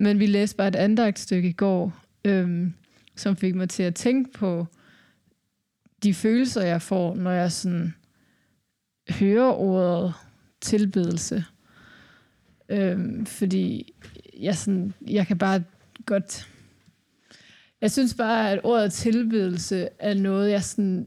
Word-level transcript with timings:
Men 0.00 0.18
vi 0.18 0.26
læste 0.26 0.56
bare 0.56 0.68
et 0.68 0.76
andagtstykke 0.76 1.48
i 1.48 1.52
går, 1.52 1.96
øhm, 2.24 2.72
som 3.16 3.36
fik 3.36 3.54
mig 3.54 3.68
til 3.68 3.82
at 3.82 3.94
tænke 3.94 4.32
på 4.32 4.66
de 6.02 6.14
følelser, 6.14 6.62
jeg 6.62 6.82
får, 6.82 7.14
når 7.14 7.30
jeg 7.30 7.52
sådan 7.52 7.94
hører 9.10 9.52
ordet 9.52 10.14
tilbedelse. 10.60 11.44
Øhm, 12.68 13.26
fordi 13.26 13.94
jeg, 14.40 14.56
sådan, 14.56 14.94
jeg 15.08 15.26
kan 15.26 15.38
bare 15.38 15.62
godt... 16.06 16.48
Jeg 17.80 17.90
synes 17.90 18.14
bare, 18.14 18.52
at 18.52 18.60
ordet 18.62 18.92
tilbedelse 18.92 19.88
er 19.98 20.14
noget, 20.14 20.50
jeg 20.50 20.64
sådan 20.64 21.06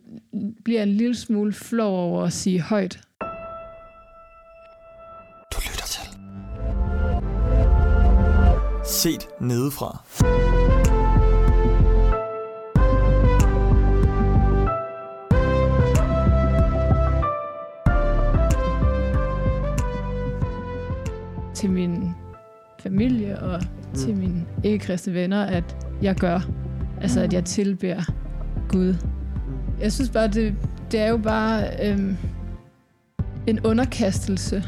bliver 0.64 0.84
en 0.84 0.90
lille 0.90 1.16
smule 1.16 1.54
flov 1.54 2.00
over 2.00 2.24
at 2.24 2.34
sige 2.34 2.62
højt. 2.62 3.02
Set 9.02 9.28
nedefra. 9.40 10.04
til 21.54 21.70
min 21.70 22.10
familie 22.80 23.40
og 23.40 23.62
mm. 23.64 23.96
til 23.96 24.18
mine 24.18 24.46
ikke-kristne 24.64 25.14
venner, 25.14 25.46
at 25.46 25.88
jeg 26.02 26.16
gør. 26.16 26.40
Altså, 27.02 27.22
at 27.22 27.34
jeg 27.34 27.46
tilbærer 27.46 28.04
Gud. 28.70 28.96
Jeg 29.80 29.92
synes 29.92 30.10
bare, 30.10 30.28
det, 30.28 30.56
det 30.92 31.00
er 31.00 31.10
jo 31.10 31.18
bare 31.18 31.88
øhm, 31.88 32.18
en 33.48 33.66
underkastelse 33.66 34.64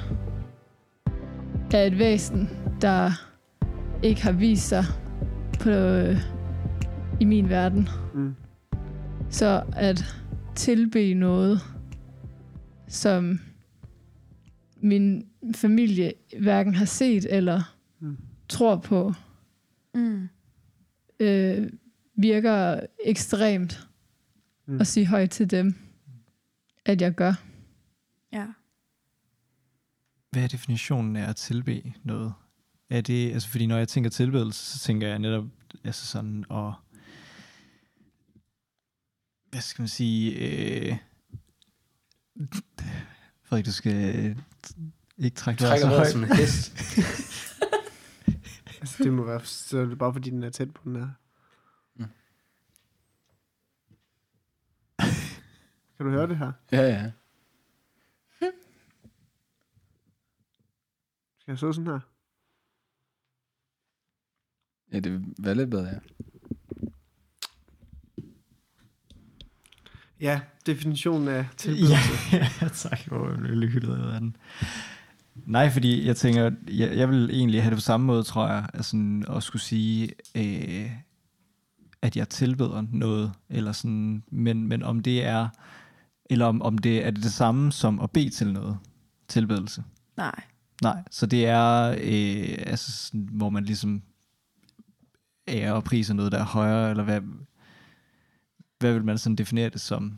af 1.74 1.88
et 1.88 2.00
væsen, 2.00 2.50
der 2.82 3.33
ikke 4.04 4.24
har 4.24 4.32
vist 4.32 4.68
sig 4.68 4.84
på, 5.60 5.70
øh, 5.70 6.18
i 7.22 7.26
min 7.26 7.50
verden. 7.50 7.90
Mm. 8.14 8.36
Så 9.30 9.64
at 9.76 10.04
tilbe 10.56 11.14
noget, 11.14 11.60
som 12.88 13.40
min 14.78 15.28
familie 15.56 16.14
hverken 16.40 16.76
har 16.76 16.86
set 16.86 17.26
eller 17.34 17.76
Mm. 18.00 18.18
tror 18.50 18.76
på, 18.76 19.14
Mm. 19.96 20.28
øh, 21.20 21.70
virker 22.16 22.80
ekstremt 23.06 23.88
Mm. 24.66 24.82
at 24.82 24.88
sige 24.88 25.08
højt 25.08 25.30
til 25.30 25.52
dem, 25.52 25.76
at 26.86 27.02
jeg 27.02 27.14
gør. 27.14 27.34
Ja. 28.34 28.46
Hvad 30.32 30.44
er 30.44 30.48
definitionen 30.48 31.16
af 31.16 31.30
at 31.30 31.36
tilbe 31.36 31.94
noget? 32.04 32.34
Er 32.94 33.02
det, 33.02 33.34
altså 33.34 33.50
fordi 33.50 33.66
når 33.66 33.78
jeg 33.78 33.88
tænker 33.88 34.10
tilbedelse, 34.10 34.66
så 34.66 34.80
tænker 34.80 35.08
jeg 35.08 35.20
netop, 35.20 35.46
altså 35.84 36.06
sådan 36.06 36.46
at, 36.52 36.74
hvad 39.50 39.62
skal 39.62 39.82
man 39.82 39.88
sige, 39.88 40.32
øh, 40.32 40.98
Frederik, 43.44 43.66
du 43.66 43.72
skal 43.72 44.16
øh, 44.16 44.38
ikke 45.18 45.36
trække 45.36 45.64
vejret 45.64 45.82
Trækker 45.82 45.90
så 45.90 45.96
højt. 45.96 46.12
som 46.12 46.24
en 46.24 46.36
hest. 46.36 46.74
Altså, 48.82 49.04
det 49.04 49.14
må 49.14 49.24
være 49.24 49.46
så 49.46 49.78
er 49.78 49.86
det 49.86 49.98
bare 49.98 50.14
fordi, 50.14 50.30
den 50.30 50.44
er 50.44 50.50
tæt 50.50 50.74
på 50.74 50.82
den 50.86 50.96
her. 50.96 51.10
Mm. 51.96 52.06
kan 55.98 56.06
du 56.06 56.10
høre 56.10 56.28
det 56.28 56.38
her? 56.38 56.52
ja, 56.72 56.82
ja. 56.82 57.12
Skal 61.40 61.52
jeg 61.52 61.60
så 61.60 61.74
sådan 61.74 61.88
her? 61.88 62.00
Ja, 64.94 65.00
det 65.00 65.22
var 65.40 65.54
lidt 65.54 65.70
bedre, 65.70 65.86
ja. 65.86 65.98
Ja, 70.22 70.42
definitionen 70.66 71.28
af 71.28 71.46
tilbedelse. 71.58 71.94
Ja, 72.32 72.38
ja 72.62 72.68
tak. 72.68 73.08
Hvor 73.08 73.30
jeg 73.30 73.38
blev 73.38 73.70
hyldet 73.70 74.14
af 74.14 74.20
den. 74.20 74.36
Nej, 75.36 75.70
fordi 75.70 76.08
jeg 76.08 76.16
tænker, 76.16 76.52
jeg, 76.72 76.98
jeg 76.98 77.10
vil 77.10 77.30
egentlig 77.34 77.62
have 77.62 77.70
det 77.70 77.78
på 77.78 77.82
samme 77.82 78.06
måde, 78.06 78.24
tror 78.24 78.48
jeg, 78.48 78.68
altså 78.74 78.90
sådan, 78.90 79.26
at 79.36 79.44
skulle 79.44 79.62
sige, 79.62 80.10
øh, 80.36 80.92
at 82.02 82.18
jeg 82.18 82.30
tilbeder 82.30 82.86
noget, 82.92 83.32
eller 83.50 83.72
sådan, 83.72 84.24
men, 84.32 84.68
men 84.68 84.84
om 84.84 85.00
det 85.00 85.26
er, 85.26 85.50
eller 86.30 86.46
om, 86.46 86.62
om 86.62 86.78
det 86.78 87.06
er 87.06 87.12
det, 87.12 87.24
det 87.24 87.34
samme 87.34 87.72
som 87.72 88.00
at 88.00 88.12
bede 88.12 88.30
til 88.30 88.54
noget, 88.54 88.78
tilbedelse. 89.28 89.84
Nej. 90.18 90.44
Nej, 90.82 91.04
så 91.12 91.26
det 91.26 91.46
er, 91.46 91.90
øh, 91.90 92.58
altså 92.68 92.92
sådan, 92.92 93.30
hvor 93.32 93.50
man 93.50 93.64
ligesom 93.64 94.02
ærer 95.48 95.72
og 95.72 95.84
priser 95.84 96.14
noget, 96.14 96.32
der 96.32 96.40
er 96.40 96.44
højere, 96.46 96.90
eller 96.90 97.04
hvad, 97.04 97.22
hvad 98.80 98.94
vil 98.94 99.04
man 99.06 99.18
sådan 99.18 99.36
definere 99.36 99.70
det 99.70 99.82
som? 99.82 100.18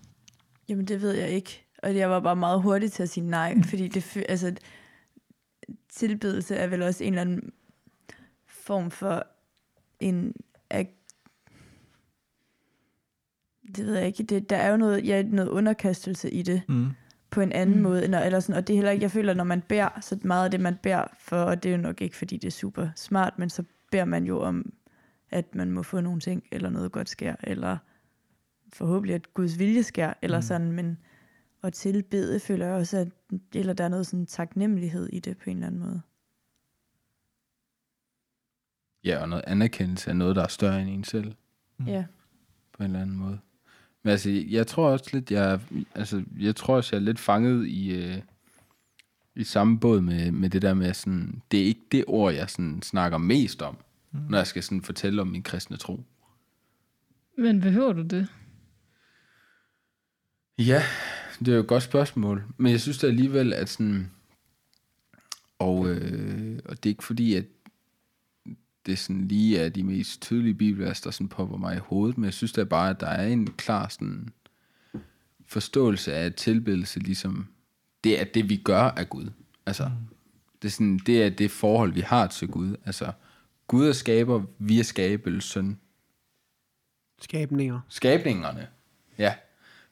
Jamen, 0.70 0.86
det 0.86 1.02
ved 1.02 1.12
jeg 1.12 1.30
ikke. 1.30 1.66
Og 1.84 1.96
jeg 1.96 2.10
var 2.10 2.20
bare 2.20 2.36
meget 2.36 2.62
hurtig 2.62 2.92
til 2.92 3.04
at 3.04 3.10
sige 3.10 3.28
nej, 3.28 3.56
fordi 3.70 3.88
det, 3.88 4.24
altså, 4.30 4.56
tilbedelse 5.90 6.56
er 6.56 6.68
vel 6.68 6.82
også 6.82 7.04
en 7.04 7.14
eller 7.14 7.22
anden 7.22 7.52
form 8.48 8.92
for 8.92 9.28
en... 10.00 10.34
Det 13.76 13.86
ved 13.86 13.96
jeg 13.98 14.08
ikke. 14.08 14.24
Det, 14.24 14.50
der 14.50 14.56
er 14.58 14.72
jo 14.72 14.78
noget, 14.78 15.06
ja, 15.08 15.24
noget 15.24 15.50
underkastelse 15.50 16.32
i 16.32 16.42
det 16.42 16.62
Mm. 16.68 16.88
på 17.30 17.42
en 17.42 17.52
anden 17.52 17.76
Mm. 17.76 17.82
mm. 17.82 17.84
måde. 17.84 18.04
Eller, 18.04 18.20
eller 18.20 18.40
sådan, 18.40 18.56
og 18.58 18.68
det 18.68 18.74
er 18.74 18.78
heller 18.78 18.92
ikke, 18.92 19.04
jeg 19.04 19.12
føler, 19.12 19.34
når 19.34 19.44
man 19.44 19.62
beder, 19.62 19.90
så 20.02 20.18
meget 20.24 20.46
af 20.46 20.52
det, 20.52 20.60
man 20.60 20.76
beder 20.84 21.04
for, 21.20 21.38
og 21.44 21.64
det 21.64 21.70
er 21.72 21.76
jo 21.76 21.82
nok 21.82 22.02
ikke, 22.02 22.16
fordi 22.16 22.38
det 22.38 22.48
er 22.48 22.52
super 22.52 22.90
smart, 22.96 23.40
men 23.40 23.50
så 23.50 23.64
beder 23.92 24.06
man 24.06 24.26
jo 24.26 24.40
om, 24.42 24.74
at 25.32 25.56
man 25.56 25.72
må 25.72 25.84
få 25.84 26.02
nogle 26.02 26.20
ting, 26.20 26.44
eller 26.52 26.70
noget 26.70 26.92
godt 26.92 27.10
sker, 27.10 27.36
eller 27.44 27.78
forhåbentlig, 28.74 29.16
at 29.16 29.34
Guds 29.34 29.60
vilje 29.60 29.84
sker, 29.84 30.14
eller 30.22 30.38
Mm. 30.38 30.42
sådan, 30.42 30.72
men 30.72 30.98
at 31.64 31.74
tilbede, 31.74 32.40
føler 32.40 32.66
jeg 32.66 32.76
også, 32.76 32.98
at 32.98 33.08
eller 33.54 33.74
der 33.74 33.84
er 33.84 33.88
noget 33.90 34.08
sådan 34.08 34.26
taknemmelighed 34.26 35.10
i 35.14 35.20
det 35.20 35.38
på 35.38 35.50
en 35.50 35.56
eller 35.58 35.68
anden 35.68 35.82
måde. 35.82 36.02
Ja, 39.04 39.22
og 39.22 39.30
noget 39.30 39.44
anerkendelse 39.48 40.10
af 40.10 40.16
noget, 40.16 40.36
der 40.36 40.44
er 40.44 40.48
større 40.48 40.82
end 40.82 40.90
en 40.90 41.04
selv, 41.04 41.34
Mm. 41.78 41.86
Ja. 41.88 42.06
på 42.72 42.84
en 42.84 42.86
eller 42.90 43.02
anden 43.02 43.16
måde. 43.18 43.40
Men 44.04 44.12
altså, 44.12 44.30
jeg 44.30 44.68
tror 44.68 44.90
også 44.90 45.10
lidt, 45.14 45.32
jeg, 45.32 45.60
altså, 45.96 46.24
jeg 46.40 46.56
tror 46.56 46.76
også, 46.76 46.96
jeg 46.96 47.02
er 47.02 47.06
lidt 47.06 47.20
fanget 47.20 47.68
i, 47.68 47.94
øh, 47.96 48.22
i 49.36 49.44
samme 49.44 49.80
båd 49.80 50.02
med, 50.02 50.32
med 50.32 50.50
det 50.50 50.62
der 50.62 50.74
med 50.74 50.94
sådan, 50.94 51.42
det 51.52 51.60
er 51.62 51.66
ikke 51.66 51.86
det 51.92 52.04
ord, 52.08 52.34
jeg 52.34 52.50
sådan 52.50 52.82
snakker 52.82 53.18
mest 53.18 53.62
om, 53.62 53.78
mm. 54.16 54.30
når 54.30 54.38
jeg 54.38 54.48
skal 54.48 54.64
sådan 54.64 54.82
fortælle 54.82 55.22
om 55.22 55.28
min 55.28 55.44
kristne 55.44 55.78
tro. 55.78 56.04
Men 57.38 57.62
behøver 57.62 57.94
du 57.94 58.02
det? 58.02 58.28
Ja, 60.58 60.84
det 61.40 61.48
er 61.48 61.56
jo 61.56 61.62
et 61.62 61.68
godt 61.68 61.84
spørgsmål. 61.84 62.44
Men 62.58 62.72
jeg 62.72 62.82
synes 62.82 62.98
da 62.98 63.08
alligevel, 63.08 63.54
at 63.54 63.70
sådan... 63.70 64.12
Og, 65.60 65.90
øh, 65.90 66.60
og 66.66 66.84
det 66.84 66.90
er 66.90 66.92
ikke 66.92 67.04
fordi, 67.04 67.34
at 67.34 67.46
det 68.86 69.00
sådan 69.00 69.28
lige 69.28 69.60
er 69.60 69.70
de 69.70 69.84
mest 69.84 70.22
tydelige 70.22 70.54
bibelvers, 70.54 71.02
der 71.02 71.12
sådan 71.12 71.28
popper 71.28 71.58
mig 71.58 71.76
i 71.76 71.80
hovedet, 71.80 72.18
men 72.18 72.26
jeg 72.26 72.34
synes 72.34 72.52
da 72.52 72.64
bare, 72.64 72.90
at 72.90 73.00
der 73.00 73.08
er 73.08 73.28
en 73.28 73.48
klar 73.48 73.88
sådan 73.88 74.30
forståelse 75.48 76.14
af 76.14 76.34
tilbedelse, 76.34 77.00
ligesom 77.00 77.48
det 78.04 78.20
er 78.20 78.24
det, 78.24 78.50
vi 78.50 78.58
gør 78.58 78.82
af 78.82 79.10
Gud. 79.10 79.30
Altså, 79.66 79.92
det 80.62 80.68
er, 80.68 80.72
sådan, 80.72 81.00
det 81.06 81.24
er 81.24 81.30
det 81.30 81.52
forhold, 81.52 81.94
vi 81.94 82.02
har 82.02 82.28
til 82.28 82.48
Gud. 82.48 82.76
Altså, 82.86 83.12
Gud 83.68 83.88
er 83.88 83.94
skaber, 83.94 84.44
vi 84.60 84.80
er 84.80 84.84
skabelsen, 84.84 85.80
Skabninger. 87.22 87.80
skabningerne. 87.90 88.68
Ja. 89.18 89.36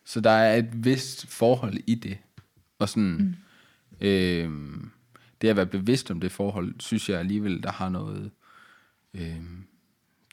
Så 0.06 0.22
der 0.22 0.30
er 0.30 0.56
et 0.56 0.86
vist 0.86 1.28
forhold 1.28 1.78
i 1.88 1.96
det. 1.96 2.18
Og 2.80 2.90
sådan, 2.90 3.36
mm. 4.00 4.08
øhm, 4.08 4.92
det 5.42 5.48
at 5.48 5.56
være 5.56 5.66
bevidst 5.66 6.12
om 6.12 6.20
det 6.20 6.32
forhold, 6.32 6.76
synes 6.80 7.10
jeg 7.10 7.20
alligevel, 7.20 7.64
der 7.64 7.72
har 7.72 7.90
noget, 7.90 8.32
øhm, 9.14 9.66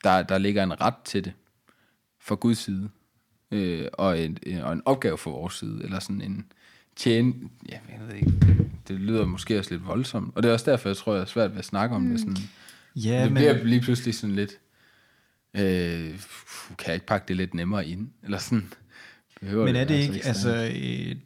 der, 0.05 0.23
der 0.23 0.39
ligger 0.39 0.63
en 0.63 0.81
ret 0.81 0.95
til 1.05 1.25
det 1.25 1.33
fra 2.19 2.35
Guds 2.35 2.59
side. 2.59 2.91
Øh, 3.51 3.87
og, 3.93 4.21
en, 4.21 4.39
en, 4.43 4.59
og 4.59 4.73
en 4.73 4.83
opgave 4.85 5.19
fra 5.19 5.31
vores 5.31 5.55
side, 5.55 5.85
eller 5.85 5.99
sådan 5.99 6.21
en 6.21 6.53
tjene, 6.97 7.35
ja, 7.69 7.79
jeg 7.89 8.01
ved 8.09 8.15
ikke, 8.15 8.31
det, 8.31 8.71
det 8.89 9.01
lyder 9.01 9.27
måske 9.27 9.59
også 9.59 9.75
lidt 9.75 9.87
voldsomt. 9.87 10.37
Og 10.37 10.43
det 10.43 10.49
er 10.49 10.53
også 10.53 10.71
derfor, 10.71 10.89
jeg 10.89 10.97
tror, 10.97 11.15
jeg 11.15 11.21
er 11.21 11.27
svært 11.27 11.51
ved 11.51 11.59
at 11.59 11.65
snakke 11.65 11.97
om 11.97 12.03
mm. 12.03 12.11
det. 12.11 12.21
Sådan, 12.21 12.37
Ja, 12.97 13.23
det 13.23 13.33
men, 13.33 13.41
bliver 13.41 13.65
lige 13.65 13.81
pludselig 13.81 14.15
sådan 14.15 14.37
lidt, 14.37 14.53
øh, 15.55 16.21
kan 16.79 16.87
jeg 16.87 16.95
ikke 16.95 17.07
pakke 17.07 17.29
det 17.29 17.37
lidt 17.37 17.55
nemmere 17.55 17.87
ind? 17.87 18.09
Eller 18.23 18.39
sådan, 18.39 18.73
behøver 19.41 19.67
men 19.67 19.77
er 19.77 19.85
det 19.85 19.97
være 19.97 20.03
så 20.03 20.13
ikke, 20.13 20.17
ekstremt? 20.17 20.57
altså, 20.57 20.79
øh, 20.81 21.17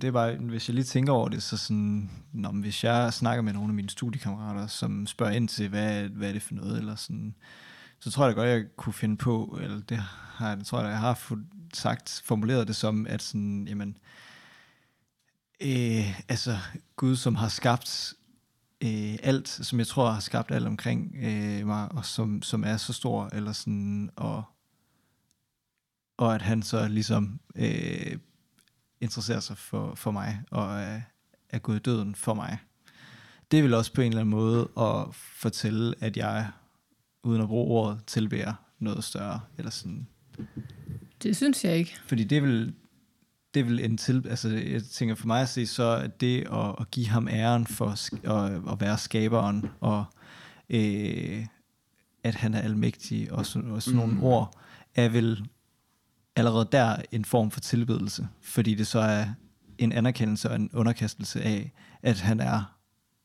det 0.00 0.04
er 0.04 0.12
bare, 0.12 0.36
hvis 0.36 0.68
jeg 0.68 0.74
lige 0.74 0.84
tænker 0.84 1.12
over 1.12 1.28
det, 1.28 1.42
så 1.42 1.56
sådan, 1.56 2.10
nå, 2.32 2.50
men 2.50 2.62
hvis 2.62 2.84
jeg 2.84 3.12
snakker 3.12 3.42
med 3.42 3.52
nogle 3.52 3.68
af 3.68 3.74
mine 3.74 3.90
studiekammerater, 3.90 4.66
som 4.66 5.06
spørger 5.06 5.32
ind 5.32 5.48
til, 5.48 5.68
hvad, 5.68 6.08
hvad 6.08 6.28
er 6.28 6.32
det 6.32 6.42
for 6.42 6.54
noget, 6.54 6.78
eller 6.78 6.96
sådan, 6.96 7.34
så 8.00 8.10
tror 8.10 8.26
jeg 8.26 8.36
da 8.36 8.40
godt, 8.40 8.50
jeg 8.50 8.64
kunne 8.76 8.92
finde 8.92 9.16
på, 9.16 9.58
eller 9.62 9.80
det 9.80 9.98
har 10.36 10.48
jeg, 10.48 10.64
tror 10.64 10.80
jeg, 10.80 10.90
jeg 10.90 10.98
har 10.98 11.38
sagt, 11.74 12.22
formuleret 12.24 12.68
det 12.68 12.76
som, 12.76 13.06
at 13.06 13.22
sådan, 13.22 13.66
jamen, 13.68 13.96
øh, 15.60 16.20
altså, 16.28 16.58
Gud, 16.96 17.16
som 17.16 17.34
har 17.34 17.48
skabt 17.48 18.14
øh, 18.84 19.16
alt, 19.22 19.48
som 19.48 19.78
jeg 19.78 19.86
tror 19.86 20.10
har 20.10 20.20
skabt 20.20 20.50
alt 20.50 20.66
omkring 20.66 21.16
øh, 21.22 21.66
mig, 21.66 21.92
og 21.92 22.04
som, 22.04 22.42
som 22.42 22.64
er 22.64 22.76
så 22.76 22.92
stor, 22.92 23.28
eller 23.32 23.52
sådan, 23.52 24.10
og, 24.16 24.42
og 26.16 26.34
at 26.34 26.42
han 26.42 26.62
så 26.62 26.88
ligesom 26.88 27.40
øh, 27.54 28.18
interesserer 29.00 29.40
sig 29.40 29.58
for, 29.58 29.94
for 29.94 30.10
mig, 30.10 30.42
og 30.50 30.80
er, 30.80 31.00
er 31.50 31.58
gået 31.58 31.76
i 31.76 31.82
døden 31.82 32.14
for 32.14 32.34
mig. 32.34 32.58
Det 33.50 33.62
vil 33.62 33.74
også 33.74 33.92
på 33.92 34.00
en 34.00 34.08
eller 34.08 34.20
anden 34.20 34.30
måde 34.30 34.68
at 34.78 35.14
fortælle, 35.14 35.94
at 36.00 36.16
jeg, 36.16 36.50
uden 37.22 37.42
at 37.42 37.48
bruge 37.48 37.66
ordet, 37.70 38.00
tilbærer 38.06 38.54
noget 38.78 39.04
større, 39.04 39.40
eller 39.58 39.70
sådan, 39.70 40.06
Det 41.22 41.36
synes 41.36 41.64
jeg 41.64 41.76
ikke. 41.76 41.96
fordi 42.06 42.24
det 42.24 42.42
vil, 42.42 42.74
det 43.56 43.66
vil 43.66 43.84
en 43.84 43.96
til, 43.96 44.26
altså 44.30 44.48
jeg 44.48 44.82
tænker 44.82 45.14
for 45.14 45.26
mig 45.26 45.42
at 45.42 45.48
se, 45.48 45.66
så 45.66 45.96
at 45.96 46.20
det 46.20 46.40
at, 46.40 46.74
at 46.80 46.90
give 46.90 47.06
ham 47.06 47.28
æren 47.28 47.66
for 47.66 47.86
at, 47.86 48.72
at 48.72 48.80
være 48.80 48.98
skaberen, 48.98 49.64
og 49.80 50.04
øh, 50.70 51.46
at 52.24 52.34
han 52.34 52.54
er 52.54 52.60
almægtig, 52.60 53.32
og 53.32 53.46
sådan, 53.46 53.70
og 53.70 53.82
sådan 53.82 54.00
mm. 54.00 54.06
nogle 54.06 54.22
ord, 54.22 54.58
er 54.94 55.08
vel 55.08 55.48
allerede 56.36 56.68
der 56.72 56.96
en 57.12 57.24
form 57.24 57.50
for 57.50 57.60
tilbedelse, 57.60 58.28
fordi 58.42 58.74
det 58.74 58.86
så 58.86 58.98
er 58.98 59.24
en 59.78 59.92
anerkendelse 59.92 60.50
og 60.50 60.56
en 60.56 60.70
underkastelse 60.72 61.42
af, 61.42 61.72
at 62.02 62.20
han 62.20 62.40
er 62.40 62.76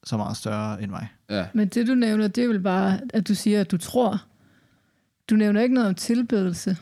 så 0.03 0.17
meget 0.17 0.37
større 0.37 0.83
end 0.83 0.91
mig. 0.91 1.07
Ja. 1.29 1.45
Men 1.53 1.67
det 1.67 1.87
du 1.87 1.93
nævner, 1.95 2.27
det 2.27 2.43
er 2.43 2.47
vel 2.47 2.61
bare, 2.61 2.99
at 3.13 3.27
du 3.27 3.35
siger, 3.35 3.61
at 3.61 3.71
du 3.71 3.77
tror. 3.77 4.25
Du 5.29 5.35
nævner 5.35 5.61
ikke 5.61 5.75
noget 5.75 5.89
om 5.89 5.95
tilbedelse. 5.95 6.77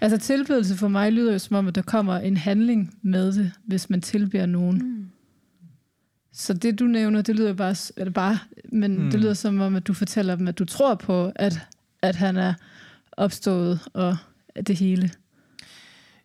Altså 0.00 0.18
tilbedelse 0.18 0.76
for 0.76 0.88
mig 0.88 1.12
lyder 1.12 1.32
jo 1.32 1.38
som 1.38 1.56
om, 1.56 1.68
at 1.68 1.74
der 1.74 1.82
kommer 1.82 2.16
en 2.18 2.36
handling 2.36 2.98
med 3.02 3.32
det, 3.32 3.52
hvis 3.64 3.90
man 3.90 4.00
tilbeder 4.00 4.46
nogen. 4.46 4.78
Mm. 4.78 5.06
Så 6.32 6.54
det 6.54 6.78
du 6.78 6.84
nævner, 6.84 7.22
det 7.22 7.36
lyder 7.36 7.52
bare, 7.52 7.74
eller 7.96 8.12
bare 8.12 8.38
men 8.72 8.98
Mm. 9.04 9.10
det 9.10 9.20
lyder 9.20 9.34
som 9.34 9.60
om, 9.60 9.74
at 9.76 9.86
du 9.86 9.94
fortæller 9.94 10.36
dem, 10.36 10.48
at 10.48 10.58
du 10.58 10.64
tror 10.64 10.94
på, 10.94 11.32
at, 11.36 11.58
at 12.02 12.16
han 12.16 12.36
er 12.36 12.54
opstået 13.12 13.80
og 13.94 14.16
det 14.66 14.76
hele. 14.76 15.10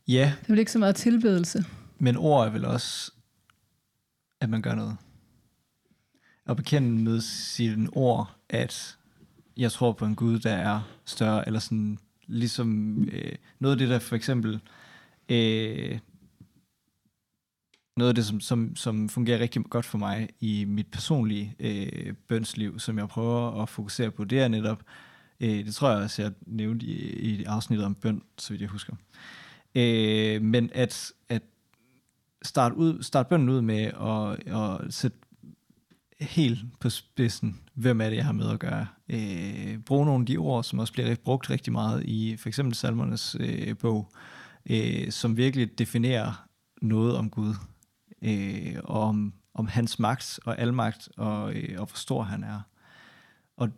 Ja, 0.07 0.33
Det 0.41 0.45
er 0.47 0.51
vel 0.53 0.59
ikke 0.59 0.71
så 0.71 0.79
meget 0.79 0.95
tilbedelse. 0.95 1.65
Men 1.99 2.17
ord 2.17 2.47
er 2.47 2.51
vel 2.51 2.65
også, 2.65 3.11
at 4.41 4.49
man 4.49 4.61
gør 4.61 4.75
noget. 4.75 4.97
Og 6.45 6.55
bekende 6.57 6.89
med 7.03 7.21
sine 7.21 7.89
ord, 7.93 8.35
at 8.49 8.97
jeg 9.57 9.71
tror 9.71 9.91
på 9.91 10.05
en 10.05 10.15
Gud, 10.15 10.39
der 10.39 10.51
er 10.53 10.81
større, 11.05 11.47
eller 11.47 11.59
sådan, 11.59 11.99
ligesom 12.31 12.97
øh, 13.11 13.35
noget 13.59 13.75
af 13.75 13.77
det 13.79 13.89
der 13.89 13.99
for 13.99 14.15
eksempel, 14.15 14.59
øh, 15.29 15.99
noget 17.97 18.09
af 18.09 18.15
det, 18.15 18.25
som, 18.25 18.39
som, 18.39 18.75
som 18.75 19.09
fungerer 19.09 19.39
rigtig 19.39 19.63
godt 19.69 19.85
for 19.85 19.97
mig 19.97 20.29
i 20.39 20.65
mit 20.65 20.87
personlige 20.91 21.55
øh, 21.59 22.13
bønsliv, 22.27 22.79
som 22.79 22.97
jeg 22.97 23.07
prøver 23.07 23.61
at 23.61 23.69
fokusere 23.69 24.11
på, 24.11 24.23
det 24.23 24.39
er 24.39 24.47
netop, 24.47 24.83
øh, 25.39 25.65
det 25.65 25.75
tror 25.75 25.89
jeg 25.89 26.03
også, 26.03 26.21
jeg 26.21 26.31
nævnte 26.45 26.85
i, 26.85 27.19
i 27.19 27.43
afsnittet 27.43 27.85
om 27.85 27.95
bøn, 27.95 28.21
så 28.37 28.53
vidt 28.53 28.61
jeg 28.61 28.69
husker. 28.69 28.93
Øh, 29.75 30.41
men 30.41 30.69
at, 30.73 31.11
at 31.29 31.41
starte, 32.43 32.75
ud, 32.75 33.03
starte 33.03 33.29
bønden 33.29 33.49
ud 33.49 33.61
med 33.61 33.83
at, 33.83 34.55
at 34.55 34.93
sætte 34.93 35.17
helt 36.21 36.59
på 36.79 36.89
spidsen, 36.89 37.59
hvem 37.73 38.01
er 38.01 38.09
det, 38.09 38.15
jeg 38.15 38.25
har 38.25 38.31
med 38.31 38.49
at 38.49 38.59
gøre. 38.59 38.87
Øh, 39.11 39.77
bruge 39.77 40.05
nogle 40.05 40.21
af 40.21 40.25
de 40.25 40.37
ord, 40.37 40.63
som 40.63 40.79
også 40.79 40.93
bliver 40.93 41.15
brugt 41.15 41.49
rigtig 41.49 41.73
meget 41.73 42.03
i 42.05 42.35
for 42.37 42.49
eksempel 42.49 42.75
Salmernes 42.75 43.35
øh, 43.39 43.77
bog, 43.77 44.11
øh, 44.69 45.11
som 45.11 45.37
virkelig 45.37 45.79
definerer 45.79 46.47
noget 46.81 47.15
om 47.15 47.29
Gud, 47.29 47.53
øh, 48.21 48.75
og 48.83 49.01
om, 49.01 49.33
om 49.53 49.67
hans 49.67 49.99
magt 49.99 50.39
og 50.45 50.59
almagt, 50.59 51.09
og, 51.17 51.53
øh, 51.55 51.69
og 51.79 51.85
hvor 51.85 51.95
stor 51.95 52.23
han 52.23 52.43
er. 52.43 52.61
Og, 53.57 53.69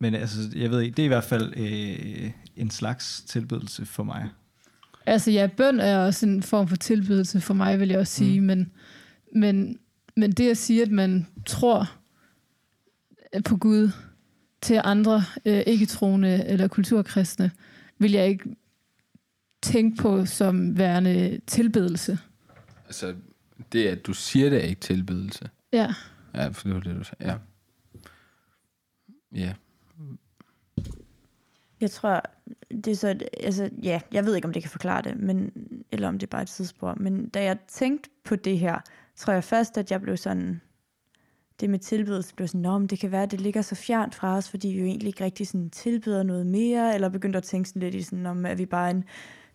men 0.00 0.14
altså, 0.14 0.38
jeg 0.54 0.70
ved 0.70 0.80
ikke, 0.80 0.96
det 0.96 1.02
er 1.02 1.06
i 1.06 1.08
hvert 1.08 1.24
fald 1.24 1.52
øh, 1.56 2.30
en 2.56 2.70
slags 2.70 3.22
tilbedelse 3.22 3.86
for 3.86 4.02
mig. 4.02 4.28
Altså 5.06 5.30
ja, 5.30 5.46
bøn 5.56 5.80
er 5.80 5.98
også 5.98 6.26
en 6.26 6.42
form 6.42 6.68
for 6.68 6.76
tilbedelse 6.76 7.40
for 7.40 7.54
mig, 7.54 7.80
vil 7.80 7.88
jeg 7.88 7.98
også 7.98 8.12
sige, 8.12 8.40
mm. 8.40 8.46
men, 8.46 8.72
men, 9.34 9.78
men 10.16 10.32
det 10.32 10.50
at 10.50 10.56
sige, 10.56 10.82
at 10.82 10.90
man 10.90 11.26
tror 11.46 12.01
på 13.44 13.56
Gud 13.56 13.90
til 14.60 14.80
andre 14.84 15.22
øh, 15.44 15.62
ikke-troende 15.66 16.44
eller 16.46 16.68
kulturkristne, 16.68 17.50
vil 17.98 18.12
jeg 18.12 18.28
ikke 18.28 18.56
tænke 19.62 20.02
på 20.02 20.26
som 20.26 20.78
værende 20.78 21.40
tilbedelse. 21.46 22.18
Altså, 22.86 23.14
det 23.72 23.86
at 23.86 24.06
du 24.06 24.12
siger 24.12 24.50
det 24.50 24.64
er 24.64 24.68
ikke 24.68 24.80
tilbedelse. 24.80 25.50
Ja, 25.72 25.94
Ja, 26.34 26.48
for 26.48 26.68
det 26.68 26.74
var 26.74 26.80
det, 26.80 26.96
du 26.96 27.04
sagde. 27.04 27.30
Ja. 27.30 27.36
Ja. 29.32 29.54
Jeg 31.80 31.90
tror, 31.90 32.22
det 32.70 32.88
er 32.88 32.96
så, 32.96 33.18
altså, 33.40 33.70
ja, 33.82 34.00
jeg 34.12 34.24
ved 34.24 34.36
ikke, 34.36 34.46
om 34.46 34.52
det 34.52 34.62
kan 34.62 34.70
forklare 34.70 35.02
det, 35.02 35.16
men, 35.16 35.52
eller 35.92 36.08
om 36.08 36.18
det 36.18 36.26
er 36.26 36.30
bare 36.30 36.42
et 36.42 36.48
tidsspor, 36.48 36.94
men 37.00 37.28
da 37.28 37.42
jeg 37.42 37.58
tænkte 37.68 38.10
på 38.24 38.36
det 38.36 38.58
her, 38.58 38.78
tror 39.16 39.32
jeg 39.32 39.44
først, 39.44 39.78
at 39.78 39.90
jeg 39.90 40.00
blev 40.00 40.16
sådan, 40.16 40.60
det 41.60 41.70
med 41.70 41.78
tilbedelse 41.78 42.34
blev 42.34 42.48
sådan, 42.48 42.62
men 42.62 42.86
det 42.86 42.98
kan 42.98 43.12
være, 43.12 43.22
at 43.22 43.30
det 43.30 43.40
ligger 43.40 43.62
så 43.62 43.74
fjernt 43.74 44.14
fra 44.14 44.36
os, 44.36 44.50
fordi 44.50 44.68
vi 44.68 44.78
jo 44.78 44.84
egentlig 44.84 45.06
ikke 45.06 45.24
rigtig 45.24 45.46
sådan 45.46 45.70
tilbeder 45.70 46.22
noget 46.22 46.46
mere, 46.46 46.94
eller 46.94 47.08
begyndte 47.08 47.36
at 47.36 47.42
tænke 47.42 47.68
sådan 47.68 47.82
lidt 47.82 47.94
i 47.94 48.02
sådan, 48.02 48.26
om 48.26 48.46
at 48.46 48.58
vi 48.58 48.66
bare 48.66 48.90
en, 48.90 49.04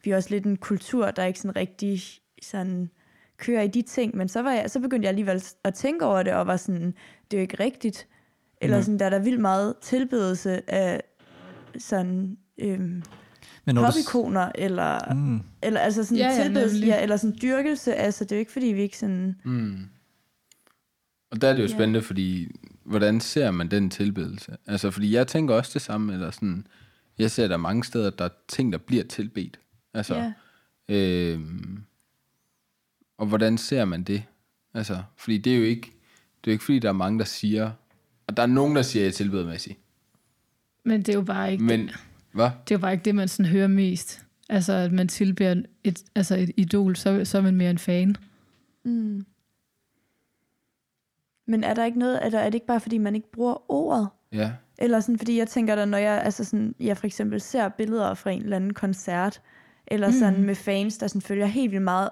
vi 0.03 0.11
er 0.11 0.15
også 0.15 0.29
lidt 0.29 0.45
en 0.45 0.57
kultur, 0.57 1.11
der 1.11 1.23
ikke 1.23 1.39
sådan 1.39 1.55
rigtig 1.55 2.01
sådan 2.41 2.89
kører 3.37 3.61
i 3.61 3.67
de 3.67 3.81
ting, 3.81 4.17
men 4.17 4.27
så, 4.27 4.41
var 4.41 4.51
jeg, 4.51 4.71
så 4.71 4.79
begyndte 4.79 5.05
jeg 5.05 5.09
alligevel 5.09 5.43
at 5.63 5.73
tænke 5.73 6.05
over 6.05 6.23
det, 6.23 6.33
og 6.33 6.47
var 6.47 6.57
sådan, 6.57 6.93
det 7.31 7.37
er 7.37 7.37
jo 7.37 7.41
ikke 7.41 7.63
rigtigt, 7.63 8.07
eller 8.61 8.77
Nej. 8.77 8.83
sådan, 8.83 8.99
der 8.99 9.05
er 9.05 9.09
der 9.09 9.19
vildt 9.19 9.41
meget 9.41 9.75
tilbedelse 9.81 10.71
af 10.71 11.01
sådan 11.77 12.37
øhm, 12.57 13.03
Men 13.65 13.75
når 13.75 13.81
du, 13.81 13.87
popikoner, 13.87 14.51
eller, 14.55 15.13
mm. 15.13 15.19
mm, 15.19 15.41
eller 15.63 15.79
altså 15.79 16.03
sådan 16.03 16.17
Ja, 16.17 16.29
ja, 16.29 16.43
tilbedelse, 16.43 16.85
ja, 16.85 17.01
eller 17.01 17.17
sådan 17.17 17.37
dyrkelse, 17.41 17.95
altså 17.95 18.23
det 18.23 18.31
er 18.31 18.35
jo 18.35 18.39
ikke, 18.39 18.51
fordi 18.51 18.65
vi 18.65 18.81
ikke 18.81 18.97
sådan, 18.97 19.35
Mm. 19.43 19.77
Og 21.31 21.41
der 21.41 21.47
er 21.47 21.53
det 21.53 21.59
jo 21.59 21.67
Ja. 21.67 21.73
spændende, 21.73 22.01
fordi 22.01 22.47
hvordan 22.83 23.19
ser 23.21 23.51
man 23.51 23.71
den 23.71 23.89
tilbedelse? 23.89 24.57
Altså, 24.65 24.91
fordi 24.91 25.13
jeg 25.15 25.27
tænker 25.27 25.55
også 25.55 25.71
det 25.73 25.81
samme, 25.81 26.13
eller 26.13 26.31
sådan, 26.31 26.67
jeg 27.17 27.31
ser 27.31 27.47
der 27.47 27.57
mange 27.57 27.83
steder, 27.83 28.09
der 28.09 28.25
er 28.25 28.29
ting, 28.47 28.71
der 28.73 28.77
bliver 28.79 29.03
tilbedt. 29.03 29.59
Altså, 29.93 30.15
ja, 30.15 30.33
Øhm, 30.89 31.83
og 33.17 33.27
hvordan 33.27 33.57
ser 33.57 33.85
man 33.85 34.03
det? 34.03 34.23
Altså, 34.73 35.03
fordi 35.17 35.37
det 35.37 35.53
er 35.53 35.57
jo 35.57 35.63
ikke, 35.63 35.81
det 35.81 36.47
er 36.47 36.51
jo 36.51 36.51
ikke 36.51 36.63
fordi, 36.63 36.79
der 36.79 36.89
er 36.89 36.93
mange, 36.93 37.19
der 37.19 37.25
siger, 37.25 37.71
og 38.27 38.37
der 38.37 38.43
er 38.43 38.47
nogen, 38.47 38.75
der 38.75 38.81
siger, 38.81 39.01
at 39.01 39.05
jeg 39.05 39.09
er 39.09 39.13
tilbedmæssig. 39.13 39.77
men 40.85 40.99
det 40.99 41.09
er 41.09 41.13
jo 41.13 41.21
bare 41.21 41.51
ikke, 41.51 41.63
Men, 41.63 41.89
hvad? 42.31 42.45
det 42.45 42.71
er 42.73 42.75
jo 42.75 42.79
bare 42.79 42.91
ikke 42.93 43.05
det, 43.05 43.15
man 43.15 43.27
sådan 43.27 43.51
hører 43.51 43.67
mest. 43.67 44.21
Altså, 44.49 44.73
at 44.73 44.91
man 44.91 45.07
tilbeder 45.07 45.63
et, 45.83 46.03
altså 46.15 46.35
et 46.35 46.51
idol, 46.57 46.95
så, 46.95 47.25
så 47.25 47.37
er 47.37 47.41
man 47.41 47.55
mere 47.55 47.69
en 47.71 47.77
fan. 47.77 48.15
mm. 48.83 49.25
Men 51.47 51.63
er 51.63 51.73
der 51.73 51.85
ikke 51.85 51.99
noget, 51.99 52.25
er, 52.25 52.29
der, 52.29 52.39
er 52.39 52.45
det 52.45 52.53
ikke 52.53 52.67
bare, 52.67 52.79
fordi 52.79 52.97
man 52.97 53.15
ikke 53.15 53.31
bruger 53.31 53.71
ordet? 53.71 54.07
Ja. 54.31 54.51
Eller 54.77 54.99
sådan, 54.99 55.17
fordi 55.17 55.37
jeg 55.37 55.47
tænker 55.47 55.75
da, 55.75 55.85
når 55.85 55.97
jeg, 55.97 56.21
altså 56.23 56.43
sådan, 56.43 56.75
jeg 56.79 56.97
for 56.97 57.07
eksempel 57.07 57.41
ser 57.41 57.69
billeder 57.69 58.13
fra 58.13 58.31
en 58.31 58.41
eller 58.43 58.55
anden 58.55 58.73
koncert, 58.73 59.41
eller 59.87 60.11
sådan 60.11 60.43
med 60.43 60.55
fans, 60.55 60.97
der 60.97 61.07
sådan 61.07 61.21
følger 61.21 61.45
helt 61.45 61.71
vildt 61.71 61.83
meget 61.83 62.09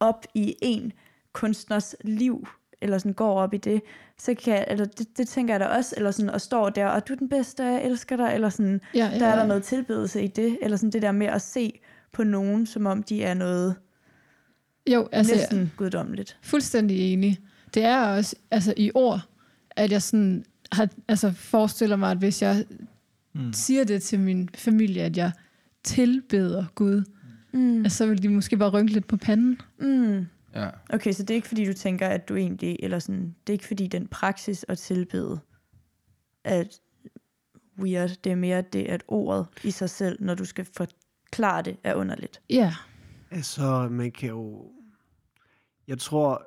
op 0.00 0.26
i 0.34 0.54
en 0.62 0.92
kunstners 1.32 1.94
liv, 2.04 2.46
eller 2.80 2.98
sådan 2.98 3.12
går 3.12 3.40
op 3.40 3.54
i 3.54 3.56
det, 3.56 3.82
så 4.18 4.34
kan 4.34 4.54
jeg, 4.54 4.64
eller 4.68 4.84
det, 4.84 5.18
det 5.18 5.28
tænker 5.28 5.54
jeg 5.54 5.60
da 5.60 5.66
også, 5.66 5.94
eller 5.96 6.10
sådan, 6.10 6.30
og 6.30 6.40
står 6.40 6.68
der, 6.70 6.86
og 6.86 7.08
du 7.08 7.12
er 7.12 7.16
den 7.16 7.28
bedste, 7.28 7.64
jeg 7.64 7.84
elsker 7.84 8.16
dig, 8.16 8.30
eller 8.34 8.48
sådan, 8.48 8.80
Ja, 8.94 9.10
ja, 9.12 9.18
der 9.18 9.26
er 9.26 9.36
der 9.36 9.46
noget 9.46 9.62
tilbedelse 9.62 10.22
i 10.22 10.26
det, 10.26 10.58
eller 10.62 10.76
sådan 10.76 10.90
det 10.90 11.02
der 11.02 11.12
med 11.12 11.26
at 11.26 11.42
se 11.42 11.80
på 12.12 12.24
nogen, 12.24 12.66
som 12.66 12.86
om 12.86 13.02
de 13.02 13.24
er 13.24 13.34
noget 13.34 13.76
Jo, 14.86 15.08
altså, 15.12 15.34
næsten 15.34 15.72
guddommeligt. 15.76 16.38
fuldstændig 16.42 17.12
enig. 17.12 17.40
Det 17.74 17.84
er 17.84 18.06
også 18.06 18.36
altså, 18.50 18.74
i 18.76 18.90
ord, 18.94 19.20
at 19.70 19.92
jeg 19.92 20.02
sådan 20.02 20.44
har, 20.72 20.88
altså, 21.08 21.32
forestiller 21.32 21.96
mig, 21.96 22.10
at 22.10 22.18
hvis 22.18 22.42
jeg 22.42 22.64
mm. 23.34 23.52
siger 23.52 23.84
det 23.84 24.02
til 24.02 24.20
min 24.20 24.48
familie, 24.54 25.02
at 25.02 25.16
jeg 25.16 25.32
tilbeder 25.84 26.64
Gud, 26.74 27.04
Mm. 27.54 27.82
altså, 27.84 27.98
så 27.98 28.06
vil 28.06 28.22
de 28.22 28.28
måske 28.28 28.56
bare 28.56 28.70
rynke 28.70 28.92
lidt 28.92 29.06
på 29.06 29.16
panden. 29.16 29.60
Mm. 29.78 30.26
Ja. 30.54 30.70
Okay, 30.90 31.12
så 31.12 31.22
det 31.22 31.30
er 31.30 31.34
ikke 31.34 31.48
fordi, 31.48 31.64
du 31.64 31.72
tænker, 31.72 32.08
at 32.08 32.28
du 32.28 32.36
egentlig, 32.36 32.76
eller 32.82 32.98
sådan, 32.98 33.34
det 33.46 33.52
er 33.52 33.54
ikke 33.54 33.66
fordi, 33.66 33.86
den 33.86 34.06
praksis 34.06 34.64
at 34.68 34.78
tilbede 34.78 35.40
er 36.44 36.64
weird. 37.78 38.10
Det 38.24 38.32
er 38.32 38.36
mere 38.36 38.62
det, 38.62 38.84
at 38.84 39.02
ordet 39.08 39.46
i 39.64 39.70
sig 39.70 39.90
selv, 39.90 40.22
når 40.22 40.34
du 40.34 40.44
skal 40.44 40.66
forklare 40.76 41.62
det, 41.62 41.76
er 41.84 41.94
underligt. 41.94 42.40
Ja, 42.50 42.74
Altså, 43.32 43.88
man 43.90 44.10
kan 44.10 44.28
jo... 44.28 44.70
Jeg 45.88 45.98
tror, 45.98 46.46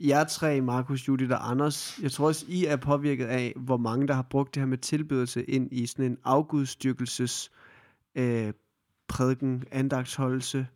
jer 0.00 0.24
tre, 0.24 0.60
Markus, 0.60 1.08
Judith 1.08 1.30
og 1.32 1.50
Anders, 1.50 1.98
jeg 2.02 2.12
tror 2.12 2.26
også, 2.26 2.44
I 2.48 2.64
er 2.64 2.76
påvirket 2.76 3.26
af, 3.26 3.52
hvor 3.56 3.76
mange, 3.76 4.08
der 4.08 4.14
har 4.14 4.22
brugt 4.22 4.54
det 4.54 4.60
her 4.60 4.66
med 4.68 4.78
tilbedelse 4.78 5.42
ind 5.44 5.68
i 5.72 5.86
sådan 5.86 6.04
en 6.04 6.16
afgudstyrkelses 6.24 7.50
øh, 8.14 8.52
prædiken, 9.08 9.64
andagtsholdelse, 9.72 10.66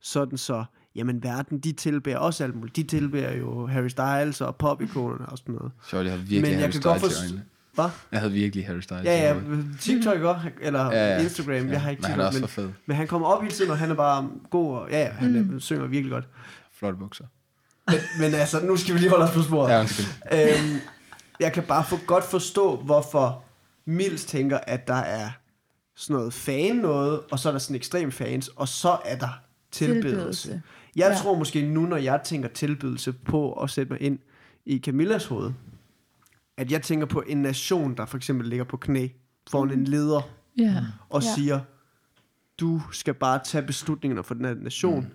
sådan 0.00 0.38
så, 0.38 0.64
jamen 0.94 1.22
verden, 1.22 1.58
de 1.58 1.72
tilbærer 1.72 2.18
også 2.18 2.44
alt 2.44 2.54
muligt. 2.56 2.76
De 2.76 2.82
tilbærer 2.82 3.36
jo 3.36 3.66
Harry 3.66 3.88
Styles 3.88 4.40
og 4.40 4.56
popikonerne 4.56 5.26
og 5.26 5.38
sådan 5.38 5.54
noget. 5.54 5.72
Så 5.88 5.96
jeg 6.00 6.10
havde 6.10 6.20
virkelig 6.22 6.42
Men 6.42 6.50
jeg 6.50 6.60
Harry 6.60 6.70
kan 6.70 6.80
godt 6.80 6.98
Styles 6.98 7.12
i 7.12 7.16
forstå- 7.16 7.24
øjnene. 7.26 7.44
Hvad? 7.74 7.84
Jeg 8.12 8.20
havde 8.20 8.32
virkelig 8.32 8.66
Harry 8.66 8.80
Styles 8.80 9.02
i 9.02 9.06
Ja, 9.06 9.16
ja, 9.16 9.34
øjnene. 9.34 9.76
TikTok 9.80 10.20
også, 10.20 10.50
eller 10.60 10.84
Ja, 10.84 11.14
ja. 11.16 11.22
Instagram, 11.22 11.52
Ja, 11.66 11.70
jeg 11.72 11.80
har 11.82 11.90
ikke 11.90 12.00
men 12.02 12.10
han 12.10 12.20
er 12.20 12.24
TikTok, 12.24 12.26
også 12.26 12.40
men, 12.40 12.48
for 12.48 12.60
fed. 12.62 12.70
men 12.86 12.96
han 12.96 13.06
kommer 13.06 13.28
op 13.28 13.42
hele 13.42 13.54
tiden, 13.54 13.70
og 13.70 13.78
han 13.78 13.90
er 13.90 13.94
bare 13.94 14.30
god, 14.50 14.74
og 14.78 14.88
ja, 14.90 14.98
ja 14.98 15.08
han 15.10 15.32
mm. 15.50 15.60
synger 15.60 15.86
virkelig 15.86 16.10
godt. 16.12 16.28
Flotte 16.72 16.98
bukser. 16.98 17.24
Men, 17.88 17.96
men 18.20 18.34
altså, 18.34 18.60
nu 18.66 18.76
skal 18.76 18.94
vi 18.94 18.98
lige 18.98 19.10
holde 19.10 19.24
os 19.24 19.34
på 19.34 19.42
sporet. 19.42 19.70
Ja, 19.72 19.80
undskyld. 19.80 20.06
øhm, 20.32 20.80
jeg 21.40 21.52
kan 21.52 21.62
bare 21.62 21.84
for 21.84 22.06
godt 22.06 22.24
forstå, 22.24 22.76
hvorfor 22.76 23.44
Mils 23.84 24.24
tænker, 24.24 24.58
at 24.58 24.88
der 24.88 24.94
er 24.94 25.30
sådan 25.96 26.16
noget 26.16 26.32
fan 26.34 26.76
noget, 26.76 27.20
og 27.30 27.38
så 27.38 27.48
er 27.48 27.52
der 27.52 27.58
sådan 27.58 27.76
ekstrem 27.76 28.12
fans, 28.12 28.48
og 28.48 28.68
så 28.68 28.98
er 29.04 29.16
der 29.18 29.28
tilbedelse. 29.70 30.08
Tilbedelse. 30.10 30.62
Jeg 30.96 31.10
Ja. 31.12 31.18
tror 31.22 31.38
måske 31.38 31.62
nu, 31.68 31.80
når 31.80 31.96
jeg 31.96 32.20
tænker 32.24 32.48
tilbedelse 32.48 33.12
på 33.12 33.52
at 33.52 33.70
sætte 33.70 33.92
mig 33.92 34.02
ind 34.02 34.18
i 34.66 34.78
Camillas 34.84 35.26
hoved, 35.26 35.52
at 36.58 36.72
jeg 36.72 36.82
tænker 36.82 37.06
på 37.06 37.20
en 37.26 37.42
nation, 37.42 37.96
der 37.96 38.06
for 38.06 38.16
eksempel 38.16 38.48
ligger 38.48 38.64
på 38.64 38.76
knæ 38.76 39.08
foran 39.50 39.70
en 39.70 39.84
leder 39.84 40.20
Ja. 40.58 40.76
og 41.08 41.22
ja. 41.22 41.34
siger, 41.34 41.60
du 42.60 42.82
skal 42.92 43.14
bare 43.14 43.40
tage 43.44 43.62
beslutningerne 43.66 44.24
for 44.24 44.34
den 44.34 44.44
her 44.44 44.54
nation. 44.54 45.00
Mm. 45.00 45.06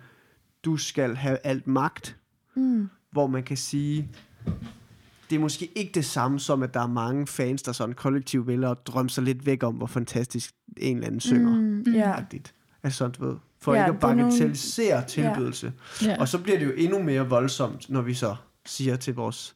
Du 0.64 0.76
skal 0.76 1.16
have 1.16 1.38
alt 1.44 1.66
magt. 1.66 2.16
Mm. 2.56 2.88
Hvor 3.10 3.26
man 3.26 3.42
kan 3.42 3.56
sige, 3.56 4.08
det 5.30 5.36
er 5.36 5.40
måske 5.40 5.70
ikke 5.74 5.92
det 5.94 6.04
samme 6.04 6.40
som, 6.40 6.62
at 6.62 6.74
der 6.74 6.80
er 6.80 6.86
mange 6.86 7.26
fans, 7.26 7.62
der 7.62 7.72
sådan 7.72 7.94
kollektivt 7.94 8.46
vælger 8.46 8.70
at 8.70 8.86
drømme 8.86 9.10
sig 9.10 9.24
lidt 9.24 9.46
væk 9.46 9.62
om, 9.62 9.74
hvor 9.74 9.86
fantastisk 9.86 10.54
en 10.76 10.96
eller 10.96 11.06
anden 11.06 11.20
synger. 11.20 11.50
Mm. 11.54 11.82
Mm, 11.86 11.94
ja. 11.94 12.12
Agtigt. 12.16 12.54
Altså 12.82 12.96
sådan, 12.98 13.12
du 13.12 13.26
ved. 13.28 13.36
For 13.60 13.74
Ja, 13.74 13.80
ja, 13.80 13.86
ikke 13.86 13.96
at 13.96 14.02
nogle- 14.16 14.22
bagatellisere 14.30 15.04
tilbydelse. 15.04 15.72
ja. 16.02 16.06
Ja. 16.08 16.20
Og 16.20 16.28
så 16.28 16.38
bliver 16.42 16.58
det 16.58 16.66
jo 16.66 16.72
endnu 16.76 17.02
mere 17.02 17.28
voldsomt, 17.28 17.90
når 17.90 18.00
vi 18.02 18.14
så 18.14 18.36
siger 18.66 18.96
til 18.96 19.14
vores 19.14 19.54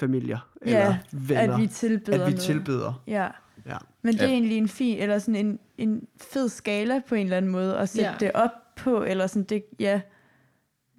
familier 0.00 0.48
eller 0.62 0.78
Ja, 0.78 0.98
venner, 1.12 1.54
at 1.54 1.60
vi 1.60 1.66
tilbeder 1.66 2.12
at 2.24 2.26
vi 2.26 2.30
noget. 2.32 2.40
tilbeder. 2.40 3.02
Ja. 3.06 3.28
Ja. 3.66 3.76
Men 4.02 4.14
det 4.14 4.22
er 4.22 4.26
Ja. 4.26 4.32
egentlig 4.32 4.58
en 4.58 4.68
fin, 4.68 4.98
eller 4.98 5.18
sådan 5.18 5.46
en, 5.46 5.58
en 5.78 6.02
fed 6.32 6.48
skala 6.48 7.00
på 7.08 7.14
en 7.14 7.24
eller 7.26 7.36
anden 7.36 7.50
måde, 7.52 7.78
at 7.78 7.88
sætte 7.88 8.10
Ja. 8.10 8.14
det 8.20 8.32
op 8.34 8.50
på, 8.76 9.02
eller 9.02 9.26
sådan, 9.26 9.42
det, 9.42 9.64
ja, 9.80 10.00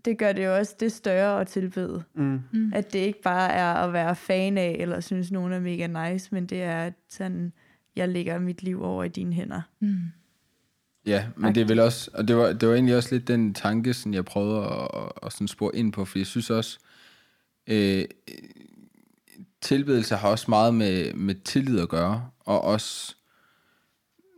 det 0.06 0.18
gør 0.18 0.34
det 0.34 0.46
jo 0.46 0.56
også 0.58 0.75
det 0.79 0.91
større 0.91 1.41
at 1.41 1.48
tilbede. 1.48 2.03
Mm. 2.13 2.41
Mm. 2.51 2.72
At 2.75 2.94
det 2.94 3.00
ikke 3.00 3.22
bare 3.22 3.51
er 3.51 3.74
at 3.74 3.94
være 3.94 4.15
fan 4.15 4.58
af, 4.58 4.75
eller 4.79 5.00
synes 5.00 5.32
nogen 5.32 5.53
er 5.53 5.60
mega 5.60 6.12
nice, 6.12 6.29
men 6.32 6.46
det 6.46 6.63
er 6.63 6.84
at 6.84 6.94
sådan, 7.10 7.53
jeg 7.96 8.10
lægger 8.10 8.39
mit 8.39 8.63
liv 8.63 8.84
over 8.84 9.03
i 9.03 9.08
dine 9.08 9.34
hænder. 9.34 9.62
Mm. 9.79 9.98
Ja, 11.06 11.25
men 11.36 11.56
det 11.56 11.62
er 11.62 11.65
vel 11.65 11.79
også, 11.79 12.12
og 12.13 12.27
det 12.27 12.38
var, 12.38 12.53
det 12.53 12.70
var 12.70 12.75
egentlig 12.75 12.96
også 12.96 13.15
lidt 13.15 13.27
den 13.27 13.53
tanke, 13.53 13.94
sådan 13.94 14.13
jeg 14.13 14.25
prøvede 14.25 14.65
at, 14.65 14.88
at, 14.94 15.12
at 15.24 15.34
sådan 15.34 15.48
spore 15.48 15.75
ind 15.75 15.94
på, 15.94 16.06
for 16.06 16.20
jeg 16.20 16.25
synes 16.25 16.50
også, 16.50 16.79
øh, 17.68 18.06
tilbedelse 19.62 20.15
har 20.15 20.29
også 20.29 20.46
meget 20.50 20.74
med, 20.74 21.13
med 21.13 21.36
tillid 21.36 21.79
at 21.79 21.89
gøre, 21.89 22.29
og 22.39 22.62
også 22.62 23.15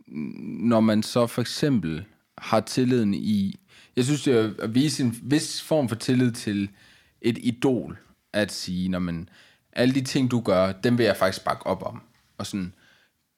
når 0.06 0.80
man 0.80 1.02
så 1.02 1.26
for 1.26 1.40
eksempel 1.40 2.04
har 2.38 2.60
tilliden 2.60 3.14
i, 3.14 3.60
jeg 3.96 4.04
synes 4.04 4.22
det 4.22 4.34
er 4.34 4.50
at 4.58 4.74
vise 4.74 5.02
en 5.02 5.18
vis 5.22 5.62
form 5.62 5.88
for 5.88 5.96
tillid 5.96 6.32
til 6.32 6.70
et 7.20 7.38
idol, 7.42 7.98
at 8.32 8.52
sige, 8.52 8.88
når 8.88 8.98
man, 8.98 9.28
alle 9.72 9.94
de 9.94 10.00
ting 10.00 10.30
du 10.30 10.40
gør, 10.40 10.72
dem 10.72 10.98
vil 10.98 11.06
jeg 11.06 11.16
faktisk 11.16 11.44
bakke 11.44 11.66
op 11.66 11.82
om, 11.82 12.02
og 12.38 12.46
sådan, 12.46 12.74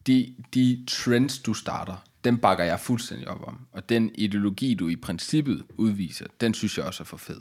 de, 0.06 0.34
de 0.54 0.84
trends, 0.88 1.38
du 1.38 1.54
starter, 1.54 1.96
dem 2.24 2.38
bakker 2.38 2.64
jeg 2.64 2.80
fuldstændig 2.80 3.28
op 3.28 3.48
om. 3.48 3.66
Og 3.72 3.88
den 3.88 4.10
ideologi, 4.14 4.74
du 4.74 4.88
i 4.88 4.96
princippet 4.96 5.64
udviser, 5.76 6.26
den 6.40 6.54
synes 6.54 6.78
jeg 6.78 6.86
også 6.86 7.02
er 7.02 7.04
for 7.04 7.16
fed. 7.16 7.40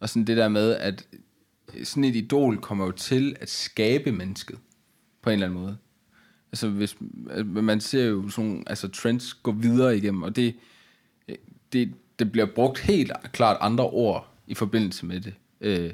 Og 0.00 0.08
sådan 0.08 0.24
det 0.24 0.36
der 0.36 0.48
med, 0.48 0.76
at 0.76 1.08
sådan 1.84 2.04
et 2.04 2.16
idol 2.16 2.58
kommer 2.58 2.84
jo 2.84 2.92
til 2.92 3.36
at 3.40 3.50
skabe 3.50 4.12
mennesket 4.12 4.58
på 5.22 5.30
en 5.30 5.34
eller 5.34 5.46
anden 5.46 5.60
måde. 5.60 5.76
Altså 6.52 6.68
hvis, 6.68 6.96
man 7.44 7.80
ser 7.80 8.04
jo 8.04 8.28
sådan 8.28 8.64
altså 8.66 8.88
trends 8.88 9.34
gå 9.34 9.52
videre 9.52 9.96
igennem, 9.96 10.22
og 10.22 10.36
det, 10.36 10.56
det, 11.72 11.94
det 12.20 12.32
bliver 12.32 12.46
brugt 12.54 12.78
helt 12.78 13.12
klart 13.32 13.56
andre 13.60 13.84
ord 13.84 14.28
i 14.46 14.54
forbindelse 14.54 15.06
med 15.06 15.20
det. 15.20 15.34
Øh, 15.60 15.92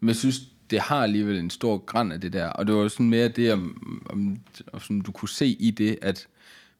men 0.00 0.08
jeg 0.08 0.16
synes, 0.16 0.40
det 0.70 0.80
har 0.80 1.02
alligevel 1.02 1.38
en 1.38 1.50
stor 1.50 1.78
græn 1.78 2.12
af 2.12 2.20
det 2.20 2.32
der, 2.32 2.46
og 2.48 2.66
det 2.66 2.74
var 2.74 2.88
sådan 2.88 3.10
mere 3.10 3.28
det, 3.28 3.52
om, 3.52 4.02
om, 4.10 4.38
om 4.72 4.80
sådan, 4.80 5.00
du 5.00 5.12
kunne 5.12 5.28
se 5.28 5.46
i 5.46 5.70
det, 5.70 5.98
at 6.02 6.26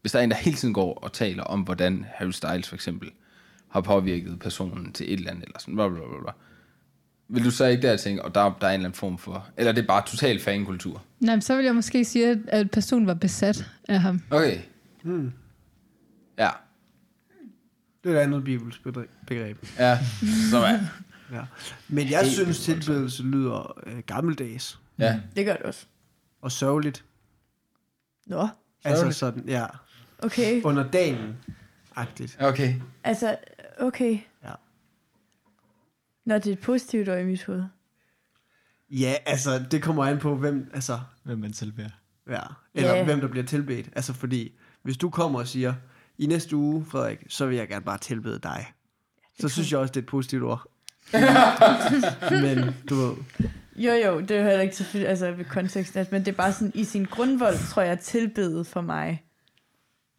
hvis 0.01 0.13
der 0.13 0.19
er 0.19 0.23
en, 0.25 0.31
der 0.31 0.37
hele 0.37 0.57
tiden 0.57 0.75
går 0.75 0.95
og 0.95 1.13
taler 1.13 1.43
om, 1.43 1.61
hvordan 1.61 2.07
Harry 2.15 2.31
Styles 2.31 2.69
for 2.69 2.75
eksempel 2.75 3.11
har 3.69 3.81
påvirket 3.81 4.39
personen 4.39 4.93
til 4.93 5.07
et 5.13 5.19
eller 5.19 5.31
andet, 5.31 5.45
eller 5.45 5.59
sådan, 5.59 5.75
bla, 5.75 5.89
bla, 5.89 5.99
bla, 5.99 6.21
bla. 6.23 6.33
vil 7.29 7.45
du 7.45 7.51
så 7.51 7.65
ikke 7.67 7.83
der 7.89 7.97
tænke, 7.97 8.25
og 8.25 8.35
der, 8.35 8.41
der 8.61 8.67
er 8.67 8.71
en 8.71 8.75
eller 8.75 8.89
anden 8.89 8.93
form 8.93 9.19
for, 9.19 9.47
eller 9.57 9.73
det 9.73 9.83
er 9.83 9.87
bare 9.87 10.03
total 10.07 10.41
fankultur? 10.41 11.03
Nej, 11.21 11.35
men 11.35 11.43
så 11.43 11.57
vil 11.57 11.65
jeg 11.65 11.75
måske 11.75 12.05
sige, 12.05 12.27
at- 12.31 12.39
at 12.49 12.71
personen 12.71 13.07
var 13.07 13.15
besat 13.15 13.71
af 13.89 14.01
ham. 14.01 14.21
Okay, 14.31 14.59
Mm. 15.03 15.33
ja, 16.39 16.49
Det 18.07 18.15
er 18.15 18.21
et 18.21 18.23
andet 18.23 18.45
bibelsk 18.45 18.83
begreb. 19.27 19.67
ja, 19.79 19.99
så 20.51 20.59
er 20.59 20.79
Ja. 21.33 21.45
Men 21.89 22.11
jeg 22.11 22.21
Helt 22.21 22.33
synes, 22.33 22.61
tilbedelse 22.61 23.23
lyder 23.23 23.79
øh, 23.87 23.99
gammeldags 24.07 24.81
ja. 24.99 25.21
Det 25.37 25.47
gør 25.47 25.53
det 25.57 25.63
også. 25.63 25.87
og 26.43 26.53
sørgeligt. 26.53 27.05
Nå, 28.27 28.49
Altså 28.85 29.01
Sørgeligt. 29.01 29.17
sådan, 29.17 29.45
ja, 29.49 29.67
okay. 30.19 30.63
under 30.63 30.91
dagen 30.91 31.37
agtigt. 31.97 32.37
Okay, 32.41 32.75
Altså, 33.05 33.37
okay. 33.79 34.19
Ja. 34.45 34.51
Nå, 36.25 36.35
det 36.35 36.47
er 36.47 36.53
et 36.53 36.59
positivt 36.61 37.09
øje 37.09 37.23
i 37.23 37.27
mit 37.27 37.45
hoved. 37.45 37.65
Ja, 38.91 39.15
altså, 39.27 39.59
det 39.71 39.83
kommer 39.83 40.05
an 40.05 40.19
på, 40.19 40.37
hvem, 40.37 40.71
altså, 40.75 41.01
Hvem 41.23 41.39
man 41.39 41.53
tilbærer. 41.53 41.91
ja, 42.31 42.41
eller 42.75 42.95
Ja. 42.95 43.05
hvem 43.05 43.21
der 43.21 43.29
bliver 43.29 43.47
tilbedt. 43.47 43.89
Altså, 43.97 44.13
fordi, 44.13 44.53
hvis 44.83 44.97
du 44.97 45.11
kommer 45.11 45.39
og 45.39 45.49
siger, 45.49 45.75
i 46.19 46.27
næste 46.27 46.57
uge, 46.57 46.85
Frederik, 46.85 47.19
så 47.29 47.47
vil 47.47 47.57
jeg 47.57 47.69
gerne 47.69 47.85
bare 47.85 47.99
tilbede 47.99 48.39
dig. 48.39 48.67
Så 49.41 49.49
synes 49.49 49.73
jeg 49.73 49.81
også, 49.81 49.93
det 49.93 50.01
er 50.01 50.03
et 50.03 50.09
positivt 50.09 50.43
ord. 50.43 50.67
Men, 52.45 52.75
du 52.89 52.95
ved, 52.95 53.17
Jo, 53.77 53.93
jo, 53.93 54.21
det 54.21 54.31
er 54.31 54.43
heller 54.43 54.61
ikke 54.61 54.77
selvfølgelig, 54.77 55.09
altså 55.09 55.33
ved 55.33 55.45
konteksten, 55.45 55.99
altså, 55.99 56.15
men 56.15 56.25
det 56.25 56.33
er 56.33 56.37
bare 56.37 56.53
sådan, 56.53 56.73
i 56.75 56.85
sin 56.85 57.05
grundvold, 57.05 57.57
tror 57.69 57.83
jeg, 57.83 58.01
tilbedet 58.01 58.67
for 58.67 58.81
mig 58.81 59.25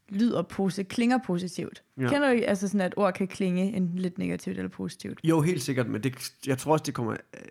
lyder 0.09 0.41
positivt, 0.41 0.87
klinger 0.87 1.17
positivt. 1.25 1.83
Ja. 1.97 2.03
Ja. 2.03 2.09
Kender 2.09 2.33
du 2.33 2.41
altså 2.47 2.67
sådan, 2.67 2.81
at 2.81 2.93
ord 2.97 3.13
kan 3.13 3.27
klinge 3.27 3.73
en 3.73 3.91
lidt 3.95 4.17
negativt 4.17 4.57
eller 4.57 4.69
positivt? 4.69 5.19
jo, 5.23 5.41
helt 5.41 5.61
sikkert, 5.61 5.87
men 5.87 6.03
det, 6.03 6.33
jeg 6.47 6.57
tror 6.57 6.71
også, 6.71 6.83
det 6.83 6.93
kommer, 6.93 7.13
øh, 7.13 7.41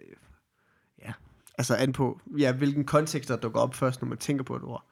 ja, 1.03 1.13
altså 1.59 1.75
an 1.75 1.93
på, 1.93 2.21
ja, 2.39 2.53
hvilken 2.53 2.85
kontekst 2.85 3.29
der 3.29 3.37
dukker 3.37 3.61
op 3.61 3.75
først, 3.75 4.03
når 4.03 4.09
man 4.09 4.19
tænker 4.19 4.45
på 4.45 4.57
et 4.57 4.63
ord. 4.63 4.85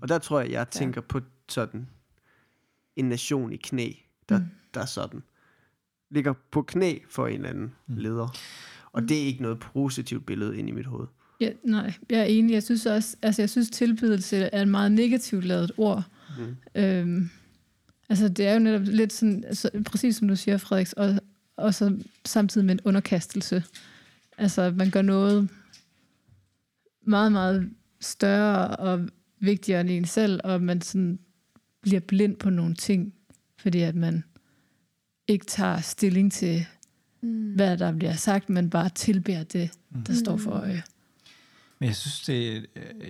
Og 0.00 0.08
der 0.08 0.18
tror 0.18 0.40
jeg, 0.40 0.50
jeg 0.50 0.68
tænker 0.68 1.00
på 1.00 1.20
sådan 1.48 1.88
en 2.96 3.04
nation 3.04 3.52
i 3.52 3.56
knæ, 3.56 3.90
der, 4.28 4.38
mm. 4.38 4.44
der 4.74 4.84
sådan 4.86 5.22
ligger 6.10 6.34
på 6.50 6.62
knæ 6.62 6.98
for 7.10 7.26
en 7.26 7.34
eller 7.34 7.48
anden 7.48 7.72
Mm. 7.86 7.96
leder. 7.96 8.36
Og 8.92 9.02
det 9.02 9.22
er 9.22 9.26
ikke 9.26 9.42
noget 9.42 9.58
positivt 9.60 10.26
billede 10.26 10.58
ind 10.58 10.68
i 10.68 10.72
mit 10.72 10.86
hoved. 10.86 11.06
Ja, 11.40 11.50
nej, 11.64 11.92
jeg 12.10 12.20
er 12.20 12.24
enig. 12.24 12.52
Jeg 12.52 12.62
synes 12.62 12.86
også, 12.86 13.16
altså 13.22 13.42
jeg 13.42 13.50
synes 13.50 13.70
tilbedelse 13.70 14.36
er 14.36 14.62
et 14.62 14.68
meget 14.68 14.92
negativt 14.92 15.44
lavet 15.44 15.72
ord. 15.76 16.04
Mm. 16.38 16.80
Øhm, 16.80 17.30
altså 18.08 18.28
det 18.28 18.46
er 18.46 18.52
jo 18.52 18.58
netop 18.58 18.82
lidt 18.84 19.12
sådan, 19.12 19.44
altså, 19.44 19.70
præcis 19.86 20.16
som 20.16 20.28
du 20.28 20.36
siger, 20.36 20.56
Frederiks, 20.56 20.92
og, 20.92 21.14
og 21.56 21.74
så 21.74 21.98
samtidig 22.24 22.64
med 22.64 22.74
en 22.74 22.80
underkastelse. 22.84 23.64
Altså 24.38 24.74
man 24.76 24.90
gør 24.90 25.02
noget 25.02 25.48
meget, 27.06 27.32
meget 27.32 27.70
større 28.00 28.68
og 28.76 29.08
vigtigere 29.40 29.80
end 29.80 29.90
en 29.90 30.04
selv, 30.04 30.40
og 30.44 30.62
man 30.62 30.80
sådan 30.80 31.18
bliver 31.82 32.00
blind 32.00 32.36
på 32.36 32.50
nogle 32.50 32.74
ting, 32.74 33.14
fordi 33.58 33.80
at 33.80 33.94
man 33.94 34.24
ikke 35.28 35.46
tager 35.46 35.80
stilling 35.80 36.32
til, 36.32 36.66
Mm. 37.24 37.52
hvad 37.54 37.78
der 37.78 37.92
bliver 37.92 38.14
sagt, 38.14 38.50
men 38.50 38.70
bare 38.70 38.88
tilbærer 38.88 39.44
det, 39.44 39.70
der 40.06 40.14
står 40.14 40.36
for 40.36 40.50
øje. 40.50 40.82
Men 41.78 41.86
jeg 41.86 41.96
synes, 41.96 42.20
det, 42.20 42.56
er- 42.56 42.60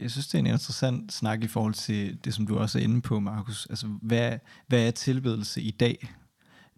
jeg 0.01 0.11
synes, 0.11 0.27
det 0.29 0.35
er 0.35 0.39
en 0.39 0.47
interessant 0.47 1.13
snak 1.13 1.43
i 1.45 1.47
forhold 1.47 1.75
til 1.75 2.19
det, 2.25 2.35
som 2.35 2.47
du 2.47 2.57
også 2.59 2.79
er 2.79 2.83
inde 2.83 3.01
på, 3.01 3.21
Markus. 3.21 3.67
Altså, 3.71 3.87
hvad, 3.87 4.39
hvad 4.67 4.87
er 4.87 4.91
tilbedelse 4.91 5.63
i 5.63 5.71
dag, 5.71 6.09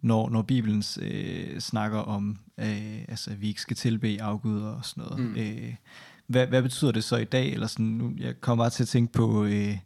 når, 0.01 0.29
når 0.29 0.41
Bibelen 0.41 0.83
øh, 1.01 1.59
snakker 1.59 1.97
om, 1.99 2.39
øh, 2.57 3.01
altså, 3.07 3.31
at 3.31 3.41
vi 3.41 3.47
ikke 3.47 3.61
skal 3.61 3.75
tilbe 3.77 4.21
afguder 4.21 4.67
og 4.69 4.85
sådan 4.85 5.03
noget? 5.03 5.19
Mm. 5.19 5.25
Mm. 5.31 5.35
Øh, 5.35 5.75
hvad, 6.27 6.47
hvad 6.47 6.61
betyder 6.61 6.91
det 6.91 7.03
så 7.03 7.15
i 7.17 7.25
dag? 7.25 7.53
Eller 7.53 7.67
sådan, 7.67 7.85
nu, 7.85 8.13
jeg 8.17 8.41
kommer 8.41 8.63
bare 8.63 8.69
til 8.71 8.83
at 8.83 8.87
tænke 8.89 9.13
på, 9.13 9.45
øh, 9.45 9.77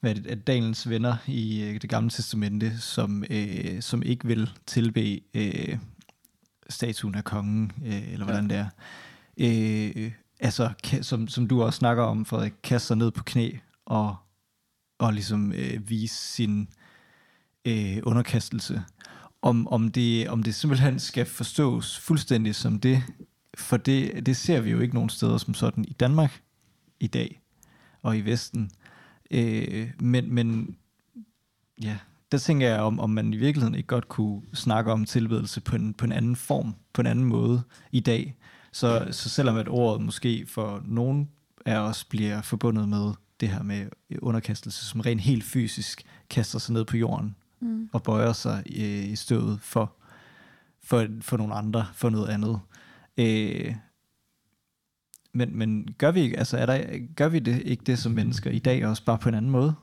hvad 0.00 0.14
det, 0.14 0.26
at 0.26 0.46
Daniels 0.46 0.88
venner 0.88 1.16
i 1.26 1.62
øh, 1.62 1.80
det 1.80 1.90
gamle 1.90 2.10
testamente, 2.10 2.78
som, 2.80 3.24
øh, 3.30 3.82
som 3.82 4.02
ikke 4.02 4.26
vil 4.26 4.50
tilbe 4.66 5.20
øh, 5.34 5.78
statuen 6.68 7.14
af 7.14 7.24
kongen, 7.24 7.72
øh, 7.86 8.12
eller 8.12 8.24
hvordan 8.24 8.50
det 8.50 8.56
er. 8.56 8.68
Øh, 9.36 10.12
altså, 10.40 10.70
som, 11.02 11.28
som 11.28 11.48
du 11.48 11.62
også 11.62 11.76
snakker 11.76 12.02
om, 12.02 12.24
Frederik, 12.24 12.54
kaste 12.62 12.86
sig 12.86 12.96
ned 12.96 13.10
på 13.10 13.24
knæ 13.24 13.50
og, 13.84 14.16
og 14.98 15.12
ligesom 15.12 15.52
øh, 15.52 15.90
vise 15.90 16.14
sin 16.14 16.68
øh, 17.64 17.98
underkastelse. 18.02 18.82
om, 19.42 19.68
om, 19.68 19.90
det, 19.90 20.28
om 20.28 20.42
det 20.42 20.54
simpelthen 20.54 20.98
skal 20.98 21.26
forstås 21.26 21.98
fuldstændig 21.98 22.54
som 22.54 22.80
det, 22.80 23.02
for 23.58 23.76
det, 23.76 24.26
det 24.26 24.36
ser 24.36 24.60
vi 24.60 24.70
jo 24.70 24.80
ikke 24.80 24.94
nogen 24.94 25.10
steder 25.10 25.38
som 25.38 25.54
sådan 25.54 25.84
i 25.84 25.92
Danmark 25.92 26.40
i 27.00 27.06
dag 27.06 27.40
og 28.02 28.18
i 28.18 28.20
Vesten. 28.20 28.70
Øh, 29.30 29.90
men, 30.00 30.34
men 30.34 30.76
ja, 31.82 31.98
der 32.32 32.38
tænker 32.38 32.68
jeg, 32.68 32.80
om, 32.80 33.00
om 33.00 33.10
man 33.10 33.34
i 33.34 33.36
virkeligheden 33.36 33.74
ikke 33.74 33.86
godt 33.86 34.08
kunne 34.08 34.42
snakke 34.54 34.92
om 34.92 35.04
tilbedelse 35.04 35.60
på 35.60 35.76
en, 35.76 35.94
på 35.94 36.04
en 36.04 36.12
anden 36.12 36.36
form, 36.36 36.74
på 36.92 37.00
en 37.00 37.06
anden 37.06 37.24
måde 37.24 37.62
i 37.92 38.00
dag. 38.00 38.36
Så, 38.72 39.08
så 39.10 39.28
selvom 39.28 39.56
at 39.56 39.68
ordet 39.68 40.02
måske 40.02 40.46
for 40.48 40.82
nogen 40.84 41.30
af 41.66 41.78
os 41.78 42.04
bliver 42.04 42.42
forbundet 42.42 42.88
med 42.88 43.12
det 43.40 43.48
her 43.48 43.62
med 43.62 43.86
underkastelse, 44.22 44.84
som 44.84 45.00
rent 45.00 45.20
helt 45.20 45.44
fysisk 45.44 46.02
kaster 46.30 46.58
sig 46.58 46.72
ned 46.72 46.84
på 46.84 46.96
jorden 46.96 47.36
mm. 47.60 47.88
og 47.92 48.02
bøjer 48.02 48.32
sig 48.32 48.62
i, 48.66 49.00
i 49.00 49.16
støvet 49.16 49.60
for, 49.60 49.92
for, 50.84 51.06
for 51.20 51.36
nogle 51.36 51.54
andre, 51.54 51.86
for 51.94 52.10
noget 52.10 52.28
andet. 52.28 52.60
Øh, 53.16 53.74
men, 55.36 55.58
men 55.58 55.94
gør 55.98 56.10
vi, 56.10 56.34
altså 56.34 56.56
er 56.56 56.66
der, 56.66 57.06
gør 57.16 57.28
vi 57.28 57.38
det 57.38 57.62
ikke 57.62 57.84
det 57.84 57.98
som 57.98 58.12
mennesker 58.12 58.50
i 58.50 58.58
dag 58.58 58.86
også, 58.86 59.04
bare 59.04 59.18
på 59.18 59.28
en 59.28 59.34
anden 59.34 59.50
måde? 59.50 59.74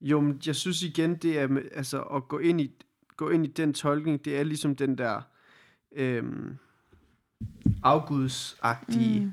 Jo, 0.00 0.20
men 0.20 0.40
jeg 0.46 0.56
synes 0.56 0.82
igen, 0.82 1.16
det 1.16 1.38
er 1.38 1.48
med, 1.48 1.62
altså 1.74 2.02
at 2.02 2.28
gå 2.28 2.38
ind 2.38 2.60
i, 2.60 2.70
gå 3.16 3.30
ind 3.30 3.46
i 3.46 3.48
den 3.48 3.74
tolkning, 3.74 4.24
det 4.24 4.38
er 4.38 4.42
ligesom 4.42 4.76
den 4.76 4.98
der 4.98 5.20
øhm, 5.92 6.56
afgudsagtige 7.82 9.20
mm. 9.20 9.32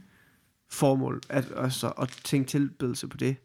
formål, 0.70 1.22
at, 1.30 1.54
altså, 1.56 1.90
at 1.90 2.22
tænke 2.24 2.48
tilbedelse 2.48 3.08
på 3.08 3.18
det, 3.18 3.36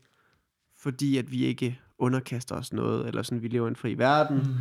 fordi 0.76 1.16
at 1.16 1.30
vi 1.30 1.44
ikke 1.44 1.80
underkaster 1.98 2.54
os 2.54 2.72
noget, 2.72 3.06
eller 3.06 3.22
sådan, 3.22 3.42
vi 3.42 3.48
lever 3.48 3.66
i 3.66 3.68
en 3.68 3.76
fri 3.76 3.98
verden, 3.98 4.36
mm 4.36 4.54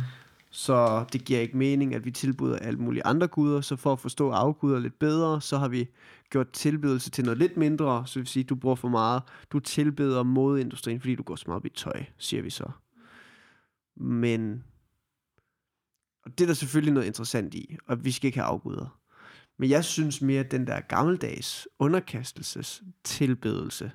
så 0.54 1.04
det 1.12 1.24
giver 1.24 1.40
ikke 1.40 1.56
mening, 1.56 1.94
at 1.94 2.04
vi 2.04 2.10
tilbyder 2.10 2.56
alle 2.56 2.78
mulige 2.78 3.06
andre 3.06 3.28
guder, 3.28 3.60
så 3.60 3.76
for 3.76 3.92
at 3.92 4.00
forstå 4.00 4.30
afguder 4.30 4.78
lidt 4.78 4.98
bedre, 4.98 5.40
så 5.40 5.58
har 5.58 5.68
vi 5.68 5.88
gjort 6.30 6.50
tilbedelse 6.50 7.10
til 7.10 7.24
noget 7.24 7.38
lidt 7.38 7.56
mindre, 7.56 8.06
så 8.06 8.12
det 8.14 8.20
vil 8.20 8.26
sige, 8.26 8.44
du 8.44 8.54
bruger 8.54 8.76
for 8.76 8.88
meget, 8.88 9.22
du 9.50 9.58
tilbeder 9.58 10.22
modeindustrien, 10.22 11.00
fordi 11.00 11.14
du 11.14 11.22
går 11.22 11.36
så 11.36 11.44
meget 11.46 11.56
op 11.56 11.66
i 11.66 11.68
tøj, 11.68 12.04
siger 12.18 12.42
vi 12.42 12.50
så. 12.50 12.70
Men, 13.96 14.64
og 16.24 16.38
det 16.38 16.44
er 16.44 16.46
der 16.46 16.54
selvfølgelig 16.54 16.94
noget 16.94 17.06
interessant 17.06 17.54
i, 17.54 17.76
og 17.86 18.04
vi 18.04 18.10
skal 18.10 18.26
ikke 18.26 18.38
have 18.38 18.48
afguder. 18.48 18.98
Men 19.58 19.70
jeg 19.70 19.84
synes 19.84 20.22
mere, 20.22 20.40
at 20.40 20.50
den 20.50 20.66
der 20.66 20.80
gammeldags 20.80 21.68
underkastelses 21.78 22.82
tilbedelse 23.04 23.92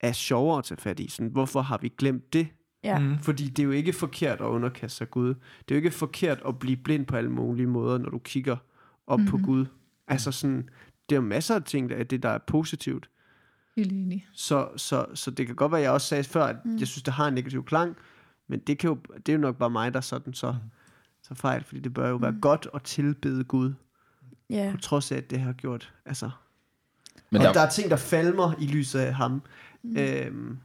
er 0.00 0.12
sjovere 0.12 0.58
at 0.58 0.64
tage 0.64 0.80
fat 0.80 1.00
i. 1.00 1.08
Sådan, 1.08 1.30
hvorfor 1.30 1.60
har 1.60 1.78
vi 1.78 1.88
glemt 1.88 2.32
det? 2.32 2.48
Ja. 2.84 2.98
Mm. 2.98 3.18
Fordi 3.18 3.48
det 3.48 3.58
er 3.62 3.64
jo 3.64 3.70
ikke 3.70 3.92
forkert 3.92 4.40
at 4.40 4.44
underkaste 4.44 4.96
sig 4.98 5.10
Gud. 5.10 5.28
Det 5.28 5.34
er 5.68 5.74
jo 5.74 5.76
ikke 5.76 5.90
forkert 5.90 6.42
at 6.46 6.58
blive 6.58 6.76
blind 6.76 7.06
på 7.06 7.16
alle 7.16 7.30
mulige 7.30 7.66
måder, 7.66 7.98
når 7.98 8.10
du 8.10 8.18
kigger 8.18 8.56
op 9.06 9.18
mm-hmm. 9.18 9.30
på 9.30 9.36
Mhm. 9.36 9.46
Gud. 9.46 9.66
Altså 10.08 10.32
sådan, 10.32 10.68
det 11.08 11.16
er 11.16 11.20
jo 11.20 11.26
masser 11.26 11.54
af 11.54 11.62
ting, 11.62 11.90
der 11.90 11.96
er 11.96 12.02
det, 12.04 12.22
der 12.22 12.28
er 12.28 12.38
positivt. 12.38 13.10
Helt 13.76 13.92
enig. 13.92 14.26
Så, 14.32 14.68
så, 14.76 15.06
så 15.14 15.30
det 15.30 15.46
kan 15.46 15.56
godt 15.56 15.72
være, 15.72 15.80
at 15.80 15.84
jeg 15.84 15.92
også 15.92 16.06
sagde 16.06 16.24
før, 16.24 16.44
at 16.44 16.56
mm. 16.64 16.76
jeg 16.78 16.86
synes, 16.88 17.02
det 17.02 17.14
har 17.14 17.28
en 17.28 17.34
negativ 17.34 17.64
klang, 17.64 17.96
men 18.48 18.60
det, 18.60 18.78
kan 18.78 18.88
jo, 18.90 18.98
det 19.16 19.28
er 19.28 19.32
jo 19.36 19.40
nok 19.40 19.56
bare 19.56 19.70
mig, 19.70 19.94
der 19.94 20.00
sådan 20.00 20.34
så, 20.34 20.56
så 21.22 21.34
fejl, 21.34 21.64
fordi 21.64 21.80
det 21.80 21.94
bør 21.94 22.08
jo 22.08 22.16
være 22.16 22.30
Mm. 22.32 22.40
godt 22.40 22.68
at 22.74 22.82
tilbede 22.82 23.44
Gud, 23.44 23.72
Ja. 24.50 24.68
på 24.74 24.76
trods 24.80 25.12
af, 25.12 25.16
at 25.16 25.30
det 25.30 25.40
har 25.40 25.52
gjort, 25.52 25.94
altså, 26.06 26.30
Men 27.30 27.40
og 27.40 27.44
der, 27.46 27.52
der 27.52 27.60
er 27.60 27.70
ting, 27.70 27.90
der 27.90 27.96
falmer 27.96 28.52
i 28.58 28.66
lyset 28.66 28.98
af 29.00 29.14
ham, 29.14 29.42
Mm. 29.82 29.96
øhm, 29.96 30.58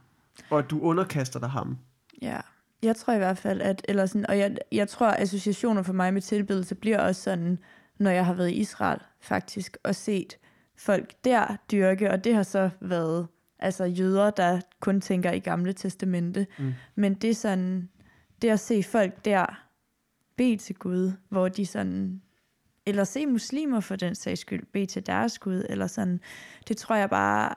og 0.50 0.58
at 0.58 0.70
du 0.70 0.80
underkaster 0.80 1.40
dig 1.40 1.48
ham. 1.50 1.78
Ja, 2.22 2.40
jeg 2.82 2.96
tror 2.96 3.14
i 3.14 3.18
hvert 3.18 3.38
fald, 3.38 3.60
at, 3.60 3.82
eller 3.88 4.06
sådan, 4.06 4.26
og 4.30 4.38
jeg, 4.38 4.56
jeg 4.72 4.88
tror, 4.88 5.06
at 5.06 5.22
associationer 5.22 5.82
for 5.82 5.92
mig 5.92 6.14
med 6.14 6.22
tilbedelse 6.22 6.74
bliver 6.74 6.98
også 6.98 7.22
sådan, 7.22 7.58
når 7.98 8.10
jeg 8.10 8.26
har 8.26 8.34
været 8.34 8.50
i 8.50 8.54
Israel 8.54 9.00
faktisk, 9.20 9.76
og 9.84 9.94
set 9.94 10.38
folk 10.78 11.14
der 11.24 11.56
dyrke, 11.70 12.10
og 12.10 12.24
det 12.24 12.34
har 12.34 12.42
så 12.42 12.70
været 12.80 13.26
altså 13.58 13.84
jøder, 13.84 14.30
der 14.30 14.60
kun 14.80 15.00
tænker 15.00 15.32
i 15.32 15.38
gamle 15.38 15.72
testamente, 15.72 16.46
Mm. 16.58 16.72
men 16.94 17.14
det 17.14 17.30
er 17.30 17.34
sådan, 17.34 17.88
det 18.42 18.50
at 18.50 18.60
se 18.60 18.82
folk 18.82 19.24
der 19.24 19.62
bede 20.36 20.56
til 20.56 20.74
Gud, 20.76 21.12
hvor 21.28 21.48
de 21.48 21.66
sådan, 21.66 22.22
eller 22.86 23.04
se 23.04 23.26
muslimer 23.26 23.80
for 23.80 23.96
den 23.96 24.14
sags 24.14 24.40
skyld, 24.40 24.66
bede 24.72 24.86
til 24.86 25.06
deres 25.06 25.38
Gud, 25.38 25.66
eller 25.68 25.86
sådan, 25.86 26.20
det 26.68 26.76
tror 26.76 26.94
jeg 26.96 27.10
bare, 27.10 27.54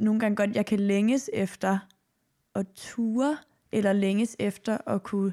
nogle 0.00 0.20
gange 0.20 0.36
godt, 0.36 0.56
jeg 0.56 0.66
kan 0.66 0.80
længes 0.80 1.30
efter 1.32 1.78
at 2.54 2.66
ture, 2.74 3.38
eller 3.72 3.92
længes 3.92 4.36
efter 4.38 4.78
at 4.86 5.02
kunne 5.02 5.32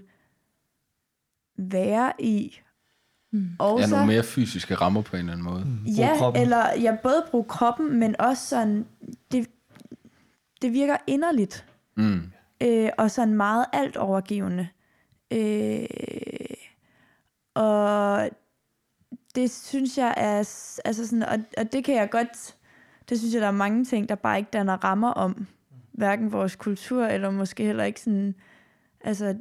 være 1.57 2.13
i. 2.19 2.59
Mm. 3.31 3.49
Og 3.59 3.79
er 3.81 3.85
så, 3.85 3.95
nogle 3.95 4.07
mere 4.07 4.23
fysiske 4.23 4.75
rammer 4.75 5.01
på 5.01 5.15
en 5.15 5.19
eller 5.19 5.31
anden 5.33 5.43
måde. 5.43 5.67
Brug 5.85 5.95
ja, 5.97 6.17
kroppen. 6.17 6.41
eller 6.41 6.71
jeg 6.73 6.99
både 7.03 7.25
bruge 7.31 7.43
kroppen, 7.43 7.99
men 7.99 8.21
også 8.21 8.47
sådan, 8.47 8.85
det, 9.31 9.47
det 10.61 10.73
virker 10.73 10.97
inderligt, 11.07 11.65
Mm. 11.97 12.21
øh, 12.63 12.89
og 12.97 13.11
sådan 13.11 13.33
meget 13.33 13.65
alt 13.73 13.97
overgivende. 13.97 14.67
Øh, 15.31 15.85
og 17.53 18.29
det 19.35 19.51
synes 19.51 19.97
jeg 19.97 20.13
er, 20.17 20.37
altså 20.85 21.07
sådan, 21.07 21.23
og, 21.23 21.39
og 21.57 21.71
det 21.71 21.83
kan 21.83 21.95
jeg 21.95 22.09
godt, 22.09 22.55
det 23.09 23.19
synes 23.19 23.33
jeg, 23.33 23.41
der 23.41 23.47
er 23.47 23.51
mange 23.51 23.85
ting, 23.85 24.09
der 24.09 24.15
bare 24.15 24.37
ikke 24.37 24.49
danner 24.53 24.83
rammer 24.83 25.09
om, 25.11 25.47
hverken 25.97 26.31
vores 26.31 26.55
kultur, 26.55 27.05
eller 27.05 27.29
måske 27.29 27.65
heller 27.65 27.83
ikke 27.83 28.01
sådan, 28.01 28.35
altså 29.03 29.35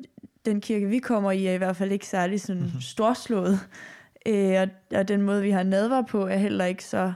den 0.45 0.61
kirke, 0.61 0.89
vi 0.89 0.99
kommer 0.99 1.31
i, 1.31 1.47
er 1.47 1.53
i 1.53 1.59
hvert 1.59 1.77
fald 1.77 1.93
ikke 1.93 2.07
særlig 2.07 2.41
sådan 2.41 2.71
storslået, 2.81 3.61
øh, 4.27 4.61
og, 4.61 4.69
og 4.99 5.09
den 5.09 5.23
måde, 5.23 5.43
vi 5.43 5.51
har 5.51 5.63
nadver 5.63 6.03
på, 6.03 6.27
er 6.27 6.37
heller 6.37 6.65
ikke 6.65 6.85
så 6.85 7.13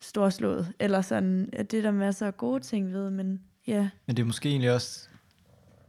storslået, 0.00 0.72
eller 0.80 1.00
sådan, 1.00 1.48
at 1.52 1.70
det 1.70 1.78
er 1.78 1.82
der 1.82 1.90
masser 1.90 2.26
af 2.26 2.36
gode 2.36 2.60
ting 2.60 2.92
ved, 2.92 3.10
men 3.10 3.40
ja. 3.66 3.88
Men 4.06 4.16
det 4.16 4.22
er 4.22 4.26
måske 4.26 4.48
egentlig 4.48 4.72
også 4.72 5.08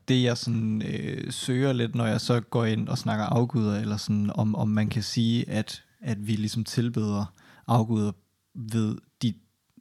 det, 0.08 0.24
jeg 0.24 0.38
sådan, 0.38 0.82
øh, 0.82 1.32
søger 1.32 1.74
lidt, 1.74 1.96
når 1.96 2.06
jeg 2.06 2.22
så 2.22 2.40
går 2.40 2.66
ind 2.66 2.90
og 2.90 2.98
snakker 2.98 3.26
afguder, 3.26 3.80
eller 3.80 3.98
sådan, 3.98 4.32
om, 4.36 4.56
om 4.56 4.68
man 4.68 4.90
kan 4.90 5.04
sige, 5.04 5.50
at, 5.50 5.84
at 6.02 6.28
vi 6.28 6.32
ligesom 6.32 6.64
tilbeder 6.64 7.34
afguder 7.68 8.12
ved 8.56 8.98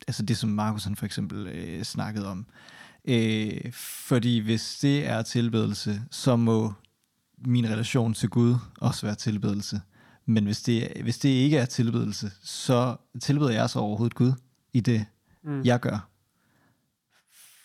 altså 0.08 0.22
det, 0.22 0.36
som 0.36 0.50
Markus 0.50 0.84
han 0.84 0.96
for 0.96 1.06
eksempel 1.06 1.46
øh, 1.46 1.82
snakkede 1.82 2.26
om. 2.30 2.46
Øh, 3.04 3.72
fordi 3.72 4.38
hvis 4.38 4.78
det 4.82 5.06
er 5.06 5.22
tilbedelse, 5.22 6.02
så 6.10 6.36
må 6.36 6.72
min 7.38 7.66
relation 7.66 8.14
til 8.14 8.28
Gud 8.28 8.54
også 8.80 9.06
være 9.06 9.14
tilbedelse. 9.14 9.80
Men 10.26 10.44
hvis 10.44 10.62
det, 10.62 10.92
hvis 11.02 11.18
det 11.18 11.28
ikke 11.28 11.58
er 11.58 11.64
tilbedelse, 11.66 12.32
så 12.42 12.96
tilbeder 13.22 13.50
jeg 13.50 13.70
så 13.70 13.78
overhovedet 13.78 14.14
Gud 14.14 14.32
i 14.72 14.80
det, 14.80 15.06
Mm. 15.42 15.62
jeg 15.64 15.80
gør. 15.80 16.08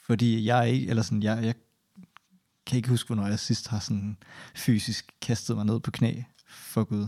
Fordi 0.06 0.46
jeg 0.46 0.70
ikke, 0.70 0.88
eller 0.88 1.04
sådan, 1.04 1.24
jeg, 1.24 1.44
jeg 1.44 1.56
kan 2.66 2.78
ikke 2.78 2.90
huske, 2.90 3.08
hvornår 3.08 3.28
jeg 3.28 3.40
sidst 3.40 3.68
har 3.68 3.80
sådan 3.80 4.18
fysisk 4.56 5.12
kastet 5.22 5.56
mig 5.56 5.66
ned 5.66 5.80
på 5.80 5.92
knæ 5.92 6.22
for 6.48 6.84
Gud. 6.84 7.08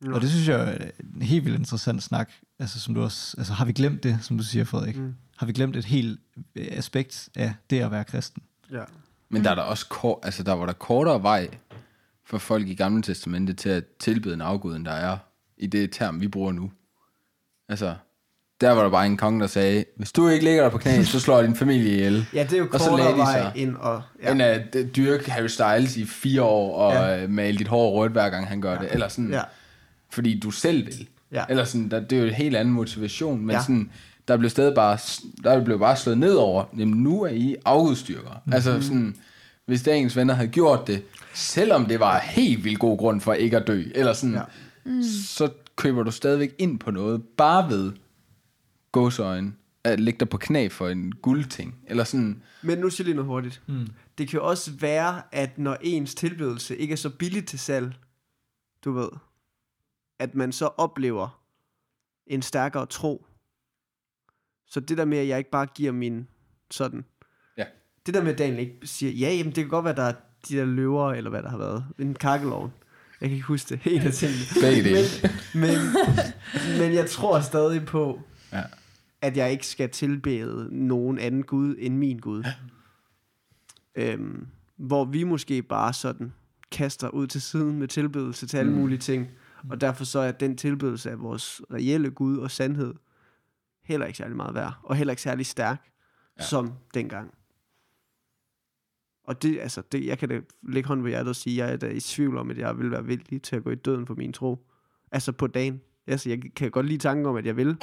Nå. 0.00 0.14
Og 0.14 0.20
det 0.20 0.30
synes 0.30 0.48
jeg 0.48 0.74
er 0.74 0.90
en 1.14 1.22
helt 1.22 1.44
vildt 1.44 1.58
interessant 1.58 2.02
snak. 2.02 2.30
Altså, 2.58 2.80
som 2.80 2.94
du 2.94 3.02
også, 3.02 3.34
altså 3.38 3.52
har 3.52 3.64
vi 3.64 3.72
glemt 3.72 4.02
det, 4.02 4.18
som 4.22 4.38
du 4.38 4.44
siger, 4.44 4.64
Frederik? 4.64 4.96
Mm. 4.96 5.14
Har 5.36 5.46
vi 5.46 5.52
glemt 5.52 5.76
et 5.76 5.84
helt 5.84 6.20
øh, 6.56 6.66
aspekt 6.70 7.28
af 7.36 7.54
det 7.70 7.80
at 7.80 7.90
være 7.90 8.04
kristen? 8.04 8.42
Ja. 8.72 8.82
Men 9.28 9.44
der 9.44 9.50
er 9.50 9.54
der 9.54 9.62
også 9.62 9.86
kort, 9.88 10.18
altså 10.22 10.42
der 10.42 10.52
var 10.52 10.66
der 10.66 10.72
kortere 10.72 11.22
vej 11.22 11.48
for 12.26 12.38
folk 12.38 12.68
i 12.68 12.74
Gamle 12.74 13.02
Testamente 13.02 13.52
til 13.52 13.68
at 13.68 13.84
tilbede 14.00 14.34
en 14.34 14.40
afgud, 14.40 14.76
end 14.76 14.84
der 14.84 14.90
er 14.92 15.16
i 15.58 15.66
det 15.66 15.92
term, 15.92 16.20
vi 16.20 16.28
bruger 16.28 16.52
nu. 16.52 16.70
Altså, 17.68 17.94
der 18.60 18.70
var 18.70 18.82
der 18.82 18.90
bare 18.90 19.06
en 19.06 19.16
konge, 19.16 19.40
der 19.40 19.46
sagde, 19.46 19.84
hvis 19.96 20.12
du 20.12 20.28
ikke 20.28 20.44
ligger 20.44 20.62
der 20.62 20.70
på 20.70 20.78
knæ, 20.78 21.02
så 21.02 21.20
slår 21.20 21.38
jeg 21.38 21.46
din 21.48 21.56
familie 21.56 21.92
ihjel. 21.92 22.26
ja, 22.34 22.42
det 22.42 22.52
er 22.52 22.58
jo 22.58 22.68
Og 22.72 22.80
så 22.80 22.96
lagde 22.96 23.02
kortere 23.02 23.12
de 23.12 23.18
vej 23.18 23.42
sig. 23.42 23.52
ind 23.62 23.76
og... 23.76 24.02
Ja. 24.22 24.32
End 24.32 24.42
at 24.42 24.74
øh, 24.76 24.86
dyrke 24.96 25.30
Harry 25.30 25.46
Styles 25.46 25.96
i 25.96 26.04
fire 26.04 26.42
år, 26.42 26.76
og 26.78 26.92
Ja. 26.92 27.20
ja. 27.20 27.26
male 27.28 27.58
dit 27.58 27.68
hår 27.68 27.92
rødt, 27.92 28.12
hver 28.12 28.30
gang 28.30 28.48
han 28.48 28.60
gør 28.60 28.72
ja. 28.72 28.78
det. 28.78 28.92
Eller 28.92 29.08
sådan, 29.08 29.30
Ja. 29.30 29.42
fordi 30.10 30.38
du 30.40 30.50
selv 30.50 30.86
vil. 30.86 31.08
Ja. 31.34 31.44
Eller 31.48 31.64
sådan, 31.64 31.88
der, 31.90 32.00
det 32.00 32.18
er 32.18 32.22
jo 32.22 32.28
en 32.28 32.34
helt 32.34 32.56
anden 32.56 32.74
motivation, 32.74 33.40
men 33.40 33.50
Ja. 33.50 33.60
sådan, 33.62 33.90
der 34.28 34.36
blev 34.36 34.50
stadig 34.50 34.74
bare, 34.74 34.98
der 35.44 35.64
blev 35.64 35.78
bare 35.78 35.96
slået 35.96 36.18
ned 36.18 36.34
over, 36.34 36.64
jamen 36.78 37.02
nu 37.02 37.22
er 37.22 37.28
I 37.28 37.56
afgudstyrker. 37.64 38.22
Mhm. 38.30 38.32
Mm-hmm. 38.36 38.52
Altså 38.52 38.82
sådan, 38.82 39.16
hvis 39.66 39.82
der 39.82 39.92
ens 39.94 40.16
venner 40.16 40.34
havde 40.34 40.48
gjort 40.48 40.86
det, 40.86 41.02
selvom 41.34 41.86
det 41.86 42.00
var 42.00 42.18
helt 42.18 42.64
vildt 42.64 42.78
god 42.78 42.98
grund 42.98 43.20
for 43.20 43.32
ikke 43.32 43.56
at 43.56 43.66
dø, 43.66 43.82
eller 43.94 44.12
sådan, 44.12 44.34
Ja. 44.34 44.42
mm. 44.84 45.02
så 45.26 45.48
køber 45.76 46.02
du 46.02 46.10
stadigvæk 46.10 46.54
ind 46.58 46.78
på 46.78 46.90
noget, 46.90 47.22
bare 47.36 47.70
ved 47.70 47.92
gåsøjne, 48.92 49.52
at 49.84 50.00
lægge 50.00 50.18
dig 50.20 50.28
på 50.28 50.36
knæ 50.38 50.68
for 50.68 50.88
en 50.88 51.12
guldting, 51.22 51.74
eller 51.86 52.04
sådan, 52.04 52.42
Men 52.62 52.78
nu 52.78 52.90
siger 52.90 53.04
lige 53.04 53.14
noget 53.14 53.26
hurtigt. 53.26 53.62
Mm. 53.66 53.86
Det 54.18 54.28
kan 54.28 54.38
jo 54.38 54.46
også 54.48 54.70
være, 54.80 55.22
at 55.32 55.58
når 55.58 55.76
ens 55.80 56.14
tilbedelse 56.14 56.76
ikke 56.76 56.92
er 56.92 56.96
så 56.96 57.10
billig 57.10 57.46
til 57.46 57.58
salg, 57.58 57.92
du 58.84 58.92
ved, 58.92 59.08
at 60.24 60.34
man 60.34 60.52
så 60.52 60.66
oplever 60.66 61.40
en 62.26 62.42
stærkere 62.42 62.86
tro. 62.86 63.26
Så 64.66 64.80
det 64.80 64.98
der 64.98 65.04
med, 65.04 65.18
at 65.18 65.28
jeg 65.28 65.38
ikke 65.38 65.50
bare 65.50 65.66
giver 65.66 65.92
min 65.92 66.28
sådan 66.70 67.04
Ja. 67.56 67.64
det 68.06 68.14
der 68.14 68.22
med, 68.22 68.32
at 68.32 68.38
Daniel 68.38 68.58
ikke 68.58 68.86
siger, 68.86 69.12
ja, 69.12 69.34
jamen 69.34 69.46
det 69.46 69.54
kan 69.64 69.68
godt 69.68 69.84
være, 69.84 69.96
der 69.96 70.02
er 70.02 70.14
de 70.48 70.56
der 70.56 70.64
løver, 70.64 71.12
eller 71.12 71.30
hvad 71.30 71.42
der 71.42 71.48
har 71.48 71.58
været, 71.58 71.86
en 71.98 72.14
kakkelovn. 72.14 72.72
Jeg 73.20 73.28
kan 73.28 73.34
ikke 73.36 73.46
huske 73.46 73.68
det, 73.84 73.92
en 73.92 74.02
af 74.02 74.12
tingene. 74.12 74.44
Men, 75.54 75.64
men, 75.64 75.78
men 76.78 76.92
jeg 76.94 77.10
tror 77.10 77.40
stadig 77.40 77.86
på, 77.86 78.20
Ja. 78.52 78.62
at 79.20 79.36
jeg 79.36 79.50
ikke 79.52 79.66
skal 79.66 79.90
tilbede 79.90 80.68
nogen 80.86 81.18
anden 81.18 81.42
Gud 81.42 81.74
end 81.78 81.96
min 81.96 82.18
Gud. 82.18 82.44
Øhm, 83.94 84.46
hvor 84.76 85.04
vi 85.04 85.24
måske 85.24 85.62
bare 85.62 85.92
sådan 85.92 86.32
kaster 86.70 87.08
ud 87.08 87.26
til 87.26 87.42
siden 87.42 87.78
med 87.78 87.88
tilbedelse 87.88 88.46
til 88.46 88.56
alle 88.56 88.72
Mm. 88.72 88.78
mulige 88.78 88.98
ting. 88.98 89.28
Og 89.70 89.80
derfor 89.80 90.04
så 90.04 90.18
er 90.18 90.32
den 90.32 90.56
tilbedelse 90.56 91.10
af 91.10 91.20
vores 91.20 91.60
reelle 91.72 92.10
Gud 92.10 92.38
og 92.38 92.50
sandhed 92.50 92.94
heller 93.84 94.06
ikke 94.06 94.16
særlig 94.16 94.36
meget 94.36 94.54
værd. 94.54 94.72
Og 94.82 94.96
heller 94.96 95.12
ikke 95.12 95.22
særlig 95.22 95.46
stærk, 95.46 95.90
Ja. 96.38 96.44
som 96.44 96.72
dengang. 96.94 97.34
Og 99.26 99.42
det, 99.42 99.60
altså, 99.60 99.82
det, 99.92 100.06
jeg 100.06 100.18
kan 100.18 100.28
da 100.28 100.40
lægge 100.62 100.86
hånden 100.88 101.04
på 101.04 101.08
hjertet 101.08 101.28
og 101.28 101.36
sige, 101.36 101.62
at 101.62 101.66
jeg 101.68 101.72
er 101.72 101.76
da 101.76 101.86
i 101.88 102.00
tvivl 102.00 102.38
om, 102.38 102.50
at 102.50 102.58
jeg 102.58 102.78
vil 102.78 102.90
være 102.90 103.04
villig 103.04 103.42
til 103.42 103.56
at 103.56 103.64
gå 103.64 103.70
i 103.70 103.74
døden 103.74 104.06
for 104.06 104.14
min 104.14 104.32
tro. 104.32 104.66
Altså 105.12 105.32
på 105.32 105.46
dagen. 105.46 105.80
Altså, 106.06 106.28
jeg 106.28 106.40
kan 106.56 106.70
godt 106.70 106.86
lide 106.86 106.98
tanken 106.98 107.26
om, 107.26 107.36
at 107.36 107.46
jeg 107.46 107.56
vil. 107.56 107.76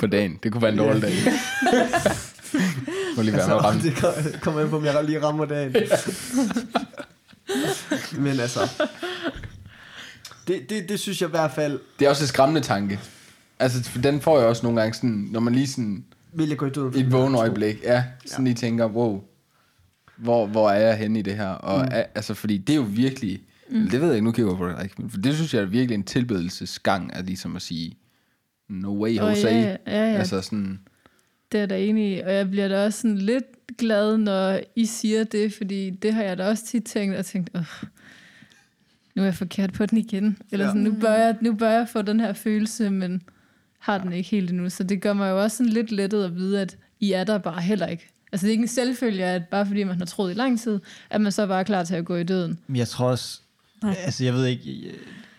På 0.00 0.06
dagen. 0.06 0.38
Det 0.42 0.52
kunne 0.52 0.62
være 0.62 0.72
en 0.72 0.78
dårlig 0.78 1.02
dag. 1.02 1.12
Må 3.16 3.22
lige 3.22 3.36
være 3.36 3.48
med 3.48 3.56
at 3.56 3.64
ramme. 3.64 3.80
Altså, 4.16 4.30
det 4.32 4.40
kommer 4.42 4.60
an 4.60 4.70
på, 4.70 4.76
om 4.76 4.84
jeg 4.84 5.04
lige 5.04 5.22
rammer 5.22 5.44
dagen. 5.44 5.72
Men 8.24 8.40
altså, 8.40 8.60
det, 10.48 10.70
det, 10.70 10.88
det 10.88 11.00
synes 11.00 11.20
jeg 11.20 11.28
i 11.28 11.30
hvert 11.30 11.50
fald, 11.50 11.80
Det 11.98 12.04
er 12.04 12.10
også 12.10 12.24
en 12.24 12.28
skræmmende 12.28 12.60
tanke. 12.60 13.00
Altså, 13.58 13.82
for 13.84 13.98
den 13.98 14.20
får 14.20 14.38
jeg 14.38 14.48
også 14.48 14.62
nogle 14.62 14.80
gange 14.80 14.94
sådan, 14.94 15.28
når 15.30 15.40
man 15.40 15.54
lige 15.54 15.66
sådan, 15.66 16.04
vil 16.32 16.48
jeg 16.48 16.58
gå 16.58 16.66
i 16.66 16.70
døden 16.70 16.96
et 16.96 17.12
vågen 17.12 17.34
øjeblik, 17.34 17.82
ja, 17.82 18.04
sådan 18.26 18.44
lige 18.44 18.54
tænker, 18.54 18.86
wow, 18.86 19.22
hvor, 20.16 20.46
hvor 20.46 20.70
er 20.70 20.80
jeg 20.80 20.96
henne 20.96 21.18
i 21.18 21.22
det 21.22 21.34
her? 21.36 21.48
Og 21.48 21.84
mm. 21.84 21.88
er, 21.92 22.04
altså, 22.14 22.34
fordi 22.34 22.58
det 22.58 22.72
er 22.72 22.76
jo 22.76 22.86
virkelig, 22.88 23.42
mm. 23.70 23.90
det 23.90 24.00
ved 24.00 24.06
jeg 24.06 24.16
ikke, 24.16 24.24
nu 24.24 24.32
kigger 24.32 24.52
jeg 24.52 24.58
på 24.58 24.68
det 24.68 24.82
ikke, 24.82 24.94
men 24.98 25.10
for 25.10 25.18
det 25.18 25.34
synes 25.34 25.54
jeg 25.54 25.62
er 25.62 25.66
virkelig 25.66 25.94
en 25.94 26.04
tilbedelsesgang, 26.04 27.14
at 27.14 27.24
ligesom 27.26 27.56
at 27.56 27.62
sige, 27.62 27.96
no 28.68 29.02
way, 29.02 29.16
Jose. 29.16 29.48
ja, 29.48 29.60
ja, 29.60 29.76
ja, 29.86 30.12
ja. 30.12 30.18
Altså 30.18 30.40
sådan, 30.40 30.80
Det 31.52 31.58
er 31.58 31.62
jeg 31.62 31.70
da 31.70 31.78
enig 31.78 32.16
i, 32.16 32.20
og 32.20 32.34
jeg 32.34 32.50
bliver 32.50 32.68
da 32.68 32.84
også 32.84 33.00
sådan 33.00 33.18
lidt 33.18 33.44
glad, 33.78 34.16
når 34.16 34.60
I 34.76 34.86
siger 34.86 35.24
det, 35.24 35.54
fordi 35.54 35.90
det 35.90 36.14
har 36.14 36.22
jeg 36.22 36.38
da 36.38 36.48
også 36.48 36.66
tit 36.66 36.84
tænkt, 36.84 37.16
og 37.16 37.26
tænkt, 37.26 37.50
Åh, 37.54 37.62
nu 39.14 39.22
er 39.22 39.26
jeg 39.26 39.34
forkert 39.34 39.72
på 39.72 39.86
den 39.86 39.98
igen. 39.98 40.38
Eller 40.50 40.64
Ja. 40.64 40.70
sådan, 40.70 40.82
nu, 40.82 40.92
bør 41.00 41.12
jeg, 41.12 41.36
nu 41.40 41.54
bør 41.54 41.70
jeg 41.70 41.88
få 41.88 42.02
den 42.02 42.20
her 42.20 42.32
følelse, 42.32 42.90
men 42.90 43.22
har 43.78 43.98
den 43.98 44.12
ikke 44.12 44.30
helt 44.30 44.50
endnu. 44.50 44.70
Så 44.70 44.84
det 44.84 45.02
gør 45.02 45.12
mig 45.12 45.30
jo 45.30 45.42
også 45.42 45.56
sådan 45.56 45.72
lidt 45.72 45.92
lettet 45.92 46.24
at 46.24 46.34
vide, 46.36 46.60
at 46.60 46.76
I 47.00 47.12
er 47.12 47.24
der 47.24 47.38
bare 47.38 47.60
heller 47.60 47.86
ikke. 47.86 48.08
Altså 48.32 48.46
det 48.46 48.50
er 48.50 48.52
ikke 48.52 48.62
en 48.62 48.68
selvfølge, 48.68 49.24
at 49.24 49.42
bare 49.48 49.66
fordi 49.66 49.84
man 49.84 49.98
har 49.98 50.04
troet 50.04 50.30
i 50.30 50.34
lang 50.34 50.60
tid, 50.60 50.80
at 51.10 51.20
man 51.20 51.32
så 51.32 51.46
bare 51.46 51.60
er 51.60 51.64
klar 51.64 51.84
til 51.84 51.94
at 51.94 52.04
gå 52.04 52.16
i 52.16 52.24
døden. 52.24 52.58
Men 52.66 52.76
Jeg 52.76 52.88
tror 52.88 53.08
også, 53.10 53.40
Nej. 53.82 53.94
altså 54.04 54.24
jeg 54.24 54.34
ved 54.34 54.46
ikke, 54.46 54.90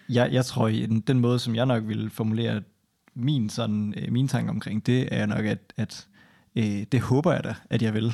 jeg, 0.09 0.33
jeg 0.33 0.45
tror 0.45 0.67
i 0.67 0.86
den, 0.86 0.99
den 0.99 1.19
måde, 1.19 1.39
som 1.39 1.55
jeg 1.55 1.65
nok 1.65 1.83
ville 1.88 2.09
formulere 2.09 2.62
min 3.15 3.49
sådan, 3.49 3.93
øh, 3.97 4.12
mine 4.13 4.27
tanker 4.27 4.51
omkring 4.51 4.86
det, 4.86 5.07
er 5.12 5.25
nok, 5.25 5.45
at, 5.45 5.73
at 5.77 6.07
øh, 6.55 6.83
det 6.91 6.99
håber 6.99 7.33
jeg 7.33 7.43
da, 7.43 7.55
at 7.69 7.81
jeg 7.81 7.93
vil. 7.93 8.13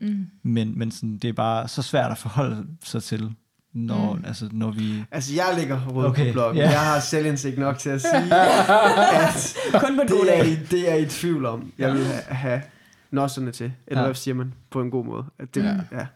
Mm. 0.00 0.26
Men, 0.42 0.78
men 0.78 0.90
sådan, 0.90 1.18
det 1.18 1.28
er 1.28 1.32
bare 1.32 1.68
så 1.68 1.82
svært 1.82 2.10
at 2.10 2.18
forholde 2.18 2.66
sig 2.84 3.02
til, 3.02 3.30
når, 3.74 4.14
mm. 4.14 4.24
altså, 4.26 4.48
når 4.52 4.70
vi... 4.70 5.04
Altså, 5.10 5.34
jeg 5.34 5.54
ligger 5.58 5.86
rød 5.86 6.06
okay, 6.06 6.26
på 6.28 6.32
blokken. 6.32 6.62
ja. 6.62 6.70
Jeg 6.70 6.80
har 6.80 7.00
selvindsigt 7.00 7.58
nok 7.58 7.78
til 7.78 7.90
at 7.90 8.00
sige, 8.00 8.34
at 8.34 9.56
Kun 9.84 9.96
på 9.96 10.02
det 10.02 10.38
er. 10.38 10.42
I, 10.44 10.54
det 10.70 10.90
er 10.92 10.94
I 10.94 11.06
tvivl 11.06 11.46
om. 11.46 11.72
Jeg 11.78 11.92
vil 11.94 12.04
ha- 12.04 12.34
have 12.34 12.62
nosserne 13.10 13.52
til. 13.52 13.72
Eller 13.86 14.00
Ja. 14.00 14.06
hvad 14.06 14.14
siger 14.14 14.34
man? 14.34 14.54
På 14.70 14.80
en 14.80 14.90
god 14.90 15.04
måde. 15.04 15.24
At 15.38 15.54
det, 15.54 15.62
Ja. 15.64 15.68
ja. 15.68 15.78
ja. 15.92 16.06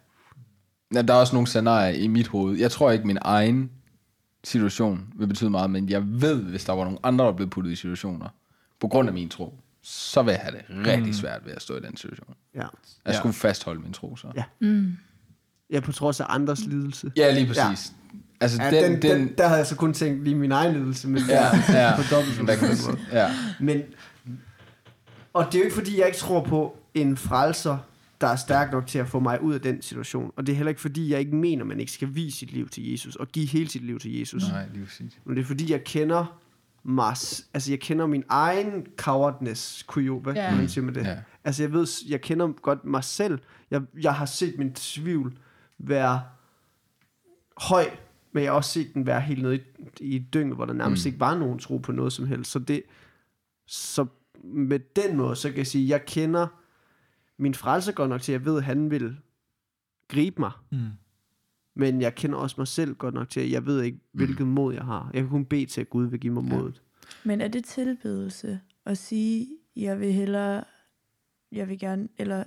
ja, 0.94 1.02
der 1.02 1.14
er 1.14 1.18
også 1.18 1.34
nogle 1.36 1.46
scenarier 1.46 1.90
i 1.94 2.06
mit 2.06 2.28
hoved. 2.28 2.58
Jeg 2.58 2.70
tror 2.70 2.90
ikke, 2.90 3.06
min 3.06 3.18
egen 3.22 3.70
situation 4.44 5.06
vil 5.16 5.26
betyde 5.26 5.50
meget, 5.50 5.70
men 5.70 5.88
jeg 5.88 6.02
ved, 6.22 6.42
hvis 6.42 6.64
der 6.64 6.72
var 6.72 6.84
nogle 6.84 6.98
andre, 7.02 7.24
der 7.24 7.32
blev 7.32 7.50
puttet 7.50 7.72
i 7.72 7.76
situationer, 7.76 8.28
på 8.80 8.88
grund 8.88 9.08
af 9.08 9.14
min 9.14 9.28
tro, 9.28 9.54
så 9.82 10.22
vil 10.22 10.32
jeg 10.32 10.40
have 10.42 10.54
det 10.56 10.86
rigtig 10.86 11.14
svært 11.14 11.40
ved 11.46 11.52
at 11.52 11.62
stå 11.62 11.76
i 11.76 11.80
den 11.80 11.96
situation. 11.96 12.34
ja. 12.54 12.60
Jeg 12.60 12.68
Ja. 13.06 13.12
skulle 13.18 13.32
fastholde 13.34 13.80
min 13.80 13.92
tro, 13.92 14.16
så. 14.16 14.26
Ja. 14.36 14.44
Mm. 14.60 14.96
Ja, 15.70 15.81
på 15.81 15.92
trods 15.92 16.20
af 16.20 16.24
andres 16.28 16.61
lidelse. 16.66 17.12
Ja, 17.16 17.35
lige 17.35 17.46
præcis. 17.46 17.92
Ja. 17.92 18.14
Altså, 18.40 18.62
Ja, 18.62 18.70
den, 18.70 18.92
den, 18.92 19.02
den, 19.02 19.31
der 19.38 19.46
havde 19.46 19.59
jeg 19.59 19.66
så 19.66 19.76
kun 19.76 19.94
tænkt 19.94 20.24
lige 20.24 20.37
min 20.37 20.52
egen 20.52 20.72
lidelse, 20.74 21.09
men 21.09 21.22
Ja, 21.28 21.46
ja. 21.68 21.96
på 21.96 22.02
dobbelt 22.11 23.00
ja. 23.12 23.28
Men, 23.61 23.83
og 25.33 25.46
det 25.46 25.54
er 25.54 25.59
jo 25.59 25.64
ikke 25.64 25.74
fordi, 25.76 25.98
jeg 25.98 26.07
ikke 26.07 26.18
tror 26.18 26.44
på 26.44 26.76
en 26.94 27.16
frelser, 27.16 27.78
der 28.20 28.26
er 28.26 28.37
stærk 28.37 28.72
nok 28.72 28.87
til 28.87 28.98
at 28.98 29.09
få 29.09 29.20
mig 29.20 29.42
ud 29.42 29.54
af 29.54 29.61
den 29.61 29.83
situation. 29.83 30.33
Og 30.37 30.46
det 30.46 30.52
er 30.52 30.57
heller 30.57 30.68
ikke 30.68 30.81
fordi, 30.81 31.11
jeg 31.12 31.20
ikke 31.20 31.37
mener, 31.37 31.64
man 31.64 31.81
ikke 31.81 31.92
skal 31.92 32.14
vise 32.14 32.38
sit 32.38 32.52
liv 32.52 32.68
til 32.68 32.90
Jesus, 32.90 33.16
og 33.16 33.28
give 33.28 33.46
hele 33.46 33.68
sit 33.70 33.85
liv 33.85 33.98
til 33.98 34.18
Jesus. 34.18 34.48
Nej, 34.48 34.66
lige 34.74 34.85
præcis. 34.85 35.18
Men 35.24 35.37
det 35.37 35.42
er 35.42 35.46
fordi, 35.46 35.72
jeg 35.72 35.85
kender 35.85 36.38
mig, 36.85 37.11
altså 37.54 37.70
jeg 37.72 37.81
kender 37.81 38.07
min 38.07 38.24
egen 38.28 38.87
cowardness, 38.96 39.83
kunne 39.83 40.04
jo, 40.04 40.20
hvad 40.20 40.35
Ja. 40.35 40.44
ja. 40.50 40.57
man 40.57 40.68
siger 40.68 40.85
med 40.85 40.94
det? 40.94 41.04
Ja. 41.07 41.16
Altså 41.44 41.62
jeg 41.62 41.72
ved, 41.72 41.87
jeg 42.09 42.20
kender 42.20 42.48
godt 42.62 42.85
mig 42.85 43.04
selv. 43.04 43.38
Jeg, 43.70 43.81
jeg 44.02 44.14
har 44.14 44.26
set 44.26 44.54
min 44.59 44.72
tvivl 44.72 45.33
være 45.78 46.22
høj, 47.56 47.84
men 48.32 48.42
jeg 48.42 48.50
har 48.52 48.56
også 48.56 48.70
set 48.70 48.94
den 48.94 49.06
være 49.06 49.20
helt 49.20 49.42
nede 49.42 49.56
i, 49.56 49.62
i 50.00 50.18
dynget, 50.34 50.56
hvor 50.56 50.64
der 50.66 50.72
nærmest 50.72 51.04
Mm. 51.04 51.08
mm. 51.08 51.08
ikke 51.08 51.20
var 51.20 51.38
nogen 51.38 51.58
tro 51.58 51.76
på 51.78 51.92
noget 51.92 52.12
som 52.12 52.26
helst. 52.26 52.50
Så 52.50 52.58
det, 52.58 52.82
så 53.66 54.06
med 54.44 54.78
den 54.96 55.16
måde, 55.16 55.36
så 55.36 55.48
kan 55.48 55.58
jeg 55.58 55.66
sige, 55.66 55.84
at 55.84 55.88
jeg 55.90 56.04
kender 56.06 56.46
min 57.38 57.54
frelser 57.54 57.92
godt 57.92 58.08
nok 58.10 58.22
til, 58.22 58.32
at 58.32 58.40
jeg 58.40 58.44
ved, 58.46 58.56
at 58.56 58.64
han 58.64 58.90
vil 58.90 59.16
gribe 60.08 60.40
mig. 60.40 60.50
Mm. 60.72 60.78
Men 61.74 62.00
jeg 62.00 62.14
kender 62.14 62.38
også 62.38 62.54
mig 62.58 62.68
selv 62.68 62.94
godt 62.94 63.14
nok 63.14 63.28
til, 63.30 63.40
at 63.40 63.50
jeg 63.50 63.66
ved 63.66 63.82
ikke, 63.82 63.98
hvilket 64.12 64.46
mod 64.46 64.74
jeg 64.74 64.84
har. 64.84 65.10
Jeg 65.14 65.22
kan 65.22 65.30
kun 65.30 65.44
bede 65.44 65.66
til, 65.66 65.80
at 65.80 65.90
Gud 65.90 66.06
vil 66.06 66.20
give 66.20 66.32
mig 66.32 66.44
Ja. 66.44 66.56
modet. 66.56 66.82
Men 67.24 67.40
er 67.40 67.48
det 67.48 67.64
tilbedelse 67.64 68.60
at 68.86 68.98
sige, 68.98 69.48
jeg 69.76 70.00
vil 70.00 70.12
hellere, 70.12 70.64
jeg 71.52 71.68
vil 71.68 71.78
gerne, 71.78 72.08
eller, 72.18 72.44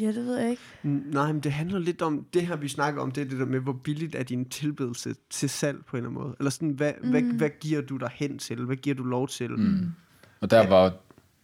ja, 0.00 0.06
det 0.06 0.26
ved 0.26 0.38
jeg 0.38 0.50
ikke. 0.50 0.62
Nej, 0.82 1.32
men 1.32 1.40
det 1.40 1.52
handler 1.52 1.78
lidt 1.78 2.02
om, 2.02 2.26
det 2.34 2.46
her 2.46 2.56
vi 2.56 2.68
snakker 2.68 3.02
om, 3.02 3.10
det 3.10 3.20
er 3.20 3.28
det 3.28 3.38
der 3.38 3.46
med, 3.46 3.60
hvor 3.60 3.72
billigt 3.72 4.14
er 4.14 4.22
din 4.22 4.48
tilbedelse 4.48 5.14
til 5.30 5.50
salg 5.50 5.84
på 5.86 5.96
en 5.96 5.98
eller 5.98 6.10
anden 6.10 6.22
måde. 6.24 6.36
Eller 6.38 6.50
sådan, 6.50 6.70
hvad, 6.70 6.92
mm. 7.02 7.10
hvad, 7.10 7.22
hvad 7.22 7.50
giver 7.60 7.80
du 7.80 7.96
dig 7.96 8.10
hen 8.14 8.38
til? 8.38 8.64
Hvad 8.64 8.76
giver 8.76 8.96
du 8.96 9.04
lov 9.04 9.28
til? 9.28 9.50
Mm. 9.50 9.92
Og 10.40 10.50
der 10.50 10.68
var 10.68 10.92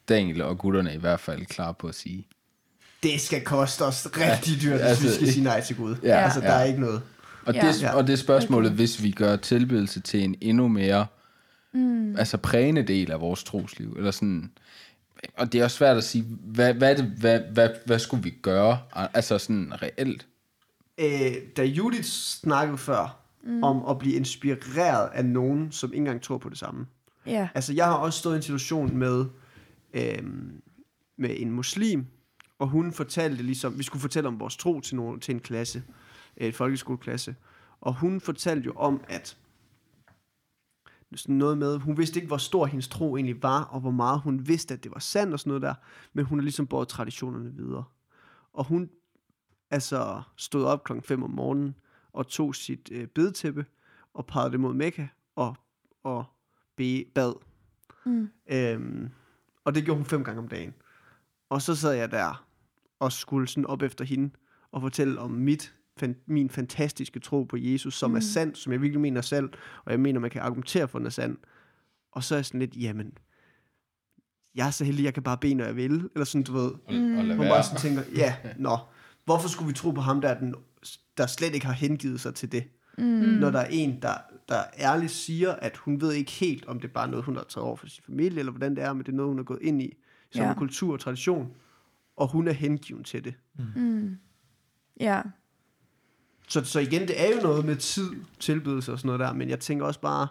Daniel 0.08 0.42
og 0.42 0.58
gutterne 0.58 0.94
i 0.94 0.98
hvert 0.98 1.20
fald 1.20 1.46
klar 1.46 1.72
på 1.72 1.88
at 1.88 1.94
sige, 1.94 2.26
Det 3.02 3.20
skal 3.20 3.44
koste 3.44 3.82
os 3.82 4.08
rigtig 4.16 4.62
dyrt, 4.62 4.72
hvis 4.72 4.82
altså, 4.82 5.08
vi 5.08 5.14
skal 5.14 5.32
sige 5.32 5.44
nej 5.44 5.60
til 5.60 5.76
Gud. 5.76 5.96
Ja, 6.02 6.16
altså, 6.16 6.40
der 6.40 6.52
ja. 6.52 6.60
er 6.60 6.64
ikke 6.64 6.80
noget. 6.80 7.02
Og, 7.46 7.54
Ja. 7.54 7.66
det, 7.66 7.90
og 7.94 8.06
det 8.06 8.12
er 8.12 8.16
spørgsmålet, 8.16 8.68
okay. 8.68 8.76
hvis 8.76 9.02
vi 9.02 9.10
gør 9.10 9.36
tilbedelse 9.36 10.00
til 10.00 10.24
en 10.24 10.34
endnu 10.40 10.68
mere 10.68 11.06
mm. 11.72 12.16
altså 12.16 12.36
prægende 12.36 12.82
del 12.82 13.10
af 13.12 13.20
vores 13.20 13.44
trosliv, 13.44 13.94
eller 13.98 14.10
sådan, 14.10 14.50
og 15.36 15.52
det 15.52 15.60
er 15.60 15.64
også 15.64 15.76
svært 15.76 15.96
at 15.96 16.04
sige, 16.04 16.24
hvad, 16.40 16.74
hvad, 16.74 16.90
er 16.90 16.96
det, 16.96 17.04
hvad, 17.04 17.40
hvad, 17.52 17.68
hvad 17.86 17.98
skulle 17.98 18.22
vi 18.22 18.30
gøre, 18.42 18.78
altså 18.92 19.38
sådan 19.38 19.72
reelt? 19.82 20.26
Øh, 20.98 21.34
da 21.56 21.64
Judith 21.64 22.04
snakkede 22.04 22.78
før 22.78 23.20
mm. 23.42 23.62
om 23.62 23.86
at 23.90 23.98
blive 23.98 24.14
inspireret 24.14 25.10
af 25.14 25.24
nogen, 25.24 25.72
som 25.72 25.92
ikke 25.92 25.98
engang 25.98 26.22
tror 26.22 26.38
på 26.38 26.48
det 26.48 26.58
samme. 26.58 26.86
Ja. 27.26 27.48
Altså, 27.54 27.72
jeg 27.72 27.84
har 27.84 27.94
også 27.94 28.18
stået 28.18 28.34
i 28.34 28.36
en 28.36 28.42
situation 28.42 28.96
med, 28.96 29.24
øhm, 29.94 30.62
med 31.18 31.30
en 31.38 31.50
muslim, 31.50 32.06
og 32.58 32.68
hun 32.68 32.92
fortalte 32.92 33.42
ligesom, 33.42 33.78
vi 33.78 33.82
skulle 33.82 34.00
fortælle 34.00 34.28
om 34.28 34.40
vores 34.40 34.56
tro 34.56 34.80
til, 34.80 34.96
nogen, 34.96 35.20
til 35.20 35.34
en 35.34 35.40
klasse, 35.40 35.82
et 36.36 36.54
folkeskoleklasse, 36.54 37.34
og 37.80 37.94
hun 37.94 38.20
fortalte 38.20 38.66
jo 38.66 38.72
om, 38.72 39.00
at 39.08 39.36
sådan 41.16 41.34
noget 41.34 41.58
med, 41.58 41.78
hun 41.78 41.98
vidste 41.98 42.16
ikke, 42.16 42.26
hvor 42.26 42.36
stor 42.36 42.66
hendes 42.66 42.88
tro 42.88 43.16
egentlig 43.16 43.42
var, 43.42 43.62
og 43.62 43.80
hvor 43.80 43.90
meget 43.90 44.20
hun 44.20 44.48
vidste, 44.48 44.74
at 44.74 44.84
det 44.84 44.92
var 44.92 44.98
sandt 44.98 45.32
og 45.32 45.40
sådan 45.40 45.50
noget 45.50 45.62
der, 45.62 45.74
men 46.12 46.24
hun 46.24 46.38
har 46.38 46.42
ligesom 46.42 46.66
båret 46.66 46.88
traditionerne 46.88 47.52
videre. 47.54 47.84
Og 48.52 48.64
hun 48.64 48.90
altså 49.70 50.22
stod 50.36 50.64
op 50.64 50.84
klokken 50.84 51.02
5 51.02 51.22
om 51.22 51.30
morgenen, 51.30 51.74
og 52.12 52.28
tog 52.28 52.54
sit 52.54 52.88
øh, 52.92 53.06
bedetæppe, 53.06 53.66
og 54.14 54.26
pegede 54.26 54.52
det 54.52 54.60
mod 54.60 54.74
Mekka, 54.74 55.06
og, 55.36 55.56
og 56.04 56.24
be, 56.76 57.04
bad. 57.14 57.34
Mm. 58.06 58.28
Øhm, 58.46 59.10
og 59.64 59.74
det 59.74 59.84
gjorde 59.84 59.98
hun 59.98 60.06
fem 60.06 60.24
gange 60.24 60.38
om 60.38 60.48
dagen. 60.48 60.74
Og 61.48 61.62
så 61.62 61.74
sad 61.74 61.92
jeg 61.92 62.10
der 62.10 62.46
og 62.98 63.12
skulle 63.12 63.48
sådan 63.48 63.66
op 63.66 63.82
efter 63.82 64.04
hende 64.04 64.30
og 64.72 64.80
fortælle 64.80 65.20
om 65.20 65.30
mit, 65.30 65.74
fan, 65.98 66.16
min 66.26 66.50
fantastiske 66.50 67.20
tro 67.20 67.44
på 67.44 67.56
Jesus, 67.56 67.94
som 67.94 68.10
mm. 68.10 68.16
er 68.16 68.20
sand, 68.20 68.54
som 68.54 68.72
jeg 68.72 68.82
virkelig 68.82 69.00
mener 69.00 69.20
selv, 69.20 69.48
og 69.84 69.92
jeg 69.92 70.00
mener, 70.00 70.20
man 70.20 70.30
kan 70.30 70.42
argumentere 70.42 70.88
for, 70.88 70.98
den 70.98 71.06
er 71.06 71.10
sand. 71.10 71.36
Og 72.12 72.24
så 72.24 72.34
er 72.34 72.38
jeg 72.38 72.44
sådan 72.46 72.60
lidt, 72.60 72.76
jamen, 72.76 73.12
jeg 74.54 74.66
er 74.66 74.70
så 74.70 74.84
heldig, 74.84 75.04
jeg 75.04 75.14
kan 75.14 75.22
bare 75.22 75.38
bede, 75.38 75.54
når 75.54 75.64
jeg 75.64 75.76
vil, 75.76 76.10
eller 76.14 76.24
sådan, 76.24 76.42
du 76.42 76.52
ved. 76.52 76.70
Og, 76.70 76.80
og 77.18 77.24
lade 77.24 77.36
Hun 77.36 77.46
bare 77.46 77.62
sådan 77.62 77.80
tænker, 77.80 78.02
ja, 78.14 78.36
nå, 78.58 78.78
hvorfor 79.24 79.48
skulle 79.48 79.68
vi 79.68 79.74
tro 79.74 79.90
på 79.90 80.00
ham, 80.00 80.20
der, 80.20 80.28
er 80.28 80.38
den, 80.38 80.54
der 81.16 81.26
slet 81.26 81.54
ikke 81.54 81.66
har 81.66 81.72
hengivet 81.72 82.20
sig 82.20 82.34
til 82.34 82.52
det? 82.52 82.64
Mm. 82.98 83.04
Når 83.04 83.50
der 83.50 83.58
er 83.58 83.66
en, 83.70 84.02
der, 84.02 84.14
der 84.48 84.62
ærligt 84.78 85.12
siger, 85.12 85.52
at 85.52 85.76
hun 85.76 86.00
ved 86.00 86.12
ikke 86.12 86.30
helt, 86.32 86.66
om 86.66 86.80
det 86.80 86.88
er 86.88 86.92
bare 86.92 87.08
noget, 87.08 87.24
hun 87.24 87.36
har 87.36 87.44
taget 87.48 87.64
over 87.64 87.76
for 87.76 87.86
sin 87.86 88.02
familie, 88.06 88.38
eller 88.38 88.52
hvordan 88.52 88.76
det 88.76 88.84
er, 88.84 88.92
men 88.92 89.02
det 89.06 89.12
er 89.12 89.16
noget, 89.16 89.30
hun 89.30 89.38
har 89.38 89.44
gået 89.44 89.62
ind 89.62 89.82
i, 89.82 89.96
som 90.30 90.42
Ja. 90.44 90.54
kultur 90.54 90.92
og 90.92 91.00
tradition. 91.00 91.52
og 92.16 92.28
hun 92.28 92.48
er 92.48 92.52
hengiven 92.52 93.04
til 93.04 93.24
det. 93.24 93.34
Mm. 93.76 94.16
Ja. 95.00 95.22
Så, 96.48 96.64
så 96.64 96.80
igen, 96.80 97.00
det 97.08 97.24
er 97.24 97.34
jo 97.36 97.42
noget 97.42 97.64
med 97.64 97.76
tid, 97.76 98.10
tilbydelse 98.40 98.92
og 98.92 98.98
sådan 98.98 99.06
noget 99.06 99.20
der, 99.20 99.32
men 99.32 99.48
jeg 99.48 99.60
tænker 99.60 99.86
også 99.86 100.00
bare, 100.00 100.28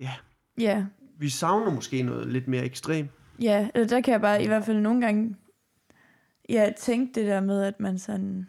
ja, 0.00 0.12
Ja. 0.58 0.84
vi 1.18 1.28
savner 1.28 1.70
måske 1.70 2.02
noget 2.02 2.28
lidt 2.28 2.48
mere 2.48 2.64
ekstrem. 2.64 3.08
Ja, 3.40 3.68
eller 3.74 3.88
der 3.88 4.00
kan 4.00 4.12
jeg 4.12 4.20
bare 4.20 4.44
i 4.44 4.46
hvert 4.46 4.64
fald 4.64 4.80
nogle 4.80 5.00
gange 5.00 5.36
ja, 6.48 6.72
tænke 6.78 7.20
det 7.20 7.26
der 7.26 7.40
med, 7.40 7.62
at 7.62 7.80
man 7.80 7.98
sådan... 7.98 8.48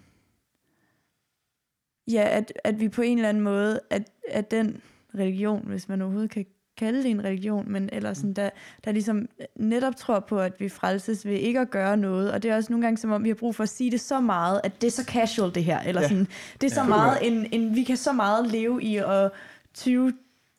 Ja, 2.12 2.28
at, 2.30 2.54
at 2.64 2.80
vi 2.80 2.90
på 2.90 3.02
en 3.02 3.18
eller 3.18 3.30
anden 3.30 3.44
måde, 3.44 3.80
at, 3.90 4.12
at 4.30 4.52
den 4.52 4.82
religion, 5.16 5.68
hvis 5.68 5.90
man 5.90 6.02
overhovedet 6.02 6.32
kan 6.32 6.46
kalde 6.86 7.04
det 7.04 7.12
en 7.12 7.24
religion, 7.24 7.72
men 7.72 7.90
eller 7.92 8.14
sådan, 8.14 8.34
der, 8.34 8.50
der 8.86 8.92
ligesom 8.92 9.26
netop 9.60 9.96
tror 9.96 10.20
på, 10.20 10.40
at 10.40 10.54
vi 10.60 10.70
frelses 10.70 11.26
ved 11.26 11.34
ikke 11.34 11.60
at 11.60 11.70
gøre 11.70 11.98
noget, 11.98 12.32
og 12.32 12.44
det 12.44 12.52
er 12.52 12.56
også 12.56 12.72
nogle 12.72 12.86
gange 12.86 12.98
som 12.98 13.12
om, 13.12 13.24
vi 13.24 13.30
har 13.30 13.36
brug 13.36 13.56
for 13.56 13.64
at 13.64 13.70
sige 13.70 13.92
det 13.92 14.02
så 14.02 14.20
meget, 14.20 14.62
at 14.64 14.82
det 14.82 14.88
er 14.88 14.92
så 14.92 15.04
casual 15.04 15.56
det 15.56 15.64
her, 15.64 15.80
eller 15.80 16.02
Ja. 16.02 16.06
ja. 16.06 16.10
sådan, 16.10 16.28
det 16.62 16.72
er 16.72 16.76
så 16.76 16.82
Ja. 16.82 16.88
meget, 16.88 17.18
en, 17.22 17.46
en, 17.52 17.76
vi 17.76 17.84
kan 17.84 17.98
så 17.98 18.12
meget 18.12 18.48
leve 18.52 18.84
i 18.84 18.98
og 18.98 19.32
20 19.74 20.14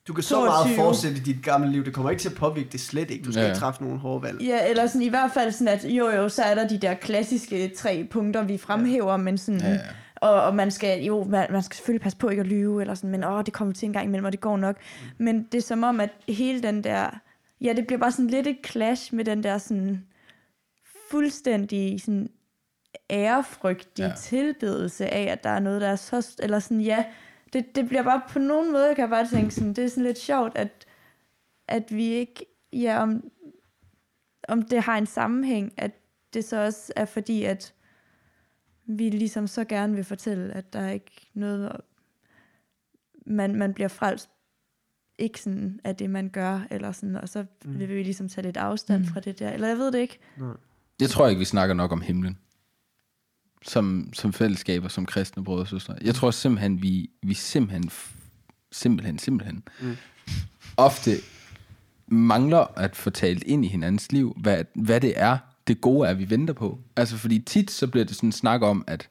Du 0.07 0.13
kan 0.13 0.23
så 0.23 0.29
22. 0.35 0.49
meget 0.65 0.75
fortsætte 0.75 1.21
dit 1.21 1.43
gamle 1.43 1.71
liv, 1.71 1.85
det 1.85 1.93
kommer 1.93 2.09
ikke 2.11 2.21
til 2.21 2.29
at 2.29 2.35
påvirke 2.35 2.69
det 2.71 2.79
slet 2.79 3.11
ikke. 3.11 3.25
Du 3.25 3.31
skal 3.31 3.41
Ja. 3.41 3.47
ikke 3.49 3.59
træffe 3.59 3.83
nogen 3.83 3.99
hårde 3.99 4.23
valg. 4.23 4.41
Ja, 4.41 4.69
eller 4.69 4.87
sådan 4.87 5.01
i 5.01 5.09
hvert 5.09 5.31
fald 5.33 5.51
sådan, 5.51 5.67
at 5.67 5.85
jo 5.85 6.09
jo, 6.09 6.29
så 6.29 6.41
er 6.43 6.55
der 6.55 6.67
de 6.67 6.77
der 6.77 6.93
klassiske 6.93 7.71
tre 7.77 8.07
punkter, 8.11 8.43
vi 8.43 8.57
fremhæver, 8.57 9.17
men 9.17 9.37
sådan, 9.37 9.61
Ja, 9.61 9.69
ja. 9.69 9.77
Og, 10.23 10.43
og 10.43 10.55
man 10.55 10.71
skal 10.71 11.03
jo, 11.03 11.23
man, 11.23 11.47
man 11.51 11.63
skal 11.63 11.75
selvfølgelig 11.75 12.01
passe 12.01 12.17
på 12.17 12.29
ikke 12.29 12.39
at 12.39 12.47
lyve, 12.47 12.81
eller 12.81 12.93
sådan, 12.93 13.09
men 13.09 13.23
åh, 13.23 13.43
det 13.45 13.53
kommer 13.53 13.73
til 13.73 13.85
en 13.85 13.93
gang 13.93 14.05
imellem, 14.05 14.25
og 14.25 14.31
det 14.31 14.41
går 14.41 14.57
nok. 14.57 14.77
Men 15.17 15.43
det 15.43 15.57
er 15.57 15.61
som 15.61 15.83
om, 15.83 15.99
at 15.99 16.09
hele 16.27 16.63
den 16.63 16.83
der, 16.83 17.09
ja, 17.61 17.73
det 17.73 17.87
bliver 17.87 17.99
bare 17.99 18.11
sådan 18.11 18.27
lidt 18.27 18.47
et 18.47 18.57
clash 18.65 19.15
med 19.15 19.25
den 19.25 19.43
der 19.43 19.57
sådan 19.57 20.05
fuldstændig 21.11 22.01
sådan 22.01 22.29
ærefrygtige 23.09 24.07
ja. 24.07 24.15
tilbedelse 24.15 25.07
af, 25.07 25.31
at 25.31 25.43
der 25.43 25.49
er 25.49 25.59
noget, 25.59 25.81
der 25.81 25.87
er 25.87 25.95
så, 25.95 26.35
eller 26.39 26.59
sådan, 26.59 26.81
ja, 26.81 27.05
det, 27.53 27.75
det 27.75 27.87
bliver 27.87 28.03
bare 28.03 28.21
på 28.29 28.39
nogen 28.39 28.71
måde, 28.71 28.95
kan 28.95 29.01
jeg 29.01 29.09
bare 29.09 29.27
tænke 29.27 29.53
sådan, 29.53 29.73
det 29.73 29.83
er 29.83 29.89
sådan 29.89 30.03
lidt 30.03 30.19
sjovt, 30.19 30.57
at, 30.57 30.85
at 31.67 31.95
vi 31.95 32.05
ikke, 32.05 32.45
ja, 32.73 33.01
om, 33.01 33.23
om 34.47 34.61
det 34.61 34.81
har 34.81 34.97
en 34.97 35.05
sammenhæng, 35.05 35.73
at 35.77 35.91
det 36.33 36.45
så 36.45 36.65
også 36.65 36.93
er 36.95 37.05
fordi, 37.05 37.43
at 37.43 37.73
vi 38.85 39.09
ligesom 39.09 39.47
så 39.47 39.65
gerne 39.65 39.95
vil 39.95 40.03
fortælle, 40.03 40.53
at 40.53 40.73
der 40.73 40.79
er 40.79 40.91
ikke 40.91 41.29
noget, 41.33 41.71
man, 43.25 43.55
man 43.55 43.73
bliver 43.73 43.87
frelst 43.87 44.29
ikke 45.19 45.41
sådan 45.41 45.79
af 45.83 45.95
det, 45.95 46.09
man 46.09 46.29
gør, 46.29 46.67
eller 46.71 46.91
sådan, 46.91 47.15
og 47.15 47.29
så 47.29 47.45
Mm. 47.65 47.79
vil 47.79 47.89
vi 47.89 48.03
ligesom 48.03 48.29
tage 48.29 48.45
lidt 48.45 48.57
afstand 48.57 49.05
fra 49.05 49.19
det 49.19 49.39
der, 49.39 49.51
eller 49.51 49.67
jeg 49.67 49.77
ved 49.77 49.91
det 49.91 49.99
ikke. 49.99 50.19
Jeg 51.01 51.09
tror 51.09 51.27
ikke, 51.27 51.39
vi 51.39 51.45
snakker 51.45 51.75
nok 51.75 51.91
om 51.91 52.01
himlen. 52.01 52.37
Som, 53.65 54.09
som 54.13 54.33
fællesskaber, 54.33 54.87
som 54.87 55.05
kristne 55.05 55.43
brødre 55.43 55.61
og 55.61 55.67
søstre. 55.67 55.95
Jeg 56.01 56.15
tror 56.15 56.31
simpelthen, 56.31 56.81
vi, 56.81 57.09
vi 57.21 57.33
simpelthen, 57.33 57.91
simpelthen, 58.71 59.19
simpelthen, 59.19 59.63
Mm. 59.81 59.87
mm. 59.87 59.95
ofte 60.77 61.11
mangler 62.07 62.79
at 62.79 62.95
få 62.95 63.09
talt 63.09 63.43
ind 63.43 63.65
i 63.65 63.67
hinandens 63.67 64.11
liv, 64.11 64.33
hvad, 64.41 64.63
hvad 64.75 65.01
det 65.01 65.13
er, 65.19 65.37
det 65.67 65.81
gode 65.81 66.09
er, 66.09 66.13
vi 66.13 66.29
venter 66.29 66.53
på. 66.53 66.79
Altså, 66.95 67.17
fordi 67.17 67.39
tit 67.39 67.71
så 67.71 67.87
bliver 67.87 68.05
det 68.05 68.15
sådan 68.15 68.27
en 68.27 68.33
snak 68.33 68.61
om, 68.61 68.83
at 68.87 69.09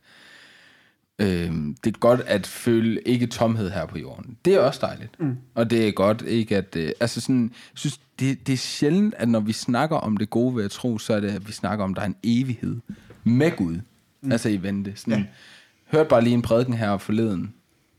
øh, 1.18 1.52
det 1.84 1.94
er 1.94 1.98
godt 1.98 2.20
at 2.20 2.46
føle 2.46 3.00
ikke 3.00 3.26
tomhed 3.26 3.70
her 3.70 3.86
på 3.86 3.98
jorden. 3.98 4.36
Det 4.44 4.54
er 4.54 4.60
også 4.60 4.80
dejligt. 4.82 5.20
Mm. 5.20 5.36
Og 5.54 5.70
det 5.70 5.88
er 5.88 5.92
godt 5.92 6.22
ikke 6.22 6.56
at... 6.56 6.76
Øh, 6.76 6.92
altså 7.00 7.20
sådan, 7.20 7.42
jeg 7.42 7.78
synes, 7.78 8.00
det, 8.18 8.46
det 8.46 8.52
er 8.52 8.56
sjældent, 8.56 9.14
at 9.18 9.28
når 9.28 9.40
vi 9.40 9.52
snakker 9.52 9.96
om 9.96 10.16
det 10.16 10.30
gode 10.30 10.56
ved 10.56 10.64
at 10.64 10.70
tro, 10.70 10.98
så 10.98 11.14
er 11.14 11.20
det, 11.20 11.30
at 11.30 11.48
vi 11.48 11.52
snakker 11.52 11.84
om, 11.84 11.90
at 11.90 11.96
der 11.96 12.02
er 12.02 12.06
en 12.06 12.16
evighed 12.24 12.76
med 13.24 13.56
Gud. 13.56 13.80
Mm. 14.20 14.32
Altså 14.32 14.48
i 14.48 14.62
vente. 14.62 14.92
Sådan, 14.96 15.18
Ja. 15.18 15.24
Hørte 15.92 16.08
bare 16.08 16.22
lige 16.24 16.34
en 16.34 16.42
prædiken 16.42 16.74
her 16.74 16.98
forleden 16.98 17.54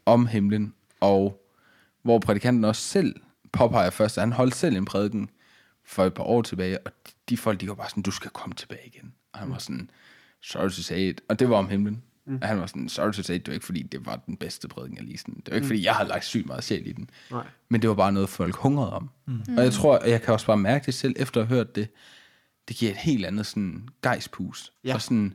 om 0.06 0.28
himlen, 0.28 0.74
og 1.00 1.44
hvor 2.02 2.20
prædikanten 2.20 2.66
også 2.66 2.82
selv 2.82 3.16
påpeger 3.52 3.89
først, 3.89 4.18
at 4.18 4.22
han 4.22 4.32
holdt 4.32 4.56
selv 4.56 4.78
en 4.78 4.86
prædiken 4.86 5.30
for 5.86 6.06
et 6.06 6.13
par 6.13 6.24
år 6.24 6.41
tilbage, 6.41 6.80
og 6.80 6.91
de 7.30 7.38
folk, 7.38 7.62
de 7.62 7.67
var 7.67 7.76
bare 7.76 7.89
sådan, 7.89 8.04
du 8.04 8.12
skal 8.12 8.32
komme 8.32 8.56
tilbage 8.56 8.88
igen. 8.88 9.13
Og 9.34 9.39
han 9.39 9.52
var 9.52 9.58
sådan, 9.58 9.89
sorry 10.41 10.69
to 10.69 10.82
say 10.82 11.10
it. 11.10 11.22
Og 11.30 11.39
det 11.39 11.50
var 11.50 11.56
om 11.58 11.69
himlen. 11.69 12.04
Mm. 12.26 12.39
Og 12.41 12.48
han 12.48 12.60
var 12.60 12.65
sådan, 12.65 12.89
sorry 12.89 13.12
to 13.12 13.24
say 13.24 13.36
it, 13.36 13.46
det 13.46 13.52
var 13.52 13.54
ikke 13.54 13.65
fordi, 13.65 13.84
det 13.84 14.06
var 14.06 14.15
den 14.15 14.38
bedste 14.38 14.67
prædiken, 14.67 15.06
lige 15.06 15.17
sådan. 15.17 15.36
Det 15.36 15.50
var 15.50 15.56
ikke 15.56 15.67
fordi, 15.67 15.86
jeg 15.86 15.93
har 15.93 16.04
lagt 16.04 16.26
sygt 16.26 16.46
meget 16.46 16.63
sjæl 16.63 16.88
i 16.88 16.91
den. 16.91 17.10
Nej. 17.32 17.48
Men 17.69 17.82
det 17.82 17.89
var 17.89 17.96
bare 17.96 18.12
noget, 18.12 18.30
folk 18.30 18.56
hungrede 18.56 18.93
om. 18.93 19.10
Mm. 19.28 19.41
Og 19.58 19.63
jeg 19.63 19.74
tror, 19.74 19.98
og 19.98 20.10
jeg 20.10 20.22
kan 20.22 20.34
også 20.34 20.46
bare 20.46 20.58
mærke 20.58 20.86
det 20.86 20.93
selv, 20.93 21.15
efter 21.17 21.41
at 21.41 21.48
have 21.48 21.58
hørt 21.58 21.76
det, 21.76 21.88
det 22.67 22.76
giver 22.76 22.91
et 22.91 22.98
helt 22.98 23.26
andet 23.26 23.46
sådan 23.46 23.89
gejspust. 24.02 24.74
Ja. 24.84 24.93
Og 24.93 25.02
sådan, 25.02 25.34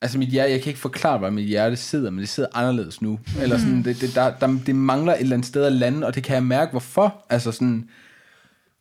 altså 0.00 0.18
mit 0.18 0.28
hjerte, 0.28 0.52
jeg 0.52 0.62
kan 0.62 0.70
ikke 0.70 0.80
forklare, 0.80 1.18
hvor 1.18 1.30
mit 1.30 1.46
hjerte 1.46 1.76
sidder, 1.76 2.10
men 2.10 2.20
det 2.20 2.28
sidder 2.28 2.48
anderledes 2.54 3.02
nu. 3.02 3.20
Eller 3.40 3.58
sådan, 3.58 3.84
det, 3.84 4.00
det, 4.00 4.14
der, 4.14 4.38
der, 4.38 4.58
det 4.66 4.76
mangler 4.76 5.12
et 5.12 5.20
eller 5.20 5.36
andet 5.36 5.48
sted 5.48 5.64
at 5.64 5.72
lande, 5.72 6.06
og 6.06 6.14
det 6.14 6.24
kan 6.24 6.34
jeg 6.34 6.44
mærke, 6.44 6.70
hvorfor. 6.70 7.26
Altså 7.30 7.52
sådan, 7.52 7.90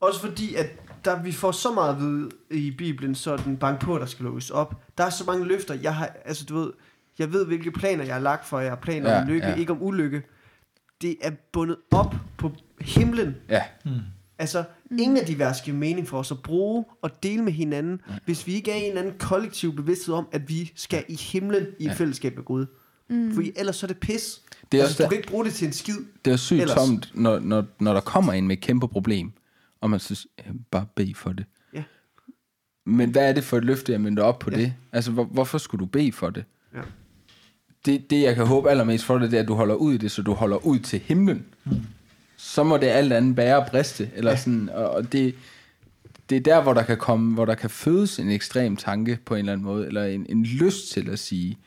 Også 0.01 0.19
fordi, 0.19 0.55
at 0.55 0.67
der, 1.05 1.23
vi 1.23 1.31
får 1.31 1.51
så 1.51 1.73
meget 1.73 1.93
at 1.95 1.99
vide 2.01 2.29
i 2.51 2.71
Bibelen, 2.71 3.15
så 3.15 3.31
er 3.31 3.37
den 3.37 3.57
bank 3.57 3.79
på, 3.81 3.97
der 3.97 4.05
skal 4.05 4.23
lukkes 4.23 4.49
op. 4.49 4.75
Der 4.97 5.03
er 5.03 5.09
så 5.09 5.23
mange 5.27 5.45
løfter. 5.45 5.73
Jeg 5.73 5.95
har, 5.95 6.09
altså 6.25 6.45
du 6.45 6.59
ved, 6.59 6.71
jeg 7.19 7.33
ved, 7.33 7.45
hvilke 7.45 7.71
planer 7.71 8.03
jeg 8.03 8.13
har 8.13 8.21
lagt 8.21 8.45
for 8.47 8.57
jer. 8.59 8.63
Jeg 8.63 8.71
har 8.71 8.79
planer 8.79 9.11
Ja, 9.11 9.21
om 9.21 9.27
lykke, 9.27 9.47
ja. 9.47 9.55
ikke 9.55 9.71
om 9.71 9.81
ulykke. 9.81 10.21
Det 11.01 11.15
er 11.21 11.31
bundet 11.53 11.77
op 11.91 12.15
på 12.37 12.51
himlen. 12.81 13.35
ja, 13.49 13.61
Altså, 14.39 14.63
ingen 14.99 15.17
af 15.17 15.25
de 15.25 15.39
vers 15.39 15.61
giver 15.61 15.77
mening 15.77 16.07
for 16.07 16.19
os 16.19 16.31
at 16.31 16.37
bruge 16.43 16.85
og 17.01 17.23
dele 17.23 17.43
med 17.43 17.51
hinanden, 17.53 18.01
hvis 18.25 18.47
vi 18.47 18.53
ikke 18.53 18.71
er 18.71 18.75
i 18.75 18.79
en 18.81 18.87
eller 18.87 19.01
anden 19.01 19.15
kollektiv 19.19 19.75
bevidsthed 19.75 20.15
om, 20.15 20.27
at 20.31 20.49
vi 20.49 20.71
skal 20.75 21.03
i 21.07 21.15
himlen 21.15 21.65
i 21.79 21.85
et 21.85 21.93
fællesskab 21.93 22.35
med 22.35 22.43
Gud. 22.43 22.65
Mm. 23.09 23.33
For 23.33 23.43
ellers 23.55 23.75
så 23.75 23.85
er 23.85 23.87
det 23.87 23.97
pis. 23.97 24.41
Det 24.71 24.77
er 24.79 24.83
altså, 24.83 24.93
også 24.93 25.03
du 25.03 25.09
kan 25.09 25.17
ikke 25.17 25.29
bruge 25.29 25.45
det 25.45 25.53
til 25.53 25.67
en 25.67 25.73
skid. 25.73 25.95
det 26.25 26.33
er 26.33 26.37
sygt 26.37 26.61
Ellers. 26.61 26.77
tomt, 26.77 27.11
når, 27.13 27.39
når, 27.39 27.65
når 27.79 27.93
der 27.93 28.01
kommer 28.01 28.33
en 28.33 28.47
med 28.47 28.57
et 28.57 28.63
kæmpe 28.63 28.87
problem, 28.87 29.31
og 29.81 29.89
man 29.89 29.99
synes, 29.99 30.27
ja, 30.39 30.51
bare 30.71 30.85
bed 30.95 31.13
for 31.15 31.31
det. 31.33 31.45
Ja. 31.73 31.83
Men 32.85 33.09
hvad 33.11 33.29
er 33.29 33.33
det 33.33 33.43
for 33.43 33.57
et 33.57 33.65
løfte, 33.65 33.91
jeg 33.91 34.01
minder 34.01 34.23
op 34.23 34.39
på 34.39 34.51
Ja. 34.51 34.57
det? 34.57 34.73
Altså, 34.91 35.11
hvor, 35.11 35.23
hvorfor 35.23 35.57
skulle 35.57 35.79
du 35.79 35.85
bede 35.85 36.11
for 36.11 36.29
det? 36.29 36.45
Ja. 36.75 36.81
det? 37.85 38.09
Det, 38.09 38.21
jeg 38.21 38.35
kan 38.35 38.47
håbe 38.47 38.69
allermest 38.69 39.05
for 39.05 39.17
det, 39.17 39.31
det 39.31 39.37
er, 39.37 39.41
at 39.41 39.47
du 39.47 39.53
holder 39.53 39.75
ud 39.75 39.93
i 39.93 39.97
det, 39.97 40.11
så 40.11 40.21
du 40.21 40.33
holder 40.33 40.57
ud 40.65 40.79
til 40.79 40.99
himlen. 40.99 41.45
Mm. 41.65 41.71
Så 42.37 42.63
må 42.63 42.77
det 42.77 42.87
alt 42.87 43.13
andet 43.13 43.35
bære 43.35 43.57
og 43.57 43.67
briste. 43.71 44.09
Eller 44.15 44.31
ja. 44.31 44.37
sådan, 44.37 44.69
og, 44.69 44.89
og 44.89 45.11
det, 45.11 45.35
det 46.29 46.35
er 46.35 46.41
der, 46.41 46.61
hvor 46.63 46.73
der 46.73 46.83
kan 46.83 46.97
komme, 46.97 47.33
hvor 47.33 47.45
der 47.45 47.55
kan 47.55 47.69
fødes 47.69 48.19
en 48.19 48.29
ekstrem 48.29 48.75
tanke 48.77 49.19
på 49.25 49.35
en 49.35 49.39
eller 49.39 49.53
anden 49.53 49.65
måde, 49.65 49.87
eller 49.87 50.05
en, 50.05 50.25
en 50.29 50.43
lyst 50.45 50.91
til 50.91 51.09
at 51.09 51.19
sige, 51.19 51.57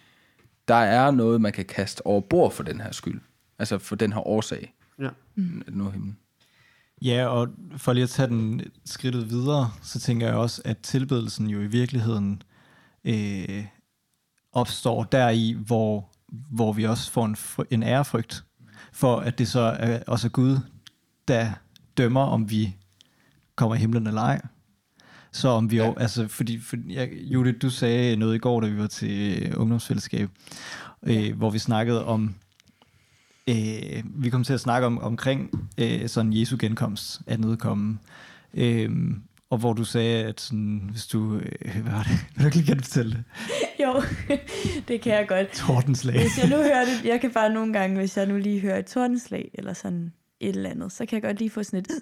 der 0.68 0.74
er 0.74 1.10
noget, 1.10 1.40
man 1.40 1.52
kan 1.52 1.64
kaste 1.64 2.06
over 2.06 2.20
bord 2.20 2.52
for 2.52 2.62
den 2.62 2.80
her 2.80 2.92
skyld. 2.92 3.20
Altså 3.58 3.78
for 3.78 3.96
den 3.96 4.12
her 4.12 4.26
årsag. 4.26 4.74
Ja. 4.98 5.08
At 5.66 5.74
nå 5.74 5.90
himlen. 5.90 6.16
Ja, 7.02 7.26
og 7.26 7.48
for 7.76 7.92
lige 7.92 8.02
at 8.02 8.10
tage 8.10 8.28
den 8.28 8.60
skridtet 8.84 9.30
videre, 9.30 9.70
så 9.82 10.00
tænker 10.00 10.26
jeg 10.26 10.36
også, 10.36 10.62
at 10.64 10.78
tilbedelsen 10.78 11.46
jo 11.46 11.60
i 11.60 11.66
virkeligheden 11.66 12.42
øh, 13.04 13.64
opstår 14.52 15.04
deri, 15.04 15.56
hvor, 15.66 16.08
hvor 16.28 16.72
vi 16.72 16.84
også 16.84 17.10
får 17.10 17.24
en, 17.24 17.36
en 17.70 17.82
ærefrygt, 17.82 18.44
for 18.92 19.16
at 19.16 19.38
det 19.38 19.48
så 19.48 19.60
er 19.60 20.02
også 20.06 20.28
Gud, 20.28 20.58
der 21.28 21.52
dømmer, 21.96 22.20
om 22.20 22.50
vi 22.50 22.76
kommer 23.56 23.74
i 23.74 23.78
himlen 23.78 24.06
eller 24.06 24.20
ej. 24.20 24.40
Så 25.32 25.48
om 25.48 25.70
vi 25.70 25.76
ja. 25.76 25.86
jo, 25.86 25.94
altså, 25.96 26.28
fordi, 26.28 26.60
fordi 26.60 26.92
ja, 26.92 27.06
Judith, 27.12 27.58
du 27.62 27.70
sagde 27.70 28.16
noget 28.16 28.34
i 28.34 28.38
går, 28.38 28.60
da 28.60 28.66
vi 28.66 28.78
var 28.78 28.86
til 28.86 29.56
ungdomsfællesskab, 29.56 30.30
øh, 31.02 31.36
hvor 31.36 31.50
vi 31.50 31.58
snakkede 31.58 32.04
om, 32.04 32.34
øh, 33.48 34.02
vi 34.14 34.30
kom 34.30 34.44
til 34.44 34.52
at 34.52 34.60
snakke 34.60 34.86
om 34.86 34.98
omkring 34.98 35.68
øh, 35.78 36.08
sådan 36.08 36.32
Jesu 36.32 36.56
genkomst, 36.60 37.20
at 37.26 37.40
nedkomme. 37.40 37.98
Øh, 38.54 38.90
og 39.50 39.58
hvor 39.58 39.72
du 39.72 39.84
sagde, 39.84 40.24
at 40.24 40.40
sådan, 40.40 40.88
hvis 40.90 41.06
du, 41.06 41.36
øh, 41.36 41.82
hvad 41.82 41.92
var 41.92 42.02
det, 42.02 42.18
vil 42.34 42.42
du 42.42 42.46
ikke 42.46 42.56
lige 42.56 42.66
genfortælle 42.66 43.10
det? 43.12 43.24
Jo, 43.84 44.02
det 44.88 45.00
kan 45.00 45.12
jeg 45.12 45.28
godt. 45.28 45.48
Tordenslag. 45.52 46.20
Hvis 46.20 46.38
jeg 46.38 46.48
nu 46.50 46.56
hører 46.56 46.84
det, 46.84 47.04
jeg 47.04 47.20
kan 47.20 47.30
bare 47.30 47.50
nogle 47.52 47.72
gange, 47.72 47.96
hvis 47.96 48.16
jeg 48.16 48.26
nu 48.26 48.36
lige 48.38 48.60
hører 48.60 48.78
et 48.78 48.86
tordenslag, 48.86 49.50
eller 49.54 49.72
sådan 49.72 50.12
et 50.40 50.48
eller 50.56 50.70
andet, 50.70 50.92
så 50.92 51.06
kan 51.06 51.16
jeg 51.16 51.22
godt 51.22 51.38
lige 51.38 51.50
få 51.50 51.62
sådan 51.62 51.78
et, 51.80 51.86
"Øh, 51.90 51.96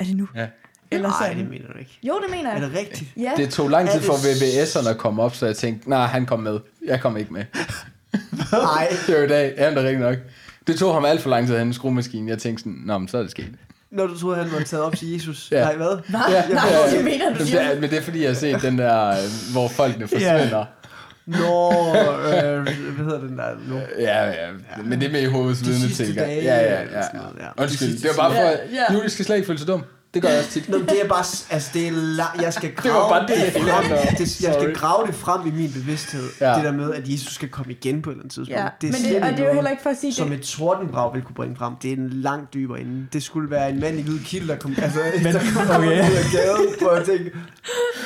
er 0.00 0.04
det 0.04 0.16
nu? 0.16 0.28
Ja. 0.34 0.46
Eller 0.90 1.08
Nej, 1.08 1.18
sådan. 1.28 1.38
det 1.38 1.50
mener 1.50 1.66
du 1.72 1.78
ikke. 1.78 1.98
Jo, 2.02 2.20
det 2.22 2.30
mener 2.36 2.50
Er 2.50 2.52
jeg. 2.52 2.62
det 2.62 2.78
rigtigt? 2.78 3.12
Ja. 3.16 3.32
Det 3.36 3.50
tog 3.50 3.70
lang 3.70 3.88
Er 3.88 3.92
tid 3.92 4.00
for 4.00 4.12
VVS'erne 4.12 4.88
at 4.90 4.98
komme 4.98 5.22
op, 5.22 5.34
så 5.34 5.46
jeg 5.46 5.56
tænkte, 5.56 5.88
nej, 5.90 6.06
han 6.06 6.26
kom 6.26 6.40
med. 6.40 6.60
Jeg 6.86 7.00
kom 7.00 7.16
ikke 7.16 7.32
med. 7.32 7.44
Nej. 8.52 8.88
Det 9.06 9.14
var 9.16 9.22
i 9.22 9.28
dag. 9.28 9.54
Ja, 9.56 9.70
det 9.70 9.78
er 9.78 9.82
rigtigt 9.82 10.00
nok. 10.00 10.16
Det 10.66 10.76
tog 10.78 10.94
ham 10.94 11.04
alt 11.04 11.20
for 11.20 11.30
lang 11.30 11.46
tid 11.46 11.54
at 11.54 11.60
hente 11.60 11.74
skruemaskinen. 11.74 12.28
Jeg 12.28 12.38
tænkte 12.38 12.60
sådan, 12.62 12.78
nå, 12.86 12.98
men 12.98 13.08
så 13.08 13.18
er 13.18 13.22
det 13.22 13.30
sket. 13.30 13.48
Når 13.90 14.06
du 14.06 14.18
troede, 14.18 14.36
han 14.42 14.52
var 14.52 14.60
taget 14.60 14.84
op 14.84 14.96
til 14.96 15.12
Jesus. 15.12 15.48
Ja. 15.52 15.60
Nej, 15.64 15.76
hvad? 15.76 15.98
Nej, 16.08 16.44
nej, 16.52 16.68
det 16.96 17.04
mener 17.04 17.32
du 17.32 17.38
det 17.38 17.46
siger. 17.48 17.60
er, 17.60 17.80
men 17.80 17.90
det 17.90 17.98
er 17.98 18.02
fordi, 18.02 18.20
jeg 18.22 18.28
har 18.30 18.34
set 18.34 18.62
den 18.62 18.78
der, 18.78 19.08
øh, 19.08 19.16
hvor 19.52 19.68
folkene 19.68 20.08
forsvinder. 20.08 20.64
Nå, 21.26 21.70
øh, 21.70 22.62
hvad 22.94 23.04
hedder 23.04 23.20
den 23.20 23.38
der? 23.38 23.44
Nå. 23.68 23.80
Ja, 23.98 24.26
ja, 24.26 24.34
men 24.84 25.00
det 25.00 25.08
er 25.08 25.12
med 25.12 25.20
i 25.22 25.26
hovedets 25.26 25.60
De 25.60 25.66
vidne 25.66 25.80
sidste 25.80 26.04
til. 26.06 26.16
dage, 26.16 26.42
Ja, 26.42 26.56
ja, 26.56 26.72
ja. 26.72 26.80
ja. 26.80 27.02
ja. 27.40 27.62
Undskyld, 27.62 27.88
det 28.02 28.04
var 28.16 28.28
bare 28.28 28.30
for, 28.30 28.40
Ja, 28.42 28.50
ja. 28.90 28.94
Julie 28.94 29.10
skal 29.10 29.24
slet 29.24 29.36
ikke 29.36 29.46
føle 29.46 29.58
sig 29.58 29.68
dum. 29.68 29.82
Det 30.14 30.22
gør 30.22 30.28
jeg 30.28 30.38
også 30.38 30.50
tit. 30.50 30.68
Nå, 30.68 30.78
men 30.78 30.86
det 30.88 31.02
er 31.04 31.08
bare, 31.08 31.24
altså 31.50 31.70
det 31.74 31.86
er 31.88 31.90
la- 31.92 32.42
jeg 32.42 32.52
skal 32.54 32.70
Det 32.82 32.84
var 32.84 32.90
grave 32.98 33.10
bare 33.10 33.20
det, 33.20 33.28
det, 33.28 33.66
jeg 33.66 33.74
frem, 33.74 34.16
det, 34.18 34.40
jeg 34.42 34.54
skal 34.54 34.74
grave 34.74 35.06
det 35.06 35.14
frem 35.14 35.46
i 35.46 35.50
min 35.50 35.72
bevidsthed. 35.72 36.28
Ja. 36.40 36.54
Det 36.54 36.64
der 36.64 36.72
med, 36.72 36.94
at 36.94 37.08
Jesus 37.08 37.34
skal 37.34 37.48
komme 37.48 37.72
igen 37.72 38.02
på 38.02 38.10
et 38.10 38.14
eller 38.14 38.22
andet 38.22 38.34
tidspunkt. 38.34 38.60
Ja, 38.60 38.68
det 38.80 38.88
er 38.88 38.92
men 38.92 39.02
det, 39.14 39.22
og 39.22 39.28
ikke 39.28 39.36
det 39.36 39.44
er 39.44 39.48
jo 39.48 39.54
heller 39.54 39.70
ikke 39.70 39.82
for 39.82 39.90
at 39.90 39.96
sige 40.00 40.14
som 40.14 40.28
det. 40.28 40.38
et 40.38 40.44
tordenbrag 40.44 41.14
vil 41.14 41.22
kunne 41.22 41.34
bringe 41.34 41.56
frem. 41.56 41.72
Det 41.82 41.92
er 41.92 41.96
en 41.96 42.10
langt 42.10 42.54
dybere 42.54 42.80
ende. 42.80 43.06
Det 43.12 43.22
skulle 43.22 43.50
være 43.50 43.70
en 43.70 43.80
mand 43.80 43.98
i 43.98 44.02
hvid 44.02 44.18
kittel, 44.24 44.48
der 44.48 44.56
kom, 44.56 44.74
altså, 44.82 44.98
Men- 45.22 45.32
der 45.34 45.40
kom 45.66 45.76
okay. 45.76 45.86
ud 45.86 45.92
af 46.16 46.24
gaden, 46.32 46.66
hvor 46.80 46.94
jeg 46.96 47.04
tænkte, 47.06 47.30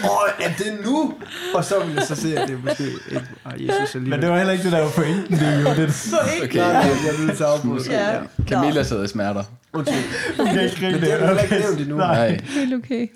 åh, 0.05 0.45
er 0.47 0.51
det 0.59 0.79
nu? 0.85 1.15
Og 1.55 1.65
så 1.65 1.75
ville 1.85 1.95
jeg 1.97 2.07
så 2.07 2.15
se, 2.17 2.39
at 2.39 2.49
det 2.49 2.55
er 2.55 2.61
måske 2.69 2.85
ikke 3.11 3.27
ah, 3.45 3.53
Jesus 3.67 3.95
alligevel. 3.95 4.11
Men 4.11 4.21
det 4.23 4.31
var 4.31 4.37
heller 4.37 4.53
ikke 4.53 4.65
det, 4.65 4.73
der 4.73 4.81
var 4.81 4.91
pointen. 4.91 5.39
Det 5.39 5.49
er 5.49 5.61
jo 5.61 5.75
det. 5.87 6.15
Okay, 6.45 6.59
Nej, 6.59 6.67
jeg, 6.67 6.97
jeg 7.07 7.27
vil 7.27 7.37
tage 7.37 7.51
afbrudt. 7.51 7.89
Ja. 7.89 8.13
Ja. 8.15 8.21
Camilla 8.49 8.83
sidder 8.83 9.05
i 9.05 9.09
smerter. 9.09 9.43
Undskyld. 9.79 10.05
Du 10.39 10.45
kan 10.45 10.63
ikke 10.65 10.77
grine 10.77 10.93
Men 10.93 11.01
det 11.01 11.11
har 11.13 11.19
du 11.19 11.27
heller 11.27 11.43
ikke 11.43 11.59
nævnt 11.59 11.81
endnu. 11.81 11.97
Nej. 11.97 12.29
Nej. 12.31 12.41
Helt 12.45 12.75
okay. 12.75 13.09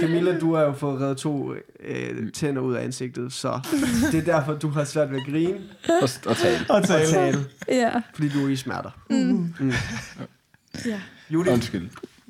Camilla, 0.00 0.38
du 0.38 0.54
har 0.54 0.62
jo 0.62 0.72
fået 0.72 1.00
reddet 1.00 1.16
to 1.18 1.54
øh, 1.80 2.32
tænder 2.32 2.62
ud 2.62 2.74
af 2.74 2.84
ansigtet, 2.84 3.32
så 3.32 3.60
det 4.12 4.28
er 4.28 4.34
derfor, 4.38 4.52
du 4.54 4.68
har 4.68 4.84
svært 4.84 5.10
ved 5.10 5.18
at 5.20 5.26
grine 5.26 5.58
Og, 6.02 6.08
og 6.26 6.36
tale. 6.36 6.58
Og 6.68 6.76
og 6.76 6.84
tale. 6.84 7.06
tale, 7.06 7.38
Ja. 7.68 8.00
fordi 8.14 8.28
du 8.28 8.44
er 8.46 8.48
i 8.48 8.56
smerter. 8.56 8.90
Mm. 9.10 9.54
Mm. 9.60 9.72
Ja. 10.86 11.00
Judith, 11.30 11.52
Undskyld. 11.52 11.88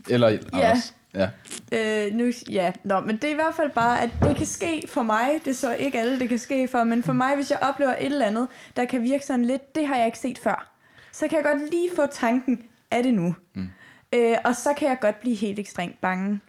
Eller 0.09 0.29
Anders. 0.53 0.95
Ja. 1.15 1.29
Øh, 1.73 2.13
nu, 2.15 2.33
ja, 2.51 2.73
Nå, 2.85 3.01
men 3.01 3.17
det 3.17 3.25
er 3.25 3.31
i 3.33 3.35
hvert 3.35 3.55
fald 3.57 3.71
bare, 3.71 4.03
at 4.03 4.11
det 4.23 4.37
kan 4.37 4.47
ske 4.47 4.83
for 4.89 5.03
mig. 5.03 5.29
Det 5.45 5.51
er 5.51 5.55
så 5.55 5.75
ikke 5.75 6.01
alle, 6.01 6.19
det 6.19 6.29
kan 6.29 6.39
ske 6.39 6.69
for, 6.69 6.85
men 6.85 7.03
for 7.03 7.13
mig, 7.13 7.35
hvis 7.37 7.51
jeg 7.51 7.59
oplever 7.63 7.93
et 7.93 8.05
eller 8.07 8.27
andet, 8.27 8.49
der 8.77 8.85
kan 8.85 9.03
virke 9.03 9.27
sådan 9.27 9.45
lidt, 9.45 9.75
det 9.75 9.87
har 9.87 9.97
jeg 9.97 10.07
ikke 10.07 10.19
set 10.19 10.39
før. 10.39 10.69
Så 11.13 11.29
kan 11.29 11.37
jeg 11.37 11.45
godt 11.45 11.71
lige 11.71 11.89
få 11.97 12.03
tanken, 12.13 12.59
er 12.93 13.03
det 13.03 13.15
nu? 13.15 13.35
Mm. 13.55 13.69
Øh, 14.15 14.37
og 14.45 14.57
så 14.57 14.75
kan 14.77 14.89
jeg 14.89 14.99
godt 15.01 15.21
blive 15.21 15.37
helt 15.37 15.59
ekstremt 15.59 16.01
bange. 16.01 16.41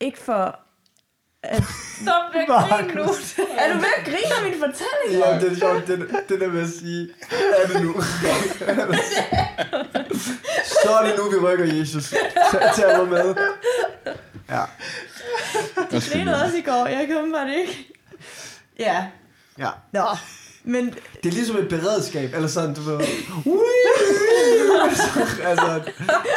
Ikke 0.00 0.18
for... 0.18 0.58
At... 1.42 1.62
Stop 2.02 2.34
med 2.34 2.40
at 2.40 2.48
grine 2.48 2.94
nu. 2.94 3.02
Er 3.60 3.72
du 3.72 3.78
ved 3.78 3.92
at 3.98 4.04
grine 4.04 4.34
af 4.38 4.42
min 4.44 4.54
fortælling? 4.60 5.24
ja, 5.24 5.40
det 5.40 5.52
er 5.52 5.56
sjovt, 5.56 5.86
det, 5.86 6.28
det 6.28 6.40
der 6.40 6.48
med 6.48 6.62
at 6.62 6.68
sige, 6.68 7.08
er 7.62 7.66
det 7.72 7.82
nu? 7.82 7.92
så 10.82 10.90
er 11.00 11.06
det 11.06 11.14
nu, 11.18 11.30
vi 11.30 11.36
rykker 11.46 11.74
Jesus. 11.74 12.14
Tag, 12.74 12.98
mig 12.98 13.08
med. 13.08 13.34
Ja, 14.50 14.62
Undskyld. 15.92 16.12
Grinede 16.12 16.42
også 16.44 16.56
i 16.56 16.60
går, 16.60 16.86
jeg 16.86 17.06
kan 17.06 17.32
bare 17.32 17.54
ikke. 17.56 17.92
Ja, 18.78 19.06
ja. 19.58 19.70
nå. 19.92 20.04
Men 20.66 20.86
Det 21.22 21.28
er 21.28 21.32
ligesom 21.32 21.56
et 21.56 21.68
beredskab, 21.68 22.34
eller 22.34 22.48
sådan, 22.48 22.74
du 22.74 22.80
ved. 22.80 22.98
altså, 25.50 25.90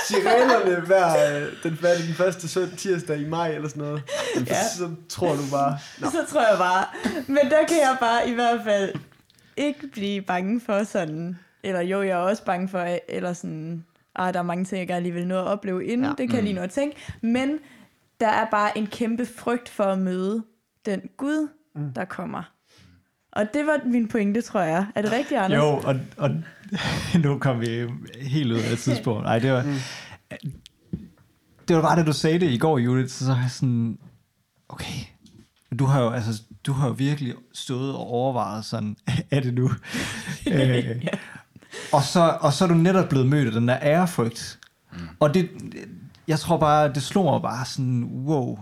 sirenerne 0.08 0.86
hver, 0.86 1.39
den, 1.63 1.74
hvad 1.80 1.96
den 2.08 2.13
første 2.13 2.48
søndag 2.48 2.78
tirsdag 2.78 3.18
i 3.20 3.28
maj, 3.28 3.56
eller 3.56 3.70
sådan 3.70 3.84
noget. 3.84 4.04
Ja. 4.48 4.68
Så 4.78 4.89
tror 5.10 5.36
du 5.36 5.42
bare, 5.52 5.78
Nå. 6.00 6.10
så 6.10 6.26
tror 6.34 6.42
jeg 6.50 6.58
bare. 6.58 6.86
Men 7.28 7.50
der 7.50 7.65
kan 7.68 7.78
jeg 7.78 7.98
bare 8.00 8.30
i 8.30 8.34
hvert 8.34 8.62
fald 8.63 8.94
ikke 9.58 9.88
blive 9.88 10.22
bange 10.22 10.62
for 10.62 10.84
sådan, 10.84 11.39
eller 11.63 11.82
jo, 11.82 12.02
jeg 12.02 12.12
er 12.12 12.15
også 12.15 12.44
bange 12.44 12.70
for, 12.70 12.98
eller 13.10 13.34
sådan, 13.34 13.86
ah, 14.15 14.34
der 14.34 14.39
er 14.39 14.44
mange 14.44 14.65
ting, 14.65 14.80
jeg 14.80 14.88
gerne 14.88 15.04
lige 15.04 15.13
vil 15.13 15.28
nå 15.28 15.38
at 15.39 15.48
opleve 15.48 15.86
inden, 15.86 16.04
Ja. 16.04 16.08
ja. 16.10 16.13
det 16.18 16.30
kan 16.30 16.36
jeg 16.36 16.44
lige 16.44 16.56
nå 16.56 16.62
at 16.62 16.72
tænke, 16.72 16.98
men 17.22 17.60
der 18.20 18.28
er 18.30 18.46
bare 18.52 18.78
en 18.78 18.88
kæmpe 18.88 19.26
frygt 19.26 19.70
for 19.70 19.84
at 19.84 20.00
møde 20.00 20.44
den 20.86 21.02
Gud, 21.18 21.48
mm. 21.76 21.94
der 21.94 22.06
kommer. 22.06 22.44
Og 23.39 23.54
det 23.54 23.65
var 23.65 23.80
min 23.86 24.08
pointe, 24.08 24.41
tror 24.41 24.62
jeg. 24.62 24.86
Er 24.95 25.02
det 25.02 25.12
rigtigt, 25.12 25.39
Anders? 25.39 25.58
Jo, 25.58 25.65
og, 25.65 25.95
og 26.17 26.30
nu 27.23 27.39
kom 27.39 27.62
vi 27.62 27.88
helt 28.21 28.52
ud 28.52 28.58
af 28.58 28.78
tidspunkt. 28.78 29.23
Nej, 29.23 29.39
det 29.39 29.52
var... 29.52 29.65
Det 31.67 31.75
var 31.75 31.82
bare, 31.82 31.99
da 31.99 32.04
du 32.04 32.13
sagde 32.13 32.39
det 32.39 32.52
i 32.52 32.58
går, 32.58 32.78
Judith, 32.78 33.10
så 33.10 33.28
var 33.28 33.41
jeg 33.41 33.52
sådan, 33.52 33.97
okay, 34.69 34.99
du 35.80 35.86
har 35.86 36.02
jo, 36.02 36.10
altså, 36.10 36.41
du 36.65 36.73
har 36.73 36.88
jo 36.88 36.93
virkelig 36.93 37.34
stået 37.54 37.93
og 37.93 38.08
overvejet 38.08 38.65
sådan, 38.65 38.97
er 39.32 39.39
det 39.39 39.54
nu? 39.54 39.63
øh, 40.52 41.06
og, 41.93 42.04
så, 42.04 42.38
og 42.41 42.54
så 42.54 42.63
er 42.63 42.67
du 42.67 42.73
netop 42.73 43.10
blevet 43.10 43.28
mødt 43.28 43.47
af 43.47 43.54
den 43.54 43.67
der 43.67 43.78
ærefrygt. 43.82 44.60
Mm. 44.93 44.99
Og 45.19 45.34
det, 45.34 45.49
jeg 46.28 46.39
tror 46.39 46.58
bare, 46.58 46.93
det 46.93 47.04
slår 47.04 47.32
mig 47.32 47.41
bare 47.41 47.65
sådan, 47.65 48.04
wow, 48.04 48.60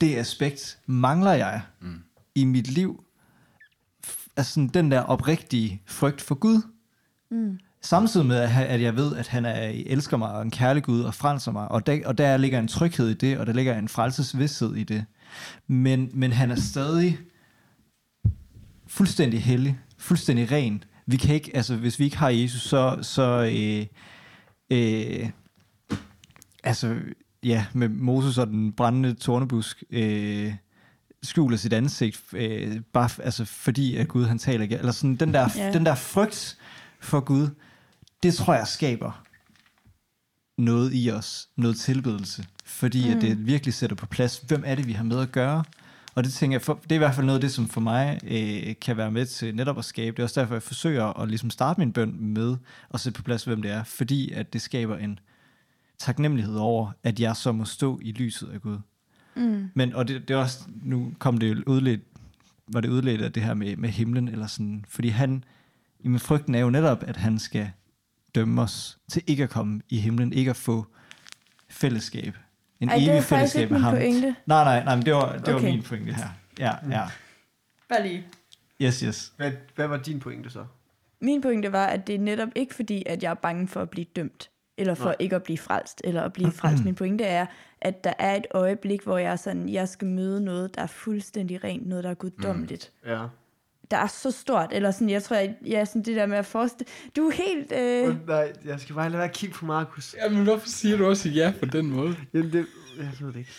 det 0.00 0.16
aspekt 0.16 0.78
mangler 0.86 1.32
jeg 1.32 1.62
mm. 1.80 2.02
i 2.34 2.44
mit 2.44 2.68
liv. 2.68 3.04
Altså 4.36 4.52
sådan 4.52 4.68
den 4.68 4.90
der 4.90 5.00
oprigtige 5.00 5.82
frygt 5.86 6.20
for 6.20 6.34
Gud. 6.34 6.62
Mm. 7.30 7.58
Samtidig 7.82 8.26
med, 8.26 8.36
at 8.56 8.82
jeg 8.82 8.96
ved, 8.96 9.16
at 9.16 9.28
han 9.28 9.44
er, 9.44 9.72
elsker 9.86 10.16
mig 10.16 10.32
og 10.32 10.42
en 10.42 10.50
kærlig 10.50 10.82
Gud 10.82 11.00
og 11.00 11.14
frelser 11.14 11.52
mig. 11.52 11.70
Og 11.70 11.86
der, 11.86 12.00
og 12.06 12.18
der 12.18 12.36
ligger 12.36 12.58
en 12.58 12.68
tryghed 12.68 13.08
i 13.08 13.14
det, 13.14 13.38
og 13.38 13.46
der 13.46 13.52
ligger 13.52 13.78
en 13.78 13.88
frelsesvidshed 13.88 14.74
i 14.74 14.84
det. 14.84 15.04
Men, 15.66 16.10
men 16.12 16.32
han 16.32 16.50
er 16.50 16.56
stadig 16.56 17.18
fuldstændig 18.86 19.42
hellig, 19.42 19.78
fuldstændig 19.98 20.52
ren. 20.52 20.84
Vi 21.06 21.16
kan 21.16 21.34
ikke, 21.34 21.56
altså 21.56 21.76
hvis 21.76 21.98
vi 21.98 22.04
ikke 22.04 22.18
har 22.18 22.28
Jesus, 22.28 22.62
så, 22.62 22.98
så 23.02 23.50
øh, 23.52 23.86
øh, 24.70 25.30
altså 26.64 26.96
ja, 27.42 27.66
med 27.72 27.88
Moses 27.88 28.38
og 28.38 28.46
den 28.46 28.72
brændende 28.72 29.14
tornebusk, 29.14 29.84
øh, 29.90 30.54
skjuler 31.22 31.56
sit 31.56 31.72
ansigt, 31.72 32.20
øh, 32.32 32.80
bare 32.92 33.10
altså 33.22 33.44
fordi 33.44 33.96
at 33.96 34.08
Gud 34.08 34.24
han 34.24 34.38
taler 34.38 34.64
igen. 34.64 34.78
Eller 34.78 34.92
sådan 34.92 35.16
den 35.16 35.34
der, 35.34 35.48
Ja. 35.56 35.72
den 35.72 35.86
der 35.86 35.94
frygt 35.94 36.58
for 37.00 37.20
Gud, 37.20 37.48
det 38.22 38.34
tror 38.34 38.54
jeg 38.54 38.66
skaber 38.66 39.22
noget 40.58 40.90
i 40.94 41.10
os, 41.10 41.48
noget 41.56 41.76
tilbedelse, 41.76 42.46
fordi 42.64 43.08
mm. 43.10 43.16
at 43.16 43.22
det 43.22 43.46
virkelig 43.46 43.74
sætter 43.74 43.96
på 43.96 44.06
plads, 44.06 44.38
hvem 44.48 44.62
er 44.66 44.74
det, 44.74 44.86
vi 44.86 44.92
har 44.92 45.04
med 45.04 45.20
at 45.20 45.32
gøre. 45.32 45.64
Og 46.14 46.24
det 46.24 46.32
tænker 46.32 46.54
jeg, 46.54 46.62
for, 46.62 46.80
det 46.82 46.92
er 46.92 46.94
i 46.94 46.98
hvert 46.98 47.14
fald 47.14 47.26
noget 47.26 47.38
af 47.38 47.40
det, 47.40 47.52
som 47.52 47.68
for 47.68 47.80
mig 47.80 48.20
øh, 48.24 48.74
kan 48.80 48.96
være 48.96 49.10
med 49.10 49.26
til 49.26 49.54
netop 49.54 49.78
at 49.78 49.84
skabe. 49.84 50.16
Det 50.16 50.18
er 50.18 50.24
også 50.24 50.40
derfor, 50.40 50.54
jeg 50.54 50.62
forsøger 50.62 51.20
at 51.20 51.28
ligesom 51.28 51.50
starte 51.50 51.80
min 51.80 51.92
bøn 51.92 52.16
med 52.20 52.56
at 52.94 53.00
sætte 53.00 53.16
på 53.16 53.22
plads, 53.22 53.44
hvem 53.44 53.62
det 53.62 53.70
er, 53.70 53.84
fordi 53.84 54.32
at 54.32 54.52
det 54.52 54.62
skaber 54.62 54.96
en 54.96 55.18
taknemmelighed 55.98 56.56
over, 56.56 56.90
at 57.02 57.20
jeg 57.20 57.36
så 57.36 57.52
må 57.52 57.64
stå 57.64 57.98
i 58.02 58.12
lyset 58.12 58.48
af 58.48 58.60
Gud. 58.60 58.78
Mm. 59.40 59.70
Men, 59.74 59.94
og 59.94 60.08
det, 60.08 60.28
det 60.28 60.34
er 60.34 60.38
også, 60.38 60.58
nu 60.82 61.12
kom 61.18 61.38
det 61.38 61.50
jo 61.56 61.62
udledt, 61.66 62.00
var 62.72 62.80
det 62.80 62.88
udledt 62.88 63.22
af 63.22 63.32
det 63.32 63.42
her 63.42 63.54
med, 63.54 63.76
med 63.76 63.88
himlen, 63.88 64.28
eller 64.28 64.46
sådan, 64.46 64.84
fordi 64.88 65.08
han, 65.08 65.44
jamen 66.04 66.20
frygten 66.20 66.54
er 66.54 66.60
jo 66.60 66.70
netop, 66.70 67.04
at 67.06 67.16
han 67.16 67.38
skal 67.38 67.70
dømme 68.34 68.62
os 68.62 68.98
til 69.08 69.22
ikke 69.26 69.42
at 69.42 69.50
komme 69.50 69.80
i 69.88 69.98
himlen, 69.98 70.32
ikke 70.32 70.50
at 70.50 70.56
få 70.56 70.86
fællesskab. 71.68 72.36
En 72.80 72.88
Ej, 72.88 72.96
evig 72.96 73.24
fællesskab 73.24 73.70
med 73.70 73.78
ham. 73.80 73.94
pointe. 73.94 74.36
Nej, 74.46 74.64
nej, 74.64 74.84
nej, 74.84 74.96
men 74.96 75.06
det 75.06 75.14
var, 75.14 75.36
det 75.36 75.46
var 75.46 75.58
Okay. 75.60 75.70
min 75.70 75.82
pointe 75.82 76.12
her. 76.14 76.28
Ja, 76.58 76.72
ja. 76.90 77.08
Bare 77.88 78.02
lige. 78.02 78.24
Yes, 78.82 79.00
yes. 79.00 79.32
Hvad, 79.36 79.52
hvad 79.74 79.86
var 79.86 79.96
din 79.96 80.20
pointe 80.20 80.50
så? 80.50 80.64
Min 81.20 81.40
pointe 81.42 81.72
var, 81.72 81.86
at 81.86 82.06
det 82.06 82.14
er 82.14 82.18
netop 82.18 82.48
ikke 82.54 82.74
fordi, 82.74 83.02
at 83.06 83.22
jeg 83.22 83.30
er 83.30 83.34
bange 83.34 83.68
for 83.68 83.82
at 83.82 83.90
blive 83.90 84.06
dømt, 84.16 84.50
eller 84.80 84.94
for 84.94 85.04
Nej. 85.04 85.16
Ikke 85.18 85.36
at 85.36 85.42
blive 85.42 85.58
frelst, 85.58 86.00
eller 86.04 86.22
at 86.22 86.32
blive 86.32 86.52
frelst. 86.60 86.84
Min 86.84 86.94
pointe 86.94 87.24
er, 87.24 87.46
at 87.80 88.04
der 88.04 88.12
er 88.18 88.34
et 88.36 88.46
øjeblik, 88.50 89.02
hvor 89.02 89.18
jeg 89.18 89.32
er 89.32 89.36
sådan, 89.36 89.68
jeg 89.68 89.88
skal 89.88 90.08
møde 90.08 90.44
noget, 90.44 90.74
der 90.74 90.82
er 90.82 90.86
fuldstændig 90.86 91.64
rent, 91.64 91.86
noget, 91.88 92.04
der 92.04 92.10
er 92.10 92.14
guddommeligt. 92.14 92.92
Mm. 93.04 93.10
Ja. 93.10 93.26
Der 93.90 93.96
er 93.96 94.06
så 94.06 94.30
stort, 94.30 94.68
eller 94.72 94.90
sådan, 94.90 95.10
jeg 95.10 95.22
tror, 95.22 95.36
jeg, 95.36 95.54
jeg 95.66 95.80
er 95.80 95.84
sådan 95.84 96.02
det 96.02 96.16
der 96.16 96.26
med 96.26 96.38
at 96.38 96.46
forestille... 96.46 96.90
Du 97.16 97.28
er 97.28 97.32
helt... 97.32 97.72
Øh. 97.72 98.26
Nej, 98.28 98.52
jeg 98.64 98.80
skal 98.80 98.94
bare 98.94 99.08
lade 99.08 99.18
være 99.18 99.28
at 99.28 99.34
kigge 99.34 99.54
på 99.54 99.66
Markus. 99.66 100.14
Jamen, 100.24 100.44
hvorfor 100.44 100.68
siger 100.68 100.96
du 100.96 101.06
også 101.06 101.28
ja 101.28 101.52
på 101.60 101.66
den 101.66 101.90
måde? 101.90 102.16
Jamen, 102.34 102.52
det, 102.52 102.66
jeg 102.98 103.10
ved 103.20 103.32
det 103.32 103.36
ikke. 103.38 103.50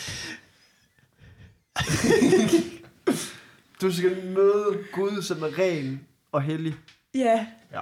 du 3.82 3.92
skal 3.94 4.24
møde 4.26 4.78
Gud, 4.94 5.22
som 5.22 5.44
er 5.44 5.60
ren 5.60 6.02
og 6.32 6.42
hellig. 6.42 6.76
ja, 7.16 7.48
Ja. 7.74 7.82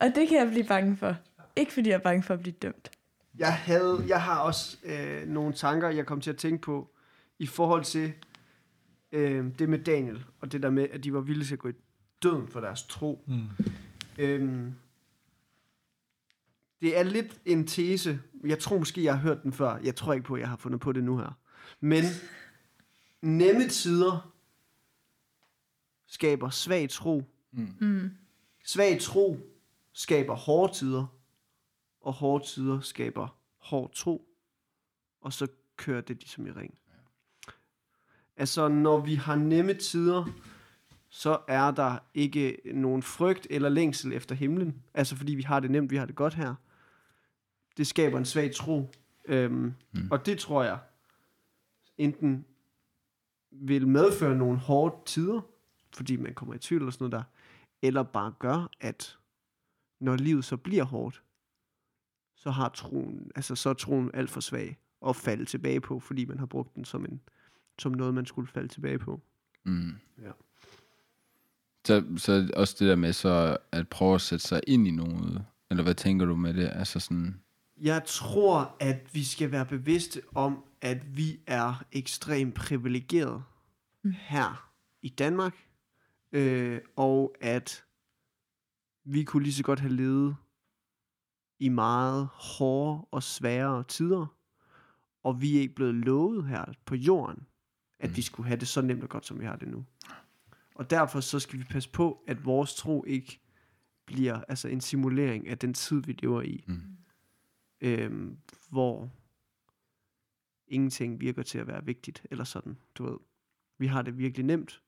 og 0.00 0.12
det 0.14 0.28
kan 0.28 0.38
jeg 0.38 0.48
blive 0.50 0.64
bange 0.64 0.96
for. 0.96 1.16
Ikke 1.58 1.72
fordi 1.72 1.88
jeg 1.88 1.94
er 1.94 2.02
bange 2.02 2.22
for 2.22 2.34
at 2.34 2.40
blive 2.40 2.54
dømt. 2.62 2.90
Jeg, 3.38 3.54
havde, 3.54 4.04
jeg 4.06 4.22
har 4.22 4.40
også 4.40 4.76
øh, 4.84 5.28
nogle 5.28 5.52
tanker, 5.52 5.88
jeg 5.88 6.06
kom 6.06 6.20
til 6.20 6.30
at 6.30 6.36
tænke 6.36 6.62
på, 6.62 6.90
i 7.38 7.46
forhold 7.46 7.84
til 7.84 8.12
øh, 9.12 9.46
det 9.58 9.68
med 9.68 9.78
Daniel, 9.78 10.24
og 10.40 10.52
det 10.52 10.62
der 10.62 10.70
med, 10.70 10.88
at 10.90 11.04
de 11.04 11.12
var 11.12 11.20
villige 11.20 11.46
til 11.46 11.54
at 11.54 11.58
gå 11.58 11.68
i 11.68 11.74
døden 12.22 12.48
for 12.48 12.60
deres 12.60 12.82
tro. 12.82 13.24
Mm. 13.26 13.48
Øhm, 14.18 14.74
det 16.80 16.98
er 16.98 17.02
lidt 17.02 17.40
en 17.44 17.66
tese. 17.66 18.20
Jeg 18.44 18.58
tror 18.58 18.78
måske, 18.78 19.04
jeg 19.04 19.14
har 19.14 19.20
hørt 19.20 19.42
den 19.42 19.52
før. 19.52 19.76
Jeg 19.76 19.96
tror 19.96 20.12
ikke 20.12 20.26
på, 20.26 20.34
at 20.34 20.40
jeg 20.40 20.48
har 20.48 20.56
fundet 20.56 20.80
på 20.80 20.92
det 20.92 21.04
nu 21.04 21.18
her. 21.18 21.38
Men 21.80 22.04
nemme 23.22 23.68
tider 23.68 24.34
skaber 26.06 26.50
svag 26.50 26.90
tro. 26.90 27.22
Mm. 27.52 28.10
Svag 28.64 29.00
tro 29.00 29.38
skaber 29.92 30.34
hårde 30.34 30.74
tider. 30.74 31.17
Og 32.08 32.14
hårde 32.14 32.46
tider 32.46 32.80
skaber 32.80 33.38
hård 33.56 33.92
tro. 33.94 34.28
Og 35.20 35.32
så 35.32 35.46
kører 35.76 36.00
det 36.00 36.16
ligesom 36.16 36.46
i 36.46 36.50
ring. 36.50 36.78
Altså, 38.36 38.68
når 38.68 39.00
vi 39.00 39.14
har 39.14 39.36
nemme 39.36 39.74
tider, 39.74 40.24
så 41.08 41.40
er 41.48 41.70
der 41.70 41.98
ikke 42.14 42.56
nogen 42.64 43.02
frygt 43.02 43.46
eller 43.50 43.68
længsel 43.68 44.12
efter 44.12 44.34
himlen. 44.34 44.82
Altså 44.94 45.16
fordi 45.16 45.34
vi 45.34 45.42
har 45.42 45.60
det 45.60 45.70
nemt, 45.70 45.90
vi 45.90 45.96
har 45.96 46.06
det 46.06 46.14
godt 46.14 46.34
her. 46.34 46.54
Det 47.76 47.86
skaber 47.86 48.18
en 48.18 48.24
svag 48.24 48.54
tro. 48.54 48.90
Øhm, 49.24 49.74
mm. 49.92 50.08
Og 50.10 50.26
det 50.26 50.38
tror 50.38 50.62
jeg 50.62 50.78
enten 51.98 52.44
vil 53.50 53.88
medføre 53.88 54.36
nogle 54.36 54.58
hårde 54.58 54.96
tider, 55.06 55.40
fordi 55.94 56.16
man 56.16 56.34
kommer 56.34 56.54
i 56.54 56.58
tvivl 56.58 56.82
eller 56.82 56.92
sådan 56.92 57.10
noget 57.10 57.12
der, 57.12 57.22
eller 57.82 58.02
bare 58.02 58.34
gør, 58.38 58.70
at 58.80 59.18
når 60.00 60.16
livet 60.16 60.44
så 60.44 60.56
bliver 60.56 60.84
hårdt, 60.84 61.22
så 62.38 62.50
har 62.50 62.68
troen, 62.68 63.30
altså 63.36 63.54
så 63.54 63.70
er 63.70 63.74
troen 63.74 64.10
alt 64.14 64.30
for 64.30 64.40
svag 64.40 64.78
at 65.06 65.16
falde 65.16 65.44
tilbage 65.44 65.80
på, 65.80 66.00
fordi 66.00 66.24
man 66.24 66.38
har 66.38 66.46
brugt 66.46 66.74
den 66.74 66.84
som, 66.84 67.04
en, 67.04 67.20
som 67.78 67.92
noget, 67.92 68.14
man 68.14 68.26
skulle 68.26 68.48
falde 68.48 68.68
tilbage 68.68 68.98
på. 68.98 69.20
Mm. 69.64 69.94
Ja. 70.22 70.30
Så, 71.86 72.04
så 72.16 72.50
også 72.56 72.76
det 72.78 72.88
der 72.88 72.96
med 72.96 73.12
så 73.12 73.56
at 73.72 73.88
prøve 73.88 74.14
at 74.14 74.20
sætte 74.20 74.46
sig 74.46 74.60
ind 74.66 74.86
i 74.88 74.90
noget, 74.90 75.44
eller 75.70 75.82
hvad 75.82 75.94
tænker 75.94 76.26
du 76.26 76.36
med 76.36 76.54
det? 76.54 76.70
Altså 76.72 77.00
sådan, 77.00 77.40
Jeg 77.76 78.02
tror, 78.06 78.76
at 78.80 79.14
vi 79.14 79.24
skal 79.24 79.52
være 79.52 79.66
bevidste 79.66 80.22
om, 80.34 80.64
at 80.80 81.16
vi 81.16 81.40
er 81.46 81.84
ekstremt 81.92 82.54
privilegerede 82.54 83.42
mm. 84.02 84.14
her 84.18 84.70
i 85.02 85.08
Danmark, 85.08 85.54
øh, 86.32 86.80
og 86.96 87.34
at 87.40 87.84
vi 89.04 89.24
kunne 89.24 89.42
lige 89.42 89.54
så 89.54 89.62
godt 89.62 89.80
have 89.80 89.92
levet 89.92 90.36
i 91.58 91.68
meget 91.68 92.28
hårde 92.32 93.06
og 93.10 93.22
svære 93.22 93.84
tider, 93.84 94.26
og 95.22 95.40
vi 95.40 95.56
er 95.56 95.60
ikke 95.60 95.74
blevet 95.74 95.94
lovet 95.94 96.46
her 96.46 96.64
på 96.84 96.94
jorden, 96.94 97.46
at 97.98 98.10
mm. 98.10 98.16
vi 98.16 98.22
skulle 98.22 98.46
have 98.46 98.60
det 98.60 98.68
så 98.68 98.80
nemt 98.80 99.02
og 99.02 99.08
godt, 99.08 99.26
som 99.26 99.40
vi 99.40 99.44
har 99.44 99.56
det 99.56 99.68
nu. 99.68 99.84
Og 100.74 100.90
derfor 100.90 101.20
så 101.20 101.40
skal 101.40 101.58
vi 101.58 101.64
passe 101.64 101.90
på, 101.90 102.24
at 102.26 102.44
vores 102.44 102.74
tro 102.74 103.04
ikke 103.04 103.40
bliver 104.06 104.42
altså 104.48 104.68
en 104.68 104.80
simulering 104.80 105.48
af 105.48 105.58
den 105.58 105.74
tid, 105.74 106.02
vi 106.02 106.12
lever 106.12 106.42
i. 106.42 106.64
Mm. 106.66 106.82
Øhm, 107.80 108.38
hvor 108.70 109.10
ingenting 110.66 111.20
virker 111.20 111.42
til 111.42 111.58
at 111.58 111.66
være 111.66 111.84
vigtigt, 111.84 112.26
eller 112.30 112.44
sådan, 112.44 112.78
du 112.94 113.04
ved. 113.04 113.18
Vi 113.78 113.86
har 113.86 114.02
det 114.02 114.18
virkelig 114.18 114.46
nemt. 114.46 114.82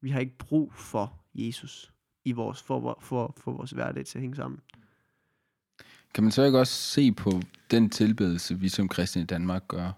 Vi 0.00 0.10
har 0.10 0.20
ikke 0.20 0.38
brug 0.38 0.72
for 0.72 1.24
Jesus 1.34 1.92
i 2.24 2.32
vores, 2.32 2.62
for, 2.62 2.98
for, 3.00 3.34
for 3.36 3.52
vores 3.52 3.70
hverdag 3.70 4.06
til 4.06 4.18
at 4.18 4.22
hænge 4.22 4.36
sammen. 4.36 4.60
Kan 6.14 6.24
man 6.24 6.30
så 6.32 6.42
ikke 6.42 6.58
også 6.58 6.72
se 6.72 7.12
på 7.12 7.42
den 7.70 7.90
tilbedelse, 7.90 8.58
vi 8.58 8.68
som 8.68 8.88
kristne 8.88 9.22
i 9.22 9.24
Danmark 9.24 9.68
gør, 9.68 9.92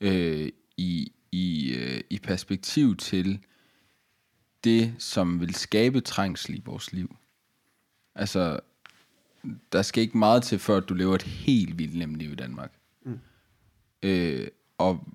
øh, 0.00 0.48
i, 0.76 1.12
i, 1.32 1.74
øh, 1.74 2.00
i 2.10 2.18
perspektiv 2.18 2.96
til 2.96 3.38
det, 4.64 4.94
som 4.98 5.40
vil 5.40 5.54
skabe 5.54 6.00
trængsel 6.00 6.54
i 6.54 6.62
vores 6.64 6.92
liv? 6.92 7.16
Altså, 8.14 8.60
der 9.72 9.82
skal 9.82 10.02
ikke 10.02 10.18
meget 10.18 10.42
til, 10.42 10.58
før 10.58 10.80
du 10.80 10.94
lever 10.94 11.14
et 11.14 11.22
helt 11.22 11.78
vildt 11.78 11.94
nemt 11.94 12.16
liv 12.16 12.32
i 12.32 12.34
Danmark. 12.34 12.72
Mm. 13.04 13.20
Øh, 14.02 14.48
og 14.78 15.06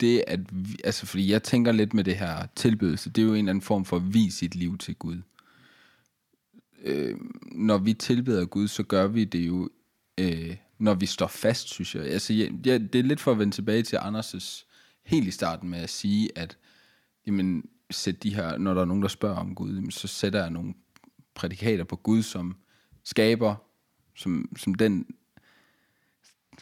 det 0.00 0.24
at, 0.26 0.40
vi, 0.52 0.76
altså 0.84 1.06
fordi 1.06 1.30
jeg 1.30 1.42
tænker 1.42 1.72
lidt 1.72 1.94
med 1.94 2.04
det 2.04 2.16
her 2.16 2.46
tilbedelse, 2.56 3.10
det 3.10 3.22
er 3.22 3.26
jo 3.26 3.32
en 3.32 3.38
eller 3.38 3.50
anden 3.50 3.62
form 3.62 3.84
for 3.84 3.96
at 3.96 4.14
vise 4.14 4.38
sit 4.38 4.54
liv 4.54 4.78
til 4.78 4.94
Gud 4.94 5.22
øh, 6.82 7.16
når 7.52 7.78
vi 7.78 7.94
tilbeder 7.94 8.44
Gud, 8.44 8.68
så 8.68 8.82
gør 8.82 9.06
vi 9.06 9.24
det 9.24 9.46
jo, 9.46 9.70
øh, 10.18 10.56
når 10.78 10.94
vi 10.94 11.06
står 11.06 11.26
fast, 11.26 11.68
synes 11.68 11.94
jeg. 11.94 12.04
Altså, 12.04 12.32
ja, 12.32 12.48
ja, 12.66 12.78
det 12.78 12.94
er 12.94 13.02
lidt 13.02 13.20
for 13.20 13.32
at 13.32 13.38
vende 13.38 13.54
tilbage 13.54 13.82
til 13.82 13.96
Anders' 13.96 14.64
helt 15.02 15.28
i 15.28 15.30
starten 15.30 15.70
med 15.70 15.78
at 15.78 15.90
sige, 15.90 16.38
at 16.38 16.58
jamen, 17.26 17.68
sæt 17.90 18.22
de 18.22 18.34
her, 18.34 18.58
når 18.58 18.74
der 18.74 18.80
er 18.80 18.84
nogen, 18.84 19.02
der 19.02 19.08
spørger 19.08 19.36
om 19.36 19.54
Gud, 19.54 19.74
jamen, 19.74 19.90
så 19.90 20.08
sætter 20.08 20.40
jeg 20.40 20.50
nogle 20.50 20.74
prædikater 21.34 21.84
på 21.84 21.96
Gud, 21.96 22.22
som 22.22 22.56
skaber, 23.04 23.54
som, 24.14 24.48
som 24.56 24.74
den... 24.74 25.06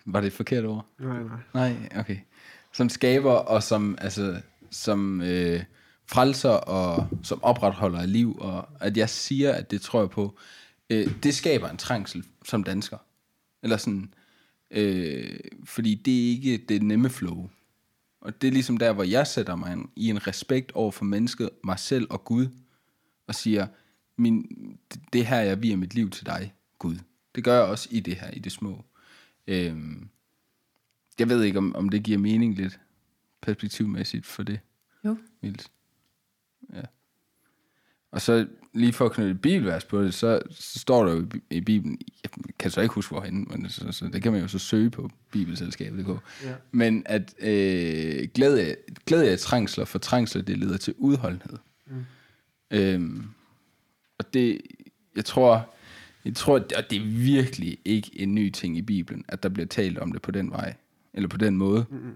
Var 0.05 0.21
det 0.21 0.27
et 0.27 0.33
forkert 0.33 0.65
ord? 0.65 0.87
Nej, 0.99 1.23
nej. 1.23 1.39
Nej, 1.55 1.89
okay. 1.97 2.17
Som 2.73 2.89
skaber 2.89 3.33
og 3.33 3.62
som, 3.62 3.99
altså, 4.01 4.41
som 4.71 5.21
øh, 5.21 5.62
frelser 6.07 6.50
og 6.50 7.09
som 7.22 7.42
opretholder 7.42 8.00
af 8.00 8.12
liv, 8.12 8.36
og 8.38 8.68
at 8.80 8.96
jeg 8.96 9.11
siger, 9.11 9.52
at 9.52 9.70
det 9.70 9.80
tror 9.80 10.00
jeg 10.00 10.11
på, 10.11 10.38
øh, 10.90 11.22
det 11.22 11.34
skaber 11.34 11.68
en 11.68 11.76
trængsel 11.76 12.24
som 12.44 12.64
dansker. 12.64 12.98
Eller 13.62 13.76
sådan, 13.76 14.14
øh, 14.70 15.40
fordi 15.64 15.94
det 15.94 16.24
er 16.24 16.30
ikke 16.30 16.57
det 16.57 16.82
nemme 16.82 17.11
flow. 17.11 17.50
Og 18.20 18.42
det 18.42 18.48
er 18.48 18.52
ligesom 18.52 18.76
der, 18.76 18.92
hvor 18.92 19.02
jeg 19.02 19.26
sætter 19.26 19.57
mig 19.57 19.72
en, 19.72 19.90
i 19.96 20.11
en 20.11 20.26
respekt 20.26 20.72
over 20.72 20.90
for 20.90 21.05
mennesket, 21.05 21.50
mig 21.64 21.78
selv 21.78 22.07
og 22.11 22.24
Gud, 22.24 22.46
og 23.26 23.34
siger, 23.34 23.66
min, 24.16 24.46
det, 24.92 25.00
det 25.12 25.26
her, 25.26 25.40
jeg 25.40 25.62
viger 25.62 25.76
mit 25.76 25.94
liv 25.94 26.11
til 26.11 26.26
dig, 26.26 26.55
Gud. 26.78 26.96
Det 27.34 27.44
gør 27.44 27.55
jeg 27.55 27.64
også 27.64 27.88
i 27.90 28.00
det 28.00 28.16
her, 28.16 28.30
i 28.30 28.38
det 28.38 28.52
små. 28.52 28.84
Øhm, 29.46 30.09
jeg 31.18 31.28
ved 31.28 31.42
ikke, 31.42 31.59
om, 31.59 31.76
om 31.76 31.88
det 31.88 32.02
giver 32.02 32.18
mening 32.18 32.55
lidt 32.55 32.80
perspektivmæssigt 33.40 34.26
for 34.26 34.42
det. 34.42 34.61
Jo. 35.05 35.16
Vildt. 35.40 35.70
Ja. 36.73 36.83
Og 38.11 38.21
så 38.21 38.47
lige 38.75 38.93
for 38.93 39.05
at 39.05 39.12
knytte 39.12 39.31
et 39.31 39.41
bibelvers 39.41 39.85
på 39.85 40.03
det, 40.03 40.15
så, 40.15 40.41
så 40.51 40.79
står 40.79 41.05
der 41.05 41.12
jo 41.12 41.27
i, 41.51 41.57
i 41.57 41.61
Bibelen, 41.61 41.99
jeg 42.23 42.31
kan 42.59 42.71
så 42.71 42.81
ikke 42.81 42.95
huske 42.95 43.11
hvorhen, 43.11 43.47
men 43.51 43.69
så, 43.69 43.93
så, 43.93 44.09
det 44.12 44.23
kan 44.23 44.33
man 44.33 44.41
jo 44.41 44.49
så 44.49 44.59
søge 44.59 44.91
på 44.91 45.11
bibelselskabet.dk. 45.31 46.09
Ja. 46.45 46.55
Men 46.71 47.03
at 47.07 47.35
øh, 47.39 48.29
glæde, 48.35 48.77
glæde 49.07 49.31
af 49.31 49.39
trængsler, 49.39 49.85
for 49.85 49.99
trængsler, 49.99 50.43
det 50.43 50.59
leder 50.59 50.77
til 50.77 50.95
udholdenhed. 50.99 51.59
Mm. 51.87 52.05
Øhm, 52.71 53.29
og 54.19 54.35
det, 54.35 54.61
jeg 55.17 55.25
tror, 55.25 55.75
jeg 56.25 56.35
tror, 56.35 56.57
at 56.57 56.91
det 56.91 56.97
er 56.97 57.07
virkelig 57.07 57.79
ikke 57.85 58.11
en 58.21 58.35
ny 58.35 58.51
ting 58.51 58.77
i 58.77 58.83
Bibelen, 58.83 59.25
at 59.29 59.43
der 59.43 59.49
bliver 59.49 59.67
talt 59.67 59.99
om 59.99 60.12
det 60.12 60.23
på 60.23 60.31
den 60.31 60.51
vej, 60.51 60.75
eller 61.12 61.29
på 61.29 61.37
den 61.37 61.57
måde. 61.57 61.87
Mm-hmm. 61.91 62.12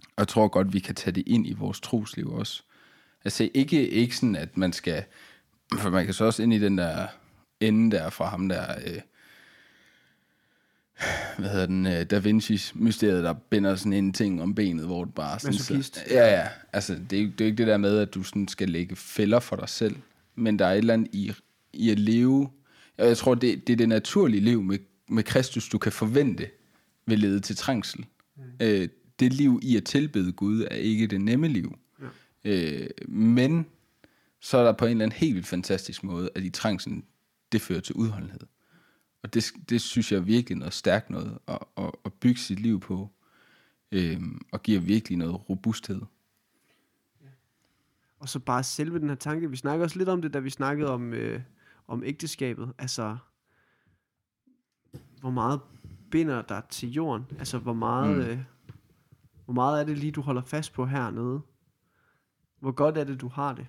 Og 0.00 0.18
jeg 0.18 0.28
tror 0.28 0.48
godt, 0.48 0.72
vi 0.72 0.78
kan 0.78 0.94
tage 0.94 1.14
det 1.14 1.24
ind 1.26 1.46
i 1.46 1.52
vores 1.52 1.80
trosliv 1.80 2.32
også. 2.32 2.62
Altså 3.24 3.48
ikke, 3.54 3.88
ikke 3.88 4.16
sådan, 4.16 4.36
at 4.36 4.56
man 4.56 4.72
skal, 4.72 5.04
for 5.78 5.90
man 5.90 6.04
kan 6.04 6.14
så 6.14 6.24
også 6.24 6.42
ind 6.42 6.54
i 6.54 6.58
den 6.58 6.78
der 6.78 7.06
ende 7.60 7.96
der 7.96 8.10
fra 8.10 8.28
ham 8.28 8.48
der, 8.48 8.74
øh, 8.86 9.00
hvad 11.38 11.50
hedder 11.50 11.66
den, 11.66 11.86
øh, 11.86 12.06
Da 12.10 12.18
Vinci's 12.18 12.72
mysteriet, 12.74 13.24
der 13.24 13.32
binder 13.32 13.76
sådan 13.76 13.92
en 13.92 14.12
ting 14.12 14.42
om 14.42 14.54
benet, 14.54 14.86
hvor 14.86 15.04
det 15.04 15.14
bare 15.14 15.38
sådan... 15.38 15.54
Masochist. 15.54 15.98
Ja, 16.10 16.40
ja. 16.40 16.48
Altså, 16.72 16.98
det 17.10 17.18
er, 17.18 17.22
jo- 17.22 17.28
det 17.30 17.40
er 17.40 17.44
jo 17.44 17.46
ikke 17.50 17.58
det 17.58 17.66
der 17.66 17.76
med, 17.76 17.98
at 17.98 18.14
du 18.14 18.22
sådan 18.22 18.48
skal 18.48 18.68
lægge 18.70 18.96
fælder 18.96 19.40
for 19.40 19.56
dig 19.56 19.68
selv, 19.68 19.96
men 20.34 20.58
der 20.58 20.66
er 20.66 20.72
et 20.72 20.78
eller 20.78 20.94
andet 20.94 21.08
i, 21.12 21.32
i 21.72 21.90
at 21.90 21.98
leve, 21.98 22.50
og 22.98 23.06
jeg 23.06 23.16
tror, 23.16 23.34
det, 23.34 23.66
det 23.66 23.72
er 23.72 23.76
det 23.76 23.88
naturlige 23.88 24.40
liv 24.40 24.62
med, 24.62 24.78
med 25.08 25.22
Kristus, 25.22 25.68
du 25.68 25.78
kan 25.78 25.92
forvente, 25.92 26.46
vil 27.06 27.18
lede 27.18 27.40
til 27.40 27.56
trængsel. 27.56 28.06
Mm. 28.36 28.42
Øh, 28.60 28.88
det 29.20 29.32
liv 29.32 29.60
i 29.62 29.76
at 29.76 29.84
tilbede 29.84 30.32
Gud 30.32 30.62
er 30.70 30.74
ikke 30.76 31.06
det 31.06 31.20
nemme 31.20 31.48
liv. 31.48 31.78
Ja. 32.44 32.80
Øh, 32.80 32.88
men 33.08 33.66
så 34.40 34.58
er 34.58 34.64
der 34.64 34.72
på 34.72 34.84
en 34.84 34.90
eller 34.90 35.04
anden 35.04 35.18
helt 35.18 35.34
vildt 35.34 35.46
fantastisk 35.46 36.04
måde, 36.04 36.30
at 36.34 36.44
i 36.44 36.50
trængslen, 36.50 37.04
det 37.52 37.60
fører 37.60 37.80
til 37.80 37.94
udholdenhed. 37.94 38.46
Og 39.22 39.34
det, 39.34 39.52
det 39.68 39.80
synes 39.80 40.12
jeg 40.12 40.18
er 40.18 40.22
virkelig 40.22 40.58
noget 40.58 40.74
stærkt 40.74 41.10
noget 41.10 41.38
at, 41.48 41.58
at, 41.76 41.90
at 42.04 42.12
bygge 42.12 42.40
sit 42.40 42.60
liv 42.60 42.80
på, 42.80 43.10
øhm, 43.92 44.40
og 44.52 44.62
giver 44.62 44.80
virkelig 44.80 45.18
noget 45.18 45.48
robusthed. 45.50 46.00
Og 48.18 48.28
så 48.28 48.38
bare 48.38 48.62
selve 48.62 48.98
den 48.98 49.08
her 49.08 49.16
tanke, 49.16 49.50
vi 49.50 49.56
snakker 49.56 49.84
også 49.84 49.98
lidt 49.98 50.08
om 50.08 50.22
det, 50.22 50.34
da 50.34 50.38
vi 50.38 50.50
snakkede 50.50 50.90
om, 50.90 51.12
øh, 51.12 51.40
om 51.88 52.02
ægteskabet. 52.04 52.72
Altså, 52.78 53.16
hvor 55.20 55.30
meget 55.30 55.60
binder 56.10 56.42
dig 56.42 56.62
til 56.70 56.92
jorden? 56.92 57.24
Altså, 57.38 57.58
hvor 57.58 57.72
meget, 57.72 58.16
mm. 58.16 58.22
øh, 58.22 58.38
hvor 59.44 59.54
meget 59.54 59.80
er 59.80 59.84
det 59.84 59.98
lige, 59.98 60.12
du 60.12 60.20
holder 60.20 60.42
fast 60.42 60.72
på 60.72 60.86
hernede? 60.86 61.40
Hvor 62.64 62.72
godt 62.72 62.98
er 62.98 63.04
det, 63.04 63.20
du 63.20 63.28
har 63.28 63.52
det? 63.54 63.66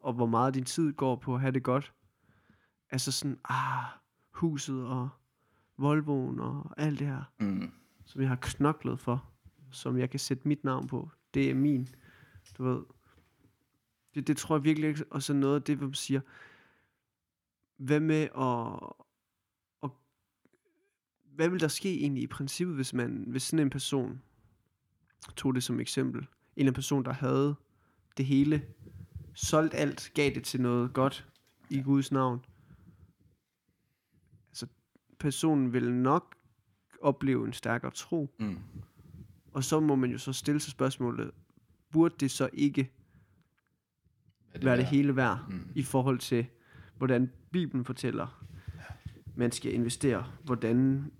Og 0.00 0.12
hvor 0.12 0.26
meget 0.26 0.54
din 0.54 0.64
tid 0.64 0.92
går 0.92 1.16
på 1.16 1.34
at 1.34 1.40
have 1.40 1.52
det 1.52 1.62
godt? 1.62 1.94
Altså 2.90 3.12
sådan, 3.12 3.38
ah, 3.44 3.84
huset 4.30 4.86
og 4.86 5.08
Volvoen 5.78 6.40
og 6.40 6.74
alt 6.76 6.98
det 6.98 7.06
her, 7.06 7.22
Mm. 7.40 7.72
som 8.04 8.20
jeg 8.20 8.28
har 8.28 8.38
knoklet 8.42 9.00
for, 9.00 9.30
som 9.70 9.98
jeg 9.98 10.10
kan 10.10 10.20
sætte 10.20 10.48
mit 10.48 10.64
navn 10.64 10.86
på. 10.86 11.10
Det 11.34 11.50
er 11.50 11.54
min, 11.54 11.88
du 12.58 12.64
ved. 12.64 12.82
Det, 14.14 14.26
det 14.26 14.36
tror 14.36 14.56
jeg 14.56 14.64
virkelig 14.64 14.88
ikke, 14.88 15.04
og 15.10 15.22
så 15.22 15.32
noget 15.32 15.54
af 15.54 15.62
det, 15.62 15.76
hvor 15.76 15.86
man 15.86 15.94
siger, 15.94 16.20
hvad 17.76 18.00
med 18.00 18.22
at, 18.38 18.92
at 19.82 19.90
hvad 21.34 21.48
vil 21.48 21.60
der 21.60 21.68
ske 21.68 22.00
egentlig 22.00 22.22
i 22.22 22.26
princippet, 22.26 22.76
hvis 22.76 22.94
man, 22.94 23.24
hvis 23.28 23.42
sådan 23.42 23.66
en 23.66 23.70
person, 23.70 24.22
tog 25.36 25.54
det 25.54 25.62
som 25.62 25.80
eksempel, 25.80 26.20
en 26.20 26.28
eller 26.56 26.62
anden 26.66 26.74
person, 26.74 27.04
der 27.04 27.12
havde 27.12 27.56
det 28.16 28.26
hele, 28.26 28.62
solgt 29.34 29.74
alt, 29.74 30.10
gav 30.14 30.30
det 30.34 30.44
til 30.44 30.60
noget 30.60 30.92
godt 30.92 31.26
i 31.70 31.82
Guds 31.82 32.12
navn. 32.12 32.44
Altså, 34.50 34.66
personen 35.18 35.72
vil 35.72 35.92
nok 35.92 36.34
opleve 37.02 37.46
en 37.46 37.52
stærkere 37.52 37.90
tro, 37.90 38.34
Mm. 38.38 38.58
og 39.52 39.64
så 39.64 39.80
må 39.80 39.94
man 39.96 40.10
jo 40.10 40.18
så 40.18 40.32
stille 40.32 40.60
sig 40.60 40.70
spørgsmålet, 40.72 41.30
burde 41.92 42.14
det 42.20 42.30
så 42.30 42.48
ikke 42.52 42.90
Er 44.54 44.58
være 44.60 44.76
det 44.76 44.82
værd? 44.82 44.90
hele 44.90 45.16
værd 45.16 45.44
Mm. 45.50 45.68
i 45.74 45.82
forhold 45.82 46.18
til, 46.18 46.46
hvordan 46.98 47.30
Bibelen 47.52 47.84
fortæller, 47.84 48.44
man 49.34 49.52
skal 49.52 49.74
investere, 49.74 50.26
hvordan 50.44 51.10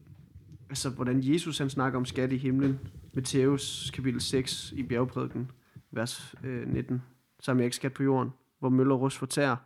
altså, 0.68 0.90
hvordan 0.90 1.20
Jesus 1.22 1.58
han 1.58 1.70
snakker 1.70 1.98
om 1.98 2.04
skat 2.04 2.32
i 2.32 2.36
himlen. 2.36 2.78
Matthæus 3.14 3.90
kapitel 3.94 4.20
6 4.20 4.72
i 4.72 4.82
bjergprædiken, 4.82 5.50
vers 5.90 6.34
øh, 6.44 6.68
19. 6.68 7.02
Samler 7.40 7.62
jeg 7.62 7.66
ikke 7.66 7.76
skat 7.76 7.92
på 7.92 8.02
jorden, 8.02 8.32
hvor 8.58 8.68
møller 8.68 8.94
og 8.94 9.00
rust 9.00 9.18
fortærer, 9.18 9.56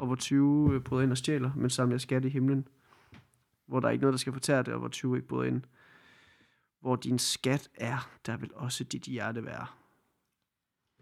og 0.00 0.06
hvor 0.06 0.16
20 0.16 0.74
øh, 0.74 0.80
bryder 0.80 1.02
ind 1.02 1.10
og 1.10 1.18
stjæler, 1.18 1.50
men 1.56 1.70
samler 1.70 1.94
jeg 1.94 2.00
skat 2.00 2.24
i 2.24 2.28
himlen, 2.28 2.68
hvor 3.66 3.80
der 3.80 3.88
er 3.88 3.92
ikke 3.92 4.02
noget, 4.02 4.12
der 4.12 4.18
skal 4.18 4.32
fortære 4.32 4.62
det, 4.62 4.72
og 4.72 4.78
hvor 4.78 4.88
20 4.88 5.16
ikke 5.16 5.28
bryder 5.28 5.44
ind. 5.44 5.62
Hvor 6.80 6.96
din 6.96 7.18
skat 7.18 7.68
er, 7.74 8.10
der 8.26 8.36
vil 8.36 8.50
også 8.54 8.84
dit 8.84 9.02
hjerte 9.02 9.44
være. 9.44 9.66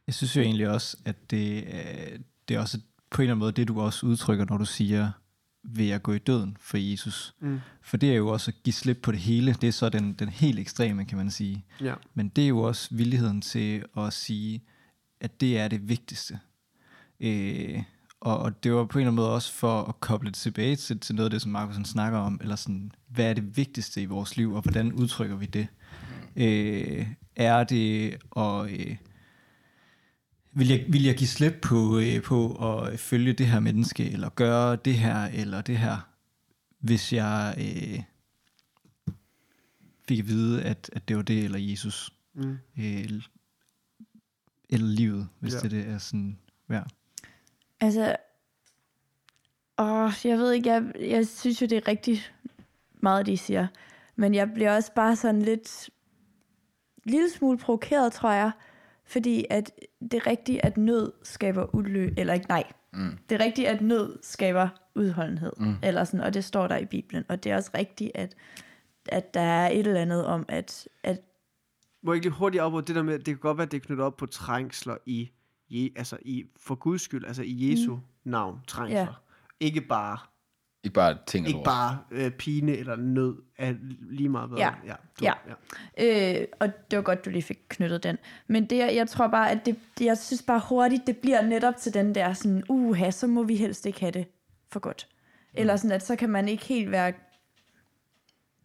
Jeg 0.06 0.14
synes 0.14 0.36
jo 0.36 0.40
egentlig 0.40 0.68
også, 0.68 0.96
at 1.04 1.30
det, 1.30 1.64
øh, 1.64 2.18
det 2.48 2.56
er 2.56 2.60
også 2.60 2.78
på 3.10 3.22
en 3.22 3.24
eller 3.24 3.34
anden 3.34 3.38
måde 3.38 3.52
det, 3.52 3.68
du 3.68 3.80
også 3.80 4.06
udtrykker, 4.06 4.44
når 4.44 4.56
du 4.56 4.64
siger, 4.64 5.10
vil 5.64 5.86
jeg 5.86 6.02
gå 6.02 6.12
i 6.12 6.18
døden 6.18 6.56
for 6.60 6.76
Jesus? 6.76 7.34
Mm. 7.40 7.60
For 7.82 7.96
det 7.96 8.10
er 8.10 8.14
jo 8.14 8.28
også 8.28 8.50
at 8.50 8.62
give 8.62 8.74
slip 8.74 8.98
på 9.02 9.12
det 9.12 9.20
hele. 9.20 9.56
Det 9.60 9.68
er 9.68 9.72
så 9.72 9.88
den, 9.88 10.12
den 10.12 10.28
helt 10.28 10.58
ekstreme, 10.58 11.04
kan 11.04 11.18
man 11.18 11.30
sige. 11.30 11.64
Ja. 11.80 11.94
Men 12.14 12.28
det 12.28 12.44
er 12.44 12.48
jo 12.48 12.58
også 12.58 12.88
villigheden 12.92 13.40
til 13.40 13.84
at 13.96 14.12
sige, 14.12 14.62
at 15.20 15.40
det 15.40 15.58
er 15.58 15.68
det 15.68 15.88
vigtigste. 15.88 16.38
Øh, 17.20 17.82
og, 18.20 18.38
og 18.38 18.64
det 18.64 18.72
var 18.72 18.84
på 18.84 18.98
en 18.98 19.02
eller 19.02 19.10
anden 19.10 19.16
måde 19.16 19.34
også 19.34 19.52
for 19.52 19.82
at 19.82 20.00
koble 20.00 20.26
det 20.26 20.34
tilbage 20.34 20.76
til, 20.76 21.00
til 21.00 21.14
noget 21.14 21.26
af 21.26 21.30
det, 21.30 21.42
som 21.42 21.52
Markus 21.52 21.76
snakker 21.76 22.18
om, 22.18 22.40
eller 22.42 22.56
sådan, 22.56 22.92
hvad 23.08 23.30
er 23.30 23.34
det 23.34 23.56
vigtigste 23.56 24.02
i 24.02 24.06
vores 24.06 24.36
liv, 24.36 24.52
og 24.52 24.62
hvordan 24.62 24.92
udtrykker 24.92 25.36
vi 25.36 25.46
det? 25.46 25.66
Øh, 26.36 27.06
er 27.36 27.64
det 27.64 28.16
at... 28.36 28.70
Øh, 28.70 28.96
vil 30.54 30.68
jeg, 30.68 30.84
vil 30.88 31.02
jeg 31.04 31.16
give 31.16 31.28
slip 31.28 31.54
på, 31.62 31.98
øh, 31.98 32.22
på 32.22 32.54
at 32.76 33.00
følge 33.00 33.32
det 33.32 33.46
her 33.46 33.60
menneske, 33.60 34.10
eller 34.10 34.28
gøre 34.28 34.76
det 34.76 34.94
her, 34.94 35.24
eller 35.24 35.60
det 35.60 35.78
her, 35.78 36.08
hvis 36.78 37.12
jeg 37.12 37.54
øh, 37.58 38.02
fik 40.08 40.18
at 40.18 40.28
vide, 40.28 40.62
at, 40.62 40.90
at 40.92 41.08
det 41.08 41.16
var 41.16 41.22
det, 41.22 41.44
eller 41.44 41.58
Jesus, 41.58 42.10
Mm. 42.36 42.58
øh, 42.78 43.04
eller 44.70 44.86
livet, 44.86 45.28
hvis 45.40 45.52
Ja. 45.52 45.58
ja. 45.58 45.62
det, 45.62 45.70
det 45.70 45.88
er 45.88 45.98
sådan 45.98 46.38
værd. 46.68 46.90
Altså, 47.80 48.16
åh, 49.78 50.10
jeg 50.24 50.38
ved 50.38 50.52
ikke, 50.52 50.68
jeg, 50.68 50.92
jeg 51.00 51.26
synes 51.26 51.62
jo, 51.62 51.66
det 51.66 51.76
er 51.76 51.88
rigtig 51.88 52.22
meget, 53.02 53.26
de 53.26 53.36
siger. 53.36 53.66
Men 54.16 54.34
jeg 54.34 54.50
bliver 54.54 54.76
også 54.76 54.92
bare 54.94 55.16
sådan 55.16 55.42
lidt, 55.42 55.90
lille 57.04 57.30
smule 57.30 57.58
provokeret, 57.58 58.12
tror 58.12 58.30
jeg. 58.32 58.50
Fordi 59.06 59.44
at 59.50 59.70
det 60.00 60.14
er 60.14 60.26
rigtigt, 60.26 60.60
at 60.62 60.76
nød 60.76 61.12
skaber 61.22 61.74
ulø, 61.74 62.10
eller 62.16 62.34
ikke, 62.34 62.48
nej. 62.48 62.72
Mm. 62.92 63.18
Det 63.28 63.40
er 63.40 63.44
rigtigt, 63.44 63.68
at 63.68 63.80
nød 63.80 64.18
skaber 64.22 64.68
udholdenhed. 64.94 65.52
Mm. 65.56 65.74
Eller 65.82 66.04
sådan, 66.04 66.20
og 66.20 66.34
det 66.34 66.44
står 66.44 66.66
der 66.66 66.76
i 66.76 66.84
Bibelen. 66.84 67.24
Og 67.28 67.44
det 67.44 67.52
er 67.52 67.56
også 67.56 67.70
rigtigt, 67.74 68.10
at, 68.14 68.34
at 69.08 69.34
der 69.34 69.40
er 69.40 69.68
et 69.70 69.86
eller 69.86 70.00
andet 70.00 70.26
om, 70.26 70.44
at, 70.48 70.88
at 71.02 71.20
Må 72.02 72.12
jeg 72.12 72.16
ikke 72.16 72.26
lige 72.26 72.38
hurtigt 72.38 72.62
afbryde 72.62 72.86
det 72.86 72.96
der 72.96 73.02
med, 73.02 73.18
det 73.18 73.24
kan 73.24 73.36
godt 73.36 73.56
være, 73.56 73.66
at 73.66 73.72
det 73.72 73.76
er 73.76 73.86
knyttet 73.86 74.06
op 74.06 74.16
på 74.16 74.26
trængsler 74.26 74.96
i, 75.06 75.30
Je, 75.70 75.90
altså 75.96 76.18
i, 76.22 76.44
for 76.56 76.74
Guds 76.74 77.02
skyld, 77.02 77.24
altså 77.24 77.42
i 77.42 77.70
Jesu 77.70 77.94
mm. 77.94 78.00
navn, 78.24 78.60
trængsler. 78.66 79.00
Ja. 79.00 79.06
Ikke 79.60 79.80
bare, 79.80 80.18
Ikke 80.84 80.94
bare 80.94 81.16
ting 81.26 81.44
og 81.44 81.48
ikke 81.48 81.64
bare 81.64 81.98
øh, 82.10 82.30
pine 82.30 82.76
eller 82.76 82.96
nød 82.96 83.34
af 83.58 83.74
lige 84.10 84.28
meget 84.28 84.48
hvad. 84.48 84.58
Ja. 84.58 84.70
ja, 84.86 84.92
du, 85.20 85.24
Ja. 85.24 85.32
ja. 85.98 86.40
Øh, 86.40 86.46
og 86.60 86.68
det 86.90 86.96
var 86.96 87.02
godt, 87.02 87.24
du 87.24 87.30
lige 87.30 87.42
fik 87.42 87.58
knyttet 87.68 88.02
den. 88.02 88.18
Men 88.46 88.64
det, 88.66 88.78
jeg 88.78 89.08
tror 89.08 89.26
bare, 89.26 89.50
at 89.50 89.66
det, 89.66 89.76
det, 89.98 90.04
jeg 90.04 90.18
synes 90.18 90.42
bare 90.42 90.60
hurtigt, 90.68 91.06
det 91.06 91.16
bliver 91.16 91.42
netop 91.42 91.76
til 91.76 91.94
den 91.94 92.14
der 92.14 92.32
sådan, 92.32 92.62
uha, 92.68 93.10
så 93.10 93.26
må 93.26 93.42
vi 93.42 93.56
helst 93.56 93.86
ikke 93.86 94.00
have 94.00 94.12
det 94.12 94.26
for 94.72 94.80
godt. 94.80 95.08
Eller 95.54 95.76
sådan, 95.76 95.92
at 95.92 96.06
så 96.06 96.16
kan 96.16 96.30
man 96.30 96.48
ikke 96.48 96.64
helt 96.64 96.90
være... 96.90 97.12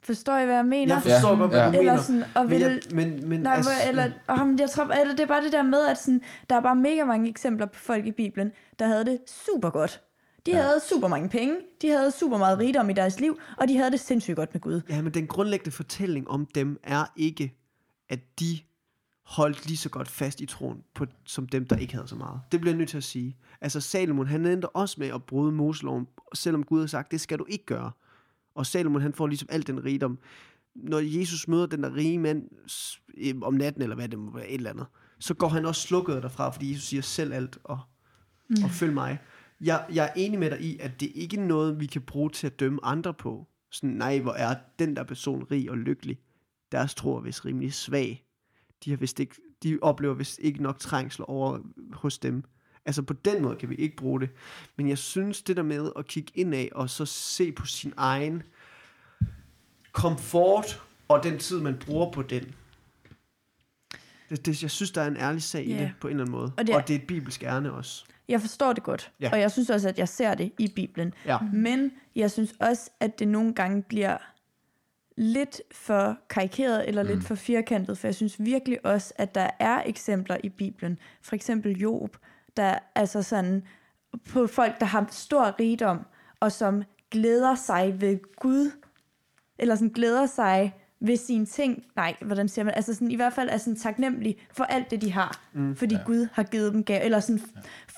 Forstår 0.03 0.37
I, 0.37 0.45
hvad 0.45 0.55
jeg 0.55 0.65
mener? 0.65 0.95
Jeg 0.95 1.03
forstår 1.03 1.29
Ja. 1.31 1.35
godt, 1.37 1.51
hvad 1.51 1.59
Ja. 1.59 1.65
du 1.65 1.71
mener. 1.71 1.79
Eller 1.91 2.03
sådan, 2.03 2.23
og 2.35 2.41
men, 2.45 2.49
vil, 2.51 2.61
jeg, 2.61 2.79
men, 2.91 3.29
men 3.29 3.39
Nej, 3.39 3.53
altså, 3.55 3.71
eller, 3.89 4.11
oh, 4.27 4.47
jeg 4.59 4.69
tror, 4.69 4.83
eller 4.83 5.15
det 5.15 5.19
er 5.23 5.27
bare 5.27 5.43
det 5.43 5.51
der 5.51 5.63
med, 5.63 5.85
at 5.87 5.97
sådan, 5.97 6.21
der 6.49 6.55
er 6.55 6.61
bare 6.61 6.75
mega 6.75 7.03
mange 7.05 7.29
eksempler 7.29 7.65
på 7.65 7.79
folk 7.79 8.05
i 8.05 8.11
Bibelen, 8.11 8.51
der 8.79 8.87
havde 8.87 9.05
det 9.05 9.19
super 9.27 9.69
godt. 9.69 10.01
De 10.49 10.55
ja. 10.55 10.63
havde 10.63 10.79
super 10.89 11.07
mange 11.07 11.29
penge, 11.29 11.55
de 11.81 11.87
havde 11.87 12.11
super 12.11 12.37
meget 12.37 12.59
rigdom 12.59 12.89
i 12.89 12.93
deres 12.93 13.19
liv, 13.19 13.39
og 13.57 13.67
de 13.67 13.77
havde 13.77 13.91
det 13.91 13.99
sindssygt 13.99 14.35
godt 14.35 14.53
med 14.53 14.61
Gud. 14.61 14.81
Ja, 14.89 15.01
men 15.01 15.13
den 15.13 15.27
grundlæggende 15.27 15.71
fortælling 15.71 16.29
om 16.29 16.45
dem 16.45 16.79
er 16.83 17.05
ikke, 17.15 17.53
at 18.09 18.19
de 18.39 18.59
holdt 19.23 19.65
lige 19.67 19.77
så 19.77 19.89
godt 19.89 20.07
fast 20.07 20.41
i 20.41 20.45
troen, 20.45 20.83
på, 20.95 21.05
som 21.25 21.47
dem, 21.47 21.67
der 21.67 21.75
ikke 21.75 21.93
havde 21.93 22.07
så 22.07 22.15
meget. 22.15 22.41
Det 22.51 22.61
bliver 22.61 22.73
jeg 22.73 22.77
nødt 22.77 22.89
til 22.89 22.97
at 22.97 23.03
sige. 23.03 23.37
Altså 23.61 23.81
Salomon, 23.81 24.27
han 24.27 24.45
endte 24.45 24.69
også 24.69 24.95
med 24.99 25.07
at 25.07 25.23
bryde 25.23 25.51
Moseloven, 25.51 26.07
selvom 26.33 26.63
Gud 26.63 26.79
har 26.79 26.87
sagt, 26.87 27.11
det 27.11 27.21
skal 27.21 27.39
du 27.39 27.45
ikke 27.49 27.65
gøre. 27.65 27.91
Og 28.55 28.65
Salomon, 28.65 29.01
han 29.01 29.13
får 29.13 29.27
ligesom 29.27 29.47
alt 29.51 29.67
den 29.67 29.85
rigdom. 29.85 30.19
Når 30.75 30.99
Jesus 30.99 31.47
møder 31.47 31.65
den 31.65 31.83
der 31.83 31.95
rige 31.95 32.19
mand 32.19 32.43
eh, 33.17 33.35
om 33.41 33.53
natten, 33.53 33.81
eller 33.81 33.95
hvad 33.95 34.09
det 34.09 34.19
må 34.19 34.31
være, 34.31 34.47
et 34.47 34.53
eller 34.53 34.69
andet, 34.69 34.85
så 35.19 35.33
går 35.33 35.47
han 35.47 35.65
også 35.65 35.81
slukket 35.81 36.23
derfra, 36.23 36.49
fordi 36.49 36.71
Jesus 36.71 36.85
siger 36.85 37.01
selv 37.01 37.33
alt, 37.33 37.57
og, 37.63 37.79
mm. 38.49 38.63
og 38.63 38.69
følg 38.69 38.93
mig. 38.93 39.17
Jeg, 39.61 39.85
jeg 39.93 40.05
er 40.05 40.13
enig 40.15 40.39
med 40.39 40.49
dig 40.51 40.61
i, 40.61 40.77
at 40.79 40.99
det 40.99 41.11
ikke 41.15 41.37
er 41.37 41.41
noget, 41.45 41.79
vi 41.79 41.85
kan 41.85 42.01
bruge 42.01 42.29
til 42.29 42.47
at 42.47 42.59
dømme 42.59 42.79
andre 42.83 43.13
på. 43.13 43.47
Sådan, 43.71 43.89
nej, 43.95 44.19
hvor 44.19 44.33
er 44.33 44.55
den 44.79 44.95
der 44.95 45.03
person 45.03 45.43
rig 45.51 45.69
og 45.71 45.77
lykkelig. 45.77 46.19
Deres 46.71 46.95
tro 46.95 47.15
er 47.15 47.21
vist 47.21 47.45
rimelig 47.45 47.73
svag. 47.73 48.25
De, 48.85 48.89
har 48.89 48.97
vist 48.97 49.19
ikke, 49.19 49.35
de 49.63 49.79
oplever 49.81 50.13
vist 50.13 50.39
ikke 50.41 50.63
nok 50.63 50.79
trængsel 50.79 51.25
over 51.27 51.59
hos 51.93 52.17
dem. 52.19 52.43
Altså 52.85 53.01
på 53.01 53.13
den 53.13 53.41
måde 53.43 53.55
kan 53.55 53.69
vi 53.69 53.75
ikke 53.75 53.95
bruge 53.95 54.19
det. 54.19 54.29
Men 54.77 54.89
jeg 54.89 54.97
synes, 54.97 55.41
det 55.41 55.57
der 55.57 55.63
med 55.63 55.91
at 55.95 56.07
kigge 56.07 56.31
ind 56.35 56.55
af 56.55 56.69
og 56.71 56.89
så 56.89 57.05
se 57.05 57.51
på 57.51 57.65
sin 57.65 57.93
egen 57.97 58.43
komfort 59.91 60.81
og 61.07 61.23
den 61.23 61.37
tid, 61.39 61.59
man 61.59 61.77
bruger 61.85 62.11
på 62.11 62.21
den. 62.21 62.55
Det, 64.29 64.45
det, 64.45 64.61
jeg 64.63 64.71
synes, 64.71 64.91
der 64.91 65.01
er 65.01 65.07
en 65.07 65.17
ærlig 65.17 65.43
sag 65.43 65.65
i 65.65 65.73
Ja. 65.73 65.79
det 65.81 65.91
på 66.01 66.07
en 66.07 66.11
eller 66.11 66.23
anden 66.23 66.31
måde. 66.31 66.51
Og 66.57 66.67
det 66.67 66.73
er- 66.73 66.77
og 66.77 66.87
det 66.87 66.95
er 66.95 66.99
et 66.99 67.07
bibelsk 67.07 67.43
ærne 67.43 67.71
også. 67.73 68.05
Jeg 68.29 68.41
forstår 68.41 68.73
det 68.73 68.83
godt, 68.83 69.11
Ja. 69.19 69.29
og 69.31 69.39
jeg 69.39 69.51
synes 69.51 69.69
også, 69.69 69.89
at 69.89 69.99
jeg 69.99 70.07
ser 70.07 70.33
det 70.33 70.51
i 70.59 70.67
Bibelen. 70.75 71.13
Ja. 71.25 71.37
Men 71.53 71.91
jeg 72.15 72.31
synes 72.31 72.53
også, 72.59 72.89
at 72.99 73.19
det 73.19 73.27
nogle 73.27 73.53
gange 73.53 73.81
bliver 73.83 74.17
lidt 75.17 75.61
for 75.71 76.17
karikeret 76.29 76.87
eller 76.87 77.03
lidt 77.03 77.23
for 77.23 77.35
firkantet, 77.35 77.97
for 77.97 78.07
jeg 78.07 78.15
synes 78.15 78.35
virkelig 78.39 78.85
også, 78.85 79.13
at 79.17 79.35
der 79.35 79.49
er 79.59 79.81
eksempler 79.85 80.37
i 80.43 80.49
Bibelen. 80.49 80.99
For 81.21 81.35
eksempel 81.35 81.77
Job, 81.77 82.17
der 82.57 82.79
altså 82.95 83.21
sådan 83.23 83.63
på 84.29 84.47
folk, 84.47 84.79
der 84.79 84.85
har 84.85 85.07
stor 85.11 85.59
rigdom, 85.59 86.05
og 86.39 86.51
som 86.51 86.83
glæder 87.11 87.55
sig 87.55 88.01
ved 88.01 88.19
Gud, 88.35 88.71
eller 89.59 89.75
sådan 89.75 89.89
glæder 89.89 90.25
sig 90.25 90.73
ved 91.01 91.17
sine 91.17 91.45
ting. 91.45 91.83
Nej, 91.95 92.15
hvordan 92.21 92.49
siger 92.49 92.65
man? 92.65 92.73
Altså 92.75 92.93
sådan, 92.93 93.11
i 93.11 93.15
hvert 93.15 93.33
fald 93.33 93.49
er 93.49 93.57
sådan 93.57 93.75
taknemmelig 93.75 94.37
for 94.51 94.63
alt 94.63 94.91
det, 94.91 95.01
de 95.01 95.11
har. 95.11 95.41
Mm, 95.53 95.75
fordi 95.75 95.95
ja. 95.95 96.01
Gud 96.05 96.27
har 96.33 96.43
givet 96.43 96.73
dem 96.73 96.83
gave. 96.83 97.01
Eller 97.01 97.19
sådan 97.19 97.41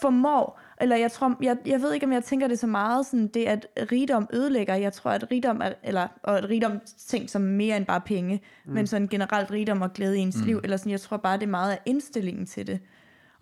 formår. 0.02 0.60
Eller 0.82 0.96
jeg 0.96 1.12
tror, 1.12 1.38
jeg, 1.42 1.58
jeg 1.66 1.82
ved 1.82 1.94
ikke, 1.94 2.06
om 2.06 2.14
jeg 2.14 2.24
tænker 2.24 2.48
det 2.48 2.60
så 2.60 2.68
meget, 2.68 3.06
sådan 3.06 3.28
det, 3.28 3.46
at 3.46 3.68
rigdom 3.92 4.28
ødelægger. 4.34 4.76
Jeg 4.76 4.94
tror, 4.94 5.12
at 5.12 5.32
rigdom 5.32 5.62
er, 5.62 5.74
eller, 5.84 6.08
og 6.24 6.38
at 6.38 6.50
rigdom 6.50 6.80
ting 7.08 7.30
som 7.30 7.42
mere 7.42 7.78
end 7.78 7.86
bare 7.86 8.02
penge, 8.02 8.42
mm. 8.66 8.74
men 8.74 8.88
sådan 8.88 9.08
generelt 9.08 9.52
rigdom 9.52 9.82
og 9.82 9.94
glæde 9.94 10.18
i 10.18 10.20
ens 10.20 10.38
mm. 10.38 10.46
liv. 10.46 10.60
Eller 10.64 10.78
sådan, 10.78 10.92
jeg 10.92 11.02
tror 11.02 11.18
bare, 11.18 11.38
det 11.38 11.44
er 11.44 11.48
meget 11.48 11.72
af 11.72 11.80
indstillingen 11.86 12.46
til 12.46 12.68
det. 12.68 12.80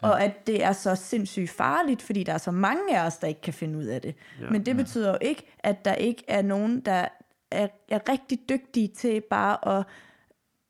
Og 0.01 0.23
at 0.23 0.47
det 0.47 0.63
er 0.63 0.71
så 0.71 0.95
sindssygt 0.95 1.49
farligt, 1.49 2.01
fordi 2.01 2.23
der 2.23 2.33
er 2.33 2.37
så 2.37 2.51
mange 2.51 2.97
af 2.97 3.05
os, 3.05 3.17
der 3.17 3.27
ikke 3.27 3.41
kan 3.41 3.53
finde 3.53 3.77
ud 3.77 3.83
af 3.83 4.01
det. 4.01 4.15
Ja, 4.41 4.49
Men 4.49 4.65
det 4.65 4.75
betyder 4.75 5.09
jo 5.09 5.17
ikke, 5.21 5.55
at 5.59 5.85
der 5.85 5.93
ikke 5.93 6.23
er 6.27 6.41
nogen, 6.41 6.79
der 6.79 7.05
er, 7.51 7.67
er 7.87 7.99
rigtig 8.09 8.39
dygtige 8.49 8.87
til 8.87 9.21
bare 9.29 9.77
at 9.77 9.85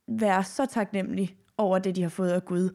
være 0.07 0.43
så 0.43 0.65
taknemmelig 0.65 1.35
over 1.57 1.79
det, 1.79 1.95
de 1.95 2.01
har 2.01 2.09
fået 2.09 2.29
af 2.29 2.45
Gud. 2.45 2.69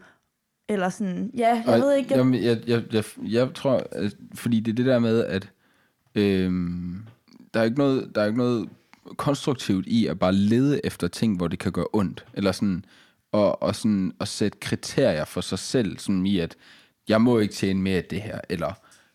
Eller 0.68 0.88
sådan, 0.88 1.30
ja, 1.36 1.62
jeg 1.66 1.74
Og 1.74 1.80
ved 1.80 1.94
ikke, 1.94 2.10
jeg, 2.10 2.18
Jamen, 2.18 2.44
jeg, 2.44 2.62
jeg, 2.66 2.82
jeg, 2.92 3.04
jeg 3.22 3.54
tror, 3.54 3.86
at, 3.92 4.16
fordi 4.34 4.60
det 4.60 4.70
er 4.70 4.76
det 4.76 4.86
der 4.86 4.98
med, 4.98 5.24
at 5.24 5.50
øhm, 6.14 7.06
der, 7.54 7.60
er 7.60 7.64
ikke 7.64 7.78
noget, 7.78 8.10
der 8.14 8.22
er 8.22 8.26
ikke 8.26 8.38
noget 8.38 8.68
konstruktivt 9.16 9.86
i 9.86 10.06
at 10.06 10.18
bare 10.18 10.32
lede 10.32 10.80
efter 10.84 11.08
ting, 11.08 11.36
hvor 11.36 11.48
det 11.48 11.58
kan 11.58 11.72
gøre 11.72 11.86
ondt. 11.92 12.26
Eller 12.34 12.52
sådan, 12.52 12.84
og, 13.32 13.62
og 13.62 13.74
sådan 13.74 14.12
at 14.20 14.28
sætte 14.28 14.58
kriterier 14.60 15.24
for 15.24 15.40
sig 15.40 15.58
selv, 15.58 15.98
sådan 15.98 16.26
i 16.26 16.38
at, 16.38 16.56
jeg 17.08 17.20
må 17.20 17.38
ikke 17.38 17.54
tjene 17.54 17.80
mere 17.80 17.96
af 17.96 18.04
det 18.04 18.22
her, 18.22 18.40
eller 18.48 18.72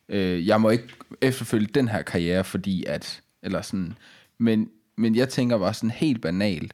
øh, 0.10 0.48
jeg 0.48 0.62
må 0.62 0.70
ikke 0.70 0.88
efterfølge 1.22 1.68
den 1.68 1.88
her 1.88 2.02
karriere, 2.02 2.44
fordi 2.44 2.84
at, 2.88 3.22
eller 3.44 3.62
sådan. 3.62 3.94
Men, 4.38 4.70
men 5.00 5.16
jeg 5.16 5.30
tænker 5.30 5.58
bare 5.58 5.74
sådan 5.74 5.92
helt 5.92 6.22
banalt, 6.22 6.74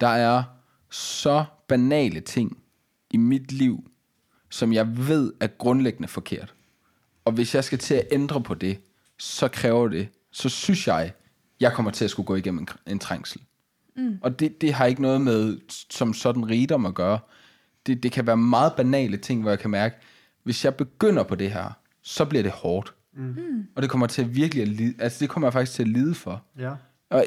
der 0.00 0.08
er 0.08 0.42
så 0.90 1.44
banale 1.68 2.20
ting 2.20 2.58
i 3.10 3.16
mit 3.16 3.52
liv, 3.52 3.90
som 4.50 4.72
jeg 4.72 5.08
ved 5.08 5.32
er 5.40 5.46
grundlæggende 5.46 6.08
forkert. 6.08 6.54
Og 7.24 7.32
hvis 7.32 7.54
jeg 7.54 7.64
skal 7.64 7.78
til 7.78 7.94
at 7.94 8.08
ændre 8.10 8.42
på 8.42 8.54
det, 8.54 8.80
så 9.18 9.48
kræver 9.48 9.88
det, 9.88 10.08
så 10.30 10.48
synes 10.48 10.86
jeg, 10.86 11.12
jeg 11.60 11.72
kommer 11.72 11.90
til 11.90 12.04
at 12.04 12.10
skulle 12.10 12.26
gå 12.26 12.34
igennem 12.34 12.60
en, 12.60 12.68
en 12.86 12.98
trængsel. 12.98 13.40
Mm. 13.96 14.18
Og 14.22 14.40
det, 14.40 14.60
det 14.60 14.72
har 14.72 14.86
ikke 14.86 15.02
noget 15.02 15.20
med 15.20 15.58
som 15.90 16.14
sådan 16.14 16.48
rigdom 16.48 16.86
at 16.86 16.94
gøre. 16.94 17.18
Det, 17.86 18.02
det 18.02 18.12
kan 18.12 18.26
være 18.26 18.36
meget 18.36 18.72
banale 18.76 19.16
ting, 19.16 19.42
hvor 19.42 19.50
jeg 19.50 19.58
kan 19.58 19.70
mærke, 19.70 19.96
hvis 20.42 20.64
jeg 20.64 20.74
begynder 20.74 21.22
på 21.22 21.34
det 21.34 21.50
her, 21.50 21.70
så 22.02 22.24
bliver 22.24 22.42
det 22.42 22.52
hårdt. 22.52 22.94
Mm. 23.12 23.66
Og 23.76 23.82
det 23.82 23.90
kommer 23.90 24.06
til 24.06 24.22
at 24.22 24.36
virkelig 24.36 24.62
at 24.62 24.68
lide, 24.68 24.94
altså 24.98 25.18
det 25.20 25.28
kommer 25.28 25.46
jeg 25.46 25.52
faktisk 25.52 25.76
til 25.76 25.82
at 25.82 25.88
lide 25.88 26.14
for. 26.14 26.44
Ja. 26.58 26.74
Og, 27.12 27.24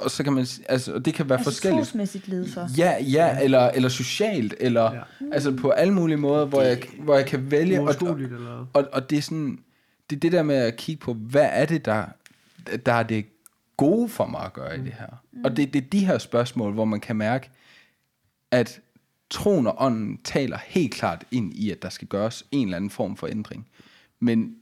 og 0.00 0.10
så 0.10 0.24
kan 0.24 0.32
man, 0.32 0.46
altså, 0.68 0.94
og 0.94 1.04
det 1.04 1.14
kan 1.14 1.28
være 1.28 1.38
Altså 1.38 1.50
forskelligt. 1.50 1.86
trosmæssigt 1.86 2.28
led 2.28 2.48
så. 2.48 2.68
Ja, 2.78 2.96
ja, 3.02 3.38
eller, 3.42 3.60
eller 3.70 3.88
socialt, 3.88 4.54
eller 4.60 4.92
Ja. 4.94 5.00
altså 5.32 5.56
på 5.56 5.70
alle 5.70 5.94
mulige 5.94 6.16
måder, 6.16 6.44
hvor 6.46 6.62
jeg, 6.62 6.82
hvor 6.98 7.16
jeg 7.16 7.26
kan 7.26 7.50
vælge. 7.50 7.80
Og, 7.80 7.94
og, 8.00 8.18
og, 8.72 8.88
og 8.92 9.10
det 9.10 9.18
er 9.18 9.22
sådan, 9.22 9.58
det 10.10 10.16
er 10.16 10.20
det 10.20 10.32
der 10.32 10.42
med 10.42 10.56
at 10.56 10.76
kigge 10.76 11.00
på, 11.00 11.14
hvad 11.14 11.48
er 11.52 11.64
det, 11.66 11.84
der, 11.84 12.04
der 12.86 12.92
er 12.92 13.02
det 13.02 13.26
gode 13.76 14.08
for 14.08 14.26
mig 14.26 14.40
at 14.44 14.52
gøre 14.52 14.78
i 14.78 14.80
det 14.80 14.92
her. 14.98 15.22
Mm. 15.32 15.44
Og 15.44 15.56
det, 15.56 15.72
det 15.72 15.84
er 15.84 15.88
de 15.90 16.06
her 16.06 16.18
spørgsmål, 16.18 16.72
hvor 16.72 16.84
man 16.84 17.00
kan 17.00 17.16
mærke, 17.16 17.50
at 18.50 18.80
troen 19.30 19.66
og 19.66 19.74
ånden 19.78 20.18
taler 20.24 20.58
helt 20.66 20.94
klart 20.94 21.24
ind 21.30 21.54
i, 21.54 21.70
at 21.70 21.82
der 21.82 21.88
skal 21.88 22.08
gøres 22.08 22.44
en 22.50 22.66
eller 22.66 22.76
anden 22.76 22.90
form 22.90 23.16
for 23.16 23.26
ændring. 23.26 23.68
Men, 24.20 24.54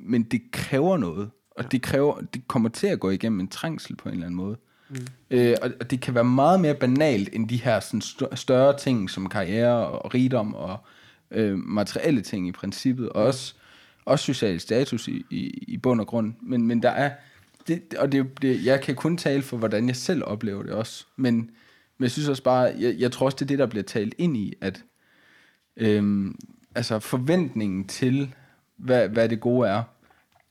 men 0.00 0.22
det 0.22 0.42
kræver 0.52 0.96
noget, 0.96 1.30
og 1.50 1.72
det, 1.72 1.82
kræver, 1.82 2.20
det 2.34 2.48
kommer 2.48 2.68
til 2.68 2.86
at 2.86 3.00
gå 3.00 3.10
igennem 3.10 3.40
en 3.40 3.48
trængsel 3.48 3.96
på 3.96 4.08
en 4.08 4.12
eller 4.12 4.26
anden 4.26 4.36
måde. 4.36 4.56
Mm. 4.88 4.96
Øh, 5.30 5.56
og, 5.62 5.70
og 5.80 5.90
det 5.90 6.00
kan 6.00 6.14
være 6.14 6.24
meget 6.24 6.60
mere 6.60 6.74
banalt 6.74 7.28
end 7.32 7.48
de 7.48 7.56
her 7.56 7.80
sådan 7.80 8.00
stør- 8.00 8.34
større 8.34 8.78
ting 8.78 9.10
som 9.10 9.28
karriere 9.28 9.86
og 9.86 10.14
rigdom 10.14 10.54
og 10.54 10.76
øh, 11.30 11.58
materielle 11.58 12.20
ting 12.20 12.48
i 12.48 12.52
princippet, 12.52 13.08
og 13.08 13.24
også, 13.24 13.54
også 14.04 14.24
social 14.24 14.60
status 14.60 15.08
i, 15.08 15.24
i, 15.30 15.64
i 15.68 15.76
bund 15.76 16.00
og 16.00 16.06
grund. 16.06 16.34
Men, 16.42 16.66
men 16.66 16.82
der 16.82 16.90
er, 16.90 17.10
det, 17.68 17.94
og 17.98 18.12
det, 18.12 18.42
det, 18.42 18.64
jeg 18.64 18.80
kan 18.80 18.94
kun 18.94 19.16
tale 19.16 19.42
for, 19.42 19.56
hvordan 19.56 19.88
jeg 19.88 19.96
selv 19.96 20.22
oplever 20.24 20.62
det 20.62 20.72
også, 20.72 21.06
men, 21.16 21.34
men 21.98 22.02
jeg 22.02 22.10
synes 22.10 22.28
også 22.28 22.42
bare, 22.42 22.74
jeg, 22.78 22.94
jeg 22.98 23.12
tror 23.12 23.26
også, 23.26 23.36
det 23.36 23.42
er 23.42 23.46
det, 23.46 23.58
der 23.58 23.66
bliver 23.66 23.84
talt 23.84 24.14
ind 24.18 24.36
i, 24.36 24.54
at 24.60 24.84
øhm, 25.76 26.36
altså 26.74 26.98
forventningen 26.98 27.84
til, 27.84 28.34
hvad, 28.76 29.08
hvad 29.08 29.28
det 29.28 29.40
gode 29.40 29.68
er, 29.68 29.82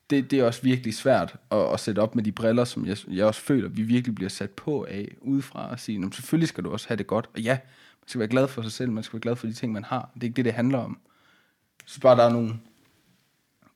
det, 0.10 0.32
det 0.32 0.40
er 0.40 0.44
også 0.44 0.62
virkelig 0.62 0.94
svært 0.94 1.36
at, 1.52 1.74
at 1.74 1.80
sætte 1.80 2.00
op 2.00 2.16
med 2.16 2.24
de 2.24 2.32
briller, 2.32 2.64
som 2.64 2.86
jeg, 2.86 2.98
jeg 3.08 3.26
også 3.26 3.42
føler, 3.42 3.70
vi 3.70 3.82
virkelig 3.82 4.16
bliver 4.16 4.30
sat 4.30 4.50
på 4.50 4.86
af 4.90 5.16
udefra 5.22 5.70
og 5.72 5.80
sige, 5.80 5.98
"Nå, 5.98 6.06
men 6.06 6.12
selvfølgelig 6.12 6.48
skal 6.50 6.64
du 6.64 6.72
også 6.72 6.88
have 6.88 6.98
det 6.98 7.08
godt. 7.08 7.30
Og 7.34 7.42
ja, 7.42 7.54
man 8.02 8.08
skal 8.08 8.20
være 8.20 8.28
glad 8.28 8.48
for 8.48 8.62
sig 8.62 8.72
selv, 8.72 8.92
man 8.92 9.04
skal 9.04 9.14
være 9.14 9.22
glad 9.22 9.36
for 9.36 9.48
de 9.48 9.54
ting, 9.54 9.72
man 9.72 9.84
har. 9.84 10.12
Det 10.14 10.24
er 10.24 10.28
ikke 10.28 10.36
det, 10.36 10.46
det 10.46 10.54
handler 10.54 10.78
om. 10.78 11.00
Synes 11.86 12.02
bare, 12.02 12.18
der 12.18 12.24
er 12.24 12.34
nogle... 12.34 12.60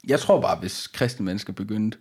Jeg 0.07 0.19
tror 0.19 0.41
bare, 0.41 0.59
hvis 0.59 0.88
kristne 0.88 1.25
mennesker 1.25 1.53
begyndte 1.53 1.97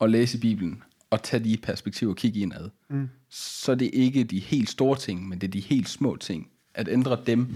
at 0.00 0.10
læse 0.10 0.40
Bibelen, 0.40 0.82
og 1.12 1.22
tage 1.22 1.44
de 1.44 1.56
perspektiver 1.56 2.10
og 2.12 2.16
kigge 2.16 2.40
indad, 2.40 2.70
mm. 2.88 3.08
så 3.28 3.72
er 3.72 3.76
det 3.76 3.90
ikke 3.92 4.24
de 4.24 4.38
helt 4.38 4.70
store 4.70 4.98
ting, 4.98 5.28
men 5.28 5.40
det 5.40 5.46
er 5.46 5.50
de 5.50 5.60
helt 5.60 5.88
små 5.88 6.16
ting. 6.16 6.50
At 6.74 6.88
ændre 6.88 7.18
dem, 7.26 7.54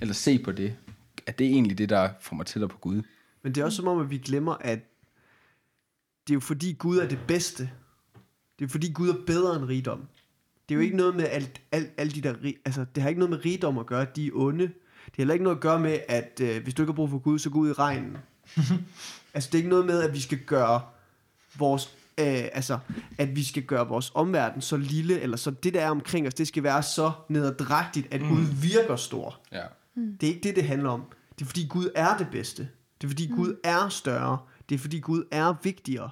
eller 0.00 0.14
se 0.14 0.38
på 0.38 0.52
det, 0.52 0.76
at 1.26 1.38
det 1.38 1.46
er 1.46 1.50
egentlig 1.50 1.78
det, 1.78 1.88
der 1.88 2.10
får 2.20 2.36
mig 2.36 2.46
tættere 2.46 2.68
på 2.68 2.78
Gud. 2.78 3.02
Men 3.42 3.54
det 3.54 3.60
er 3.60 3.64
også 3.64 3.76
som 3.76 3.88
om, 3.88 4.00
at 4.00 4.10
vi 4.10 4.18
glemmer, 4.18 4.54
at 4.60 4.78
det 6.26 6.32
er 6.32 6.34
jo 6.34 6.40
fordi 6.40 6.72
Gud 6.72 6.98
er 6.98 7.08
det 7.08 7.18
bedste. 7.28 7.70
Det 8.58 8.64
er 8.64 8.68
fordi 8.68 8.92
Gud 8.92 9.08
er 9.08 9.16
bedre 9.26 9.56
end 9.56 9.64
rigdom. 9.64 10.08
Det 10.68 10.74
er 10.74 10.76
jo 10.76 10.80
ikke 10.80 10.96
noget 10.96 11.16
med 11.16 11.24
alt, 11.24 11.60
alt, 11.72 11.90
alt 11.96 12.14
de 12.14 12.20
der, 12.20 12.34
altså 12.64 12.84
det 12.94 13.02
har 13.02 13.08
ikke 13.08 13.18
noget 13.18 13.30
med 13.30 13.44
rigdom 13.44 13.78
at 13.78 13.86
gøre, 13.86 14.06
de 14.16 14.26
er 14.26 14.30
onde. 14.34 14.62
Det 14.62 14.72
har 15.06 15.12
heller 15.16 15.34
ikke 15.34 15.44
noget 15.44 15.56
at 15.56 15.62
gøre 15.62 15.80
med, 15.80 15.98
at 16.08 16.40
øh, 16.42 16.62
hvis 16.62 16.74
du 16.74 16.82
ikke 16.82 16.92
har 16.92 16.96
brug 16.96 17.10
for 17.10 17.18
Gud, 17.18 17.38
så 17.38 17.50
gå 17.50 17.58
ud 17.58 17.68
i 17.68 17.72
regnen. 17.72 18.16
altså 19.34 19.48
det 19.52 19.54
er 19.54 19.56
ikke 19.56 19.68
noget 19.68 19.86
med, 19.86 20.02
at 20.02 20.14
vi 20.14 20.20
skal 20.20 20.38
gøre 20.38 20.80
vores, 21.58 21.86
øh, 22.18 22.44
altså 22.52 22.78
at 23.18 23.36
vi 23.36 23.44
skal 23.44 23.62
gøre 23.62 23.88
vores 23.88 24.12
omverden 24.14 24.62
så 24.62 24.76
lille, 24.76 25.20
eller 25.20 25.36
så 25.36 25.50
det 25.50 25.74
der 25.74 25.80
er 25.80 25.90
omkring 25.90 26.26
os, 26.26 26.34
det 26.34 26.48
skal 26.48 26.62
være 26.62 26.82
så 26.82 27.12
nederdrægtigt, 27.28 28.14
at 28.14 28.20
Gud 28.20 28.44
virker 28.62 28.96
stor. 28.96 29.40
Ja. 29.52 29.62
Det 29.96 30.22
er 30.22 30.34
ikke 30.34 30.48
det, 30.48 30.56
det 30.56 30.64
handler 30.64 30.90
om. 30.90 31.02
Det 31.38 31.44
er 31.44 31.46
fordi 31.46 31.66
Gud 31.66 31.88
er 31.94 32.16
det 32.16 32.28
bedste. 32.32 32.68
Det 33.00 33.06
er 33.06 33.08
fordi 33.08 33.28
mm. 33.28 33.36
Gud 33.36 33.56
er 33.64 33.88
større. 33.88 34.38
Det 34.72 34.78
er 34.78 34.82
fordi 34.82 35.00
Gud 35.00 35.24
er 35.30 35.54
vigtigere. 35.62 36.10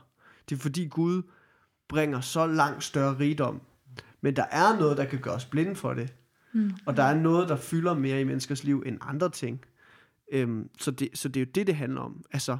Det 0.48 0.56
er 0.56 0.60
fordi 0.60 0.86
Gud 0.86 1.22
bringer 1.88 2.20
så 2.20 2.46
langt 2.46 2.84
større 2.84 3.18
rigdom. 3.18 3.60
Men 4.20 4.36
der 4.36 4.44
er 4.50 4.78
noget, 4.78 4.96
der 4.96 5.04
kan 5.04 5.18
gøre 5.18 5.34
os 5.34 5.44
blinde 5.44 5.74
for 5.74 5.94
det. 5.94 6.14
Mm. 6.52 6.72
Og 6.86 6.96
der 6.96 7.02
er 7.02 7.14
noget, 7.14 7.48
der 7.48 7.56
fylder 7.56 7.94
mere 7.94 8.20
i 8.20 8.24
menneskers 8.24 8.64
liv 8.64 8.82
end 8.86 8.98
andre 9.00 9.30
ting. 9.30 9.64
Øhm, 10.32 10.70
så, 10.78 10.90
det, 10.90 11.08
så 11.14 11.28
det 11.28 11.40
er 11.40 11.44
jo 11.44 11.50
det, 11.54 11.66
det 11.66 11.76
handler 11.76 12.00
om. 12.00 12.24
Altså, 12.32 12.58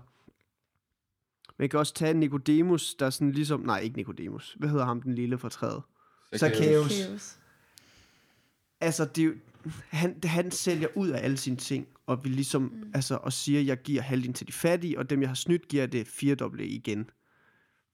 man 1.59 1.69
kan 1.69 1.79
også 1.79 1.95
tage 1.95 2.15
Nikodemus, 2.15 2.95
der 2.95 3.07
er 3.07 3.11
sådan 3.11 3.33
ligesom... 3.33 3.61
Nej, 3.61 3.79
ikke 3.79 3.97
Nikodemus. 3.97 4.57
Hvad 4.59 4.69
hedder 4.69 4.85
ham, 4.85 5.03
den 5.03 5.15
lille 5.15 5.39
fra 5.39 5.49
træet? 5.49 5.83
Zacchaeus. 6.37 7.39
Altså 8.81 9.05
det 9.05 9.23
er 9.23 9.27
jo, 9.27 9.35
han, 9.89 10.17
han 10.25 10.51
sælger 10.51 10.89
ud 10.95 11.09
af 11.09 11.25
alle 11.25 11.37
sine 11.37 11.57
ting, 11.57 11.87
og 12.11 12.25
vil 12.25 12.33
ligesom, 12.33 12.63
mm. 12.63 12.91
altså, 12.95 13.17
og 13.17 13.33
siger, 13.33 13.61
jeg 13.61 13.83
giver 13.83 14.03
halvdelen 14.03 14.35
til 14.35 14.47
de 14.47 14.53
fattige, 14.53 14.99
og 14.99 15.11
dem, 15.11 15.21
jeg 15.21 15.29
har 15.29 15.35
snydt, 15.35 15.69
giver 15.69 15.87
det 15.87 16.07
firedoble 16.09 16.67
igen. 16.67 17.11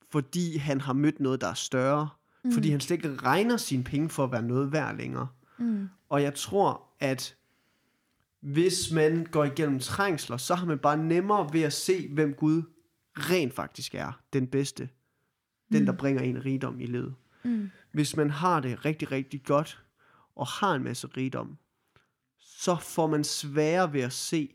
Fordi 0.09 0.57
han 0.57 0.81
har 0.81 0.93
mødt 0.93 1.19
noget, 1.19 1.41
der 1.41 1.47
er 1.47 1.53
større. 1.53 2.09
Mm. 2.43 2.51
Fordi 2.51 2.69
han 2.69 2.79
slet 2.79 2.95
ikke 2.95 3.15
regner 3.15 3.57
sine 3.57 3.83
penge 3.83 4.09
for 4.09 4.23
at 4.23 4.31
være 4.31 4.41
noget 4.41 4.71
værd 4.71 4.97
længere. 4.97 5.27
Mm. 5.57 5.89
Og 6.09 6.23
jeg 6.23 6.33
tror, 6.33 6.83
at 6.99 7.35
hvis 8.39 8.91
man 8.91 9.27
går 9.31 9.43
igennem 9.43 9.79
trængsler, 9.79 10.37
så 10.37 10.55
har 10.55 10.65
man 10.65 10.79
bare 10.79 10.97
nemmere 10.97 11.49
ved 11.53 11.61
at 11.61 11.73
se, 11.73 12.07
hvem 12.13 12.33
Gud 12.33 12.63
rent 13.15 13.53
faktisk 13.53 13.95
er. 13.95 14.21
Den 14.33 14.47
bedste. 14.47 14.89
Den, 15.71 15.87
der 15.87 15.93
bringer 15.93 16.21
en 16.21 16.45
rigdom 16.45 16.79
i 16.79 16.85
livet. 16.85 17.15
Mm. 17.43 17.69
Hvis 17.91 18.15
man 18.15 18.29
har 18.29 18.59
det 18.59 18.85
rigtig, 18.85 19.11
rigtig 19.11 19.43
godt, 19.43 19.83
og 20.35 20.47
har 20.47 20.75
en 20.75 20.83
masse 20.83 21.07
rigdom, 21.07 21.57
så 22.59 22.75
får 22.75 23.07
man 23.07 23.23
sværere 23.23 23.93
ved 23.93 24.01
at 24.01 24.13
se, 24.13 24.49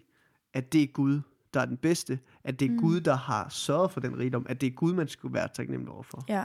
at 0.55 0.73
det 0.73 0.83
er 0.83 0.87
Gud, 0.87 1.21
der 1.55 1.61
er 1.61 1.65
den 1.65 1.77
bedste, 1.77 2.19
at 2.45 2.61
det 2.61 2.67
er 2.67 2.71
mm. 2.71 2.79
Gud, 2.79 3.01
der 3.01 3.15
har 3.15 3.49
sørget 3.49 3.91
for 3.91 4.01
den 4.01 4.19
rigdom, 4.19 4.47
at 4.49 4.61
det 4.61 4.67
er 4.67 4.71
Gud, 4.71 4.93
man 4.93 5.09
skulle 5.09 5.35
være 5.35 5.49
taknemmelig 5.49 5.93
overfor. 5.93 6.25
Ja. 6.29 6.45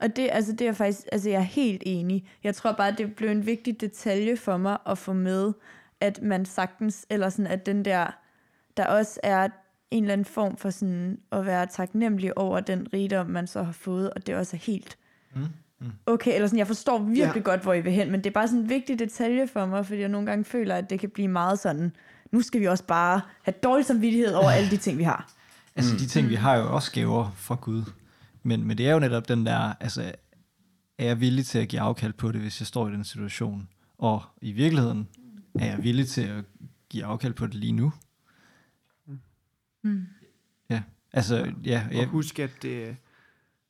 Og 0.00 0.16
det, 0.16 0.28
altså, 0.32 0.52
det 0.52 0.66
er 0.66 0.72
faktisk, 0.72 1.06
altså 1.12 1.30
jeg 1.30 1.38
er 1.38 1.44
helt 1.44 1.82
enig. 1.86 2.28
Jeg 2.44 2.54
tror 2.54 2.72
bare, 2.72 2.94
det 2.98 3.16
blev 3.16 3.30
en 3.30 3.46
vigtig 3.46 3.80
detalje 3.80 4.36
for 4.36 4.56
mig 4.56 4.78
at 4.86 4.98
få 4.98 5.12
med, 5.12 5.52
at 6.00 6.22
man 6.22 6.44
sagtens, 6.44 7.06
eller 7.10 7.28
sådan, 7.28 7.46
at 7.46 7.66
den 7.66 7.84
der, 7.84 8.06
der 8.76 8.86
også 8.86 9.20
er 9.22 9.48
en 9.90 10.04
eller 10.04 10.12
anden 10.12 10.24
form 10.24 10.56
for 10.56 10.70
sådan 10.70 11.18
at 11.32 11.46
være 11.46 11.66
taknemmelig 11.66 12.38
over 12.38 12.60
den 12.60 12.92
rigdom, 12.92 13.26
man 13.26 13.46
så 13.46 13.62
har 13.62 13.72
fået, 13.72 14.10
og 14.10 14.26
det 14.26 14.34
også 14.34 14.56
er 14.56 14.60
helt 14.60 14.98
okay, 16.06 16.34
eller 16.34 16.46
sådan, 16.46 16.58
jeg 16.58 16.66
forstår 16.66 16.98
virkelig 16.98 17.34
Ja. 17.34 17.40
godt, 17.40 17.62
hvor 17.62 17.72
I 17.74 17.80
vil 17.80 17.92
hen, 17.92 18.10
men 18.10 18.20
det 18.20 18.30
er 18.30 18.34
bare 18.34 18.48
sådan 18.48 18.60
en 18.62 18.68
vigtig 18.68 18.98
detalje 18.98 19.48
for 19.48 19.66
mig, 19.66 19.86
fordi 19.86 20.00
jeg 20.00 20.08
nogle 20.08 20.26
gange 20.26 20.44
føler, 20.44 20.74
at 20.74 20.90
det 20.90 21.00
kan 21.00 21.10
blive 21.10 21.28
meget 21.28 21.58
sådan, 21.58 21.92
nu 22.32 22.40
skal 22.42 22.60
vi 22.60 22.66
også 22.66 22.84
bare 22.84 23.20
have 23.42 23.54
dårlig 23.62 23.86
samvittighed 23.86 24.34
over 24.34 24.50
alle 24.50 24.70
de 24.70 24.76
ting, 24.76 24.98
vi 24.98 25.02
har. 25.02 25.32
Altså 25.76 25.96
de 25.96 26.06
ting, 26.06 26.28
vi 26.28 26.34
har 26.34 26.56
jo 26.56 26.74
også 26.74 26.92
gaver 26.92 27.30
fra 27.36 27.54
Gud. 27.60 27.82
Men, 28.42 28.64
men 28.64 28.78
det 28.78 28.88
er 28.88 28.92
jo 28.92 28.98
netop 28.98 29.28
den 29.28 29.46
der, 29.46 29.72
altså 29.80 30.12
er 30.98 31.04
jeg 31.04 31.20
villig 31.20 31.46
til 31.46 31.58
at 31.58 31.68
give 31.68 31.80
afkald 31.80 32.12
på 32.12 32.32
det, 32.32 32.40
hvis 32.40 32.60
jeg 32.60 32.66
står 32.66 32.88
i 32.88 32.92
den 32.92 33.04
situation? 33.04 33.68
Og 33.98 34.22
i 34.42 34.52
virkeligheden, 34.52 35.08
er 35.58 35.66
jeg 35.66 35.82
villig 35.82 36.08
til 36.08 36.22
at 36.22 36.44
give 36.88 37.04
afkald 37.04 37.32
på 37.32 37.46
det 37.46 37.54
lige 37.54 37.72
nu? 37.72 37.92
Mm. 39.82 40.06
Ja, 40.70 40.82
altså, 41.12 41.52
ja, 41.64 41.84
Og 41.88 41.94
ja 41.94 42.04
husk, 42.06 42.38
at 42.38 42.50
det, 42.62 42.96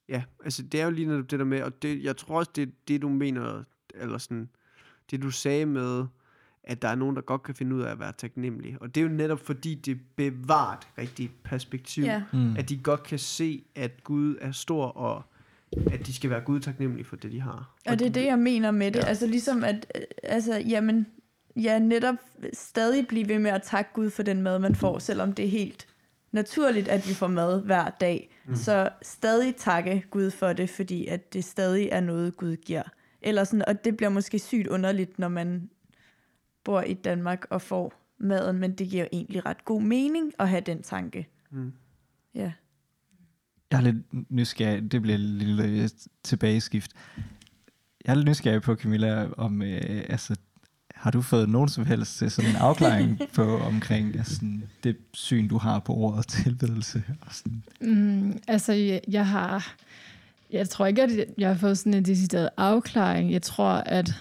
ja, 0.09 0.23
altså 0.45 0.63
det 0.63 0.81
er 0.81 0.85
jo 0.85 0.91
lige 0.91 1.09
netop 1.09 1.31
det 1.31 1.39
der 1.39 1.45
med, 1.45 1.63
og 1.63 1.83
det, 1.83 2.05
jeg 2.05 2.17
tror 2.17 2.39
også, 2.39 2.51
det 2.57 2.63
er 2.63 2.73
det, 2.89 3.03
du 3.03 3.09
mener, 3.09 3.63
eller 3.95 4.19
sådan, 4.19 4.49
det 5.11 5.23
du 5.23 5.31
sagde 5.31 5.67
med, 5.67 6.05
at 6.65 6.83
der 6.83 6.89
er 6.89 6.95
nogen, 6.95 7.17
der 7.17 7.23
godt 7.23 7.43
kan 7.43 7.55
finde 7.55 7.77
ud 7.77 7.83
af 7.83 7.91
at 7.91 8.01
være 8.01 8.13
taknemmelig. 8.19 8.77
Og 8.81 8.95
det 8.95 9.01
er 9.01 9.03
jo 9.03 9.13
netop 9.13 9.47
fordi, 9.47 9.75
det 9.75 10.01
bevarer 10.17 10.77
et 10.77 10.89
rigtigt 10.99 11.43
perspektiv. 11.43 12.05
Ja. 12.05 12.23
Mm. 12.33 12.57
At 12.57 12.69
de 12.69 12.77
godt 12.77 13.03
kan 13.03 13.19
se, 13.19 13.65
at 13.75 14.05
Gud 14.05 14.37
er 14.41 14.53
stor, 14.53 14.87
og 14.87 15.23
at 15.93 16.07
de 16.07 16.15
skal 16.15 16.31
være 16.31 16.41
Gud 16.41 16.61
taknemmelige 16.61 17.05
for 17.05 17.17
det, 17.17 17.33
de 17.33 17.41
har. 17.41 17.75
Og 17.87 17.99
det 17.99 18.07
er 18.07 18.11
det, 18.11 18.25
jeg 18.25 18.39
mener 18.39 18.71
med 18.71 18.93
det. 18.93 18.99
Ja. 18.99 19.05
Altså 19.05 19.27
ligesom 19.27 19.65
at, 19.65 19.93
altså, 20.23 20.63
jamen, 20.69 21.07
ja, 21.57 21.79
netop 21.79 22.17
stadig 22.53 23.07
blive 23.09 23.29
ved 23.29 23.39
med 23.39 23.51
at 23.51 23.63
takke 23.63 23.91
Gud 23.95 24.11
for 24.11 24.23
den 24.23 24.43
mad, 24.43 24.59
man 24.59 24.75
får, 24.75 24.99
selvom 24.99 25.33
det 25.33 25.45
er 25.45 25.49
helt 25.49 25.87
naturligt, 26.37 26.89
at 26.89 27.09
vi 27.09 27.15
får 27.15 27.27
mad 27.27 27.63
hver 27.63 27.91
dag. 27.91 28.37
Mm. 28.47 28.55
Så 28.55 28.89
stadig 29.03 29.57
takke 29.57 30.05
Gud 30.11 30.31
for 30.31 30.53
det, 30.53 30.71
fordi 30.71 31.07
at 31.07 31.33
det 31.33 31.45
stadig 31.45 31.89
er 31.93 32.01
noget, 32.01 32.37
Gud 32.37 32.57
giver. 32.57 32.83
Eller 33.23 33.45
sådan, 33.45 33.65
og 33.69 33.85
det 33.85 33.97
bliver 33.97 34.11
måske 34.11 34.39
sygt 34.39 34.67
underligt, 34.67 35.19
når 35.19 35.29
man 35.29 35.71
bor 36.65 36.83
i 36.83 36.95
Danmark 36.95 37.47
og 37.51 37.63
får 37.63 37.93
maden, 38.19 38.59
men 38.59 38.73
det 38.73 38.89
giver 38.89 39.03
jo 39.03 39.09
egentlig 39.13 39.47
ret 39.47 39.65
god 39.65 39.83
mening 39.83 40.33
at 40.39 40.49
have 40.49 40.61
den 40.61 40.83
tanke. 40.83 41.29
Mm. 41.51 41.73
Ja. 42.35 42.53
Jeg 43.71 43.79
er 43.79 43.83
lidt 43.83 44.31
nysgerrig, 44.31 44.93
det 44.93 45.03
bliver 45.03 45.15
et 45.15 45.21
lille 45.21 45.91
tilbageskift. 46.23 46.91
Jeg 48.05 48.13
er 48.13 48.15
lidt 48.15 48.29
nysgerrig 48.29 48.63
på, 48.63 48.75
Camilla, 48.75 49.29
om 49.33 49.63
øh, 49.63 50.05
altså, 50.09 50.37
har 51.07 51.11
du 51.11 51.23
fået 51.23 51.49
nogen 51.49 51.69
som 51.69 51.87
helst 51.87 52.23
øh, 52.23 52.31
sådan 52.31 52.51
en 52.51 52.57
afklaring 52.57 53.21
på 53.35 53.59
omkring 53.59 54.27
sådan, 54.27 54.63
det 54.85 54.97
syn, 55.13 55.49
du 55.49 55.59
har 55.59 55.79
på 55.79 55.95
ordet 55.95 56.27
tilbedelse? 56.27 57.03
Og 57.21 57.35
sådan. 57.35 57.63
Mm, 57.81 58.39
altså, 58.49 58.73
jeg, 58.73 59.01
jeg 59.09 59.27
har... 59.27 59.75
Jeg 60.53 60.69
tror 60.69 60.87
ikke, 60.87 61.03
at 61.03 61.11
jeg 61.39 61.49
har 61.49 61.55
fået 61.55 61.79
sådan 61.79 61.95
en 61.95 62.05
decideret 62.05 62.49
afklaring. 62.57 63.33
Jeg 63.33 63.43
tror, 63.43 63.71
at 63.71 64.15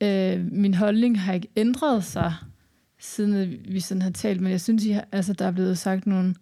øh, 0.00 0.52
min 0.52 0.74
holdning 0.74 1.20
har 1.20 1.32
ikke 1.32 1.48
ændret 1.56 2.04
sig, 2.04 2.34
siden 3.00 3.56
vi 3.68 3.80
sådan 3.80 4.02
har 4.02 4.10
talt. 4.10 4.40
Men 4.40 4.52
jeg 4.52 4.60
synes, 4.60 4.84
I 4.84 4.90
har, 4.90 5.04
altså, 5.12 5.32
der 5.32 5.46
er 5.46 5.50
blevet 5.50 5.78
sagt 5.78 6.06
nogle 6.06 6.34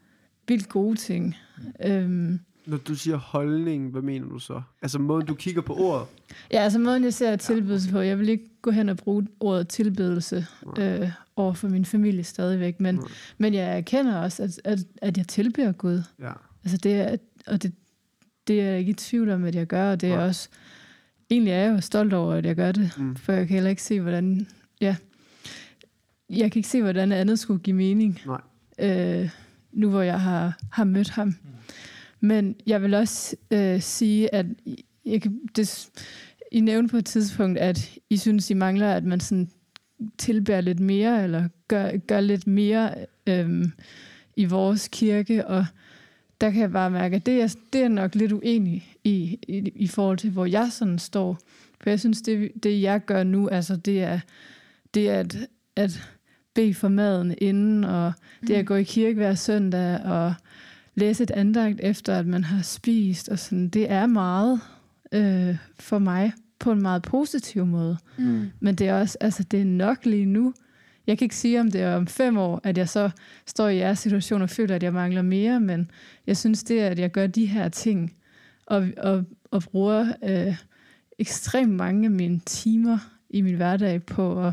vildt 0.48 0.68
gode 0.68 0.96
ting. 0.96 1.36
Øhm, 1.84 2.40
når 2.68 2.76
du 2.76 2.94
siger 2.94 3.16
holdning, 3.16 3.90
hvad 3.90 4.02
mener 4.02 4.28
du 4.28 4.38
så? 4.38 4.62
Altså 4.82 4.98
måden, 4.98 5.26
du 5.26 5.34
kigger 5.34 5.62
på 5.62 5.74
ordet? 5.74 6.06
Ja, 6.52 6.58
altså 6.58 6.78
måden, 6.78 7.04
jeg 7.04 7.14
ser 7.14 7.36
tilbedelse 7.36 7.90
på. 7.90 7.98
Jeg 8.00 8.18
vil 8.18 8.28
ikke 8.28 8.50
gå 8.62 8.70
hen 8.70 8.88
og 8.88 8.96
bruge 8.96 9.26
ordet 9.40 9.68
tilbedelse 9.68 10.46
øh, 10.78 11.10
over 11.36 11.52
for 11.52 11.68
min 11.68 11.84
familie 11.84 12.24
stadigvæk. 12.24 12.80
Men, 12.80 12.94
Nej. 12.94 13.04
men 13.38 13.54
jeg 13.54 13.76
erkender 13.76 14.16
også, 14.16 14.42
at, 14.42 14.60
at, 14.64 14.78
at 15.02 15.18
jeg 15.18 15.26
tilbeder 15.26 15.72
Gud. 15.72 16.02
Ja. 16.20 16.32
Altså 16.64 16.76
det 16.76 16.94
er, 16.94 17.16
og 17.46 17.62
det, 17.62 17.72
det 18.46 18.60
er 18.60 18.64
jeg 18.64 18.78
ikke 18.78 18.90
i 18.90 18.94
tvivl 18.94 19.30
om, 19.30 19.44
at 19.44 19.54
jeg 19.54 19.66
gør. 19.66 19.90
Og 19.90 20.00
det 20.00 20.10
er 20.12 20.16
Nej. 20.16 20.26
også... 20.26 20.48
Egentlig 21.30 21.52
er 21.52 21.58
jeg 21.58 21.72
jo 21.74 21.80
stolt 21.80 22.12
over, 22.12 22.34
at 22.34 22.46
jeg 22.46 22.56
gør 22.56 22.72
det. 22.72 22.90
Mm. 22.98 23.16
For 23.16 23.32
jeg 23.32 23.46
kan 23.46 23.54
heller 23.54 23.70
ikke 23.70 23.82
se, 23.82 24.00
hvordan... 24.00 24.46
Ja, 24.80 24.96
jeg 26.30 26.52
kan 26.52 26.58
ikke 26.58 26.68
se, 26.68 26.82
hvordan 26.82 27.12
andet 27.12 27.38
skulle 27.38 27.60
give 27.60 27.76
mening. 27.76 28.20
Nej. 28.26 28.40
Øh, 28.78 29.30
nu 29.72 29.90
hvor 29.90 30.02
jeg 30.02 30.20
har, 30.20 30.58
har 30.72 30.84
mødt 30.84 31.10
ham. 31.10 31.34
Men 32.20 32.56
jeg 32.66 32.82
vil 32.82 32.94
også 32.94 33.36
øh, 33.50 33.80
sige, 33.80 34.34
at 34.34 34.46
jeg 35.06 35.22
kan, 35.22 35.40
det, 35.56 35.90
I 36.52 36.60
nævnte 36.60 36.90
på 36.90 36.96
et 36.96 37.06
tidspunkt, 37.06 37.58
at 37.58 37.98
I 38.10 38.16
synes, 38.16 38.50
I 38.50 38.54
mangler, 38.54 38.94
at 38.94 39.04
man 39.04 39.20
sådan 39.20 39.48
tilbærer 40.18 40.60
lidt 40.60 40.80
mere, 40.80 41.24
eller 41.24 41.48
gør, 41.68 41.90
gør 42.06 42.20
lidt 42.20 42.46
mere 42.46 42.94
øhm, 43.26 43.72
i 44.36 44.44
vores 44.44 44.88
kirke, 44.88 45.46
og 45.46 45.66
der 46.40 46.50
kan 46.50 46.60
jeg 46.60 46.72
bare 46.72 46.90
mærke, 46.90 47.16
at 47.16 47.26
det 47.26 47.42
er, 47.42 47.54
det 47.72 47.82
er 47.82 47.88
nok 47.88 48.14
lidt 48.14 48.32
uenig 48.32 48.96
i, 49.04 49.38
i, 49.48 49.72
i 49.74 49.86
forhold 49.86 50.18
til, 50.18 50.30
hvor 50.30 50.46
jeg 50.46 50.68
sådan 50.72 50.98
står. 50.98 51.38
For 51.80 51.90
jeg 51.90 52.00
synes, 52.00 52.22
det, 52.22 52.50
det 52.62 52.82
jeg 52.82 53.04
gør 53.04 53.22
nu, 53.22 53.48
altså 53.48 53.76
det 53.76 54.02
er, 54.02 54.20
det 54.94 55.10
er 55.10 55.20
at, 55.20 55.36
at 55.76 56.10
bede 56.54 56.74
for 56.74 56.88
maden 56.88 57.34
inden, 57.38 57.84
og 57.84 58.12
det 58.46 58.56
er 58.56 58.60
at 58.60 58.66
gå 58.66 58.74
i 58.74 58.82
kirke 58.82 59.14
hver 59.14 59.34
søndag, 59.34 60.00
og 60.04 60.34
læse 60.98 61.22
et 61.22 61.30
andagt 61.30 61.80
efter, 61.82 62.18
at 62.18 62.26
man 62.26 62.44
har 62.44 62.62
spist, 62.62 63.28
og 63.28 63.38
sådan, 63.38 63.68
det 63.68 63.90
er 63.90 64.06
meget 64.06 64.60
øh, 65.12 65.56
for 65.78 65.98
mig 65.98 66.32
på 66.58 66.72
en 66.72 66.82
meget 66.82 67.02
positiv 67.02 67.66
måde. 67.66 67.96
Mm. 68.18 68.50
Men 68.60 68.74
det 68.74 68.88
er 68.88 69.00
også, 69.00 69.18
altså 69.20 69.42
det 69.42 69.60
er 69.60 69.64
nok 69.64 70.04
lige 70.06 70.26
nu. 70.26 70.54
Jeg 71.06 71.18
kan 71.18 71.24
ikke 71.24 71.36
sige, 71.36 71.60
om 71.60 71.70
det 71.70 71.80
er 71.80 71.96
om 71.96 72.06
fem 72.06 72.38
år, 72.38 72.60
at 72.64 72.78
jeg 72.78 72.88
så 72.88 73.10
står 73.46 73.68
i 73.68 73.76
jeres 73.76 73.98
situation 73.98 74.42
og 74.42 74.50
føler, 74.50 74.74
at 74.74 74.82
jeg 74.82 74.92
mangler 74.92 75.22
mere, 75.22 75.60
men 75.60 75.90
jeg 76.26 76.36
synes 76.36 76.62
det, 76.62 76.80
at 76.80 76.98
jeg 76.98 77.10
gør 77.10 77.26
de 77.26 77.46
her 77.46 77.68
ting, 77.68 78.12
og, 78.66 78.88
og, 78.96 79.24
og 79.50 79.62
bruger 79.62 80.12
øh, 80.24 80.56
ekstremt 81.18 81.72
mange 81.72 82.04
af 82.04 82.10
mine 82.10 82.40
timer 82.46 82.98
i 83.30 83.40
min 83.40 83.54
hverdag 83.54 84.02
på 84.02 84.46
at, 84.46 84.52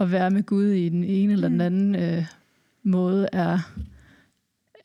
at 0.00 0.12
være 0.12 0.30
med 0.30 0.42
Gud 0.42 0.66
i 0.66 0.88
den 0.88 1.04
ene 1.04 1.32
eller 1.32 1.48
den 1.48 1.56
Mm. 1.56 1.60
anden 1.60 1.94
øh, 1.94 2.24
måde, 2.82 3.28
er, 3.32 3.58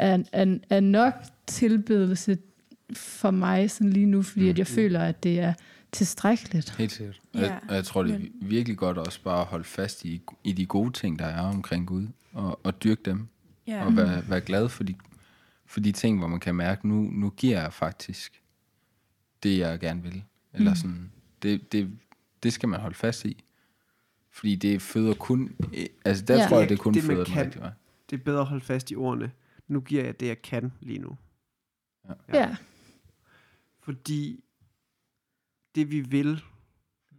er, 0.01 0.23
er, 0.31 0.57
er 0.69 0.79
nok 0.79 1.13
tilbedelse 1.47 2.37
for 2.93 3.31
mig 3.31 3.71
sådan 3.71 3.93
lige 3.93 4.05
nu, 4.05 4.21
fordi 4.21 4.49
at 4.49 4.57
jeg 4.59 4.67
føler, 4.67 4.99
at 4.99 5.23
det 5.23 5.39
er 5.39 5.53
tilstrækkeligt. 5.91 6.75
Helt 6.77 6.91
sikkert. 6.91 7.21
Og, 7.33 7.39
Ja, 7.39 7.45
jeg, 7.45 7.59
og 7.69 7.75
jeg 7.75 7.85
tror, 7.85 8.03
det 8.03 8.13
er 8.15 8.19
men- 8.19 8.31
virkelig 8.41 8.77
godt 8.77 8.97
også 8.97 9.21
bare 9.23 9.39
at 9.41 9.45
holde 9.47 9.63
fast 9.63 10.05
i, 10.05 10.21
i 10.43 10.51
de 10.51 10.65
gode 10.65 10.91
ting, 10.91 11.19
der 11.19 11.25
er 11.25 11.41
omkring 11.41 11.87
Gud, 11.87 12.07
og, 12.33 12.59
og 12.63 12.83
dyrke 12.83 13.01
dem, 13.05 13.27
Ja. 13.67 13.85
og 13.85 13.97
være, 13.97 14.29
være 14.29 14.41
glad 14.41 14.69
for 14.69 14.83
de, 14.83 14.95
for 15.65 15.79
de 15.79 15.91
ting, 15.91 16.17
hvor 16.19 16.27
man 16.27 16.39
kan 16.39 16.55
mærke, 16.55 16.87
nu, 16.87 16.95
nu 16.95 17.29
giver 17.29 17.61
jeg 17.61 17.73
faktisk 17.73 18.41
det, 19.43 19.57
jeg 19.57 19.79
gerne 19.79 20.03
vil. 20.03 20.23
Eller 20.53 20.71
Mm. 20.71 20.75
sådan, 20.75 21.11
det, 21.43 21.71
det, 21.71 21.89
det 22.43 22.53
skal 22.53 22.69
man 22.69 22.79
holde 22.79 22.95
fast 22.95 23.25
i. 23.25 23.43
Fordi 24.31 24.55
det 24.55 24.81
føder 24.81 25.13
kun, 25.13 25.51
altså 26.05 26.25
der 26.25 26.37
Ja. 26.41 26.47
tror 26.47 26.59
jeg, 26.59 26.69
det 26.69 26.79
kun 26.79 26.93
Det, 26.93 27.03
føder 27.03 27.23
den 27.23 27.35
rigtige 27.37 27.61
vej. 27.61 27.71
Det 28.09 28.19
er 28.19 28.23
bedre 28.23 28.39
at 28.39 28.45
holde 28.45 28.63
fast 28.65 28.91
i 28.91 28.95
ordene. 28.95 29.31
Nu 29.71 29.81
giver 29.81 30.03
jeg 30.03 30.19
det, 30.19 30.27
jeg 30.27 30.41
kan 30.41 30.71
lige 30.79 30.99
nu. 30.99 31.17
Ja. 32.05 32.13
Ja. 32.33 32.57
Fordi 33.79 34.43
det, 35.75 35.91
vi 35.91 36.01
vil, 36.01 36.43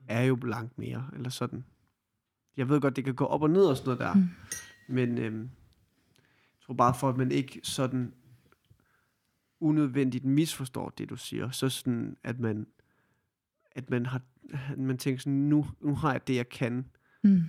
er 0.08 0.22
jo 0.22 0.36
langt 0.36 0.78
mere, 0.78 1.10
eller 1.14 1.30
sådan. 1.30 1.64
Jeg 2.56 2.68
ved 2.68 2.80
godt, 2.80 2.96
det 2.96 3.04
kan 3.04 3.14
gå 3.14 3.24
op 3.24 3.42
og 3.42 3.50
ned 3.50 3.64
og 3.64 3.76
sådan 3.76 3.86
noget 3.86 4.00
der. 4.00 4.14
Mm. 4.14 4.28
Men 4.94 5.18
øhm, 5.18 5.40
jeg 5.42 6.60
tror 6.66 6.74
bare 6.74 6.94
for, 6.94 7.08
at 7.08 7.16
man 7.16 7.32
ikke 7.32 7.60
sådan 7.62 8.14
unødvendigt 9.60 10.24
misforstår 10.24 10.90
det, 10.90 11.10
du 11.10 11.16
siger. 11.16 11.50
Så 11.50 11.68
sådan, 11.68 12.16
at 12.22 12.40
man, 12.40 12.66
at 13.72 13.90
man 13.90 14.06
har, 14.06 14.20
at 14.72 14.78
man 14.78 14.98
tænker 14.98 15.20
sådan, 15.20 15.32
nu, 15.32 15.66
nu 15.80 15.94
har 15.94 16.12
jeg 16.12 16.26
det, 16.26 16.36
jeg 16.36 16.48
kan 16.48 16.90
Mm. 17.24 17.42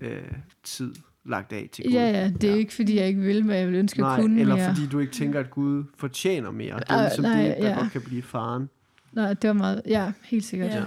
øh, 0.00 0.32
tid 0.62 0.94
lagt 1.28 1.52
af 1.52 1.68
til 1.72 1.84
Gud. 1.84 1.92
Ja, 1.92 2.06
ja, 2.10 2.28
det 2.40 2.44
er 2.44 2.50
ja. 2.52 2.58
ikke, 2.58 2.72
fordi 2.74 2.96
jeg 2.96 3.06
ikke 3.06 3.20
vil, 3.20 3.44
men 3.44 3.56
jeg 3.56 3.66
vil 3.66 3.74
ønske, 3.74 3.96
at 3.98 4.00
Nej, 4.02 4.10
jeg 4.10 4.20
kunne 4.20 4.40
eller 4.40 4.56
mere. 4.56 4.74
fordi 4.74 4.86
du 4.86 4.98
ikke 4.98 5.12
tænker, 5.12 5.40
at 5.40 5.50
Gud 5.50 5.84
fortjener 5.98 6.50
mere. 6.50 6.78
Det 6.78 6.84
er 6.90 6.94
Ah, 6.94 7.02
ligesom 7.02 7.22
nej, 7.24 7.42
det, 7.42 7.56
der 7.60 7.68
ja. 7.68 7.78
godt 7.78 7.92
kan 7.92 8.00
blive 8.02 8.22
faren. 8.22 8.68
Nej, 9.12 9.34
det 9.34 9.48
var 9.48 9.54
meget... 9.54 9.82
Ja, 9.86 10.12
helt 10.24 10.44
sikkert. 10.44 10.70
Ja. 10.70 10.76
Ja. 10.76 10.84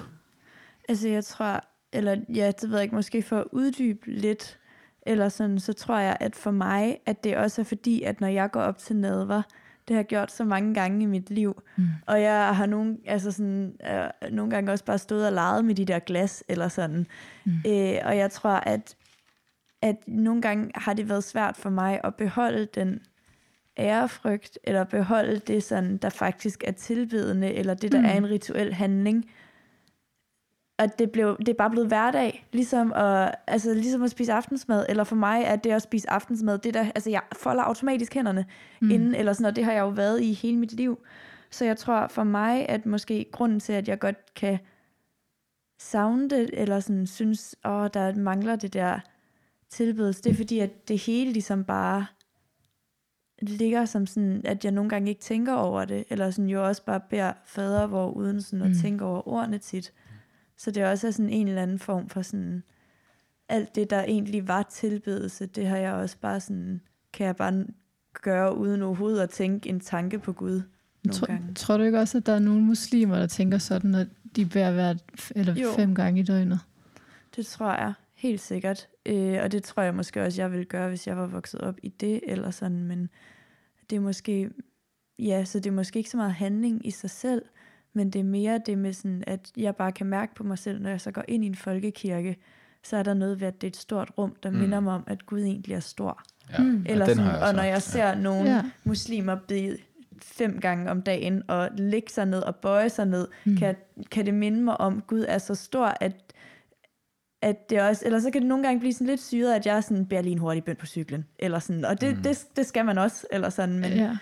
Altså 0.89 1.07
jeg 1.07 1.23
tror, 1.25 1.63
eller 1.93 2.15
ja, 2.35 2.51
det 2.61 2.69
ved 2.69 2.77
jeg 2.77 2.83
ikke, 2.83 2.95
måske 2.95 3.21
for 3.21 3.37
at 3.37 3.45
uddybe 3.51 4.11
lidt, 4.11 4.59
eller 5.01 5.29
sådan, 5.29 5.59
så 5.59 5.73
tror 5.73 5.97
jeg, 5.99 6.17
at 6.19 6.35
for 6.35 6.51
mig, 6.51 6.97
at 7.05 7.23
det 7.23 7.37
også 7.37 7.61
er 7.61 7.65
fordi, 7.65 8.03
at 8.03 8.21
når 8.21 8.27
jeg 8.27 8.51
går 8.51 8.61
op 8.61 8.77
til 8.77 8.95
nadver, 8.95 9.41
det 9.87 9.95
har 9.95 9.99
jeg 10.01 10.05
gjort 10.07 10.31
så 10.31 10.43
mange 10.43 10.73
gange 10.73 11.03
i 11.03 11.05
mit 11.05 11.29
liv, 11.29 11.61
Mm. 11.75 11.83
og 12.05 12.21
jeg 12.21 12.55
har 12.55 12.65
nogle, 12.65 12.97
altså 13.05 13.31
sådan, 13.31 13.73
øh, 13.91 14.31
nogle 14.31 14.51
gange 14.51 14.71
også 14.71 14.85
bare 14.85 14.97
stået 14.97 15.25
og 15.27 15.33
leget 15.33 15.65
med 15.65 15.75
de 15.75 15.85
der 15.85 15.99
glas, 15.99 16.43
eller 16.49 16.67
sådan, 16.67 17.07
Mm. 17.45 17.51
øh, 17.67 17.93
og 18.05 18.17
jeg 18.17 18.31
tror, 18.31 18.49
at, 18.49 18.95
at 19.81 19.95
nogle 20.07 20.41
gange 20.41 20.71
har 20.75 20.93
det 20.93 21.09
været 21.09 21.23
svært 21.23 21.57
for 21.57 21.69
mig 21.69 22.01
at 22.03 22.15
beholde 22.15 22.65
den 22.65 22.99
ærefrygt, 23.77 24.59
eller 24.63 24.83
beholde 24.83 25.39
det, 25.39 25.63
sådan, 25.63 25.97
der 25.97 26.09
faktisk 26.09 26.63
er 26.67 26.71
tilbedende, 26.71 27.53
eller 27.53 27.73
det, 27.73 27.91
der 27.91 27.97
Mm. 27.97 28.03
mm. 28.03 28.09
er 28.09 28.13
en 28.17 28.29
rituel 28.29 28.73
handling, 28.73 29.31
og 30.79 30.99
det, 30.99 31.11
blev, 31.11 31.37
det 31.37 31.49
er 31.49 31.53
bare 31.53 31.69
blevet 31.69 31.87
hverdag, 31.87 32.47
ligesom 32.51 32.93
at, 32.93 33.35
altså, 33.47 33.73
ligesom 33.73 34.03
at 34.03 34.11
spise 34.11 34.33
aftensmad, 34.33 34.85
eller 34.89 35.03
for 35.03 35.15
mig 35.15 35.43
er 35.43 35.55
det 35.55 35.71
at 35.71 35.81
spise 35.81 36.09
aftensmad, 36.09 36.57
det 36.57 36.73
der, 36.73 36.91
altså 36.95 37.09
jeg 37.09 37.21
folder 37.33 37.63
automatisk 37.63 38.13
hænderne 38.13 38.45
Mm. 38.81 38.85
mm. 38.87 38.91
inden, 38.91 39.15
eller 39.15 39.33
sådan, 39.33 39.45
og 39.45 39.55
det 39.55 39.65
har 39.65 39.71
jeg 39.71 39.81
jo 39.81 39.89
været 39.89 40.21
i 40.21 40.33
hele 40.33 40.57
mit 40.57 40.73
liv. 40.73 40.99
Så 41.51 41.65
jeg 41.65 41.77
tror 41.77 42.07
for 42.07 42.23
mig, 42.23 42.69
at 42.69 42.85
måske 42.85 43.25
grunden 43.31 43.59
til, 43.59 43.73
at 43.73 43.87
jeg 43.87 43.99
godt 43.99 44.33
kan 44.35 44.59
savne 45.79 46.29
det, 46.29 46.49
eller 46.53 46.79
sådan 46.79 47.07
synes, 47.07 47.55
åh, 47.65 47.87
der 47.93 48.15
mangler 48.15 48.55
det 48.55 48.73
der 48.73 48.99
tilbedelse, 49.69 50.21
det 50.23 50.29
er 50.29 50.35
fordi, 50.35 50.59
at 50.59 50.87
det 50.87 50.97
hele 50.99 51.31
ligesom 51.33 51.63
bare 51.63 52.05
ligger 53.41 53.85
som 53.85 54.05
sådan, 54.07 54.41
at 54.45 54.63
jeg 54.63 54.71
nogle 54.71 54.89
gange 54.89 55.09
ikke 55.09 55.21
tænker 55.21 55.53
over 55.53 55.85
det, 55.85 56.03
eller 56.09 56.31
sådan 56.31 56.49
jo 56.49 56.67
også 56.67 56.85
bare 56.85 56.99
beder 57.09 57.33
fader, 57.45 57.87
hvor 57.87 58.11
uden 58.11 58.41
sådan 58.41 58.61
at 58.65 58.71
Mm. 58.71 58.77
tænke 58.77 59.05
over 59.05 59.27
ordene 59.27 59.57
tit. 59.57 59.93
Så 60.57 60.71
det 60.71 60.83
er 60.83 60.89
også 60.91 61.07
er 61.07 61.11
sådan 61.11 61.29
en 61.29 61.47
eller 61.47 61.61
anden 61.61 61.79
form 61.79 62.09
for 62.09 62.21
sådan, 62.21 62.63
alt 63.49 63.75
det, 63.75 63.89
der 63.89 64.03
egentlig 64.03 64.47
var 64.47 64.63
tilbedelse, 64.63 65.45
det 65.45 65.67
har 65.67 65.77
jeg 65.77 65.93
også 65.93 66.17
bare 66.21 66.39
sådan, 66.39 66.81
kan 67.13 67.25
jeg 67.25 67.35
bare 67.35 67.65
gøre 68.21 68.57
uden 68.57 68.81
overhovedet 68.81 69.21
at 69.21 69.29
tænke 69.29 69.69
en 69.69 69.79
tanke 69.79 70.19
på 70.19 70.33
Gud 70.33 70.61
nogle 71.03 71.19
Tror, 71.19 71.27
gange. 71.27 71.53
tror 71.53 71.77
du 71.77 71.83
ikke 71.83 71.99
også, 71.99 72.17
at 72.17 72.25
der 72.25 72.33
er 72.33 72.39
nogle 72.39 72.61
muslimer, 72.61 73.15
der 73.19 73.27
tænker 73.27 73.57
sådan, 73.57 73.95
at 73.95 74.07
de 74.35 74.45
bærer 74.45 74.71
hvert 74.71 74.97
eller 75.35 75.55
Jo. 75.55 75.67
fem 75.75 75.95
gange 75.95 76.19
i 76.19 76.23
døgnet? 76.23 76.59
Det 77.35 77.45
tror 77.45 77.71
jeg 77.71 77.93
helt 78.19 78.41
sikkert. 78.41 78.87
Øh, 79.05 79.37
og 79.43 79.51
det 79.51 79.63
tror 79.63 79.83
jeg 79.83 79.95
måske 79.95 80.23
også, 80.23 80.41
jeg 80.41 80.51
ville 80.51 80.65
gøre, 80.65 80.89
hvis 80.89 81.07
jeg 81.07 81.17
var 81.17 81.27
vokset 81.27 81.61
op 81.61 81.75
i 81.83 81.89
det, 81.89 82.19
eller 82.23 82.51
sådan, 82.51 82.83
men 82.83 83.09
det 83.89 83.95
er 83.95 83.99
måske, 83.99 84.49
ja, 85.19 85.45
så 85.45 85.59
det 85.59 85.67
er 85.67 85.71
måske 85.73 85.97
ikke 85.99 86.09
så 86.09 86.17
meget 86.17 86.33
handling 86.33 86.87
i 86.87 86.91
sig 86.91 87.09
selv, 87.09 87.41
men 87.93 88.09
det 88.09 88.19
er 88.19 88.23
mere 88.23 88.61
det 88.65 88.77
med 88.77 88.93
sådan, 88.93 89.23
at 89.27 89.51
jeg 89.57 89.75
bare 89.75 89.91
kan 89.91 90.07
mærke 90.07 90.35
på 90.35 90.43
mig 90.43 90.57
selv, 90.57 90.81
når 90.81 90.89
jeg 90.89 91.01
så 91.01 91.11
går 91.11 91.23
ind 91.27 91.43
i 91.43 91.47
en 91.47 91.55
folkekirke, 91.55 92.37
så 92.83 92.97
er 92.97 93.03
der 93.03 93.13
noget 93.13 93.39
ved, 93.39 93.47
at 93.47 93.61
det 93.61 93.67
er 93.67 93.71
et 93.71 93.77
stort 93.77 94.11
rum, 94.17 94.35
der 94.43 94.49
Mm. 94.51 94.57
minder 94.57 94.79
mig 94.79 94.93
om, 94.93 95.03
at 95.07 95.25
Gud 95.25 95.39
egentlig 95.41 95.75
er 95.75 95.79
stor. 95.79 96.23
Ja, 96.51 96.63
Mm. 96.63 96.85
Eller 96.89 97.05
den 97.05 97.15
sådan, 97.15 97.41
og 97.43 97.53
når 97.53 97.63
jeg 97.63 97.81
ser 97.81 98.15
nogle 98.15 98.49
Ja. 98.49 98.55
ja. 98.55 98.63
muslimer 98.83 99.37
bede 99.47 99.77
fem 100.21 100.59
gange 100.59 100.91
om 100.91 101.01
dagen, 101.01 101.43
og 101.47 101.69
lægge 101.77 102.09
sig 102.11 102.25
ned 102.25 102.39
og 102.41 102.55
bøje 102.55 102.89
sig 102.89 103.05
ned, 103.05 103.27
mm. 103.45 103.57
kan, 103.57 103.75
kan 104.11 104.25
det 104.25 104.33
minde 104.33 104.61
mig 104.63 104.81
om, 104.81 104.97
at 104.97 105.07
Gud 105.07 105.25
er 105.27 105.37
så 105.37 105.55
stor, 105.55 105.85
at, 106.01 106.28
at 107.41 107.69
det 107.69 107.81
også, 107.81 108.01
eller 108.05 108.19
så 108.19 108.31
kan 108.31 108.41
det 108.41 108.47
nogle 108.49 108.63
gange 108.63 108.79
blive 108.79 108.93
sådan 108.93 109.07
lidt 109.07 109.21
syret, 109.23 109.53
at 109.53 109.65
jeg 109.65 109.83
sådan, 109.83 110.05
bærer 110.05 110.21
lige 110.21 110.31
en 110.33 110.37
hurtig 110.39 110.63
bøn 110.63 110.75
på 110.75 110.85
cyklen, 110.85 111.25
eller 111.39 111.59
sådan, 111.59 111.85
og 111.85 112.01
det, 112.01 112.09
Mm. 112.11 112.17
mm. 112.17 112.23
det, 112.23 112.45
det 112.55 112.65
skal 112.65 112.85
man 112.85 112.97
også, 112.97 113.25
eller 113.31 113.49
sådan, 113.49 113.79
men 113.79 113.91
Ja. 113.93 114.17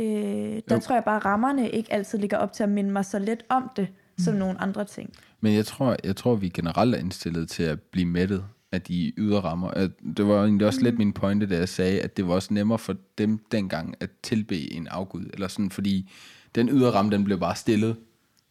øh, 0.00 0.60
der 0.68 0.74
Jo. 0.74 0.80
tror 0.80 0.94
jeg 0.94 1.04
bare, 1.04 1.16
at 1.16 1.24
rammerne 1.24 1.70
ikke 1.70 1.92
altid 1.92 2.18
ligger 2.18 2.36
op 2.36 2.52
til 2.52 2.62
at 2.62 2.68
minde 2.68 2.90
mig 2.90 3.04
så 3.04 3.18
lidt 3.18 3.42
om 3.48 3.70
det, 3.76 3.88
som 4.18 4.34
nogle 4.34 4.60
andre 4.60 4.84
ting. 4.84 5.10
Men 5.40 5.54
jeg 5.54 5.66
tror, 5.66 5.96
jeg 6.04 6.16
tror, 6.16 6.34
vi 6.34 6.48
generelt 6.48 6.94
er 6.94 6.98
indstillet 6.98 7.48
til 7.48 7.62
at 7.62 7.80
blive 7.80 8.06
mættet 8.06 8.44
af 8.72 8.82
de 8.82 9.12
ydre 9.16 9.40
rammer. 9.40 9.68
At 9.68 9.90
Det 10.16 10.26
var 10.26 10.42
egentlig 10.44 10.66
også 10.66 10.80
mm. 10.80 10.84
lidt 10.84 10.98
min 10.98 11.12
pointe, 11.12 11.46
da 11.46 11.56
jeg 11.56 11.68
sagde, 11.68 12.00
at 12.00 12.16
det 12.16 12.28
var 12.28 12.34
også 12.34 12.54
nemmere 12.54 12.78
for 12.78 12.94
dem 13.18 13.38
dengang 13.52 13.94
at 14.00 14.10
tilbe 14.22 14.72
en 14.72 14.88
afgud. 14.88 15.24
Eller 15.32 15.48
sådan, 15.48 15.70
fordi 15.70 16.10
den 16.54 16.68
ydre 16.68 16.90
ramme, 16.90 17.10
den 17.10 17.24
blev 17.24 17.40
bare 17.40 17.56
stillet. 17.56 17.96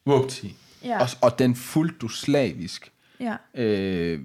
Vupti. 0.06 0.56
Ja, 0.84 1.02
Og, 1.02 1.08
og 1.22 1.40
den 1.40 1.56
fulgte 1.56 1.98
du 2.02 2.08
slavisk. 2.08 2.92
Ja, 3.24 3.36
Øh, 3.56 4.20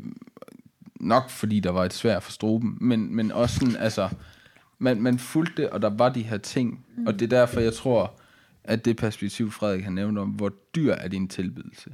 nok 1.01 1.31
fordi 1.31 1.61
der 1.61 1.71
var 1.71 1.85
et 1.85 1.93
svært 1.93 2.23
for 2.23 2.33
struben, 2.33 2.79
men, 2.81 3.17
men 3.17 3.33
også 3.33 3.55
sådan, 3.55 3.77
altså, 3.77 4.09
man, 4.79 5.03
man 5.03 5.19
fulgte 5.19 5.63
det, 5.63 5.71
og 5.71 5.83
der 5.83 5.91
var 5.91 6.09
de 6.09 6.23
her 6.23 6.39
ting, 6.39 6.87
mm. 6.97 7.07
og 7.07 7.13
det 7.21 7.33
er 7.33 7.39
derfor, 7.39 7.61
jeg 7.61 7.75
tror, 7.75 8.15
at 8.65 8.85
det 8.85 8.97
perspektiv, 8.97 9.51
Frederik 9.51 9.85
har 9.85 9.91
nævnt 9.91 10.19
om, 10.19 10.29
hvor 10.29 10.53
dyr 10.75 10.93
er 10.93 11.09
din 11.09 11.29
tilbedelse. 11.29 11.91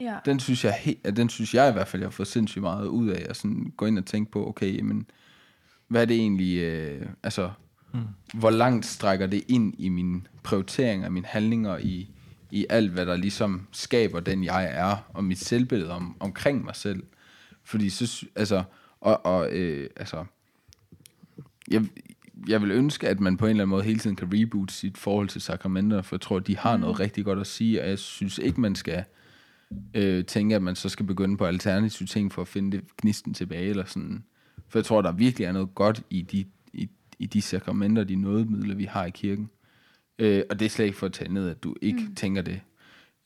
Ja. 0.00 0.16
Den 0.24 0.40
synes 0.40 0.64
jeg, 0.64 0.72
he- 0.72 1.00
at 1.04 1.16
den 1.16 1.28
synes 1.28 1.54
jeg 1.54 1.70
i 1.70 1.72
hvert 1.72 1.88
fald, 1.88 2.02
jeg 2.02 2.06
har 2.06 2.10
fået 2.10 2.26
sindssygt 2.26 2.62
meget 2.62 2.86
ud 2.86 3.08
af, 3.08 3.26
at 3.28 3.36
sådan 3.36 3.72
gå 3.76 3.86
ind 3.86 3.98
og 3.98 4.06
tænke 4.06 4.30
på, 4.30 4.48
okay, 4.48 4.76
jamen, 4.76 5.10
hvad 5.88 6.02
er 6.02 6.06
det 6.06 6.16
egentlig, 6.16 6.58
øh, 6.58 7.06
altså, 7.22 7.50
mm. 7.94 8.00
hvor 8.34 8.50
langt 8.50 8.86
strækker 8.86 9.26
det 9.26 9.44
ind 9.48 9.74
i 9.78 9.88
mine 9.88 10.20
prioriteringer, 10.42 11.08
mine 11.08 11.26
handlinger, 11.26 11.78
i, 11.78 12.10
i 12.50 12.66
alt, 12.70 12.90
hvad 12.90 13.06
der 13.06 13.16
ligesom 13.16 13.66
skaber 13.72 14.20
den, 14.20 14.44
jeg 14.44 14.68
er, 14.72 14.96
og 15.08 15.24
mit 15.24 15.38
selvbillede 15.38 15.90
om, 15.90 16.16
omkring 16.20 16.64
mig 16.64 16.76
selv. 16.76 17.02
Fordi 17.64 17.90
så, 17.90 18.26
altså, 18.36 18.62
og, 19.00 19.26
og 19.26 19.52
øh, 19.52 19.90
altså, 19.96 20.24
jeg, 21.70 21.86
jeg 22.48 22.62
vil 22.62 22.70
ønske, 22.70 23.08
at 23.08 23.20
man 23.20 23.36
på 23.36 23.46
en 23.46 23.50
eller 23.50 23.62
anden 23.62 23.70
måde 23.70 23.82
hele 23.82 23.98
tiden 23.98 24.16
kan 24.16 24.28
reboot 24.32 24.72
sit 24.72 24.98
forhold 24.98 25.28
til 25.28 25.40
sakramenter, 25.40 26.02
for 26.02 26.16
jeg 26.16 26.20
tror, 26.20 26.38
de 26.38 26.56
har 26.56 26.76
noget 26.76 27.00
rigtig 27.00 27.24
godt 27.24 27.38
at 27.38 27.46
sige, 27.46 27.82
og 27.82 27.88
jeg 27.88 27.98
synes 27.98 28.38
ikke, 28.38 28.60
man 28.60 28.74
skal 28.74 29.04
øh, 29.94 30.24
tænke, 30.24 30.54
at 30.54 30.62
man 30.62 30.76
så 30.76 30.88
skal 30.88 31.06
begynde 31.06 31.36
på 31.36 31.46
alternative 31.46 32.06
ting 32.06 32.32
for 32.32 32.42
at 32.42 32.48
finde 32.48 32.76
det 32.76 32.84
gnisten 33.02 33.34
tilbage, 33.34 33.70
eller 33.70 33.84
sådan. 33.84 34.24
For 34.68 34.78
jeg 34.78 34.84
tror, 34.84 35.02
der 35.02 35.12
virkelig 35.12 35.44
er 35.44 35.52
noget 35.52 35.74
godt 35.74 36.02
i 36.10 36.22
de, 36.22 36.44
i, 36.72 36.88
i 37.18 37.26
de 37.26 37.42
sakramenter, 37.42 38.04
de 38.04 38.16
nådemidler, 38.16 38.74
vi 38.74 38.84
har 38.84 39.04
i 39.04 39.10
kirken. 39.10 39.50
Øh, 40.18 40.42
og 40.50 40.58
det 40.58 40.66
er 40.66 40.70
slet 40.70 40.84
ikke 40.86 40.98
for 40.98 41.06
at 41.06 41.12
tage 41.12 41.32
ned, 41.32 41.50
at 41.50 41.62
du 41.62 41.74
ikke 41.82 42.00
mm. 42.00 42.14
tænker 42.14 42.42
det. 42.42 42.60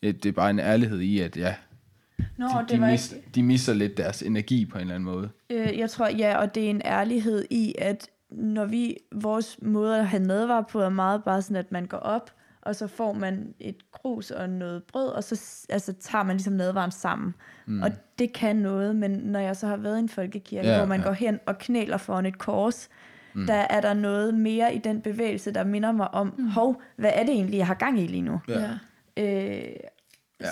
Øh, 0.02 0.14
Det 0.14 0.26
er 0.26 0.32
bare 0.32 0.50
en 0.50 0.58
ærlighed 0.58 1.00
i, 1.00 1.20
at 1.20 1.36
ja, 1.36 1.54
Nå, 2.36 2.46
de, 2.46 2.74
de, 2.74 2.80
mis, 2.80 3.14
de 3.34 3.42
mister 3.42 3.74
lidt 3.74 3.96
deres 3.96 4.22
energi 4.22 4.66
på 4.66 4.78
en 4.78 4.80
eller 4.80 4.94
anden 4.94 5.04
måde. 5.04 5.28
Øh, 5.50 5.78
jeg 5.78 5.90
tror, 5.90 6.08
ja, 6.08 6.36
og 6.38 6.54
det 6.54 6.66
er 6.66 6.70
en 6.70 6.82
ærlighed 6.84 7.44
i, 7.50 7.74
at 7.78 8.08
når 8.30 8.64
vi, 8.64 8.96
vores 9.14 9.58
måde 9.62 9.98
at 9.98 10.06
have 10.06 10.22
nadvar 10.22 10.60
på, 10.60 10.80
er 10.80 10.88
meget 10.88 11.24
bare 11.24 11.42
sådan, 11.42 11.56
at 11.56 11.72
man 11.72 11.86
går 11.86 11.98
op, 11.98 12.30
og 12.62 12.76
så 12.76 12.86
får 12.86 13.12
man 13.12 13.54
et 13.60 13.76
krus 13.92 14.30
og 14.30 14.48
noget 14.48 14.82
brød, 14.84 15.08
og 15.08 15.24
så 15.24 15.66
altså, 15.68 15.92
tager 15.92 16.24
man 16.24 16.36
ligesom 16.36 16.52
nadvaren 16.52 16.90
sammen. 16.90 17.34
Mm. 17.66 17.82
Og 17.82 17.90
det 18.18 18.32
kan 18.32 18.56
noget, 18.56 18.96
men 18.96 19.10
når 19.10 19.40
jeg 19.40 19.56
så 19.56 19.66
har 19.66 19.76
været 19.76 19.96
i 19.96 19.98
en 19.98 20.08
folkekirke, 20.08 20.68
Ja, 20.68 20.76
hvor 20.76 20.86
man 20.86 21.00
ja. 21.00 21.06
går 21.06 21.12
hen 21.12 21.40
og 21.46 21.58
knæler 21.58 21.96
foran 21.96 22.26
et 22.26 22.38
kors, 22.38 22.88
mm. 23.34 23.46
der 23.46 23.54
er 23.54 23.80
der 23.80 23.94
noget 23.94 24.34
mere 24.34 24.74
i 24.74 24.78
den 24.78 25.00
bevægelse, 25.00 25.50
der 25.52 25.64
minder 25.64 25.92
mig 25.92 26.14
om, 26.14 26.34
mm. 26.38 26.48
hov, 26.48 26.82
hvad 26.96 27.10
er 27.14 27.22
det 27.24 27.32
egentlig, 27.32 27.58
jeg 27.58 27.66
har 27.66 27.74
gang 27.74 28.00
i 28.00 28.06
lige 28.06 28.22
nu? 28.22 28.40
Ja. 28.48 28.60
Ja. 29.16 29.54
Øh, 29.56 29.64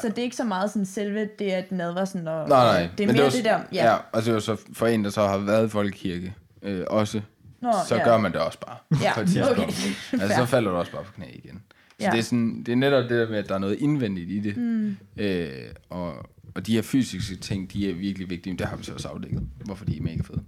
Så 0.02 0.08
det 0.08 0.18
er 0.18 0.22
ikke 0.22 0.36
så 0.36 0.44
meget 0.44 0.70
sådan 0.70 0.86
selve 0.86 1.28
det, 1.38 1.50
at 1.50 1.72
nadver 1.72 2.04
sådan, 2.04 2.28
og, 2.28 2.48
Nej, 2.48 2.64
nej. 2.64 2.88
det 2.98 3.02
er 3.02 3.06
men 3.06 3.16
mere 3.16 3.24
var, 3.24 3.30
det, 3.30 3.44
der, 3.44 3.60
ja. 3.72 3.86
ja. 3.92 3.96
og 4.12 4.22
det 4.22 4.28
er 4.28 4.32
jo 4.32 4.40
så 4.40 4.56
for 4.72 4.86
en, 4.86 5.04
der 5.04 5.10
så 5.10 5.26
har 5.26 5.38
været 5.38 5.66
i 5.66 5.68
folkekirke 5.68 6.34
øh, 6.62 6.84
også, 6.86 7.20
Nå, 7.62 7.72
så 7.88 7.96
ja. 7.96 8.04
gør 8.04 8.18
man 8.18 8.32
det 8.32 8.40
også 8.40 8.58
bare 8.66 8.76
Ja, 9.02 9.14
på 9.14 9.20
et 9.20 9.28
tidspunkt. 9.28 9.58
okay. 9.60 10.22
altså, 10.22 10.36
så 10.36 10.44
falder 10.46 10.70
du 10.70 10.76
også 10.76 10.92
bare 10.92 11.04
på 11.04 11.12
knæ 11.12 11.26
igen. 11.32 11.62
Så 11.98 12.06
Ja. 12.06 12.10
det, 12.10 12.18
er 12.18 12.22
sådan, 12.22 12.62
det 12.66 12.72
er 12.72 12.76
netop 12.76 13.02
det 13.02 13.10
der 13.10 13.28
med, 13.28 13.38
at 13.38 13.48
der 13.48 13.54
er 13.54 13.58
noget 13.58 13.76
indvendigt 13.78 14.30
i 14.30 14.40
det. 14.40 14.56
Mm. 14.56 14.96
Øh, 15.16 15.48
og, 15.90 16.12
og 16.54 16.66
de 16.66 16.74
her 16.74 16.82
fysiske 16.82 17.36
ting, 17.36 17.72
de 17.72 17.90
er 17.90 17.94
virkelig 17.94 18.30
vigtige, 18.30 18.52
men 18.52 18.58
det 18.58 18.66
har 18.66 18.76
vi 18.76 18.84
så 18.84 18.92
også 18.92 19.08
afdækket, 19.08 19.42
hvorfor 19.64 19.84
de 19.84 19.96
er 19.98 20.02
mega 20.02 20.22
fede, 20.22 20.42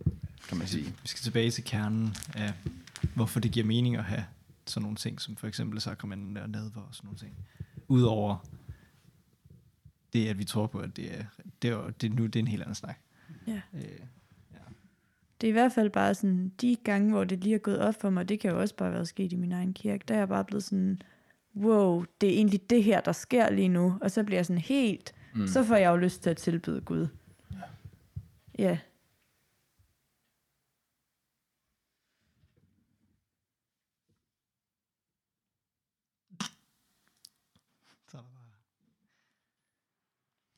kan 0.53 0.59
man 0.59 0.69
sige. 0.69 0.85
Vi 0.85 1.09
skal 1.09 1.23
tilbage 1.23 1.51
til 1.51 1.65
kernen 1.65 2.15
af, 2.35 2.53
hvorfor 3.15 3.41
det 3.41 3.53
giver 3.53 3.67
mening 3.67 3.97
at 3.97 4.05
have 4.05 4.25
sådan 4.67 4.83
nogle 4.83 4.97
ting, 4.97 5.21
som 5.21 5.37
for 5.37 5.47
eksempel 5.47 5.81
sakramenten 5.81 6.37
og 6.37 6.51
nadver 6.51 6.81
og 6.81 6.95
sådan 6.95 7.07
nogle 7.07 7.19
ting. 7.19 7.35
Udover 7.89 8.47
det, 10.13 10.29
at 10.29 10.39
vi 10.39 10.45
tror 10.45 10.67
på, 10.67 10.79
at 10.79 10.97
det 10.97 11.19
er, 11.19 11.25
det 11.63 11.71
er, 11.71 11.91
det 11.91 12.11
er 12.11 12.15
nu 12.15 12.27
det 12.27 12.37
er 12.37 12.41
en 12.41 12.49
helt 12.49 12.63
anden 12.63 12.75
snak. 12.75 12.99
Ja. 13.47 13.61
Øh, 13.75 13.83
Det 15.41 15.47
er 15.47 15.49
i 15.49 15.53
hvert 15.53 15.73
fald 15.73 15.91
bare 15.91 16.15
sådan, 16.15 16.53
de 16.61 16.77
gange, 16.85 17.11
hvor 17.11 17.25
det 17.25 17.45
lige 17.45 17.55
er 17.55 17.59
gået 17.59 17.79
op 17.79 18.01
for 18.01 18.11
mig, 18.11 18.29
det 18.29 18.41
kan 18.41 18.51
jo 18.51 18.61
også 18.61 18.77
bare 18.77 18.93
være 18.93 19.07
sket 19.07 19.33
i 19.33 19.37
min 19.37 19.53
egen 19.53 19.75
kirke, 19.75 20.05
der 20.09 20.15
er 20.15 20.19
jeg 20.19 20.29
bare 20.29 20.45
blevet 20.45 20.65
sådan, 20.65 21.03
wow, 21.57 22.05
det 22.21 22.29
er 22.29 22.33
egentlig 22.33 22.71
det 22.71 22.85
her, 22.85 23.01
der 23.01 23.13
sker 23.13 23.51
lige 23.51 23.69
nu. 23.69 23.99
Og 24.01 24.11
så 24.11 24.25
bliver 24.25 24.39
jeg 24.39 24.47
sådan 24.47 24.63
helt, 24.63 25.15
mm. 25.35 25.47
så 25.47 25.65
får 25.65 25.77
jeg 25.77 25.91
jo 25.91 25.97
lyst 25.97 26.23
til 26.23 26.31
at 26.31 26.37
tilbyde 26.37 26.81
Gud. 26.81 27.07
Ja. 28.59 28.79
så 28.79 28.92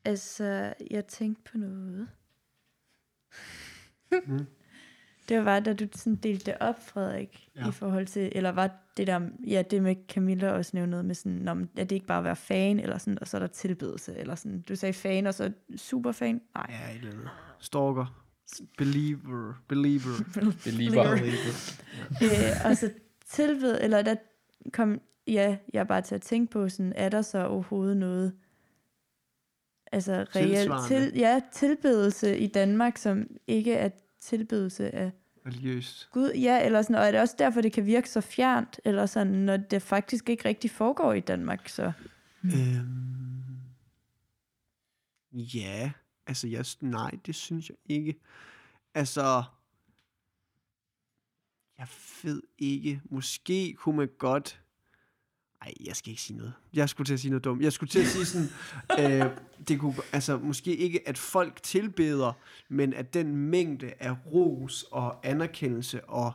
Altså, 0.04 0.74
jeg 0.90 1.06
tænkte 1.06 1.50
på 1.52 1.58
noget. 1.58 2.08
Det 5.28 5.44
var 5.44 5.60
da 5.60 5.72
du 5.74 5.86
sådan 5.94 6.16
delte 6.16 6.46
det 6.46 6.56
op, 6.60 6.86
Frederik, 6.86 7.48
ja. 7.56 7.68
I 7.68 7.72
forhold 7.72 8.06
til, 8.06 8.32
eller 8.34 8.50
var 8.50 8.70
det 8.96 9.06
der, 9.06 9.20
ja, 9.46 9.62
det 9.70 9.82
med 9.82 9.96
Camilla 10.08 10.50
også 10.50 10.70
nævnte 10.74 10.90
noget 10.90 11.04
med 11.04 11.14
sådan, 11.14 11.44
men 11.44 11.70
er 11.76 11.84
det 11.84 11.92
ikke 11.92 12.06
bare 12.06 12.18
at 12.18 12.24
være 12.24 12.36
fan, 12.36 12.80
eller 12.80 12.98
sådan, 12.98 13.18
og 13.20 13.28
så 13.28 13.36
er 13.36 13.38
der 13.38 13.46
tilbedelse, 13.46 14.16
eller 14.16 14.34
sådan, 14.34 14.60
du 14.60 14.76
sagde 14.76 14.92
fan, 14.92 15.26
og 15.26 15.34
så 15.34 15.52
super 15.76 16.12
fan? 16.12 16.40
Nej. 16.54 16.66
Ja, 16.68 16.90
et 16.90 16.96
eller 16.98 17.12
andet. 17.12 17.28
Stalker. 17.58 18.24
Believer. 18.78 19.62
Believer. 19.68 20.24
Believer. 20.64 21.12
øh, 22.24 22.70
og 22.70 22.76
så 22.76 22.90
tilbed, 23.26 23.78
eller 23.80 24.02
der 24.02 24.14
kom, 24.72 25.00
ja, 25.26 25.56
jeg 25.72 25.80
er 25.80 25.84
bare 25.84 26.02
til 26.02 26.14
at 26.14 26.22
tænke 26.22 26.52
på, 26.52 26.68
sådan, 26.68 26.92
er 26.96 27.08
der 27.08 27.22
så 27.22 27.46
overhovedet 27.46 27.96
noget, 27.96 28.32
altså 29.94 30.26
reelt, 30.36 30.72
til, 30.88 31.12
ja, 31.16 31.40
tilbedelse 31.52 32.38
i 32.38 32.46
Danmark, 32.46 32.96
som 32.96 33.26
ikke 33.46 33.74
er 33.74 33.90
tilbedelse 34.20 34.94
af 34.94 35.12
Religiøst. 35.46 36.08
Gud, 36.12 36.30
ja, 36.30 36.64
eller 36.64 36.82
sådan, 36.82 36.96
og 36.96 37.06
er 37.06 37.10
det 37.10 37.20
også 37.20 37.34
derfor, 37.38 37.60
det 37.60 37.72
kan 37.72 37.86
virke 37.86 38.10
så 38.10 38.20
fjernt, 38.20 38.80
eller 38.84 39.06
sådan, 39.06 39.32
når 39.32 39.56
det 39.56 39.82
faktisk 39.82 40.28
ikke 40.28 40.48
rigtig 40.48 40.70
foregår 40.70 41.12
i 41.12 41.20
Danmark, 41.20 41.68
så... 41.68 41.92
Øhm, 42.44 43.44
ja, 45.32 45.92
altså 46.26 46.48
jeg, 46.48 46.64
nej, 46.80 47.10
det 47.26 47.34
synes 47.34 47.68
jeg 47.68 47.76
ikke. 47.84 48.20
Altså, 48.94 49.42
jeg 51.78 51.86
ved 52.22 52.42
ikke, 52.58 53.00
måske 53.04 53.74
kunne 53.74 53.96
man 53.96 54.08
godt, 54.18 54.63
ej, 55.64 55.72
jeg 55.84 55.96
skal 55.96 56.10
ikke 56.10 56.22
sige 56.22 56.36
noget. 56.36 56.52
Jeg 56.74 56.88
skulle 56.88 57.06
til 57.06 57.14
at 57.14 57.20
sige 57.20 57.30
noget 57.30 57.44
dumt. 57.44 57.62
Jeg 57.62 57.72
skulle 57.72 57.90
til 57.90 58.00
at 58.00 58.06
sige 58.06 58.24
sådan, 58.24 58.48
øh, 59.22 59.30
det 59.68 59.80
kunne, 59.80 59.94
altså 60.12 60.38
måske 60.38 60.76
ikke, 60.76 61.08
at 61.08 61.18
folk 61.18 61.62
tilbeder, 61.62 62.32
men 62.68 62.94
at 62.94 63.14
den 63.14 63.36
mængde 63.36 63.92
af 64.00 64.16
ros 64.32 64.82
og 64.90 65.26
anerkendelse 65.26 66.04
og 66.04 66.32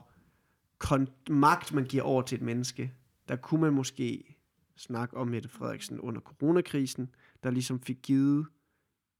kon- 0.84 1.30
magt, 1.30 1.74
man 1.74 1.86
giver 1.86 2.04
over 2.04 2.22
til 2.22 2.36
et 2.36 2.42
menneske, 2.42 2.94
der 3.28 3.36
kunne 3.36 3.62
man 3.62 3.74
måske 3.74 4.36
snakke 4.78 5.18
om 5.18 5.28
Mette 5.28 5.50
Frederiksen 5.50 6.00
under 6.00 6.22
coronakrisen, 6.22 7.10
der 7.44 7.52
ligesom 7.52 7.82
fik 7.82 7.98
givet 8.04 8.48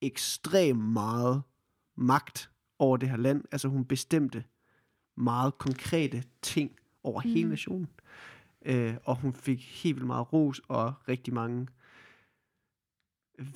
ekstremt 0.02 0.86
meget 0.86 1.42
magt 1.96 2.52
over 2.80 2.98
det 2.98 3.10
her 3.10 3.18
land. 3.18 3.44
Altså 3.52 3.68
hun 3.68 3.86
bestemte 3.86 4.44
meget 5.18 5.58
konkrete 5.58 6.24
ting 6.42 6.72
over 7.04 7.22
mm. 7.26 7.30
hele 7.30 7.50
nationen. 7.50 7.88
Øh, 8.66 8.94
og 9.04 9.16
hun 9.16 9.34
fik 9.34 9.82
helt 9.84 9.96
vildt 9.96 10.08
meget 10.08 10.34
ros 10.34 10.62
og 10.68 10.94
rigtig 11.08 11.34
mange 11.34 11.68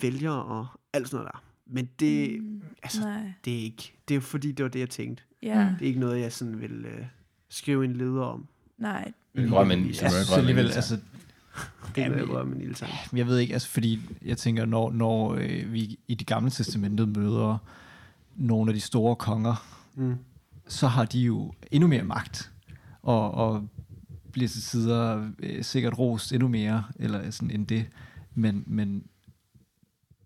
vælgere 0.01 0.43
og 0.43 0.67
alt 0.93 1.09
sådan 1.09 1.23
noget 1.23 1.31
der. 1.33 1.43
Men 1.65 1.89
det, 1.99 2.41
mm. 2.43 2.61
altså, 2.83 3.01
Nej, 3.01 3.33
det 3.45 3.53
er 3.53 3.61
ikke, 3.63 3.93
det 4.07 4.13
er 4.13 4.15
jo 4.15 4.21
fordi, 4.21 4.51
det 4.51 4.63
var 4.63 4.69
det, 4.69 4.79
jeg 4.79 4.89
tænkte. 4.89 5.23
ja, 5.43 5.69
Mm. 5.69 5.75
Det 5.75 5.81
er 5.81 5.87
ikke 5.87 5.99
noget, 5.99 6.19
jeg 6.21 6.33
sådan 6.33 6.61
vil 6.61 6.85
øh, 6.85 7.05
skrive 7.49 7.85
en 7.85 7.93
leder 7.93 8.21
om. 8.23 8.47
nej. 8.77 9.11
Røm 9.37 9.71
en, 9.71 9.85
Ja, 9.85 9.93
som 9.93 10.09
Så 10.09 10.31
røm 10.33 10.39
en 10.39 10.39
alligevel, 10.49 10.71
altså, 10.71 10.99
Det 11.95 12.11
vil 12.15 12.29
jeg 12.33 12.45
lille 12.57 12.75
sang. 12.75 12.91
Jeg 13.13 13.27
ved 13.27 13.37
ikke, 13.39 13.53
altså 13.53 13.69
fordi 13.69 13.99
jeg 14.25 14.37
tænker, 14.37 14.65
når, 14.65 14.91
når 14.91 15.33
øh, 15.33 15.73
vi 15.73 15.99
i 16.07 16.15
det 16.15 16.27
gamle 16.27 16.49
testamentet 16.51 17.17
møder 17.17 17.57
nogle 18.35 18.69
af 18.71 18.73
de 18.75 18.81
store 18.81 19.15
konger, 19.15 19.65
Mm. 19.95 20.15
så 20.67 20.87
har 20.87 21.05
de 21.05 21.19
jo 21.19 21.53
endnu 21.71 21.87
mere 21.87 22.03
magt, 22.03 22.51
og, 23.01 23.31
og 23.31 23.67
bliver 24.33 24.47
til 24.49 24.61
tider 24.61 25.29
øh, 25.39 25.63
sikkert 25.63 25.97
rost 25.99 26.33
endnu 26.33 26.47
mere, 26.47 26.83
eller 26.95 27.31
sådan 27.31 27.51
end 27.51 27.67
det, 27.67 27.85
men, 28.35 28.63
men 28.67 29.03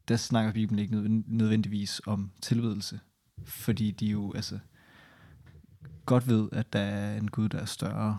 der 0.08 0.16
snakker 0.18 0.52
Bibelen 0.52 0.80
ikke 0.80 0.94
nødven- 0.96 1.24
nødvendigvis 1.28 2.02
om 2.06 2.32
tilbedelse, 2.42 3.00
fordi 3.46 3.92
de 3.92 4.06
jo 4.06 4.34
altså 4.36 4.60
godt 6.06 6.28
ved, 6.28 6.50
at 6.52 6.74
der 6.74 6.80
er 6.80 7.18
en 7.18 7.28
Gud, 7.32 7.50
der 7.50 7.58
er 7.60 7.66
større. 7.66 8.18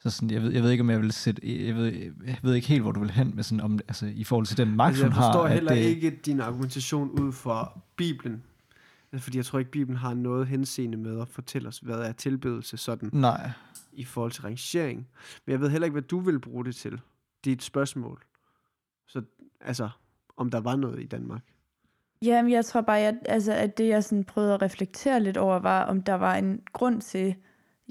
Så 0.00 0.10
sådan, 0.10 0.30
jeg, 0.30 0.42
ved, 0.42 0.52
jeg 0.52 0.62
ved 0.62 0.70
ikke, 0.70 0.82
om 0.82 0.90
jeg 0.90 1.00
vil 1.00 1.12
sætte, 1.12 1.66
jeg 1.66 1.74
ved, 1.76 1.92
jeg 2.26 2.38
ved 2.42 2.54
ikke 2.54 2.68
helt, 2.68 2.82
hvor 2.82 2.92
du 2.92 3.00
vil 3.00 3.10
hen 3.10 3.32
med 3.36 3.42
sådan, 3.44 3.60
om, 3.60 3.78
altså, 3.88 4.06
i 4.06 4.24
forhold 4.24 4.46
til 4.46 4.56
den 4.56 4.76
magt, 4.76 4.88
Altså, 4.88 5.02
jeg 5.04 5.12
hun 5.12 5.22
har. 5.22 5.28
forstår 5.32 5.44
at 5.46 5.52
heller 5.52 5.74
det, 5.74 5.80
ikke 5.80 6.20
din 6.26 6.40
argumentation 6.40 7.10
ud 7.10 7.32
fra 7.32 7.80
Bibelen. 7.96 8.42
Fordi 9.16 9.36
jeg 9.36 9.44
tror 9.44 9.58
ikke, 9.58 9.70
Bibelen 9.70 9.96
har 9.96 10.14
noget 10.14 10.46
henseende 10.46 10.98
med 10.98 11.20
at 11.20 11.28
fortælle 11.28 11.68
os, 11.68 11.78
hvad 11.78 11.98
er 11.98 12.12
tilbedelse 12.12 12.76
sådan 12.76 13.10
Nej, 13.12 13.50
i 13.92 14.04
forhold 14.04 14.32
til 14.32 14.42
rangering. 14.42 15.08
Men 15.46 15.52
jeg 15.52 15.60
ved 15.60 15.70
heller 15.70 15.86
ikke, 15.86 15.92
hvad 15.92 16.02
du 16.02 16.20
vil 16.20 16.40
bruge 16.40 16.64
det 16.64 16.76
til. 16.76 17.00
Det 17.44 17.50
er 17.50 17.54
et 17.54 17.62
spørgsmål. 17.62 18.22
Så 19.06 19.22
altså, 19.60 19.88
om 20.36 20.50
der 20.50 20.60
var 20.60 20.76
noget 20.76 21.02
i 21.02 21.06
Danmark. 21.06 21.42
Jamen, 22.22 22.52
jeg 22.52 22.64
tror 22.64 22.80
bare, 22.80 22.96
jeg, 22.96 23.18
altså, 23.26 23.52
at 23.52 23.78
det, 23.78 23.88
jeg 23.88 24.04
sådan 24.04 24.24
prøvede 24.24 24.54
at 24.54 24.62
reflektere 24.62 25.20
lidt 25.20 25.36
over, 25.36 25.58
var, 25.58 25.84
om 25.84 26.02
der 26.02 26.14
var 26.14 26.34
en 26.34 26.60
grund 26.72 27.00
til, 27.00 27.34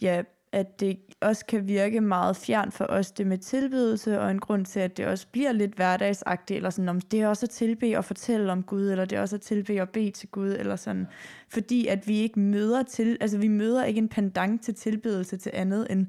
ja, 0.01 0.23
at 0.51 0.79
det 0.79 0.99
også 1.21 1.45
kan 1.45 1.67
virke 1.67 2.01
meget 2.01 2.35
fjern 2.35 2.71
for 2.71 2.85
os, 2.89 3.11
det 3.11 3.27
med 3.27 3.37
tilbedelse, 3.37 4.21
og 4.21 4.31
en 4.31 4.39
grund 4.39 4.65
til, 4.65 4.79
at 4.79 4.97
det 4.97 5.05
også 5.07 5.27
bliver 5.31 5.51
lidt 5.51 5.75
hverdagsagtigt, 5.75 6.57
eller 6.57 6.69
sådan, 6.69 6.89
om 6.89 7.01
det 7.01 7.21
er 7.21 7.27
også 7.27 7.45
at 7.45 7.49
tilbe 7.49 7.97
og 7.97 8.05
fortælle 8.05 8.51
om 8.51 8.63
Gud, 8.63 8.89
eller 8.89 9.05
det 9.05 9.17
er 9.17 9.21
også 9.21 9.35
at 9.35 9.41
tilbe 9.41 9.81
og 9.81 9.89
bede 9.89 10.11
til 10.11 10.29
Gud, 10.29 10.49
eller 10.49 10.75
sådan. 10.75 11.07
Fordi 11.49 11.87
at 11.87 12.07
vi 12.07 12.17
ikke 12.17 12.39
møder 12.39 12.83
til, 12.83 13.17
altså 13.21 13.37
vi 13.37 13.47
møder 13.47 13.83
ikke 13.83 13.97
en 13.97 14.09
pendant 14.09 14.61
til 14.61 14.75
tilbedelse 14.75 15.37
til 15.37 15.51
andet 15.55 15.87
end 15.89 16.07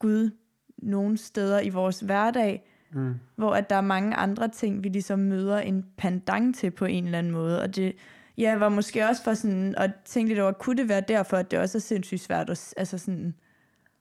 Gud 0.00 0.30
nogle 0.78 1.18
steder 1.18 1.60
i 1.60 1.68
vores 1.68 2.00
hverdag, 2.00 2.68
Mm. 2.94 3.14
hvor 3.36 3.54
at 3.54 3.70
der 3.70 3.76
er 3.76 3.80
mange 3.80 4.14
andre 4.14 4.48
ting, 4.48 4.84
vi 4.84 4.88
ligesom 4.88 5.18
møder 5.18 5.58
en 5.58 5.84
pendant 5.96 6.56
til 6.56 6.70
på 6.70 6.84
en 6.84 7.04
eller 7.04 7.18
anden 7.18 7.32
måde, 7.32 7.62
og 7.62 7.76
det 7.76 7.94
ja, 8.38 8.56
var 8.56 8.68
måske 8.68 9.06
også 9.08 9.24
for 9.24 9.34
sådan 9.34 9.74
at 9.78 9.90
tænke 10.04 10.28
lidt 10.28 10.40
over, 10.40 10.52
kunne 10.52 10.76
det 10.76 10.88
være 10.88 11.00
derfor, 11.00 11.36
at 11.36 11.50
det 11.50 11.58
også 11.58 11.78
er 11.78 11.80
sindssygt 11.80 12.20
svært 12.20 12.50
at, 12.50 12.74
altså 12.76 12.98
sådan, 12.98 13.34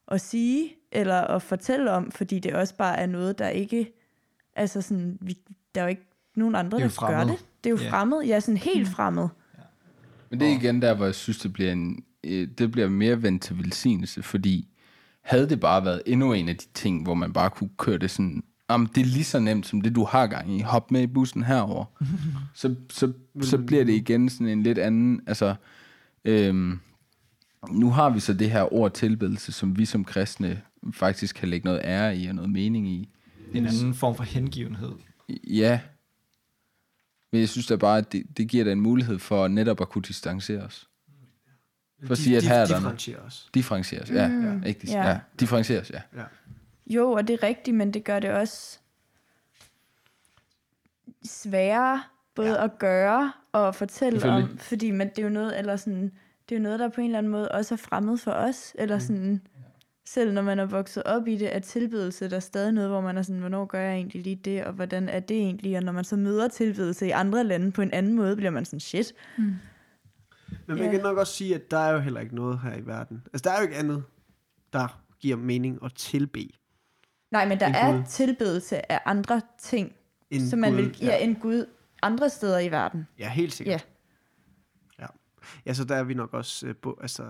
at 0.07 0.21
sige, 0.21 0.75
eller 0.91 1.21
at 1.21 1.41
fortælle 1.41 1.91
om, 1.91 2.11
fordi 2.11 2.39
det 2.39 2.53
også 2.53 2.75
bare 2.75 2.97
er 2.97 3.05
noget, 3.05 3.39
der 3.39 3.47
ikke, 3.47 3.93
altså 4.55 4.81
sådan, 4.81 5.17
vi, 5.21 5.37
der 5.75 5.81
er 5.81 5.85
jo 5.85 5.89
ikke 5.89 6.07
nogen 6.35 6.55
andre, 6.55 6.77
er 6.77 6.81
der 6.81 6.87
gør 6.87 6.89
fremmed. 7.07 7.33
det. 7.33 7.45
Det 7.63 7.69
er 7.69 7.71
jo 7.71 7.77
Ja. 7.83 7.89
fremmed, 7.91 8.21
ja, 8.23 8.39
sådan 8.39 8.57
helt 8.57 8.87
fremmed. 8.87 9.27
Men 10.29 10.39
det 10.39 10.47
er 10.47 10.51
igen 10.51 10.81
der, 10.81 10.93
hvor 10.93 11.05
jeg 11.05 11.15
synes, 11.15 11.39
det 11.39 11.53
bliver, 11.53 11.71
en, 11.71 12.03
øh, 12.23 12.47
det 12.57 12.71
bliver 12.71 12.89
mere 12.89 13.23
vendt 13.23 13.43
til 13.43 13.57
velsignelse, 13.57 14.23
fordi 14.23 14.67
havde 15.21 15.49
det 15.49 15.59
bare 15.59 15.85
været 15.85 16.01
endnu 16.05 16.33
en 16.33 16.49
af 16.49 16.55
de 16.57 16.65
ting, 16.73 17.03
hvor 17.03 17.13
man 17.13 17.33
bare 17.33 17.49
kunne 17.49 17.69
køre 17.77 17.97
det 17.97 18.11
sådan, 18.11 18.43
jamen 18.71 18.89
det 18.95 19.01
er 19.01 19.05
lige 19.05 19.23
så 19.23 19.39
nemt 19.39 19.65
som 19.65 19.81
det, 19.81 19.95
du 19.95 20.03
har 20.03 20.27
gang 20.27 20.57
i, 20.57 20.61
hop 20.61 20.91
med 20.91 21.01
i 21.01 21.07
bussen 21.07 21.43
herover, 21.43 21.85
så, 22.53 22.75
så, 22.89 23.13
så 23.41 23.57
bliver 23.57 23.83
det 23.83 23.93
igen 23.93 24.29
sådan 24.29 24.47
en 24.47 24.63
lidt 24.63 24.77
anden, 24.77 25.21
altså, 25.27 25.55
øhm, 26.25 26.79
nu 27.69 27.89
har 27.89 28.09
vi 28.09 28.19
så 28.19 28.33
det 28.33 28.51
her 28.51 28.73
ord 28.73 28.93
tilbedelse, 28.93 29.51
som 29.51 29.77
vi 29.77 29.85
som 29.85 30.05
kristne 30.05 30.61
faktisk 30.93 31.35
kan 31.35 31.49
lægge 31.49 31.65
noget 31.65 31.81
ære 31.83 32.17
i 32.17 32.27
og 32.27 32.35
noget 32.35 32.49
mening 32.49 32.87
i. 32.87 33.09
En 33.53 33.65
anden 33.65 33.93
form 33.93 34.15
for 34.15 34.23
hengivenhed. 34.23 34.91
Ja, 35.47 35.79
men 37.31 37.41
jeg 37.41 37.49
synes 37.49 37.67
da 37.67 37.75
bare, 37.75 37.97
at 37.97 38.11
det, 38.11 38.37
det 38.37 38.47
giver 38.47 38.63
dig 38.63 38.71
en 38.71 38.81
mulighed 38.81 39.19
for 39.19 39.47
netop 39.47 39.81
at 39.81 39.89
kunne 39.89 40.01
distancere 40.01 40.61
os. 40.61 40.87
For 42.03 42.11
at 42.11 42.17
sige, 42.17 42.37
at 42.37 42.43
her 42.43 42.55
er 42.55 42.65
der 42.65 43.25
os. 43.25 43.49
Differentieres, 43.53 44.09
ja. 44.09 44.27
Mm, 44.27 44.61
ja. 44.61 44.67
Ikke, 44.67 44.91
ja. 44.91 45.09
ja. 45.09 45.19
Differentieres, 45.39 45.91
ja. 45.91 46.01
Ja. 46.15 46.23
Jo, 46.95 47.11
og 47.11 47.27
det 47.27 47.33
er 47.33 47.43
rigtigt, 47.47 47.77
men 47.77 47.93
det 47.93 48.03
gør 48.03 48.19
det 48.19 48.29
også 48.31 48.79
sværere 51.25 52.03
både 52.35 52.49
ja. 52.53 52.63
at 52.63 52.79
gøre 52.79 53.31
og 53.51 53.67
at 53.67 53.75
fortælle 53.75 54.29
om, 54.29 54.57
fordi 54.57 54.91
men 54.91 55.09
det 55.09 55.19
er 55.19 55.23
jo 55.23 55.29
noget, 55.29 55.59
eller 55.59 55.75
sådan, 55.75 56.03
det 56.49 56.55
er 56.55 56.59
jo 56.59 56.63
noget, 56.63 56.79
der 56.79 56.89
på 56.89 57.01
en 57.01 57.05
eller 57.05 57.17
anden 57.17 57.31
måde 57.31 57.51
også 57.51 57.75
er 57.75 57.77
fremmed 57.77 58.17
for 58.17 58.31
os, 58.31 58.71
eller 58.79 58.95
Mm. 58.95 58.99
sådan, 59.01 59.41
selv 60.05 60.33
når 60.33 60.41
man 60.41 60.59
er 60.59 60.65
vokset 60.65 61.03
op 61.03 61.27
i 61.27 61.37
det, 61.37 61.55
er 61.55 61.59
tilbedelse 61.59 62.29
der 62.29 62.35
er 62.35 62.39
stadig 62.39 62.71
noget, 62.71 62.89
hvor 62.89 63.01
man 63.01 63.17
er 63.17 63.21
sådan, 63.21 63.39
hvornår 63.39 63.65
gør 63.65 63.79
jeg 63.81 63.93
egentlig 63.93 64.21
lige 64.23 64.35
det, 64.35 64.63
og 64.65 64.73
hvordan 64.73 65.09
er 65.09 65.19
det 65.19 65.37
egentlig, 65.37 65.77
og 65.77 65.83
når 65.83 65.91
man 65.91 66.03
så 66.03 66.15
møder 66.15 66.47
tilbedelse 66.47 67.07
i 67.07 67.11
andre 67.11 67.43
lande 67.43 67.71
på 67.71 67.81
en 67.81 67.91
anden 67.91 68.13
måde, 68.13 68.35
bliver 68.35 68.51
man 68.51 68.65
sådan, 68.65 68.79
shit. 68.79 69.13
Men 69.37 69.59
man 70.67 70.77
Ja. 70.77 70.91
kan 70.91 71.01
nok 71.01 71.17
også 71.17 71.33
sige, 71.33 71.55
at 71.55 71.71
der 71.71 71.77
er 71.77 71.91
jo 71.93 71.99
heller 71.99 72.19
ikke 72.19 72.35
noget 72.35 72.59
her 72.59 72.75
i 72.77 72.85
verden. 72.85 73.23
Altså, 73.33 73.49
der 73.49 73.55
er 73.55 73.57
jo 73.61 73.63
ikke 73.63 73.75
andet, 73.75 74.03
der 74.73 75.01
giver 75.19 75.37
mening 75.37 75.79
at 75.85 75.93
tilbe. 75.95 76.39
Nej, 77.31 77.47
men 77.47 77.59
der 77.59 77.67
En 77.67 77.75
er 77.75 77.91
Gud. 77.97 78.03
tilbedelse 78.09 78.91
af 78.91 78.99
andre 79.05 79.41
ting, 79.59 79.91
End 80.31 80.47
som 80.49 80.59
man 80.59 80.71
Gud. 80.71 80.77
vil 80.81 80.97
ja, 81.01 81.17
en 81.17 81.35
Gud 81.35 81.65
andre 82.01 82.29
steder 82.29 82.59
i 82.59 82.71
verden. 82.71 83.07
Ja, 83.19 83.29
helt 83.29 83.53
sikkert. 83.53 83.87
Ja. 84.99 85.03
Ja. 85.03 85.07
ja, 85.65 85.73
så 85.73 85.83
der 85.83 85.95
er 85.95 86.03
vi 86.03 86.13
nok 86.13 86.33
også 86.33 86.67
øh, 86.67 86.75
bo, 86.75 86.95
altså, 87.01 87.23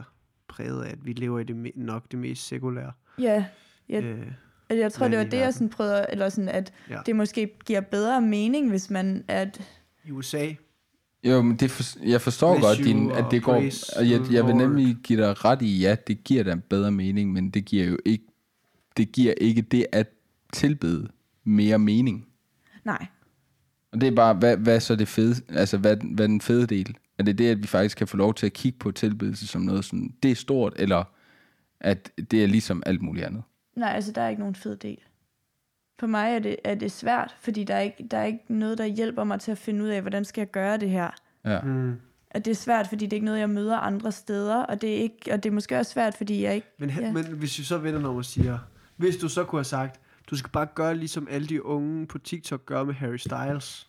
præget 0.48 0.84
af, 0.84 0.92
at 0.92 1.06
vi 1.06 1.14
lever 1.14 1.40
i 1.40 1.44
det 1.44 1.54
me- 1.66 1.84
nok 1.84 2.12
det 2.12 2.20
mest 2.20 2.48
sekulære. 2.48 2.92
Ja, 3.20 3.46
Ja. 3.90 4.02
Øh, 4.02 4.28
Altså, 4.70 4.82
jeg 4.82 4.92
tror, 4.94 5.08
det 5.08 5.18
var 5.18 5.24
det, 5.24 5.38
jeg 5.38 5.54
sådan 5.54 5.70
prøvede, 5.70 6.06
eller 6.10 6.30
sådan, 6.30 6.50
at 6.50 6.74
Ja. 6.90 7.00
det 7.06 7.16
måske 7.16 7.52
giver 7.66 7.82
bedre 7.82 8.22
mening, 8.22 8.70
hvis 8.70 8.90
man, 8.90 9.24
at, 9.28 9.62
I 10.06 10.12
USA, 10.12 10.48
Jo, 11.24 11.42
men 11.42 11.56
det 11.58 11.72
for, 11.72 11.84
jeg 12.08 12.22
forstår 12.22 12.62
godt, 12.62 12.78
din, 12.78 13.12
at 13.12 13.26
det 13.32 13.44
går... 13.44 13.54
Og 13.98 14.10
jeg, 14.10 14.22
jeg 14.32 14.48
vil 14.48 14.56
nemlig 14.56 14.96
give 15.04 15.22
dig 15.22 15.46
ret 15.46 15.62
i, 15.62 15.80
ja, 15.80 15.96
det 16.08 16.24
giver 16.24 16.44
dig 16.44 16.64
bedre 16.64 16.92
mening, 16.92 17.34
men 17.34 17.50
det 17.50 17.66
giver 17.66 17.86
jo 17.86 17.98
ikke, 18.06 18.24
det 18.98 19.12
giver 19.12 19.34
ikke 19.38 19.62
det 19.62 19.86
at 19.92 20.10
tilbede 20.54 21.08
mere 21.44 21.80
mening. 21.80 22.28
nej, 22.84 23.06
Og 23.92 24.02
det 24.02 24.08
er 24.08 24.16
bare, 24.16 24.34
hvad, 24.34 24.58
hvad 24.58 24.80
så 24.80 24.96
det 24.96 25.08
fede, 25.08 25.36
altså 25.50 25.78
hvad, 25.78 25.98
hvad 26.16 26.28
den 26.28 26.42
fede 26.42 26.68
del? 26.68 26.98
Er 27.18 27.24
det 27.24 27.38
det, 27.38 27.52
at 27.52 27.62
vi 27.62 27.68
faktisk 27.68 27.98
kan 27.98 28.08
få 28.08 28.18
lov 28.18 28.34
til 28.34 28.46
at 28.46 28.54
kigge 28.54 28.80
på 28.80 28.92
tilbedelse 28.92 29.48
som 29.48 29.62
noget 29.62 29.86
sådan, 29.86 30.14
det 30.24 30.32
er 30.32 30.36
stort, 30.36 30.74
eller 30.76 31.04
at 31.80 32.12
det 32.32 32.44
er 32.44 32.48
ligesom 32.48 32.84
alt 32.86 33.02
muligt 33.02 33.26
andet? 33.26 33.44
nej, 33.76 33.92
altså 33.96 34.12
der 34.12 34.22
er 34.22 34.30
ikke 34.30 34.40
nogen 34.40 34.56
fed 34.56 34.76
del. 34.76 34.98
For 36.00 36.08
mig 36.08 36.36
er 36.36 36.40
det, 36.40 36.56
er 36.64 36.76
det 36.76 36.92
svært, 36.92 37.36
fordi 37.40 37.64
der 37.64 37.76
er, 37.76 37.80
ikke, 37.80 38.08
der 38.12 38.18
er 38.18 38.26
ikke 38.26 38.44
noget, 38.54 38.78
der 38.78 38.86
hjælper 38.86 39.24
mig 39.24 39.40
til 39.40 39.52
at 39.52 39.58
finde 39.58 39.84
ud 39.84 39.90
af, 39.90 40.02
hvordan 40.02 40.26
skal 40.26 40.42
jeg 40.42 40.52
gøre 40.52 40.78
det 40.78 40.90
her. 40.90 41.10
Ja. 41.46 41.62
mm. 41.62 41.96
At 42.32 42.46
det 42.46 42.52
er 42.52 42.56
svært, 42.56 42.88
fordi 42.88 43.06
det 43.06 43.14
er 43.14 43.18
ikke 43.18 43.26
noget, 43.26 43.40
jeg 43.40 43.50
møder 43.50 43.78
andre 43.78 44.12
steder, 44.12 44.56
og 44.56 44.82
det 44.82 44.98
er, 44.98 45.02
ikke, 45.02 45.34
og 45.34 45.44
det 45.44 45.50
er 45.50 45.54
måske 45.54 45.78
også 45.78 45.92
svært, 45.92 46.16
fordi 46.16 46.44
jeg 46.44 46.56
ikke... 46.56 46.68
men. 46.80 46.90
Ja. 46.90 47.12
men 47.12 47.26
hvis 47.26 47.60
vi 47.60 47.64
så 47.64 47.78
vender 47.78 48.10
om 48.10 48.16
og 48.16 48.26
siger, 48.26 48.60
hvis 49.02 49.18
du 49.18 49.30
så 49.30 49.44
kunne 49.44 49.60
have 49.60 49.64
sagt, 49.66 50.00
du 50.30 50.36
skal 50.36 50.50
bare 50.52 50.68
gøre 50.76 50.96
ligesom 50.98 51.28
alle 51.32 51.48
de 51.48 51.66
unge 51.66 52.08
på 52.08 52.18
TikTok 52.18 52.66
gør 52.66 52.84
med 52.84 52.94
Harry 52.94 53.18
Styles. 53.18 53.88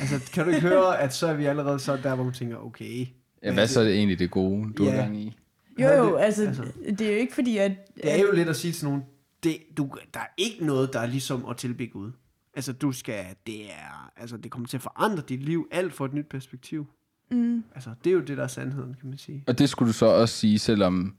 Altså, 0.00 0.30
kan 0.32 0.44
du 0.44 0.50
ikke 0.50 0.68
høre, 0.68 0.98
at 1.00 1.14
så 1.14 1.26
er 1.26 1.34
vi 1.34 1.44
allerede 1.44 1.78
så 1.78 1.96
der, 1.96 2.14
hvor 2.14 2.24
man 2.24 2.32
tænker, 2.32 2.56
okay. 2.56 3.06
ja 3.42 3.52
hvad 3.52 3.66
så 3.66 3.80
er 3.80 3.84
det 3.84 3.94
egentlig 3.94 4.18
det 4.18 4.30
gode, 4.30 4.72
du 4.72 4.84
Ja. 4.84 4.90
er 4.90 4.96
gang 4.96 5.16
i? 5.20 5.36
Jo, 5.78 5.88
jo, 5.88 6.16
altså, 6.16 6.46
altså- 6.46 6.64
det 6.98 7.00
er 7.00 7.12
jo 7.12 7.18
ikke 7.18 7.34
fordi, 7.34 7.56
at... 7.58 7.72
Det 7.96 8.12
er 8.12 8.20
jo 8.20 8.32
lidt 8.32 8.48
at 8.48 8.56
sige 8.56 8.72
til 8.72 8.84
nogen, 8.84 9.02
det, 9.42 9.56
du, 9.76 9.90
der 10.14 10.20
er 10.20 10.26
ikke 10.36 10.66
noget, 10.66 10.92
der 10.92 11.00
er 11.00 11.06
ligesom 11.06 11.46
at 11.46 11.56
tilbe 11.56 11.86
Gud. 11.86 12.12
Altså, 12.56 12.72
du 12.72 12.92
skal, 12.92 13.24
det 13.46 13.64
er, 13.70 14.12
altså, 14.16 14.36
det 14.36 14.50
kommer 14.50 14.68
til 14.68 14.76
at 14.76 14.82
forandre 14.82 15.22
dit 15.28 15.42
liv, 15.42 15.68
alt 15.70 15.92
for 15.92 16.04
et 16.04 16.12
nyt 16.14 16.26
perspektiv. 16.26 16.86
Mm, 17.30 17.64
Altså, 17.74 17.90
det 18.04 18.10
er 18.10 18.14
jo 18.14 18.20
det, 18.20 18.36
der 18.36 18.42
er 18.42 18.48
sandheden, 18.48 18.94
kan 19.00 19.08
man 19.08 19.18
sige. 19.18 19.44
Og 19.46 19.58
det 19.58 19.68
skulle 19.68 19.88
du 19.88 19.92
så 19.92 20.06
også 20.06 20.34
sige, 20.34 20.58
selvom 20.58 21.14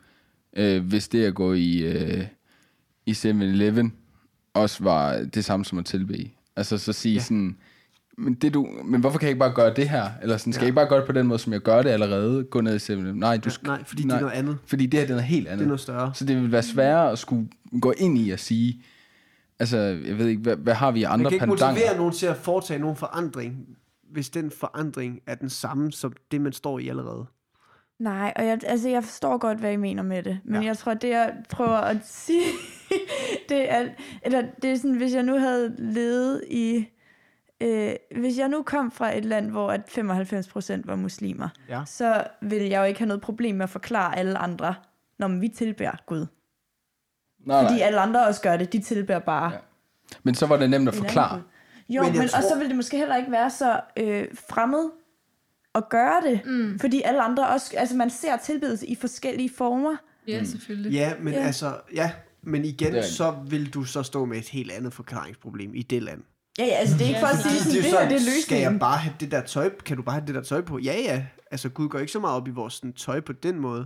øh, 0.53 0.85
hvis 0.87 1.07
det 1.07 1.25
at 1.25 1.35
gå 1.35 1.53
i, 1.53 1.77
øh, 1.77 2.25
i 3.05 3.11
7-Eleven 3.11 3.93
også 4.53 4.83
var 4.83 5.17
det 5.33 5.45
samme 5.45 5.65
som 5.65 5.77
at 5.77 5.85
tilbe. 5.85 6.31
Altså 6.55 6.77
så 6.77 6.93
sige 6.93 7.15
Ja. 7.15 7.19
sådan, 7.21 7.57
men, 8.17 8.33
det 8.33 8.53
du, 8.53 8.67
men 8.85 9.01
hvorfor 9.01 9.19
kan 9.19 9.25
jeg 9.25 9.29
ikke 9.29 9.39
bare 9.39 9.53
gøre 9.55 9.73
det 9.73 9.89
her? 9.89 10.09
Eller 10.21 10.37
sådan, 10.37 10.53
skal 10.53 10.61
Ja. 10.61 10.63
jeg 10.63 10.67
ikke 10.67 10.75
bare 10.75 10.87
gøre 10.87 10.99
det 10.99 11.05
på 11.07 11.11
den 11.11 11.27
måde, 11.27 11.39
som 11.39 11.53
jeg 11.53 11.61
gør 11.61 11.81
det 11.81 11.89
allerede? 11.89 12.43
Gå 12.43 12.61
ned 12.61 12.75
i 12.75 12.77
7-Eleven? 12.93 13.15
Nej, 13.19 13.37
du 13.37 13.41
Ja, 13.45 13.49
skal, 13.49 13.67
nej, 13.67 13.83
fordi 13.85 14.03
nej. 14.03 14.15
det 14.17 14.21
er 14.23 14.27
noget 14.29 14.39
andet. 14.39 14.57
Fordi 14.65 14.85
det 14.85 14.99
her 14.99 15.05
det 15.07 15.11
er 15.11 15.15
noget 15.15 15.27
helt 15.29 15.47
andet. 15.47 15.59
Det 15.59 15.65
er 15.65 15.67
noget 15.67 15.79
større. 15.79 16.11
Så 16.13 16.25
det 16.25 16.35
vil 16.41 16.51
være 16.51 16.63
sværere 16.63 17.11
at 17.11 17.19
skulle 17.19 17.47
gå 17.81 17.91
ind 17.97 18.17
i 18.17 18.29
og 18.29 18.39
sige, 18.39 18.81
altså, 19.59 19.77
jeg 19.77 20.17
ved 20.17 20.27
ikke, 20.27 20.41
hvad, 20.41 20.55
hvad 20.55 20.73
har 20.73 20.91
vi 20.91 21.03
af 21.03 21.09
Man 21.09 21.19
andre 21.19 21.29
kan 21.31 21.35
ikke 21.35 21.45
pendanger? 21.45 21.73
motivere 21.73 21.97
nogen 21.97 22.13
til 22.13 22.25
at 22.25 22.35
foretage 22.37 22.79
nogen 22.79 22.95
forandring, 22.95 23.67
hvis 24.11 24.29
den 24.29 24.51
forandring 24.51 25.19
er 25.27 25.35
den 25.35 25.49
samme 25.49 25.91
som 25.91 26.13
det, 26.31 26.41
man 26.41 26.53
står 26.53 26.79
i 26.79 26.87
allerede. 26.89 27.25
Nej, 27.99 28.33
og 28.35 28.45
jeg, 28.45 28.59
altså, 28.65 28.89
jeg 28.89 29.03
forstår 29.03 29.37
godt, 29.37 29.57
hvad 29.57 29.71
I 29.71 29.75
mener 29.75 30.03
med 30.03 30.23
det, 30.23 30.39
men 30.43 30.61
Ja. 30.61 30.67
jeg 30.67 30.77
tror, 30.77 30.93
det 30.93 31.09
jeg 31.09 31.33
prøver 31.49 31.77
at 31.77 31.97
sige, 32.25 32.41
det 33.49 33.71
er, 33.71 33.87
eller 34.21 34.43
det 34.61 34.71
er 34.71 34.75
sådan, 34.75 34.97
hvis 34.97 35.13
jeg 35.13 35.23
nu 35.23 35.37
havde 35.39 35.75
levet 35.77 36.43
i... 36.49 36.87
Øh, 37.61 37.93
hvis 38.15 38.37
jeg 38.37 38.49
nu 38.49 38.63
kom 38.63 38.91
fra 38.91 39.17
et 39.17 39.25
land, 39.25 39.51
hvor 39.51 39.71
at 39.71 39.81
95% 39.89 40.81
var 40.85 40.95
muslimer, 40.95 41.49
Ja. 41.69 41.81
så 41.85 42.23
ville 42.41 42.69
jeg 42.69 42.79
jo 42.79 42.83
ikke 42.83 42.99
have 42.99 43.07
noget 43.07 43.21
problem 43.21 43.55
med 43.55 43.63
at 43.63 43.69
forklare 43.69 44.17
alle 44.17 44.37
andre, 44.37 44.75
når 45.19 45.27
vi 45.27 45.47
tilbærer 45.47 45.95
Gud. 46.05 46.25
Nej, 47.45 47.61
Fordi 47.63 47.73
nej. 47.75 47.83
alle 47.87 47.99
andre 47.99 48.27
også 48.27 48.41
gør 48.41 48.57
det. 48.57 48.73
De 48.73 48.79
tilbærer 48.81 49.19
bare 49.19 49.51
Ja. 49.51 49.57
Men 50.23 50.35
så 50.35 50.45
var 50.45 50.57
det 50.57 50.69
nemt 50.69 50.87
at 50.89 50.95
forklare. 50.95 51.41
Jo, 51.89 52.03
Men 52.03 52.11
men, 52.17 52.27
tror- 52.27 52.37
og 52.37 52.43
så 52.43 52.57
vil 52.59 52.67
det 52.67 52.75
måske 52.75 52.97
heller 52.97 53.15
ikke 53.15 53.31
være 53.31 53.49
så 53.49 53.79
øh, 53.97 54.27
fremmed 54.49 54.89
at 55.75 55.89
gøre 55.89 56.21
det. 56.29 56.41
Mm. 56.45 56.79
Fordi 56.79 57.01
alle 57.05 57.21
andre 57.21 57.47
også... 57.47 57.73
Altså, 57.77 57.95
man 57.95 58.09
ser 58.09 58.37
tilbedelse 58.37 58.87
i 58.87 58.95
forskellige 58.95 59.49
former. 59.57 59.95
Ja, 60.27 60.43
selvfølgelig. 60.43 60.91
Ja, 60.91 61.13
men 61.21 61.33
Ja. 61.33 61.39
altså, 61.39 61.73
ja, 61.93 62.11
men 62.43 62.65
igen, 62.65 63.03
så 63.03 63.35
vil 63.49 63.73
du 63.73 63.83
så 63.83 64.03
stå 64.03 64.25
med 64.25 64.37
et 64.37 64.49
helt 64.49 64.71
andet 64.71 64.93
forklaringsproblem 64.93 65.75
i 65.75 65.81
det 65.81 66.03
land. 66.03 66.21
Ja, 66.59 66.65
ja, 66.65 66.71
altså 66.71 66.97
det 66.97 67.03
er 67.03 67.07
ikke 67.07 67.19
for 67.19 67.27
at 67.27 67.37
sige, 67.37 67.59
sådan, 67.59 67.75
det, 67.75 67.83
det 67.83 67.91
her 67.91 68.07
det 68.09 68.15
er 68.15 68.19
Skal 68.19 68.27
jeg 68.31 68.35
løsningen. 68.35 68.79
bare 68.79 68.97
have 68.97 69.13
det 69.19 69.31
der 69.31 69.41
tøj? 69.41 69.69
Kan 69.85 69.97
du 69.97 70.03
bare 70.03 70.15
have 70.15 70.27
det 70.27 70.35
der 70.35 70.41
tøj 70.41 70.61
på? 70.61 70.79
Ja, 70.79 70.93
ja. 71.01 71.25
Altså, 71.51 71.69
Gud 71.69 71.89
går 71.89 71.99
ikke 71.99 72.11
så 72.11 72.19
meget 72.19 72.35
op 72.35 72.47
i 72.47 72.51
vores 72.51 72.73
sådan, 72.73 72.93
tøj 72.93 73.19
på 73.19 73.33
den 73.33 73.59
måde. 73.59 73.85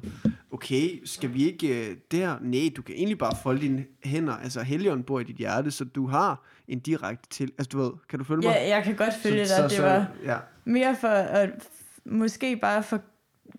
Okay, 0.54 1.02
skal 1.06 1.34
vi 1.34 1.46
ikke 1.52 1.88
uh, 1.92 1.98
der? 2.20 2.36
Nej, 2.42 2.70
du 2.76 2.82
kan 2.82 2.96
egentlig 2.96 3.18
bare 3.18 3.36
folde 3.44 3.62
dine 3.62 3.86
hænder. 4.04 4.34
Altså, 4.34 4.62
Helligånden 4.62 5.04
bor 5.04 5.20
i 5.20 5.24
dit 5.24 5.36
hjerte, 5.36 5.72
så 5.72 5.84
du 5.86 6.08
har 6.08 6.46
en 6.68 6.80
direkte 6.80 7.30
til... 7.30 7.52
Altså, 7.58 7.70
du 7.72 7.82
ved, 7.82 7.92
kan 8.10 8.20
du 8.20 8.26
følge 8.26 8.48
mig? 8.48 8.56
Ja, 8.56 8.76
jeg 8.76 8.84
kan 8.84 8.96
godt 8.96 9.14
følge 9.24 9.46
dig. 9.46 9.70
Det 9.70 9.84
var 9.84 10.06
ja. 10.26 10.38
Mere 10.70 10.96
for 10.96 11.08
at 11.08 11.50
måske 12.06 12.56
bare 12.58 12.84
for 12.84 13.02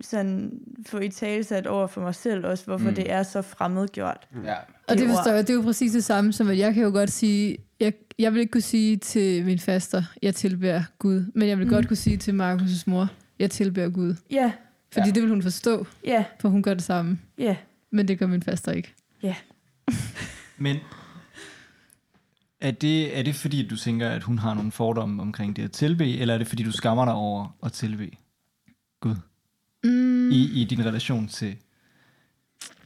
sådan 0.01 0.53
få 0.87 0.99
i 0.99 1.09
tale 1.09 1.45
sat 1.45 1.67
over 1.67 1.87
for 1.87 2.01
mig 2.01 2.15
selv 2.15 2.47
også, 2.47 2.65
hvorfor 2.65 2.89
mm. 2.89 2.95
det 2.95 3.13
er 3.13 3.23
så 3.23 3.43
fremmedgjort. 3.43 4.29
Ja. 4.45 4.55
Og 4.89 4.97
det 4.99 5.03
ord. 5.09 5.17
forstår 5.17 5.33
jeg, 5.33 5.47
det 5.47 5.51
er 5.53 5.55
jo 5.57 5.63
præcis 5.63 5.93
det 5.93 6.05
samme, 6.05 6.33
som 6.33 6.49
at 6.49 6.59
jeg 6.59 6.75
kan 6.75 6.83
jo 6.83 6.91
godt 6.91 7.11
sige, 7.11 7.59
jeg, 7.81 7.93
jeg 8.19 8.33
vil 8.33 8.41
ikke 8.41 8.51
kunne 8.51 8.61
sige 8.61 8.97
til 8.97 9.45
min 9.45 9.59
faster, 9.59 10.03
jeg 10.23 10.35
tilbærer 10.35 10.83
Gud, 10.99 11.25
men 11.35 11.49
jeg 11.49 11.59
vil 11.59 11.67
mm. 11.67 11.73
godt 11.73 11.89
kunne 11.89 11.97
sige 11.97 12.17
til 12.17 12.33
Markus' 12.41 12.83
mor, 12.87 13.09
jeg 13.39 13.51
tilbærer 13.51 13.89
Gud. 13.89 14.15
Ja, 14.31 14.53
Fordi 14.93 15.09
Ja. 15.09 15.13
det 15.15 15.23
vil 15.23 15.31
hun 15.31 15.43
forstå, 15.43 15.87
ja, 16.05 16.25
for 16.41 16.49
hun 16.49 16.63
gør 16.63 16.75
det 16.75 16.83
samme. 16.83 17.19
ja. 17.39 17.57
Men 17.93 18.09
det 18.09 18.19
gør 18.19 18.27
min 18.27 18.43
faster 18.43 18.73
ikke. 18.73 18.95
Men 20.59 20.77
er 22.61 22.71
det, 22.71 23.19
er 23.19 23.23
det 23.23 23.35
fordi, 23.35 23.69
du 23.69 23.77
tænker, 23.77 24.09
at 24.09 24.23
hun 24.23 24.39
har 24.39 24.55
nogle 24.55 24.73
fordomme 24.73 25.23
omkring 25.23 25.57
det 25.57 25.63
at 25.65 25.73
tilbe, 25.73 26.17
eller 26.19 26.35
er 26.35 26.39
det 26.39 26.47
fordi, 26.47 26.63
du 26.63 26.73
skammer 26.73 27.05
dig 27.05 27.15
over 27.15 27.57
at 27.63 27.73
tilbe 27.73 28.11
Gud 29.01 29.17
Mm, 29.85 30.31
i, 30.31 30.61
i 30.61 30.65
din 30.65 30.85
relation 30.87 31.29
til 31.29 31.57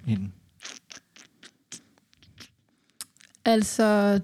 hende? 0.04 0.30
altså, 3.44 4.20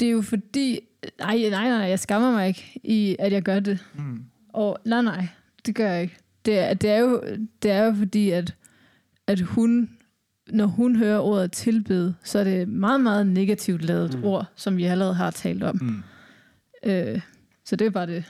det 0.00 0.08
er 0.08 0.12
jo 0.12 0.22
fordi... 0.22 0.80
Nej, 1.18 1.36
nej, 1.50 1.68
nej, 1.68 1.78
jeg 1.88 1.98
skammer 1.98 2.30
mig 2.30 2.48
ikke 2.48 2.80
i, 2.84 3.16
at 3.18 3.32
jeg 3.32 3.42
gør 3.42 3.60
det. 3.60 3.84
Mm. 3.94 4.24
Og 4.48 4.78
nej, 4.84 5.02
nej, 5.02 5.28
det 5.66 5.74
gør 5.74 5.90
jeg 5.90 6.02
ikke. 6.02 6.16
Det 6.44 6.58
er, 6.58 6.74
det 6.74 6.90
er, 6.90 6.98
jo, 6.98 7.22
det 7.62 7.70
er 7.70 7.84
jo 7.84 7.94
fordi, 7.94 8.30
at, 8.30 8.54
at 9.26 9.40
hun, 9.40 9.90
når 10.50 10.66
hun 10.66 10.96
hører 10.96 11.18
ordet 11.18 11.52
tilbede, 11.52 12.14
så 12.24 12.38
er 12.38 12.44
det 12.44 12.62
et 12.62 12.68
meget, 12.68 13.00
meget 13.00 13.26
negativt 13.26 13.82
lavet 13.82 14.14
Mm. 14.14 14.18
mm. 14.20 14.24
ord, 14.24 14.46
som 14.56 14.76
vi 14.76 14.84
allerede 14.84 15.14
har 15.14 15.30
talt 15.30 15.62
om. 15.62 15.78
Mm. 15.82 16.02
Øh, 16.90 17.20
så 17.64 17.76
det 17.76 17.86
er 17.86 17.90
bare 17.90 18.06
det. 18.06 18.24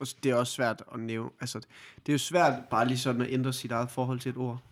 Og 0.00 0.06
det 0.22 0.30
er 0.30 0.34
også 0.34 0.52
svært 0.52 0.82
at 0.94 1.00
nævne. 1.00 1.30
Altså, 1.40 1.58
det 2.06 2.08
er 2.08 2.12
jo 2.12 2.18
svært 2.18 2.52
bare 2.70 2.86
lige 2.88 2.98
sådan 2.98 3.22
at 3.22 3.28
ændre 3.30 3.52
sit 3.52 3.72
eget 3.72 3.90
forhold 3.90 4.20
til 4.20 4.30
et 4.30 4.36
ord. 4.36 4.62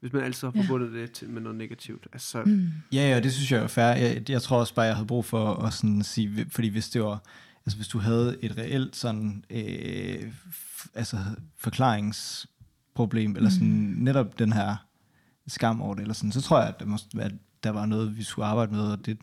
Hvis 0.00 0.12
man 0.12 0.22
altid 0.22 0.48
har 0.48 0.52
Ja. 0.56 0.62
forbundet 0.62 0.92
det 0.92 1.12
til, 1.12 1.30
med 1.30 1.42
noget 1.42 1.58
negativt. 1.58 2.06
Altså, 2.12 2.42
Mm. 2.46 2.68
Ja, 2.92 3.08
ja, 3.10 3.20
det 3.20 3.32
synes 3.32 3.52
jeg 3.52 3.62
er 3.62 3.66
fair. 3.66 3.84
Jeg, 3.84 4.30
jeg 4.30 4.42
tror 4.42 4.58
også 4.60 4.74
bare, 4.74 4.84
jeg 4.86 4.94
havde 4.94 5.06
brug 5.06 5.24
for 5.24 5.54
at 5.54 5.72
sådan 5.72 6.02
sige, 6.02 6.46
fordi 6.50 6.68
hvis 6.68 6.88
det 6.90 7.02
var, 7.02 7.22
altså 7.66 7.76
hvis 7.76 7.88
du 7.88 7.98
havde 7.98 8.36
et 8.42 8.58
reelt 8.58 8.96
sådan, 8.96 9.44
øh, 9.50 10.32
f- 10.50 10.86
altså 10.94 11.16
forklaringsproblem, 11.56 13.36
eller 13.36 13.50
sådan 13.50 13.68
Mm. 13.68 14.02
netop 14.04 14.38
den 14.38 14.52
her 14.52 14.76
skam 15.48 15.82
over 15.82 15.94
det, 15.94 16.02
eller 16.02 16.14
sådan, 16.14 16.32
så 16.32 16.40
tror 16.40 16.58
jeg, 16.58 16.68
at 16.68 16.74
der, 16.80 16.86
måste, 16.86 17.22
at 17.22 17.32
der 17.64 17.70
var 17.70 17.86
noget, 17.86 18.16
vi 18.16 18.22
skulle 18.22 18.46
arbejde 18.46 18.72
med, 18.72 18.80
og 18.80 19.06
det, 19.06 19.18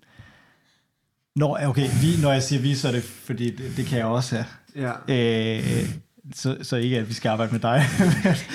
Nå, 1.36 1.58
okay, 1.62 1.90
vi, 2.02 2.22
når 2.22 2.32
jeg 2.32 2.44
siger 2.44 2.62
vi, 2.62 2.76
så 2.76 2.88
er 2.88 2.92
det, 2.92 3.04
fordi 3.04 3.56
det, 3.56 3.78
det 3.78 3.86
kan 3.86 3.98
jeg 3.98 4.06
også 4.06 4.36
have. 4.36 4.46
ja. 5.08 5.60
Øh, 5.80 5.90
så, 6.34 6.58
så 6.62 6.76
ikke, 6.76 6.98
at 7.00 7.10
vi 7.10 7.14
skal 7.14 7.30
arbejde 7.30 7.52
med 7.52 7.60
dig. 7.60 7.84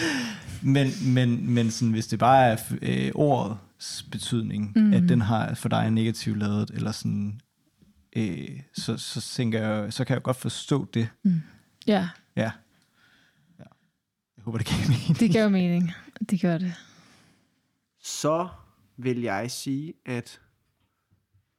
men, 0.74 0.90
men, 1.14 1.50
men 1.50 1.70
sådan, 1.70 1.92
hvis 1.92 2.06
det 2.06 2.18
bare 2.18 2.44
er 2.46 2.56
øh, 2.82 3.10
ordets 3.14 4.02
betydning, 4.10 4.72
mm. 4.76 4.82
Mhm. 4.82 4.92
at 4.92 5.02
den 5.08 5.20
har 5.20 5.54
for 5.54 5.68
dig 5.68 5.86
en 5.86 5.94
negativ 5.94 6.36
ladet, 6.36 6.70
eller 6.74 6.92
sådan, 6.92 7.40
øh, 8.16 8.48
så, 8.74 8.96
så 8.96 9.20
tænker 9.20 9.60
jeg, 9.68 9.92
så 9.92 10.04
kan 10.04 10.14
jeg 10.14 10.22
godt 10.22 10.36
forstå 10.36 10.88
det. 10.94 11.08
Ja, 11.24 11.30
Ja. 11.86 12.08
ja. 12.36 12.50
Jeg 14.36 14.44
håber, 14.44 14.58
det 14.58 14.66
kan 14.66 14.78
mening. 14.88 15.20
det 15.20 15.32
gør 15.32 15.48
mening. 15.48 15.92
Det 16.30 16.40
gør 16.40 16.58
det. 16.58 16.74
Så 18.00 18.48
vil 18.96 19.20
jeg 19.20 19.50
sige, 19.50 19.94
at 20.04 20.42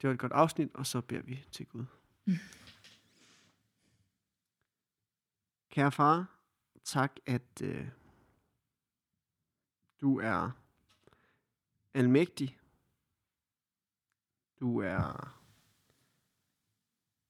det 0.02 0.08
var 0.08 0.14
et 0.14 0.20
godt 0.20 0.32
afsnit, 0.32 0.70
og 0.74 0.86
så 0.86 1.02
beder 1.02 1.22
vi 1.22 1.46
til 1.52 1.66
Gud. 1.66 1.86
Mm. 2.26 2.34
Kære 5.72 5.92
far, 5.92 6.38
tak, 6.84 7.16
at 7.26 7.62
øh, 7.64 7.88
du 10.02 10.20
er 10.20 10.52
almægtig. 11.94 12.60
Du 14.60 14.78
er 14.78 15.38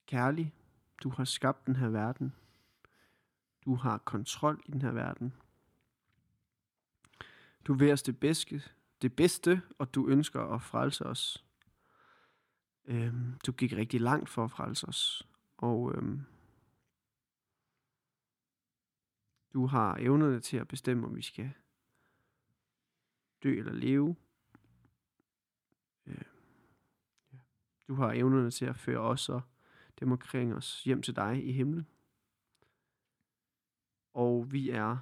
kærlig. 0.05 0.53
Du 1.03 1.09
har 1.09 1.24
skabt 1.24 1.66
den 1.66 1.76
her 1.76 1.89
verden. 1.89 2.36
Du 3.66 3.76
har 3.76 3.97
kontrol 3.97 4.64
i 4.66 4.72
den 4.72 4.82
her 4.82 4.91
verden. 4.91 5.34
Du 7.68 7.74
vil 7.74 7.91
os 7.91 8.03
det 8.03 8.20
bedste, 8.20 8.64
det 9.01 9.15
bedste, 9.15 9.61
og 9.77 9.93
du 9.93 10.07
ønsker 10.07 10.41
at 10.41 10.61
frelse 10.61 11.05
os. 11.05 11.45
Øhm, 12.85 13.39
du 13.45 13.51
gik 13.51 13.73
rigtig 13.73 14.01
langt 14.01 14.29
for 14.29 14.43
at 14.43 14.51
frelse 14.51 14.87
os. 14.87 15.27
Og 15.57 15.95
øhm, 15.95 16.21
du 19.53 19.65
har 19.65 19.97
evnerne 19.99 20.39
til 20.39 20.57
at 20.57 20.67
bestemme, 20.67 21.07
om 21.07 21.15
vi 21.15 21.21
skal 21.21 21.53
dø 23.43 23.59
eller 23.59 23.73
leve. 23.73 24.15
Øh, 26.05 26.23
ja. 27.33 27.37
Du 27.87 27.95
har 27.95 28.11
evnerne 28.11 28.51
til 28.51 28.65
at 28.65 28.75
føre 28.75 28.99
os 28.99 29.29
og 29.29 29.41
dem 29.99 30.11
omkring 30.11 30.55
os 30.55 30.83
hjem 30.83 31.01
til 31.01 31.15
dig 31.15 31.45
i 31.47 31.51
himlen. 31.51 31.87
Og 34.13 34.51
vi 34.51 34.69
er 34.69 34.97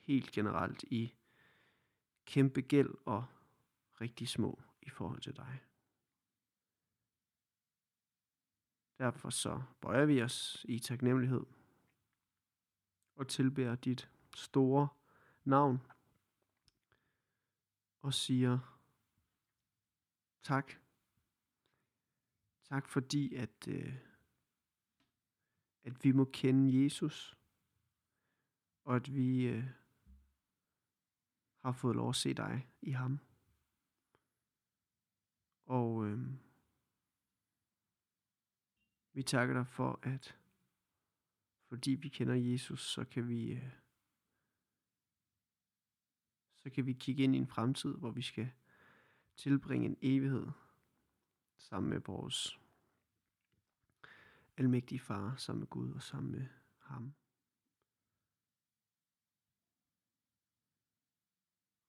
helt 0.00 0.30
generelt 0.30 0.82
i 0.82 1.14
kæmpe 2.24 2.60
gæld 2.60 2.94
og 3.06 3.24
rigtig 4.00 4.28
små 4.28 4.62
i 4.82 4.90
forhold 4.90 5.20
til 5.20 5.36
dig. 5.36 5.60
Derfor 8.98 9.30
så 9.30 9.62
bøjer 9.80 10.04
vi 10.04 10.22
os 10.22 10.66
i 10.68 10.78
taknemmelighed 10.78 11.46
og 13.14 13.28
tilbærer 13.28 13.74
dit 13.74 14.10
store 14.34 14.88
navn 15.44 15.78
og 18.02 18.14
siger 18.14 18.58
tak. 20.42 20.72
Tak 22.64 22.88
fordi, 22.88 23.34
at, 23.34 23.68
øh, 23.68 23.94
at 25.84 26.04
vi 26.04 26.12
må 26.12 26.24
kende 26.24 26.84
Jesus, 26.84 27.38
og 28.84 28.96
at 28.96 29.14
vi 29.14 29.46
øh, 29.46 29.64
har 31.62 31.72
fået 31.72 31.96
lov 31.96 32.08
at 32.08 32.16
se 32.16 32.34
dig 32.34 32.68
i 32.82 32.90
ham. 32.90 33.18
Og 35.64 36.06
øh, 36.06 36.18
vi 39.12 39.22
takker 39.22 39.54
dig 39.54 39.66
for, 39.66 40.00
at 40.02 40.38
fordi 41.68 41.90
vi 41.90 42.08
kender 42.08 42.34
Jesus, 42.34 42.92
så 42.92 43.04
kan 43.04 43.28
vi 43.28 43.52
øh, 43.52 43.70
så 46.58 46.70
kan 46.70 46.86
vi 46.86 46.92
kigge 46.92 47.22
ind 47.22 47.34
i 47.34 47.38
en 47.38 47.46
fremtid, 47.46 47.94
hvor 47.94 48.10
vi 48.10 48.22
skal 48.22 48.50
tilbringe 49.36 49.86
en 49.86 49.96
evighed 50.02 50.46
sammen 51.58 51.90
med 51.90 52.00
vores 52.00 52.60
almægtige 54.56 55.00
far, 55.00 55.36
sammen 55.36 55.60
med 55.60 55.68
Gud 55.68 55.92
og 55.92 56.02
sammen 56.02 56.32
med 56.32 56.46
ham. 56.78 57.14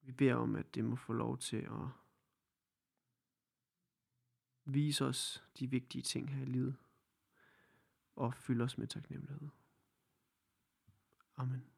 Vi 0.03 0.11
beder 0.11 0.35
om, 0.35 0.55
at 0.55 0.75
det 0.75 0.85
må 0.85 0.95
få 0.95 1.13
lov 1.13 1.37
til 1.37 1.57
at 1.57 1.87
vise 4.65 5.05
os 5.05 5.43
de 5.59 5.69
vigtige 5.69 6.01
ting 6.01 6.29
her 6.29 6.41
i 6.41 6.45
livet 6.45 6.75
og 8.15 8.33
fylde 8.33 8.63
os 8.63 8.77
med 8.77 8.87
taknemmelighed. 8.87 9.49
Amen. 11.37 11.72